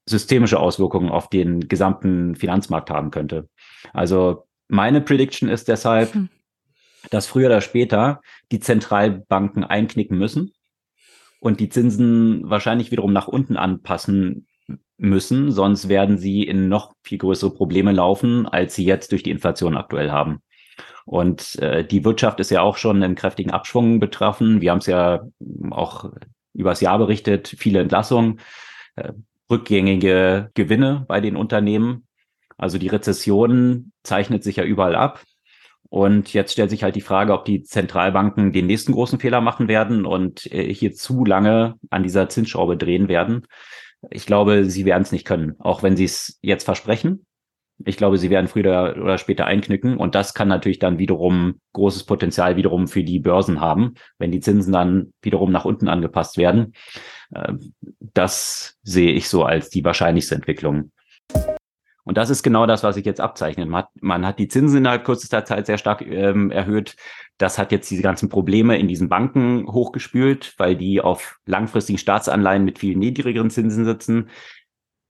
systemische 0.05 0.59
Auswirkungen 0.59 1.09
auf 1.09 1.29
den 1.29 1.67
gesamten 1.67 2.35
Finanzmarkt 2.35 2.89
haben 2.89 3.11
könnte. 3.11 3.47
Also 3.93 4.47
meine 4.67 5.01
Prediction 5.01 5.49
ist 5.49 5.67
deshalb, 5.67 6.13
hm. 6.13 6.29
dass 7.09 7.27
früher 7.27 7.47
oder 7.47 7.61
später 7.61 8.21
die 8.51 8.59
Zentralbanken 8.59 9.63
einknicken 9.63 10.17
müssen 10.17 10.53
und 11.39 11.59
die 11.59 11.69
Zinsen 11.69 12.49
wahrscheinlich 12.49 12.91
wiederum 12.91 13.13
nach 13.13 13.27
unten 13.27 13.57
anpassen 13.57 14.47
müssen, 14.97 15.51
sonst 15.51 15.89
werden 15.89 16.17
sie 16.17 16.43
in 16.43 16.69
noch 16.69 16.93
viel 17.03 17.17
größere 17.17 17.53
Probleme 17.53 17.91
laufen, 17.91 18.47
als 18.47 18.75
sie 18.75 18.85
jetzt 18.85 19.11
durch 19.11 19.23
die 19.23 19.31
Inflation 19.31 19.75
aktuell 19.75 20.11
haben. 20.11 20.41
Und 21.05 21.55
äh, 21.59 21.83
die 21.83 22.05
Wirtschaft 22.05 22.39
ist 22.39 22.51
ja 22.51 22.61
auch 22.61 22.77
schon 22.77 23.01
im 23.01 23.15
kräftigen 23.15 23.51
Abschwung 23.51 23.99
betroffen. 23.99 24.61
Wir 24.61 24.71
haben 24.71 24.77
es 24.77 24.85
ja 24.85 25.21
auch 25.71 26.11
übers 26.53 26.81
Jahr 26.81 26.99
berichtet, 26.99 27.53
viele 27.57 27.79
Entlassungen, 27.79 28.39
äh, 28.95 29.11
rückgängige 29.51 30.49
Gewinne 30.53 31.05
bei 31.07 31.21
den 31.21 31.35
Unternehmen. 31.35 32.07
Also 32.57 32.77
die 32.77 32.87
Rezession 32.87 33.91
zeichnet 34.03 34.43
sich 34.43 34.55
ja 34.55 34.63
überall 34.63 34.95
ab. 34.95 35.23
Und 35.89 36.33
jetzt 36.33 36.53
stellt 36.53 36.69
sich 36.69 36.83
halt 36.83 36.95
die 36.95 37.01
Frage, 37.01 37.33
ob 37.33 37.43
die 37.43 37.63
Zentralbanken 37.63 38.53
den 38.53 38.65
nächsten 38.65 38.93
großen 38.93 39.19
Fehler 39.19 39.41
machen 39.41 39.67
werden 39.67 40.05
und 40.05 40.49
äh, 40.51 40.73
hier 40.73 40.93
zu 40.93 41.25
lange 41.25 41.75
an 41.89 42.03
dieser 42.03 42.29
Zinsschraube 42.29 42.77
drehen 42.77 43.09
werden. 43.09 43.45
Ich 44.09 44.25
glaube, 44.25 44.65
sie 44.65 44.85
werden 44.85 45.03
es 45.03 45.11
nicht 45.11 45.25
können, 45.25 45.55
auch 45.59 45.83
wenn 45.83 45.97
sie 45.97 46.05
es 46.05 46.39
jetzt 46.41 46.63
versprechen. 46.63 47.25
Ich 47.85 47.97
glaube, 47.97 48.17
sie 48.17 48.29
werden 48.29 48.47
früher 48.47 48.95
oder 49.01 49.17
später 49.17 49.45
einknicken 49.45 49.97
und 49.97 50.15
das 50.15 50.33
kann 50.33 50.47
natürlich 50.47 50.79
dann 50.79 50.97
wiederum 50.97 51.59
großes 51.73 52.03
Potenzial 52.03 52.55
wiederum 52.55 52.87
für 52.87 53.03
die 53.03 53.19
Börsen 53.19 53.61
haben, 53.61 53.95
wenn 54.17 54.31
die 54.31 54.39
Zinsen 54.39 54.73
dann 54.73 55.13
wiederum 55.21 55.51
nach 55.51 55.65
unten 55.65 55.87
angepasst 55.87 56.37
werden. 56.37 56.73
Ähm, 57.35 57.73
das 58.13 58.77
sehe 58.83 59.11
ich 59.11 59.29
so 59.29 59.43
als 59.43 59.69
die 59.69 59.83
wahrscheinlichste 59.83 60.35
Entwicklung. 60.35 60.91
Und 62.03 62.17
das 62.17 62.29
ist 62.29 62.43
genau 62.43 62.65
das, 62.65 62.83
was 62.83 62.95
sich 62.95 63.05
jetzt 63.05 63.21
abzeichnet. 63.21 63.69
Man 63.69 63.83
hat, 63.83 63.89
man 64.01 64.25
hat 64.25 64.39
die 64.39 64.47
Zinsen 64.47 64.79
innerhalb 64.79 65.05
kürzester 65.05 65.45
Zeit 65.45 65.67
sehr 65.67 65.77
stark 65.77 66.01
ähm, 66.01 66.49
erhöht. 66.49 66.95
Das 67.37 67.57
hat 67.57 67.71
jetzt 67.71 67.89
diese 67.91 68.01
ganzen 68.01 68.27
Probleme 68.27 68.77
in 68.77 68.87
diesen 68.87 69.07
Banken 69.07 69.67
hochgespült, 69.67 70.55
weil 70.57 70.75
die 70.75 71.01
auf 71.01 71.39
langfristigen 71.45 71.99
Staatsanleihen 71.99 72.65
mit 72.65 72.79
viel 72.79 72.97
niedrigeren 72.97 73.49
Zinsen 73.49 73.85
sitzen. 73.85 74.29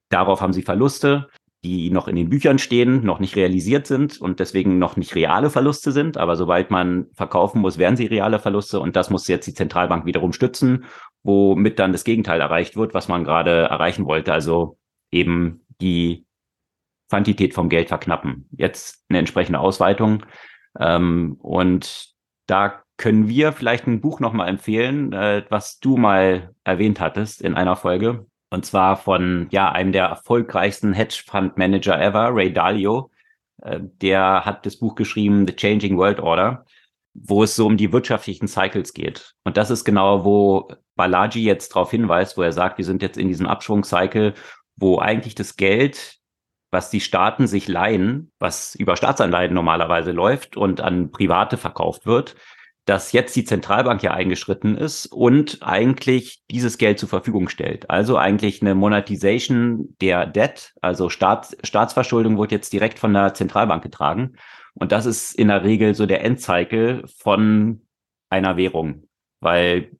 Darauf 0.10 0.42
haben 0.42 0.54
sie 0.54 0.62
Verluste, 0.62 1.30
die 1.64 1.92
noch 1.92 2.08
in 2.08 2.16
den 2.16 2.30
Büchern 2.30 2.58
stehen, 2.58 3.04
noch 3.04 3.20
nicht 3.20 3.36
realisiert 3.36 3.86
sind 3.86 4.20
und 4.20 4.40
deswegen 4.40 4.80
noch 4.80 4.98
nicht 4.98 5.14
reale 5.14 5.50
Verluste 5.50 5.92
sind. 5.92 6.18
Aber 6.18 6.36
sobald 6.36 6.72
man 6.72 7.08
verkaufen 7.14 7.62
muss, 7.62 7.78
werden 7.78 7.96
sie 7.96 8.08
reale 8.08 8.40
Verluste 8.40 8.80
und 8.80 8.96
das 8.96 9.10
muss 9.10 9.28
jetzt 9.28 9.46
die 9.46 9.54
Zentralbank 9.54 10.06
wiederum 10.06 10.34
stützen, 10.34 10.86
womit 11.24 11.78
dann 11.78 11.92
das 11.92 12.04
Gegenteil 12.04 12.42
erreicht 12.42 12.78
wird, 12.78 12.94
was 12.94 13.08
man 13.08 13.24
gerade 13.24 13.52
erreichen 13.52 14.06
wollte. 14.06 14.34
Also 14.34 14.78
eben 15.12 15.66
die 15.82 16.26
Quantität 17.10 17.54
vom 17.54 17.70
Geld 17.70 17.90
verknappen. 17.90 18.48
Jetzt 18.52 19.06
eine 19.10 19.20
entsprechende 19.20 19.60
Ausweitung. 19.60 20.26
Ähm, 20.80 21.38
und 21.40 22.12
da 22.48 22.84
können 22.98 23.28
wir 23.28 23.52
vielleicht 23.52 23.86
ein 23.86 24.02
Buch 24.02 24.20
nochmal 24.20 24.48
empfehlen, 24.48 25.14
äh, 25.14 25.44
was 25.50 25.80
du 25.80 25.98
mal 25.98 26.56
erwähnt 26.64 27.00
hattest 27.00 27.42
in 27.42 27.54
einer 27.54 27.76
Folge. 27.76 28.26
Und 28.52 28.66
zwar 28.66 28.98
von 28.98 29.48
ja, 29.50 29.72
einem 29.72 29.92
der 29.92 30.06
erfolgreichsten 30.06 30.94
Hedgefund-Manager 30.94 32.00
ever, 32.00 32.30
Ray 32.34 32.54
Dalio. 32.54 33.10
Äh, 33.64 33.80
der 34.02 34.46
hat 34.46 34.66
das 34.66 34.78
Buch 34.78 34.96
geschrieben, 34.96 35.48
The 35.48 35.56
Changing 35.56 35.98
World 35.98 36.20
Order, 36.20 36.66
wo 37.14 37.44
es 37.44 37.56
so 37.56 37.66
um 37.66 37.78
die 37.78 37.92
wirtschaftlichen 37.92 38.48
Cycles 38.48 38.94
geht. 38.94 39.34
Und 39.44 39.58
das 39.58 39.72
ist 39.72 39.86
genau, 39.86 40.24
wo 40.24 40.72
Balaji 40.96 41.44
jetzt 41.44 41.70
darauf 41.76 41.90
hinweist, 41.92 42.38
wo 42.38 42.44
er 42.44 42.52
sagt, 42.52 42.78
wir 42.78 42.86
sind 42.86 43.02
jetzt 43.02 43.18
in 43.18 43.28
diesem 43.28 43.48
Abschwungscycle, 43.48 44.36
wo 44.76 45.00
eigentlich 45.00 45.36
das 45.36 45.56
Geld 45.56 46.22
was 46.72 46.90
die 46.90 47.02
Staaten 47.02 47.48
sich 47.48 47.68
leihen, 47.68 48.32
was 48.40 48.76
über 48.76 48.96
Staatsanleihen 48.96 49.54
normalerweise 49.54 50.12
läuft 50.12 50.56
und 50.56 50.82
an 50.82 51.12
Private 51.12 51.58
verkauft 51.58 52.06
wird, 52.06 52.36
dass 52.92 53.14
jetzt 53.14 53.34
die 53.38 53.46
Zentralbank 53.46 54.04
ja 54.04 54.12
eingeschritten 54.12 54.76
ist 54.76 55.06
und 55.06 55.60
eigentlich 55.62 56.44
dieses 56.52 56.78
Geld 56.78 57.00
zur 57.00 57.08
Verfügung 57.08 57.48
stellt. 57.48 57.90
Also 57.90 58.18
eigentlich 58.18 58.62
eine 58.62 58.76
Monetization 58.76 59.96
der 60.02 60.26
Debt, 60.26 60.74
also 60.82 61.08
Staats, 61.08 61.56
Staatsverschuldung 61.64 62.38
wird 62.38 62.52
jetzt 62.52 62.74
direkt 62.74 63.00
von 63.00 63.14
der 63.14 63.34
Zentralbank 63.34 63.82
getragen. 63.82 64.34
Und 64.74 64.92
das 64.92 65.06
ist 65.06 65.34
in 65.40 65.48
der 65.48 65.64
Regel 65.64 65.96
so 65.96 66.06
der 66.06 66.26
Endcycle 66.26 67.06
von 67.18 67.80
einer 68.30 68.58
Währung, 68.58 69.08
weil 69.40 69.92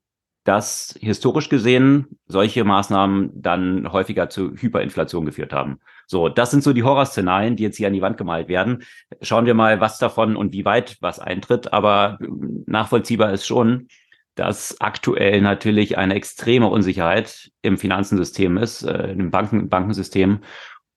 dass 0.44 0.98
historisch 1.00 1.48
gesehen 1.48 2.18
solche 2.26 2.64
Maßnahmen 2.64 3.30
dann 3.34 3.92
häufiger 3.92 4.28
zu 4.28 4.52
Hyperinflation 4.56 5.24
geführt 5.24 5.52
haben. 5.52 5.78
So, 6.06 6.28
das 6.28 6.50
sind 6.50 6.64
so 6.64 6.72
die 6.72 6.82
Horrorszenarien, 6.82 7.56
die 7.56 7.62
jetzt 7.62 7.76
hier 7.76 7.86
an 7.86 7.92
die 7.92 8.02
Wand 8.02 8.16
gemalt 8.16 8.48
werden. 8.48 8.82
Schauen 9.20 9.46
wir 9.46 9.54
mal, 9.54 9.80
was 9.80 9.98
davon 9.98 10.36
und 10.36 10.52
wie 10.52 10.64
weit 10.64 10.96
was 11.00 11.20
eintritt. 11.20 11.72
Aber 11.72 12.18
nachvollziehbar 12.66 13.32
ist 13.32 13.46
schon, 13.46 13.88
dass 14.34 14.80
aktuell 14.80 15.40
natürlich 15.40 15.98
eine 15.98 16.14
extreme 16.14 16.66
Unsicherheit 16.66 17.50
im 17.62 17.78
Finanzensystem 17.78 18.56
ist, 18.56 18.82
äh, 18.82 19.12
im 19.12 19.30
Banken 19.30 19.68
Bankensystem. 19.68 20.40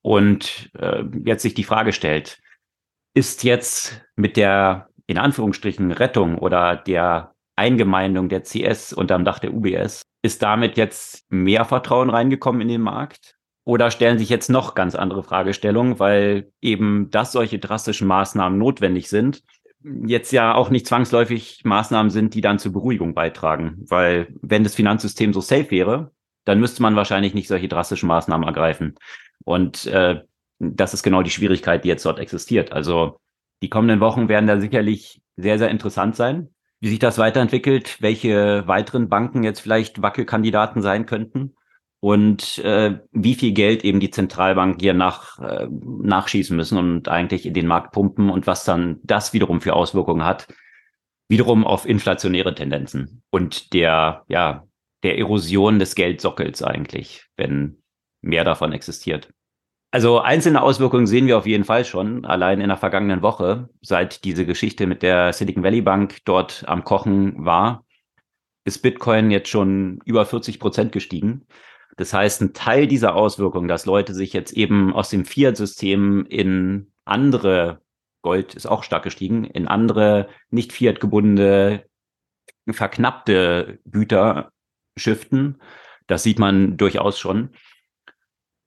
Und 0.02 0.72
äh, 0.80 1.04
jetzt 1.24 1.44
sich 1.44 1.54
die 1.54 1.64
Frage 1.64 1.94
stellt, 1.94 2.40
ist 3.14 3.44
jetzt 3.44 4.02
mit 4.16 4.38
der 4.38 4.90
in 5.08 5.18
Anführungsstrichen 5.18 5.92
Rettung 5.92 6.38
oder 6.38 6.76
der 6.76 7.35
Eingemeindung 7.56 8.30
der 8.30 8.44
CS 8.44 8.94
unterm 8.94 9.26
Dach 9.26 9.40
der 9.40 9.54
UBS. 9.54 10.02
Ist 10.22 10.42
damit 10.42 10.78
jetzt 10.78 11.26
mehr 11.30 11.66
Vertrauen 11.66 12.10
reingekommen 12.10 12.62
in 12.62 12.68
den 12.68 12.82
Markt? 12.82 13.36
Oder 13.64 13.90
stellen 13.90 14.20
sich 14.20 14.30
jetzt 14.30 14.50
noch 14.50 14.76
ganz 14.76 14.94
andere 14.94 15.24
Fragestellungen, 15.24 16.00
weil 16.00 16.52
eben, 16.62 17.10
dass 17.10 17.32
solche 17.32 17.58
drastischen 17.58 18.08
Maßnahmen 18.08 18.60
notwendig 18.60 19.10
sind, 19.10 19.42
jetzt 20.06 20.32
ja 20.32 20.54
auch 20.54 20.70
nicht 20.70 20.88
zwangsläufig 20.88 21.62
Maßnahmen 21.64 22.12
sind, 22.12 22.34
die 22.34 22.42
dann 22.42 22.60
zur 22.60 22.74
Beruhigung 22.74 23.14
beitragen. 23.14 23.84
Weil 23.88 24.28
wenn 24.42 24.64
das 24.64 24.76
Finanzsystem 24.76 25.34
so 25.34 25.42
safe 25.42 25.72
wäre, 25.72 26.12
dann 26.44 26.60
müsste 26.60 26.82
man 26.84 26.96
wahrscheinlich 26.96 27.34
nicht 27.34 27.48
solche 27.48 27.68
drastischen 27.68 28.08
Maßnahmen 28.08 28.48
ergreifen. 28.48 28.96
Und 29.44 29.88
äh, 29.88 30.22
das 30.60 30.94
ist 30.94 31.04
genau 31.04 31.24
die 31.24 31.32
Schwierigkeit, 31.32 31.84
die 31.84 31.90
jetzt 31.90 32.06
dort 32.06 32.20
existiert. 32.20 32.72
Also 32.72 33.20
die 33.64 33.70
kommenden 33.70 34.00
Wochen 34.00 34.28
werden 34.28 34.48
da 34.48 34.60
sicherlich 34.60 35.22
sehr, 35.38 35.58
sehr 35.58 35.70
interessant 35.70 36.16
sein 36.16 36.55
wie 36.86 36.90
sich 36.90 37.00
das 37.00 37.18
weiterentwickelt, 37.18 38.00
welche 38.00 38.68
weiteren 38.68 39.10
Banken 39.10 39.44
jetzt 39.44 39.60
vielleicht 39.60 40.04
Wackelkandidaten 40.04 40.84
sein 40.84 41.08
könnten 41.08 41.56
und 42.00 42.60
äh, 42.60 43.00
wie 43.12 43.34
viel 43.34 43.54
Geld 43.54 43.84
eben 43.84 44.00
die 44.00 44.12
Zentralbank 44.12 44.80
hier 44.80 44.94
nach, 44.94 45.40
äh, 45.40 45.66
nachschießen 45.68 46.56
müssen 46.56 46.78
und 46.78 47.08
eigentlich 47.10 47.48
in 47.48 47.56
den 47.56 47.66
Markt 47.66 47.92
pumpen 47.92 48.30
und 48.30 48.46
was 48.46 48.66
dann 48.66 49.00
das 49.02 49.34
wiederum 49.34 49.62
für 49.62 49.74
Auswirkungen 49.74 50.24
hat, 50.24 50.48
wiederum 51.28 51.66
auf 51.66 51.88
inflationäre 51.88 52.54
Tendenzen 52.54 53.24
und 53.32 53.74
der, 53.74 54.24
ja, 54.28 54.68
der 55.02 55.18
Erosion 55.18 55.80
des 55.80 55.96
Geldsockels 55.96 56.62
eigentlich, 56.62 57.26
wenn 57.36 57.82
mehr 58.22 58.44
davon 58.44 58.74
existiert. 58.74 59.34
Also 59.96 60.20
einzelne 60.20 60.62
Auswirkungen 60.62 61.08
sehen 61.08 61.26
wir 61.26 61.38
auf 61.38 61.48
jeden 61.48 61.64
Fall 61.64 61.86
schon, 61.86 62.26
allein 62.26 62.60
in 62.60 62.68
der 62.68 62.76
vergangenen 62.76 63.22
Woche, 63.22 63.70
seit 63.82 64.26
diese 64.26 64.46
Geschichte 64.46 64.88
mit 64.88 65.02
der 65.02 65.32
Silicon 65.32 65.64
Valley 65.64 65.80
Bank 65.80 66.18
dort 66.26 66.66
am 66.68 66.84
Kochen 66.84 67.46
war, 67.46 67.86
ist 68.66 68.82
Bitcoin 68.82 69.32
jetzt 69.32 69.48
schon 69.48 70.02
über 70.04 70.26
40 70.26 70.60
Prozent 70.60 70.92
gestiegen. 70.92 71.48
Das 71.96 72.14
heißt, 72.14 72.42
ein 72.42 72.52
Teil 72.54 72.88
dieser 72.88 73.16
Auswirkungen, 73.16 73.70
dass 73.70 73.86
Leute 73.86 74.14
sich 74.14 74.34
jetzt 74.34 74.52
eben 74.52 74.94
aus 74.94 75.12
dem 75.12 75.24
Fiat-System 75.24 76.26
in 76.26 76.92
andere, 77.06 77.80
Gold 78.22 78.54
ist 78.54 78.66
auch 78.66 78.84
stark 78.84 79.04
gestiegen, 79.04 79.46
in 79.46 79.66
andere 79.66 80.28
nicht 80.50 80.74
Fiat 80.74 81.00
gebundene, 81.00 81.86
verknappte 82.70 83.80
Güter 83.86 84.52
shiften. 84.98 85.62
Das 86.08 86.24
sieht 86.24 86.38
man 86.38 86.76
durchaus 86.76 87.18
schon. 87.18 87.52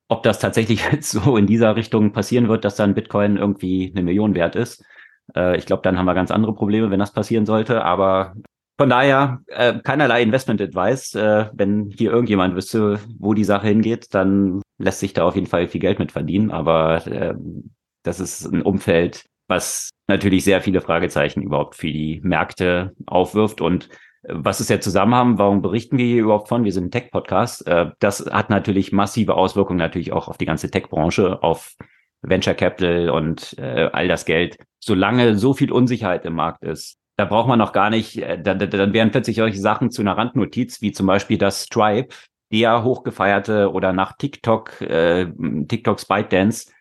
Ob 0.09 0.22
das 0.22 0.39
tatsächlich 0.39 0.85
jetzt 0.93 1.10
so 1.10 1.36
in 1.36 1.47
dieser 1.47 1.76
Richtung 1.76 2.12
passieren 2.12 2.48
wird, 2.48 2.64
dass 2.64 2.76
dann 2.76 2.94
Bitcoin 2.94 3.36
irgendwie 3.36 3.93
eine 3.94 4.02
Million 4.02 4.35
wert 4.35 4.56
ist, 4.56 4.85
äh, 5.35 5.56
ich 5.56 5.66
glaube, 5.66 5.82
dann 5.82 5.98
haben 5.98 6.06
wir 6.06 6.14
ganz 6.14 6.30
andere 6.30 6.55
Probleme, 6.55 6.90
wenn 6.90 7.01
das 7.01 7.12
passieren 7.12 7.47
sollte. 7.47 7.85
Aber 7.85 8.35
von 8.78 8.90
daher 8.90 9.43
äh, 9.48 9.80
keinerlei 9.80 10.22
Investment 10.22 10.60
Advice. 10.60 11.14
Äh, 11.14 11.51
wenn 11.52 11.90
hier 11.90 12.12
irgendjemand 12.12 12.55
wüsste, 12.55 13.01
wo 13.18 13.35
die 13.35 13.44
Sache 13.44 13.68
hingeht, 13.68 14.14
dann 14.14 14.62
lässt 14.78 15.01
sich 15.01 15.12
da 15.12 15.24
auf 15.24 15.35
jeden 15.35 15.48
Fall 15.48 15.66
viel 15.68 15.80
Geld 15.80 15.98
mit 15.98 16.12
verdienen. 16.12 16.51
Aber 16.51 17.06
äh, 17.06 17.35
das 18.05 18.20
ist 18.20 18.47
ein 18.47 18.62
Umfeld, 18.62 19.24
was 19.48 19.90
natürlich 20.06 20.44
sehr 20.44 20.62
viele 20.62 20.80
Fragezeichen 20.80 21.43
überhaupt 21.43 21.74
für 21.74 21.89
die 21.89 22.20
Märkte 22.22 22.94
aufwirft 23.06 23.60
und 23.60 23.89
was 24.31 24.61
ist 24.61 24.71
der 24.71 24.81
Zusammenhang? 24.81 25.39
Warum 25.39 25.63
berichten 25.63 25.99
wir 25.99 26.07
hier 26.07 26.23
überhaupt 26.23 26.49
von? 26.49 26.65
Wir 26.65 26.73
sind 26.73 26.87
ein 26.87 26.91
Tech-Podcast. 26.91 27.67
Äh, 27.67 27.91
das 27.99 28.25
hat 28.31 28.51
natürlich 28.51 28.93
massive 28.93 29.35
Auswirkungen 29.35 29.79
natürlich 29.79 30.13
auch 30.13 30.29
auf 30.29 30.39
die 30.39 30.47
ganze 30.47 30.71
Tech-Branche, 30.71 31.43
auf 31.43 31.75
Venture 32.23 32.55
Capital 32.55 33.11
und 33.11 33.57
äh, 33.59 33.89
all 33.93 34.09
das 34.09 34.25
Geld. 34.25 34.59
Solange 34.81 35.37
so 35.37 35.55
viel 35.55 35.73
Unsicherheit 35.73 36.25
im 36.25 36.35
Markt 36.35 36.63
ist, 36.65 36.99
da 37.17 37.25
braucht 37.25 37.49
man 37.49 37.59
noch 37.59 37.73
gar 37.73 37.91
nicht, 37.91 38.19
äh, 38.19 38.41
dann, 38.41 38.59
dann 38.59 38.93
werden 38.93 39.11
plötzlich 39.11 39.37
solche 39.37 39.61
Sachen 39.61 39.91
zu 39.91 40.03
einer 40.03 40.17
Randnotiz, 40.17 40.81
wie 40.81 40.93
zum 40.93 41.07
Beispiel 41.07 41.39
das 41.39 41.65
Stripe, 41.65 42.15
der 42.53 42.85
hochgefeierte 42.85 43.73
oder 43.73 43.93
nach 43.93 44.17
TikTok, 44.17 44.81
äh, 44.81 45.27
TikToks 45.67 46.07
ByteDance 46.07 46.73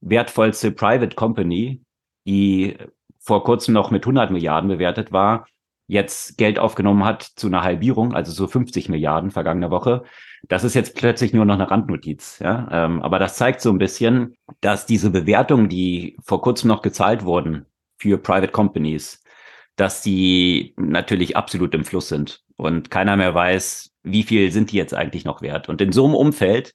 wertvollste 0.00 0.72
Private 0.72 1.14
Company, 1.14 1.80
die 2.26 2.76
vor 3.20 3.44
kurzem 3.44 3.74
noch 3.74 3.90
mit 3.90 4.04
100 4.04 4.30
Milliarden 4.30 4.68
bewertet 4.68 5.12
war, 5.12 5.46
jetzt 5.92 6.38
Geld 6.38 6.58
aufgenommen 6.58 7.04
hat 7.04 7.22
zu 7.22 7.48
einer 7.48 7.62
Halbierung, 7.62 8.14
also 8.14 8.32
so 8.32 8.46
50 8.46 8.88
Milliarden 8.88 9.30
vergangene 9.30 9.70
Woche. 9.70 10.04
Das 10.48 10.64
ist 10.64 10.74
jetzt 10.74 10.96
plötzlich 10.96 11.34
nur 11.34 11.44
noch 11.44 11.54
eine 11.54 11.70
Randnotiz. 11.70 12.38
Ja? 12.40 12.66
Ähm, 12.72 13.02
aber 13.02 13.18
das 13.18 13.36
zeigt 13.36 13.60
so 13.60 13.70
ein 13.70 13.78
bisschen, 13.78 14.34
dass 14.62 14.86
diese 14.86 15.10
Bewertungen, 15.10 15.68
die 15.68 16.16
vor 16.24 16.40
kurzem 16.40 16.68
noch 16.68 16.80
gezahlt 16.80 17.24
wurden 17.24 17.66
für 17.98 18.16
Private 18.16 18.52
Companies, 18.52 19.22
dass 19.76 20.02
die 20.02 20.74
natürlich 20.76 21.36
absolut 21.36 21.74
im 21.74 21.84
Fluss 21.84 22.08
sind 22.08 22.42
und 22.56 22.90
keiner 22.90 23.16
mehr 23.16 23.34
weiß, 23.34 23.90
wie 24.02 24.22
viel 24.22 24.50
sind 24.50 24.72
die 24.72 24.76
jetzt 24.78 24.94
eigentlich 24.94 25.24
noch 25.24 25.42
wert. 25.42 25.68
Und 25.68 25.80
in 25.82 25.92
so 25.92 26.06
einem 26.06 26.14
Umfeld 26.14 26.74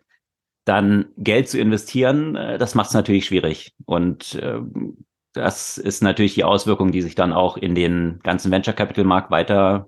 dann 0.63 1.05
Geld 1.17 1.49
zu 1.49 1.59
investieren, 1.59 2.35
äh, 2.35 2.57
das 2.59 2.75
macht 2.75 2.89
es 2.89 2.93
natürlich 2.93 3.25
schwierig. 3.25 3.73
Und 3.85 4.35
äh, 4.35 4.59
das 5.37 5.77
ist 5.77 6.03
natürlich 6.03 6.33
die 6.33 6.43
Auswirkung, 6.43 6.91
die 6.91 7.01
sich 7.01 7.15
dann 7.15 7.33
auch 7.33 7.57
in 7.57 7.75
den 7.75 8.19
ganzen 8.23 8.51
Venture 8.51 8.73
Capital 8.73 9.05
Markt 9.05 9.31
weiter 9.31 9.87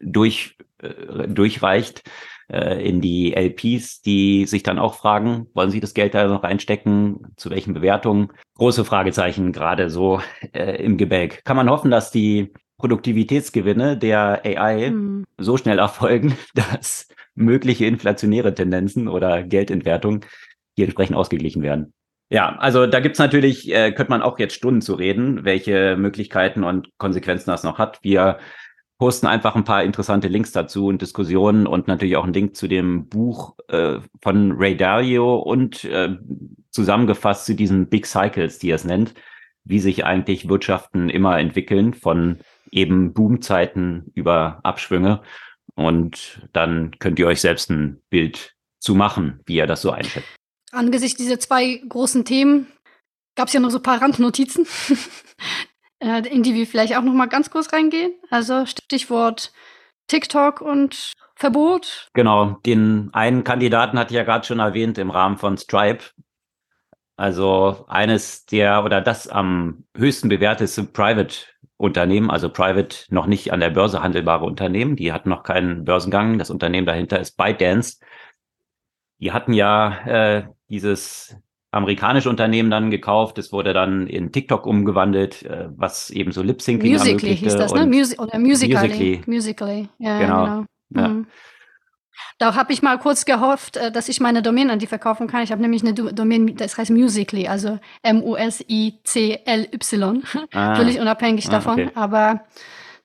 durch, 0.00 0.56
äh, 0.82 1.28
durchreicht 1.28 2.02
äh, 2.50 2.86
in 2.86 3.00
die 3.00 3.34
LPs, 3.34 4.02
die 4.02 4.46
sich 4.46 4.62
dann 4.62 4.78
auch 4.78 4.94
fragen, 4.94 5.46
wollen 5.54 5.70
sie 5.70 5.80
das 5.80 5.94
Geld 5.94 6.14
da 6.14 6.26
noch 6.26 6.42
reinstecken, 6.42 7.34
zu 7.36 7.50
welchen 7.50 7.74
Bewertungen? 7.74 8.32
Große 8.54 8.84
Fragezeichen 8.84 9.52
gerade 9.52 9.90
so 9.90 10.20
äh, 10.52 10.82
im 10.82 10.96
Gebälk. 10.96 11.44
Kann 11.44 11.56
man 11.56 11.70
hoffen, 11.70 11.90
dass 11.90 12.10
die 12.10 12.52
Produktivitätsgewinne 12.78 13.98
der 13.98 14.42
AI 14.44 14.90
mhm. 14.90 15.24
so 15.36 15.56
schnell 15.56 15.78
erfolgen, 15.78 16.36
dass 16.54 17.08
mögliche 17.34 17.86
inflationäre 17.86 18.54
Tendenzen 18.54 19.08
oder 19.08 19.42
Geldentwertung 19.42 20.24
hier 20.74 20.86
entsprechend 20.86 21.16
ausgeglichen 21.16 21.62
werden. 21.62 21.92
Ja, 22.30 22.56
also 22.58 22.86
da 22.86 23.00
gibt's 23.00 23.18
natürlich, 23.18 23.72
äh, 23.72 23.92
könnte 23.92 24.10
man 24.10 24.22
auch 24.22 24.38
jetzt 24.38 24.54
Stunden 24.54 24.82
zu 24.82 24.94
reden, 24.94 25.44
welche 25.44 25.96
Möglichkeiten 25.96 26.62
und 26.62 26.90
Konsequenzen 26.98 27.50
das 27.50 27.64
noch 27.64 27.78
hat. 27.78 28.00
Wir 28.02 28.38
posten 28.98 29.26
einfach 29.26 29.54
ein 29.54 29.64
paar 29.64 29.84
interessante 29.84 30.28
Links 30.28 30.52
dazu 30.52 30.88
und 30.88 31.00
Diskussionen 31.00 31.66
und 31.66 31.88
natürlich 31.88 32.16
auch 32.16 32.24
einen 32.24 32.34
Link 32.34 32.56
zu 32.56 32.66
dem 32.66 33.08
Buch 33.08 33.56
äh, 33.68 34.00
von 34.20 34.52
Ray 34.52 34.76
Dalio 34.76 35.36
und 35.36 35.84
äh, 35.84 36.16
zusammengefasst 36.70 37.46
zu 37.46 37.54
diesen 37.54 37.88
Big 37.88 38.06
Cycles, 38.06 38.58
die 38.58 38.70
er 38.70 38.76
es 38.76 38.84
nennt, 38.84 39.14
wie 39.64 39.78
sich 39.78 40.04
eigentlich 40.04 40.48
Wirtschaften 40.48 41.08
immer 41.08 41.38
entwickeln 41.38 41.94
von 41.94 42.40
eben 42.70 43.14
Boomzeiten 43.14 44.10
über 44.14 44.60
Abschwünge. 44.64 45.22
Und 45.76 46.46
dann 46.52 46.90
könnt 46.98 47.18
ihr 47.18 47.26
euch 47.28 47.40
selbst 47.40 47.70
ein 47.70 48.02
Bild 48.10 48.54
zu 48.80 48.94
machen, 48.94 49.40
wie 49.46 49.58
er 49.58 49.66
das 49.66 49.80
so 49.80 49.92
einschätzt. 49.92 50.37
Angesichts 50.72 51.18
dieser 51.18 51.40
zwei 51.40 51.80
großen 51.88 52.24
Themen 52.24 52.66
gab 53.36 53.48
es 53.48 53.54
ja 53.54 53.60
noch 53.60 53.70
so 53.70 53.78
ein 53.78 53.82
paar 53.82 54.02
Randnotizen, 54.02 54.66
äh, 56.00 56.28
in 56.28 56.42
die 56.42 56.54
wir 56.54 56.66
vielleicht 56.66 56.96
auch 56.96 57.02
noch 57.02 57.14
mal 57.14 57.26
ganz 57.26 57.50
kurz 57.50 57.72
reingehen. 57.72 58.12
Also 58.30 58.66
Stichwort 58.66 59.52
TikTok 60.08 60.60
und 60.60 61.12
Verbot. 61.36 62.08
Genau, 62.14 62.58
den 62.66 63.10
einen 63.12 63.44
Kandidaten 63.44 63.98
hatte 63.98 64.12
ich 64.12 64.16
ja 64.16 64.24
gerade 64.24 64.44
schon 64.44 64.58
erwähnt 64.58 64.98
im 64.98 65.10
Rahmen 65.10 65.38
von 65.38 65.56
Stripe. 65.56 66.04
Also 67.16 67.84
eines 67.88 68.46
der 68.46 68.84
oder 68.84 69.00
das 69.00 69.28
am 69.28 69.84
höchsten 69.96 70.28
bewertete 70.28 70.84
Private 70.84 71.46
Unternehmen, 71.76 72.30
also 72.30 72.48
Private 72.48 73.06
noch 73.10 73.26
nicht 73.26 73.52
an 73.52 73.60
der 73.60 73.70
Börse 73.70 74.02
handelbare 74.02 74.44
Unternehmen. 74.44 74.96
Die 74.96 75.12
hatten 75.12 75.28
noch 75.28 75.44
keinen 75.44 75.84
Börsengang. 75.84 76.38
Das 76.38 76.50
Unternehmen 76.50 76.86
dahinter 76.86 77.20
ist 77.20 77.36
ByteDance. 77.36 78.00
Die 79.20 79.32
hatten 79.32 79.52
ja 79.52 79.98
äh, 80.06 80.48
dieses 80.68 81.36
amerikanische 81.70 82.30
Unternehmen 82.30 82.70
dann 82.70 82.90
gekauft. 82.90 83.38
Es 83.38 83.52
wurde 83.52 83.72
dann 83.74 84.06
in 84.06 84.32
TikTok 84.32 84.66
umgewandelt, 84.66 85.42
äh, 85.42 85.68
was 85.76 86.10
eben 86.10 86.32
so 86.32 86.42
Lip-Syncing 86.42 86.92
Musically 86.92 87.36
hieß 87.36 87.56
das, 87.56 87.74
ne? 87.74 87.86
Musi 87.86 88.18
oder 88.18 88.38
Musically. 88.38 88.74
Musically. 88.74 89.20
Musically. 89.26 89.88
Ja, 89.98 90.18
genau. 90.18 90.44
genau. 90.44 90.64
Ja. 90.90 91.08
Mhm. 91.08 91.26
Da 92.38 92.54
habe 92.54 92.72
ich 92.72 92.82
mal 92.82 92.98
kurz 92.98 93.24
gehofft, 93.24 93.76
äh, 93.76 93.90
dass 93.90 94.08
ich 94.08 94.20
meine 94.20 94.42
Domain 94.42 94.70
an 94.70 94.78
die 94.78 94.86
verkaufen 94.86 95.26
kann. 95.26 95.42
Ich 95.42 95.50
habe 95.50 95.60
nämlich 95.60 95.82
eine 95.82 95.92
Domain, 95.92 96.56
das 96.56 96.78
heißt 96.78 96.90
Musically, 96.90 97.48
also 97.48 97.80
M-U-S-I-C-L-Y. 98.02 98.62
Ah. 100.52 100.74
Völlig 100.76 101.00
unabhängig 101.00 101.48
ah, 101.48 101.50
davon. 101.50 101.72
Okay. 101.74 101.90
Aber 101.94 102.44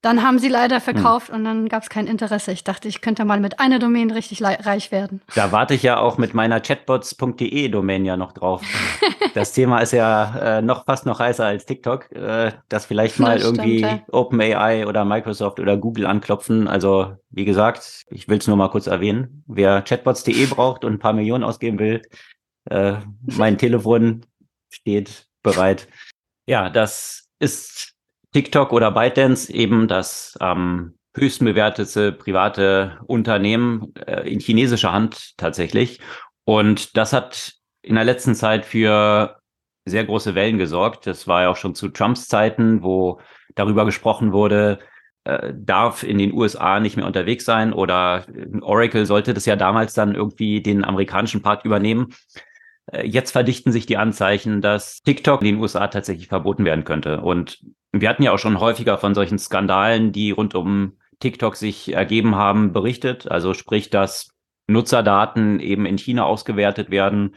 dann 0.04 0.22
haben 0.22 0.38
sie 0.38 0.50
leider 0.50 0.76
hm. 0.76 0.82
verkauft 0.82 1.30
hm. 1.30 1.36
und 1.36 1.44
dann 1.46 1.70
gab 1.70 1.82
es 1.82 1.90
kein 1.90 2.08
Interesse. 2.08 2.52
Ich 2.52 2.64
dachte, 2.64 2.88
ich 2.90 3.02
könnte 3.02 3.24
mal 3.24 3.40
mit 3.40 3.60
einer 3.60 3.80
Domain 3.80 4.12
richtig 4.12 4.44
reich 4.44 4.92
werden. 4.92 5.22
Da 5.34 5.52
warte 5.52 5.74
ich 5.74 5.82
ja 5.82 5.98
auch 5.98 6.18
mit 6.18 6.34
meiner 6.34 6.60
chatbots.de 6.60 7.70
Domain 7.70 8.04
ja 8.04 8.18
noch 8.18 8.34
drauf. 8.34 8.62
das 9.34 9.54
Thema 9.54 9.80
ist 9.80 9.94
ja 9.94 10.58
äh, 10.58 10.62
noch 10.62 10.86
fast 10.86 11.06
noch 11.06 11.20
heißer 11.20 11.46
als 11.46 11.66
TikTok, 11.66 12.12
äh, 12.12 12.52
dass 12.68 12.86
vielleicht 12.86 13.18
mal 13.20 13.36
das 13.36 13.46
irgendwie 13.46 13.80
ja. 13.80 14.02
OpenAI 14.12 14.86
oder 14.88 15.06
Microsoft 15.06 15.62
oder 15.62 15.78
Google 15.78 16.06
anklopfen. 16.06 16.68
Also 16.68 17.16
wie 17.30 17.46
gesagt, 17.46 18.04
ich 18.10 18.28
will 18.28 18.40
es 18.40 18.48
nur 18.48 18.58
mal 18.58 18.70
kurz 18.70 18.88
erwähnen. 18.88 19.46
Wer 19.48 19.82
chatbots.de 19.84 20.46
braucht 20.48 20.84
und 20.84 20.94
ein 20.94 21.00
paar 21.00 21.14
Millionen 21.14 21.46
ausgeben 21.46 21.80
will, 21.80 22.02
äh, 22.70 22.96
mein 23.22 23.58
Telefon 23.58 24.26
steht 24.70 25.28
bereit. 25.44 25.88
Ja, 26.46 26.70
das 26.70 27.30
ist 27.40 27.93
TikTok 28.34 28.74
oder 28.74 28.92
ByteDance 28.92 29.52
eben 29.54 29.88
das 29.88 30.38
ähm, 30.42 30.96
höchsten 31.16 31.46
bewertete 31.46 32.12
private 32.12 33.00
Unternehmen 33.06 33.94
äh, 33.96 34.30
in 34.30 34.40
chinesischer 34.40 34.92
Hand 34.92 35.38
tatsächlich. 35.38 36.00
Und 36.44 36.98
das 36.98 37.14
hat 37.14 37.54
in 37.82 37.96
der 37.96 38.04
letzten 38.04 38.36
Zeit 38.36 38.66
für 38.66 39.38
sehr 39.86 40.06
große 40.06 40.36
Wellen 40.36 40.58
gesorgt. 40.58 41.08
Das 41.08 41.28
war 41.28 41.44
ja 41.44 41.50
auch 41.50 41.58
schon 41.58 41.76
zu 41.76 41.90
Trumps 41.90 42.28
Zeiten, 42.28 42.84
wo 42.84 43.20
darüber 43.56 43.86
gesprochen 43.86 44.32
wurde, 44.32 44.80
äh, 45.26 45.54
darf 45.56 46.04
in 46.04 46.18
den 46.18 46.34
USA 46.34 46.80
nicht 46.80 46.98
mehr 46.98 47.06
unterwegs 47.06 47.46
sein 47.46 47.72
oder 47.72 48.26
Oracle 48.62 49.06
sollte 49.06 49.34
das 49.34 49.46
ja 49.46 49.56
damals 49.56 49.94
dann 49.94 50.16
irgendwie 50.16 50.62
den 50.62 50.84
amerikanischen 50.84 51.42
Part 51.42 51.66
übernehmen. 51.66 52.14
Äh, 52.92 53.08
jetzt 53.08 53.32
verdichten 53.32 53.72
sich 53.72 53.86
die 53.86 53.98
Anzeichen, 53.98 54.62
dass 54.62 55.02
TikTok 55.02 55.42
in 55.42 55.48
den 55.48 55.58
USA 55.60 55.88
tatsächlich 55.88 56.28
verboten 56.28 56.66
werden 56.66 56.84
könnte. 56.84 57.22
Und 57.22 57.60
wir 57.92 58.10
hatten 58.10 58.24
ja 58.24 58.32
auch 58.32 58.40
schon 58.40 58.60
häufiger 58.60 58.98
von 58.98 59.16
solchen 59.16 59.40
Skandalen, 59.40 60.12
die 60.12 60.32
rund 60.32 60.56
um 60.56 60.98
TikTok 61.20 61.56
sich 61.56 61.94
ergeben 61.94 62.36
haben, 62.36 62.74
berichtet. 62.74 63.30
Also 63.30 63.54
sprich, 63.54 63.90
dass 63.90 64.34
Nutzerdaten 64.68 65.60
eben 65.60 65.86
in 65.86 65.98
China 65.98 66.26
ausgewertet 66.26 66.90
werden, 66.90 67.36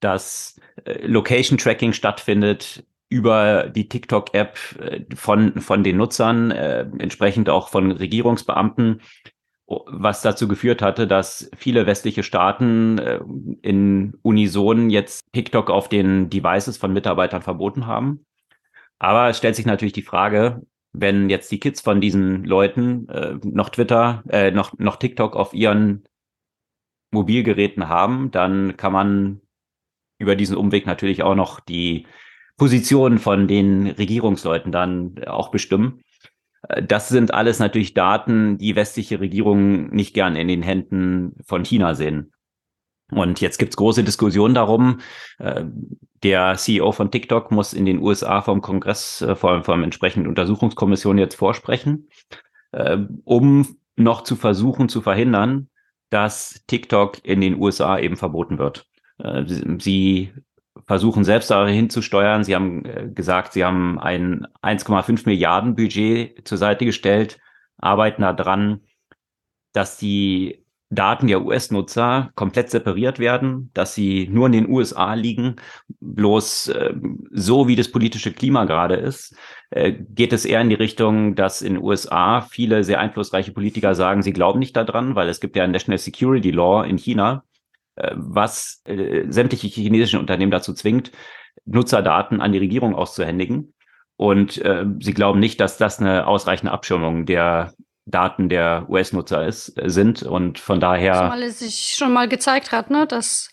dass 0.00 0.60
äh, 0.84 1.06
Location 1.06 1.58
Tracking 1.58 1.92
stattfindet 1.92 2.84
über 3.08 3.68
die 3.68 3.88
TikTok-App 3.88 4.58
äh, 4.80 5.00
von, 5.14 5.60
von 5.60 5.84
den 5.84 5.96
Nutzern, 5.96 6.50
äh, 6.50 6.80
entsprechend 6.98 7.48
auch 7.48 7.68
von 7.68 7.92
Regierungsbeamten, 7.92 9.00
was 9.66 10.22
dazu 10.22 10.46
geführt 10.46 10.80
hatte, 10.80 11.06
dass 11.06 11.50
viele 11.56 11.86
westliche 11.86 12.22
Staaten 12.22 12.98
äh, 12.98 13.20
in 13.62 14.14
Unison 14.22 14.90
jetzt 14.90 15.24
TikTok 15.32 15.70
auf 15.70 15.88
den 15.88 16.30
Devices 16.30 16.76
von 16.76 16.92
Mitarbeitern 16.92 17.42
verboten 17.42 17.86
haben. 17.86 18.24
Aber 18.98 19.28
es 19.28 19.38
stellt 19.38 19.56
sich 19.56 19.66
natürlich 19.66 19.92
die 19.92 20.02
Frage, 20.02 20.62
wenn 20.92 21.28
jetzt 21.28 21.50
die 21.50 21.60
Kids 21.60 21.80
von 21.80 22.00
diesen 22.00 22.44
Leuten 22.44 23.08
äh, 23.08 23.34
noch 23.42 23.70
Twitter, 23.70 24.22
äh, 24.28 24.50
noch, 24.50 24.78
noch 24.78 24.96
TikTok 24.96 25.36
auf 25.36 25.52
ihren 25.52 26.04
Mobilgeräten 27.10 27.88
haben, 27.88 28.30
dann 28.30 28.76
kann 28.76 28.92
man 28.92 29.40
über 30.18 30.36
diesen 30.36 30.56
Umweg 30.56 30.86
natürlich 30.86 31.22
auch 31.22 31.34
noch 31.34 31.60
die 31.60 32.06
Position 32.56 33.18
von 33.18 33.48
den 33.48 33.88
Regierungsleuten 33.88 34.72
dann 34.72 35.22
auch 35.26 35.50
bestimmen. 35.50 36.00
Äh, 36.68 36.82
das 36.82 37.08
sind 37.08 37.32
alles 37.34 37.58
natürlich 37.58 37.94
Daten, 37.94 38.58
die 38.58 38.76
westliche 38.76 39.20
Regierungen 39.20 39.88
nicht 39.90 40.14
gern 40.14 40.36
in 40.36 40.48
den 40.48 40.62
Händen 40.62 41.34
von 41.44 41.64
China 41.64 41.94
sehen. 41.94 42.32
Und 43.12 43.40
jetzt 43.40 43.58
gibt's 43.58 43.76
große 43.76 44.02
Diskussionen 44.02 44.54
darum. 44.54 45.00
Äh, 45.38 45.64
der 46.22 46.56
CEO 46.56 46.92
von 46.92 47.10
TikTok 47.10 47.52
muss 47.52 47.72
in 47.72 47.86
den 47.86 48.00
USA 48.00 48.42
vom 48.42 48.60
Kongress, 48.62 49.22
äh, 49.22 49.36
vor 49.36 49.52
allem 49.52 49.64
vom 49.64 49.82
entsprechenden 49.82 50.28
Untersuchungskommission 50.28 51.18
jetzt 51.18 51.36
vorsprechen, 51.36 52.08
um 53.24 53.76
noch 53.96 54.22
zu 54.22 54.36
versuchen 54.36 54.90
zu 54.90 55.00
verhindern, 55.00 55.70
dass 56.10 56.62
TikTok 56.66 57.24
in 57.24 57.40
den 57.40 57.58
USA 57.58 57.98
eben 57.98 58.16
verboten 58.16 58.58
wird. 58.58 58.86
Sie 59.78 60.34
versuchen 60.86 61.24
selbst 61.24 61.50
dahin 61.50 61.90
zu 61.90 62.02
steuern. 62.02 62.44
Sie 62.44 62.54
haben 62.54 62.84
äh, 62.84 63.08
gesagt, 63.12 63.52
sie 63.52 63.64
haben 63.64 63.98
ein 63.98 64.46
1,5 64.62 65.26
Milliarden 65.26 65.74
Budget 65.74 66.46
zur 66.46 66.58
Seite 66.58 66.84
gestellt, 66.84 67.38
arbeiten 67.78 68.22
daran, 68.22 68.80
dass 69.72 69.98
die 69.98 70.64
Daten 70.88 71.26
der 71.26 71.44
US-Nutzer 71.44 72.30
komplett 72.36 72.70
separiert 72.70 73.18
werden, 73.18 73.70
dass 73.74 73.94
sie 73.96 74.28
nur 74.30 74.46
in 74.46 74.52
den 74.52 74.68
USA 74.68 75.14
liegen. 75.14 75.56
Bloß 76.00 76.68
äh, 76.68 76.94
so 77.32 77.66
wie 77.66 77.74
das 77.74 77.90
politische 77.90 78.32
Klima 78.32 78.66
gerade 78.66 78.94
ist, 78.94 79.34
äh, 79.70 79.92
geht 79.92 80.32
es 80.32 80.44
eher 80.44 80.60
in 80.60 80.68
die 80.68 80.76
Richtung, 80.76 81.34
dass 81.34 81.60
in 81.60 81.74
den 81.74 81.82
USA 81.82 82.40
viele 82.40 82.84
sehr 82.84 83.00
einflussreiche 83.00 83.50
Politiker 83.52 83.96
sagen, 83.96 84.22
sie 84.22 84.32
glauben 84.32 84.60
nicht 84.60 84.76
daran, 84.76 85.16
weil 85.16 85.28
es 85.28 85.40
gibt 85.40 85.56
ja 85.56 85.64
ein 85.64 85.72
National 85.72 85.98
Security 85.98 86.52
Law 86.52 86.84
in 86.84 86.98
China, 86.98 87.42
was 88.14 88.82
äh, 88.84 89.24
sämtliche 89.28 89.68
chinesischen 89.68 90.20
Unternehmen 90.20 90.50
dazu 90.50 90.74
zwingt, 90.74 91.12
Nutzerdaten 91.64 92.40
an 92.40 92.52
die 92.52 92.58
Regierung 92.58 92.94
auszuhändigen. 92.94 93.74
Und 94.16 94.58
äh, 94.58 94.86
sie 95.00 95.14
glauben 95.14 95.40
nicht, 95.40 95.60
dass 95.60 95.76
das 95.76 96.00
eine 96.00 96.26
ausreichende 96.26 96.72
Abschirmung 96.72 97.26
der 97.26 97.74
Daten 98.06 98.48
der 98.48 98.86
US-Nutzer 98.88 99.46
ist, 99.46 99.76
äh, 99.80 99.90
sind. 99.90 100.22
Und 100.22 100.58
von 100.58 100.80
daher. 100.80 101.14
Zumal 101.14 101.42
es 101.42 101.58
sich 101.58 101.94
schon 101.96 102.12
mal 102.12 102.28
gezeigt 102.28 102.72
hat, 102.72 102.88
ne, 102.90 103.06
dass 103.06 103.50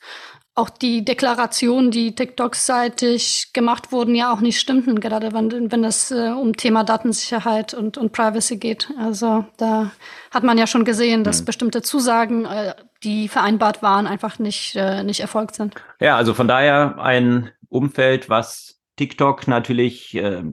auch 0.55 0.69
die 0.69 1.03
Deklarationen, 1.03 1.89
die 1.89 2.13
TikTok-seitig 2.13 3.53
gemacht 3.53 3.91
wurden, 3.91 4.13
ja 4.13 4.31
auch 4.31 4.39
nicht 4.39 4.59
stimmten, 4.59 4.99
gerade 4.99 5.33
wenn, 5.33 5.71
wenn 5.71 5.83
es 5.83 6.11
äh, 6.11 6.29
um 6.29 6.55
Thema 6.55 6.83
Datensicherheit 6.83 7.73
und, 7.73 7.97
und 7.97 8.11
Privacy 8.11 8.57
geht. 8.57 8.91
Also 8.99 9.45
da 9.57 9.91
hat 10.29 10.43
man 10.43 10.59
ja 10.59 10.67
schon 10.67 10.85
gesehen, 10.85 11.23
dass 11.23 11.41
mhm. 11.41 11.45
bestimmte 11.45 11.81
Zusagen, 11.81 12.45
äh, 12.45 12.75
die 13.03 13.29
vereinbart 13.29 13.81
waren, 13.81 14.05
einfach 14.05 14.37
nicht, 14.37 14.75
äh, 14.75 15.03
nicht 15.03 15.21
erfolgt 15.21 15.55
sind. 15.55 15.73
Ja, 15.99 16.17
also 16.17 16.35
von 16.35 16.47
daher 16.47 16.99
ein 16.99 17.49
Umfeld, 17.69 18.29
was 18.29 18.79
TikTok 18.95 19.47
natürlich 19.47 20.15
äh, 20.15 20.43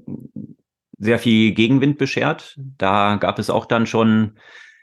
sehr 0.97 1.18
viel 1.18 1.52
Gegenwind 1.52 1.98
beschert. 1.98 2.56
Da 2.78 3.16
gab 3.16 3.39
es 3.39 3.51
auch 3.51 3.66
dann 3.66 3.86
schon 3.86 4.39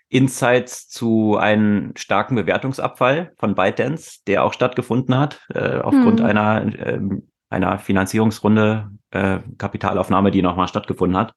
Insights 0.10 0.88
zu 0.88 1.38
einem 1.38 1.94
starken 1.96 2.36
Bewertungsabfall 2.36 3.34
von 3.38 3.56
ByteDance, 3.56 4.20
der 4.26 4.44
auch 4.44 4.54
stattgefunden 4.54 5.18
hat, 5.18 5.42
äh, 5.54 5.80
aufgrund 5.80 6.20
hm. 6.20 6.26
einer, 6.26 6.66
äh, 6.78 7.00
einer 7.50 7.80
Finanzierungsrunde, 7.80 8.90
äh, 9.12 9.40
Kapitalaufnahme, 9.58 10.32
die 10.32 10.42
nochmal 10.42 10.68
stattgefunden 10.68 11.18
hat. 11.18 11.34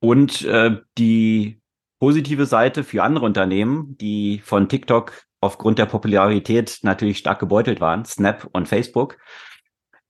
Und 0.00 0.44
äh, 0.44 0.78
die 0.98 1.60
positive 1.98 2.46
Seite 2.46 2.84
für 2.84 3.02
andere 3.02 3.24
Unternehmen, 3.24 3.96
die 3.98 4.40
von 4.44 4.68
TikTok 4.68 5.12
aufgrund 5.40 5.78
der 5.78 5.86
Popularität 5.86 6.78
natürlich 6.82 7.18
stark 7.18 7.38
gebeutelt 7.38 7.80
waren, 7.80 8.04
Snap 8.04 8.48
und 8.52 8.68
Facebook. 8.68 9.18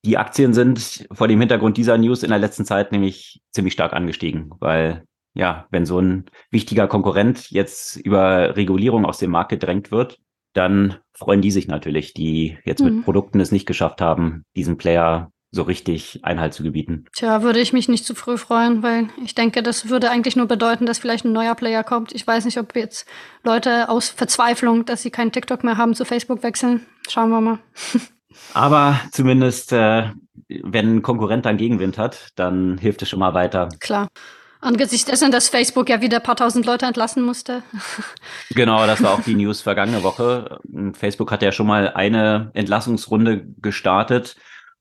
Die 0.04 0.18
Aktien 0.18 0.54
sind 0.54 1.06
vor 1.12 1.26
dem 1.26 1.40
Hintergrund 1.40 1.76
dieser 1.76 1.98
News 1.98 2.22
in 2.22 2.30
der 2.30 2.38
letzten 2.38 2.64
Zeit 2.64 2.92
nämlich 2.92 3.42
ziemlich 3.52 3.74
stark 3.74 3.92
angestiegen, 3.92 4.50
weil 4.60 5.04
ja, 5.36 5.66
wenn 5.70 5.86
so 5.86 6.00
ein 6.00 6.24
wichtiger 6.50 6.88
Konkurrent 6.88 7.50
jetzt 7.50 7.96
über 7.96 8.56
Regulierung 8.56 9.04
aus 9.04 9.18
dem 9.18 9.30
Markt 9.30 9.50
gedrängt 9.50 9.90
wird, 9.90 10.18
dann 10.54 10.96
freuen 11.12 11.42
die 11.42 11.50
sich 11.50 11.68
natürlich, 11.68 12.14
die 12.14 12.56
jetzt 12.64 12.82
mhm. 12.82 12.96
mit 12.96 13.04
Produkten 13.04 13.40
es 13.40 13.52
nicht 13.52 13.66
geschafft 13.66 14.00
haben, 14.00 14.44
diesen 14.56 14.78
Player 14.78 15.30
so 15.50 15.62
richtig 15.62 16.20
Einhalt 16.22 16.54
zu 16.54 16.62
gebieten. 16.62 17.04
Tja, 17.14 17.42
würde 17.42 17.60
ich 17.60 17.72
mich 17.72 17.88
nicht 17.88 18.04
zu 18.04 18.14
früh 18.14 18.36
freuen, 18.36 18.82
weil 18.82 19.08
ich 19.22 19.34
denke, 19.34 19.62
das 19.62 19.88
würde 19.88 20.10
eigentlich 20.10 20.36
nur 20.36 20.46
bedeuten, 20.46 20.86
dass 20.86 20.98
vielleicht 20.98 21.24
ein 21.24 21.32
neuer 21.32 21.54
Player 21.54 21.84
kommt. 21.84 22.12
Ich 22.14 22.26
weiß 22.26 22.44
nicht, 22.46 22.58
ob 22.58 22.74
jetzt 22.74 23.06
Leute 23.44 23.88
aus 23.88 24.08
Verzweiflung, 24.08 24.84
dass 24.86 25.02
sie 25.02 25.10
keinen 25.10 25.32
TikTok 25.32 25.64
mehr 25.64 25.76
haben, 25.76 25.94
zu 25.94 26.04
Facebook 26.04 26.42
wechseln. 26.42 26.86
Schauen 27.08 27.30
wir 27.30 27.40
mal. 27.40 27.58
Aber 28.54 29.00
zumindest, 29.12 29.72
äh, 29.72 30.10
wenn 30.48 30.96
ein 30.96 31.02
Konkurrent 31.02 31.46
dann 31.46 31.56
Gegenwind 31.56 31.96
hat, 31.96 32.28
dann 32.36 32.78
hilft 32.78 33.02
es 33.02 33.08
schon 33.08 33.20
mal 33.20 33.34
weiter. 33.34 33.68
Klar. 33.80 34.08
Angesichts 34.60 35.04
dessen, 35.04 35.30
dass 35.30 35.48
Facebook 35.48 35.88
ja 35.88 36.00
wieder 36.00 36.18
ein 36.18 36.22
paar 36.22 36.36
tausend 36.36 36.66
Leute 36.66 36.86
entlassen 36.86 37.22
musste. 37.22 37.62
Genau, 38.50 38.86
das 38.86 39.02
war 39.02 39.12
auch 39.12 39.20
die 39.20 39.34
News 39.34 39.60
vergangene 39.60 40.02
Woche. 40.02 40.60
Facebook 40.94 41.30
hat 41.30 41.42
ja 41.42 41.52
schon 41.52 41.66
mal 41.66 41.90
eine 41.90 42.50
Entlassungsrunde 42.54 43.46
gestartet 43.60 44.36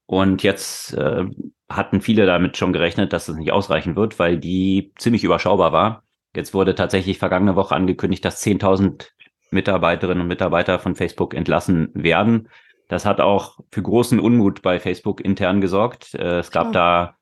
und 0.05 0.43
jetzt 0.43 0.93
äh, 0.93 1.25
hatten 1.69 2.01
viele 2.01 2.25
damit 2.25 2.57
schon 2.57 2.73
gerechnet, 2.73 3.11
dass 3.11 3.25
das 3.25 3.35
nicht 3.35 3.51
ausreichen 3.51 3.95
wird, 3.95 4.19
weil 4.19 4.37
die 4.37 4.93
ziemlich 4.97 5.23
überschaubar 5.23 5.73
war. 5.73 6.03
Jetzt 6.35 6.53
wurde 6.53 6.75
tatsächlich 6.75 7.17
vergangene 7.17 7.55
Woche 7.55 7.75
angekündigt, 7.75 8.23
dass 8.23 8.43
10.000 8.43 9.07
Mitarbeiterinnen 9.51 10.21
und 10.21 10.27
Mitarbeiter 10.27 10.79
von 10.79 10.95
Facebook 10.95 11.33
entlassen 11.33 11.89
werden. 11.93 12.49
Das 12.87 13.05
hat 13.05 13.19
auch 13.19 13.59
für 13.71 13.81
großen 13.81 14.19
Unmut 14.19 14.61
bei 14.61 14.79
Facebook 14.79 15.21
intern 15.21 15.59
gesorgt. 15.59 16.13
Äh, 16.13 16.39
es 16.39 16.51
gab 16.51 16.69
oh. 16.69 16.71
da 16.71 17.15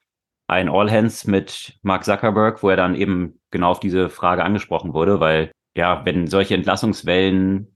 ein 0.48 0.70
All 0.70 0.92
Hands 0.92 1.26
mit 1.26 1.78
Mark 1.82 2.04
Zuckerberg, 2.06 2.62
wo 2.64 2.70
er 2.70 2.78
dann 2.78 2.96
eben 2.96 3.40
genau 3.52 3.72
auf 3.72 3.80
diese 3.80 4.10
Frage 4.10 4.44
angesprochen 4.44 4.94
wurde, 4.94 5.20
weil 5.20 5.52
ja, 5.76 6.06
wenn 6.06 6.28
solche 6.28 6.56
Entlassungswellen 6.56 7.76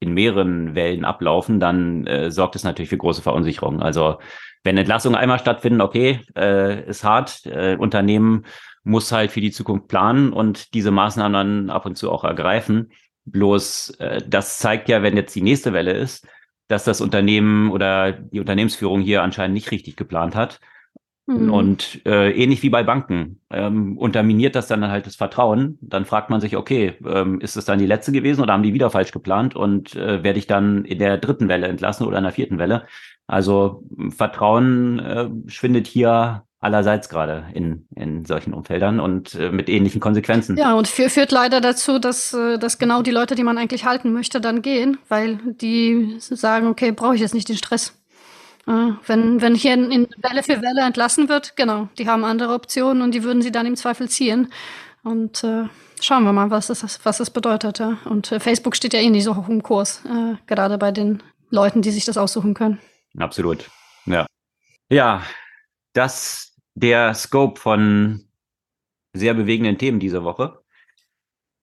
in 0.00 0.14
mehreren 0.14 0.74
Wellen 0.74 1.04
ablaufen, 1.04 1.60
dann 1.60 2.06
äh, 2.06 2.30
sorgt 2.30 2.56
es 2.56 2.64
natürlich 2.64 2.88
für 2.88 2.96
große 2.96 3.22
Verunsicherung. 3.22 3.82
Also 3.82 4.18
wenn 4.64 4.78
Entlassungen 4.78 5.18
einmal 5.18 5.38
stattfinden, 5.38 5.80
okay, 5.80 6.20
äh, 6.36 6.88
ist 6.88 7.04
hart. 7.04 7.44
Äh, 7.46 7.76
Unternehmen 7.76 8.44
muss 8.84 9.12
halt 9.12 9.32
für 9.32 9.40
die 9.40 9.50
Zukunft 9.50 9.88
planen 9.88 10.32
und 10.32 10.72
diese 10.74 10.90
Maßnahmen 10.90 11.32
dann 11.32 11.70
ab 11.70 11.84
und 11.84 11.96
zu 11.96 12.10
auch 12.10 12.24
ergreifen. 12.24 12.92
Bloß 13.24 13.90
äh, 13.98 14.22
das 14.26 14.58
zeigt 14.58 14.88
ja, 14.88 15.02
wenn 15.02 15.16
jetzt 15.16 15.34
die 15.34 15.42
nächste 15.42 15.72
Welle 15.72 15.92
ist, 15.92 16.26
dass 16.68 16.84
das 16.84 17.00
Unternehmen 17.00 17.70
oder 17.70 18.12
die 18.12 18.40
Unternehmensführung 18.40 19.00
hier 19.00 19.22
anscheinend 19.22 19.54
nicht 19.54 19.70
richtig 19.70 19.96
geplant 19.96 20.34
hat 20.36 20.60
Mhm. 21.28 21.52
Und 21.52 22.00
äh, 22.06 22.30
ähnlich 22.30 22.62
wie 22.62 22.70
bei 22.70 22.82
Banken 22.82 23.38
ähm, 23.50 23.98
unterminiert 23.98 24.54
das 24.54 24.66
dann 24.66 24.88
halt 24.88 25.06
das 25.06 25.16
Vertrauen. 25.16 25.78
Dann 25.82 26.06
fragt 26.06 26.30
man 26.30 26.40
sich, 26.40 26.56
okay, 26.56 26.94
ähm, 27.06 27.38
ist 27.40 27.56
es 27.56 27.66
dann 27.66 27.78
die 27.78 27.86
letzte 27.86 28.12
gewesen 28.12 28.40
oder 28.42 28.54
haben 28.54 28.62
die 28.62 28.72
wieder 28.72 28.88
falsch 28.88 29.12
geplant 29.12 29.54
und 29.54 29.94
äh, 29.94 30.24
werde 30.24 30.38
ich 30.38 30.46
dann 30.46 30.86
in 30.86 30.98
der 30.98 31.18
dritten 31.18 31.48
Welle 31.48 31.68
entlassen 31.68 32.06
oder 32.06 32.16
in 32.16 32.24
der 32.24 32.32
vierten 32.32 32.58
Welle? 32.58 32.84
Also 33.26 33.84
Vertrauen 34.08 34.98
äh, 35.00 35.28
schwindet 35.48 35.86
hier 35.86 36.44
allerseits 36.60 37.10
gerade 37.10 37.44
in, 37.52 37.86
in 37.94 38.24
solchen 38.24 38.54
Umfeldern 38.54 38.98
und 38.98 39.34
äh, 39.34 39.50
mit 39.50 39.68
ähnlichen 39.68 40.00
Konsequenzen. 40.00 40.56
Ja, 40.56 40.74
und 40.74 40.88
führt 40.88 41.30
leider 41.30 41.60
dazu, 41.60 41.98
dass, 41.98 42.32
äh, 42.32 42.58
dass 42.58 42.78
genau 42.78 43.02
die 43.02 43.10
Leute, 43.10 43.34
die 43.34 43.44
man 43.44 43.58
eigentlich 43.58 43.84
halten 43.84 44.14
möchte, 44.14 44.40
dann 44.40 44.62
gehen, 44.62 44.96
weil 45.08 45.38
die 45.60 46.16
sagen, 46.18 46.68
okay, 46.68 46.90
brauche 46.90 47.14
ich 47.14 47.20
jetzt 47.20 47.34
nicht 47.34 47.50
den 47.50 47.58
Stress. 47.58 47.97
Ah, 48.68 48.98
wenn, 49.06 49.40
wenn 49.40 49.54
hier 49.54 49.72
in 49.72 50.08
Welle 50.18 50.42
für 50.42 50.60
Welle 50.60 50.82
entlassen 50.82 51.30
wird, 51.30 51.56
genau, 51.56 51.88
die 51.96 52.06
haben 52.06 52.22
andere 52.22 52.52
Optionen 52.52 53.02
und 53.02 53.14
die 53.14 53.24
würden 53.24 53.40
sie 53.40 53.50
dann 53.50 53.64
im 53.64 53.76
Zweifel 53.76 54.10
ziehen. 54.10 54.52
Und 55.02 55.42
äh, 55.42 55.64
schauen 56.02 56.24
wir 56.24 56.34
mal, 56.34 56.50
was 56.50 56.66
das, 56.66 57.00
was 57.02 57.16
das 57.16 57.30
bedeutet. 57.30 57.78
Ja. 57.78 57.96
Und 58.04 58.30
äh, 58.30 58.40
Facebook 58.40 58.76
steht 58.76 58.92
ja 58.92 59.00
eh 59.00 59.08
nicht 59.08 59.24
so 59.24 59.36
hoch 59.36 59.48
im 59.48 59.62
Kurs, 59.62 60.04
äh, 60.04 60.34
gerade 60.46 60.76
bei 60.76 60.92
den 60.92 61.22
Leuten, 61.48 61.80
die 61.80 61.90
sich 61.90 62.04
das 62.04 62.18
aussuchen 62.18 62.52
können. 62.52 62.78
Absolut. 63.16 63.70
Ja. 64.04 64.26
Ja, 64.90 65.22
das 65.94 66.54
der 66.74 67.14
Scope 67.14 67.58
von 67.58 68.28
sehr 69.14 69.32
bewegenden 69.32 69.78
Themen 69.78 69.98
diese 69.98 70.24
Woche. 70.24 70.62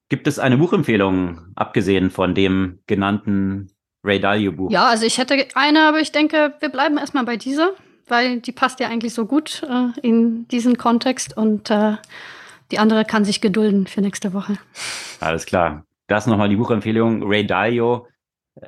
Gibt 0.09 0.25
es 0.25 0.39
eine 0.39 0.57
Buchempfehlung, 0.57 1.51
abgesehen 1.55 2.09
von 2.09 2.33
dem 2.33 2.79
genannten 2.87 3.74
Ray 4.05 4.19
Dalio 4.19 4.51
Buch? 4.51 4.71
Ja, 4.71 4.87
also 4.87 5.05
ich 5.05 5.17
hätte 5.17 5.47
eine, 5.55 5.87
aber 5.87 5.99
ich 5.99 6.11
denke, 6.11 6.53
wir 6.59 6.69
bleiben 6.69 6.97
erstmal 6.97 7.25
bei 7.25 7.37
dieser, 7.37 7.71
weil 8.07 8.39
die 8.39 8.51
passt 8.51 8.79
ja 8.79 8.87
eigentlich 8.87 9.13
so 9.13 9.25
gut 9.25 9.63
äh, 9.63 9.99
in 10.01 10.47
diesen 10.47 10.77
Kontext 10.77 11.35
und 11.35 11.71
äh, 11.71 11.97
die 12.71 12.79
andere 12.79 13.05
kann 13.05 13.25
sich 13.25 13.41
gedulden 13.41 13.87
für 13.87 14.01
nächste 14.01 14.33
Woche. 14.33 14.57
Alles 15.19 15.45
klar. 15.45 15.85
Das 16.07 16.27
nochmal 16.27 16.49
die 16.49 16.55
Buchempfehlung. 16.55 17.23
Ray 17.23 17.45
Dalio, 17.45 18.07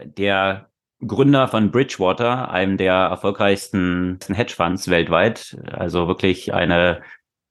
der 0.03 0.69
Gründer 1.05 1.47
von 1.47 1.71
Bridgewater, 1.71 2.49
einem 2.49 2.77
der 2.77 2.93
erfolgreichsten 2.93 4.19
Hedgefonds 4.27 4.89
weltweit. 4.89 5.57
Also 5.71 6.07
wirklich 6.07 6.53
eine 6.53 7.01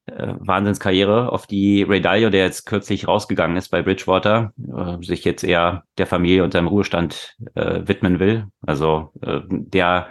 äh, 0.06 0.34
Wahnsinnskarriere, 0.38 1.32
auf 1.32 1.46
die 1.46 1.82
Ray 1.82 2.00
Dalio, 2.00 2.30
der 2.30 2.44
jetzt 2.44 2.66
kürzlich 2.66 3.08
rausgegangen 3.08 3.56
ist 3.56 3.68
bei 3.68 3.82
Bridgewater, 3.82 4.52
äh, 4.58 5.04
sich 5.04 5.24
jetzt 5.24 5.42
eher 5.42 5.84
der 5.98 6.06
Familie 6.06 6.44
und 6.44 6.52
seinem 6.52 6.68
Ruhestand 6.68 7.36
äh, 7.54 7.82
widmen 7.86 8.18
will. 8.20 8.46
Also 8.64 9.12
äh, 9.22 9.40
der 9.48 10.08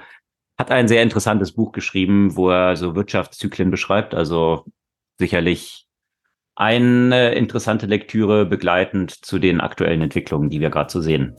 hat 0.57 0.71
ein 0.71 0.87
sehr 0.87 1.03
interessantes 1.03 1.53
Buch 1.53 1.71
geschrieben, 1.71 2.35
wo 2.35 2.49
er 2.49 2.75
so 2.75 2.95
Wirtschaftszyklen 2.95 3.71
beschreibt. 3.71 4.13
Also 4.13 4.65
sicherlich 5.17 5.85
eine 6.55 7.33
interessante 7.33 7.85
Lektüre 7.85 8.45
begleitend 8.45 9.11
zu 9.11 9.39
den 9.39 9.59
aktuellen 9.59 10.01
Entwicklungen, 10.01 10.49
die 10.49 10.61
wir 10.61 10.69
gerade 10.69 10.91
so 10.91 11.01
sehen. 11.01 11.35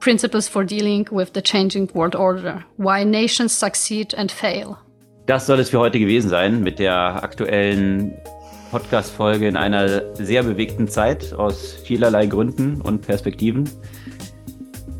Principles 0.00 0.48
for 0.48 0.64
Dealing 0.64 1.08
with 1.10 1.32
the 1.34 1.42
Changing 1.42 1.92
World 1.92 2.14
Order. 2.14 2.64
Why 2.76 3.04
Nations 3.04 3.58
Succeed 3.58 4.14
and 4.14 4.30
Fail. 4.30 4.78
Das 5.28 5.44
soll 5.44 5.60
es 5.60 5.68
für 5.68 5.78
heute 5.78 5.98
gewesen 5.98 6.30
sein 6.30 6.62
mit 6.62 6.78
der 6.78 7.22
aktuellen 7.22 8.14
Podcast-Folge 8.70 9.46
in 9.46 9.58
einer 9.58 10.14
sehr 10.14 10.42
bewegten 10.42 10.88
Zeit 10.88 11.34
aus 11.34 11.74
vielerlei 11.84 12.24
Gründen 12.24 12.80
und 12.80 13.02
Perspektiven. 13.02 13.68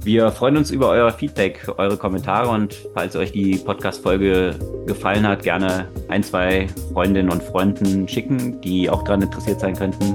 Wir 0.04 0.30
freuen 0.30 0.58
uns 0.58 0.70
über 0.70 0.90
euer 0.90 1.10
Feedback, 1.12 1.66
eure 1.78 1.96
Kommentare 1.96 2.50
und 2.50 2.76
falls 2.92 3.16
euch 3.16 3.32
die 3.32 3.56
Podcast-Folge 3.56 4.54
gefallen 4.86 5.26
hat, 5.26 5.44
gerne 5.44 5.88
ein, 6.08 6.22
zwei 6.22 6.66
Freundinnen 6.92 7.30
und 7.30 7.42
Freunden 7.42 8.06
schicken, 8.06 8.60
die 8.60 8.90
auch 8.90 9.04
daran 9.04 9.22
interessiert 9.22 9.60
sein 9.60 9.74
könnten. 9.74 10.14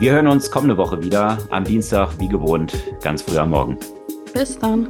Wir 0.00 0.14
hören 0.14 0.26
uns 0.26 0.50
kommende 0.50 0.76
Woche 0.76 1.00
wieder 1.00 1.38
am 1.50 1.62
Dienstag, 1.62 2.10
wie 2.18 2.26
gewohnt, 2.26 2.74
ganz 3.04 3.22
früh 3.22 3.38
am 3.38 3.50
Morgen. 3.50 3.78
Bis 4.34 4.58
dann. 4.58 4.88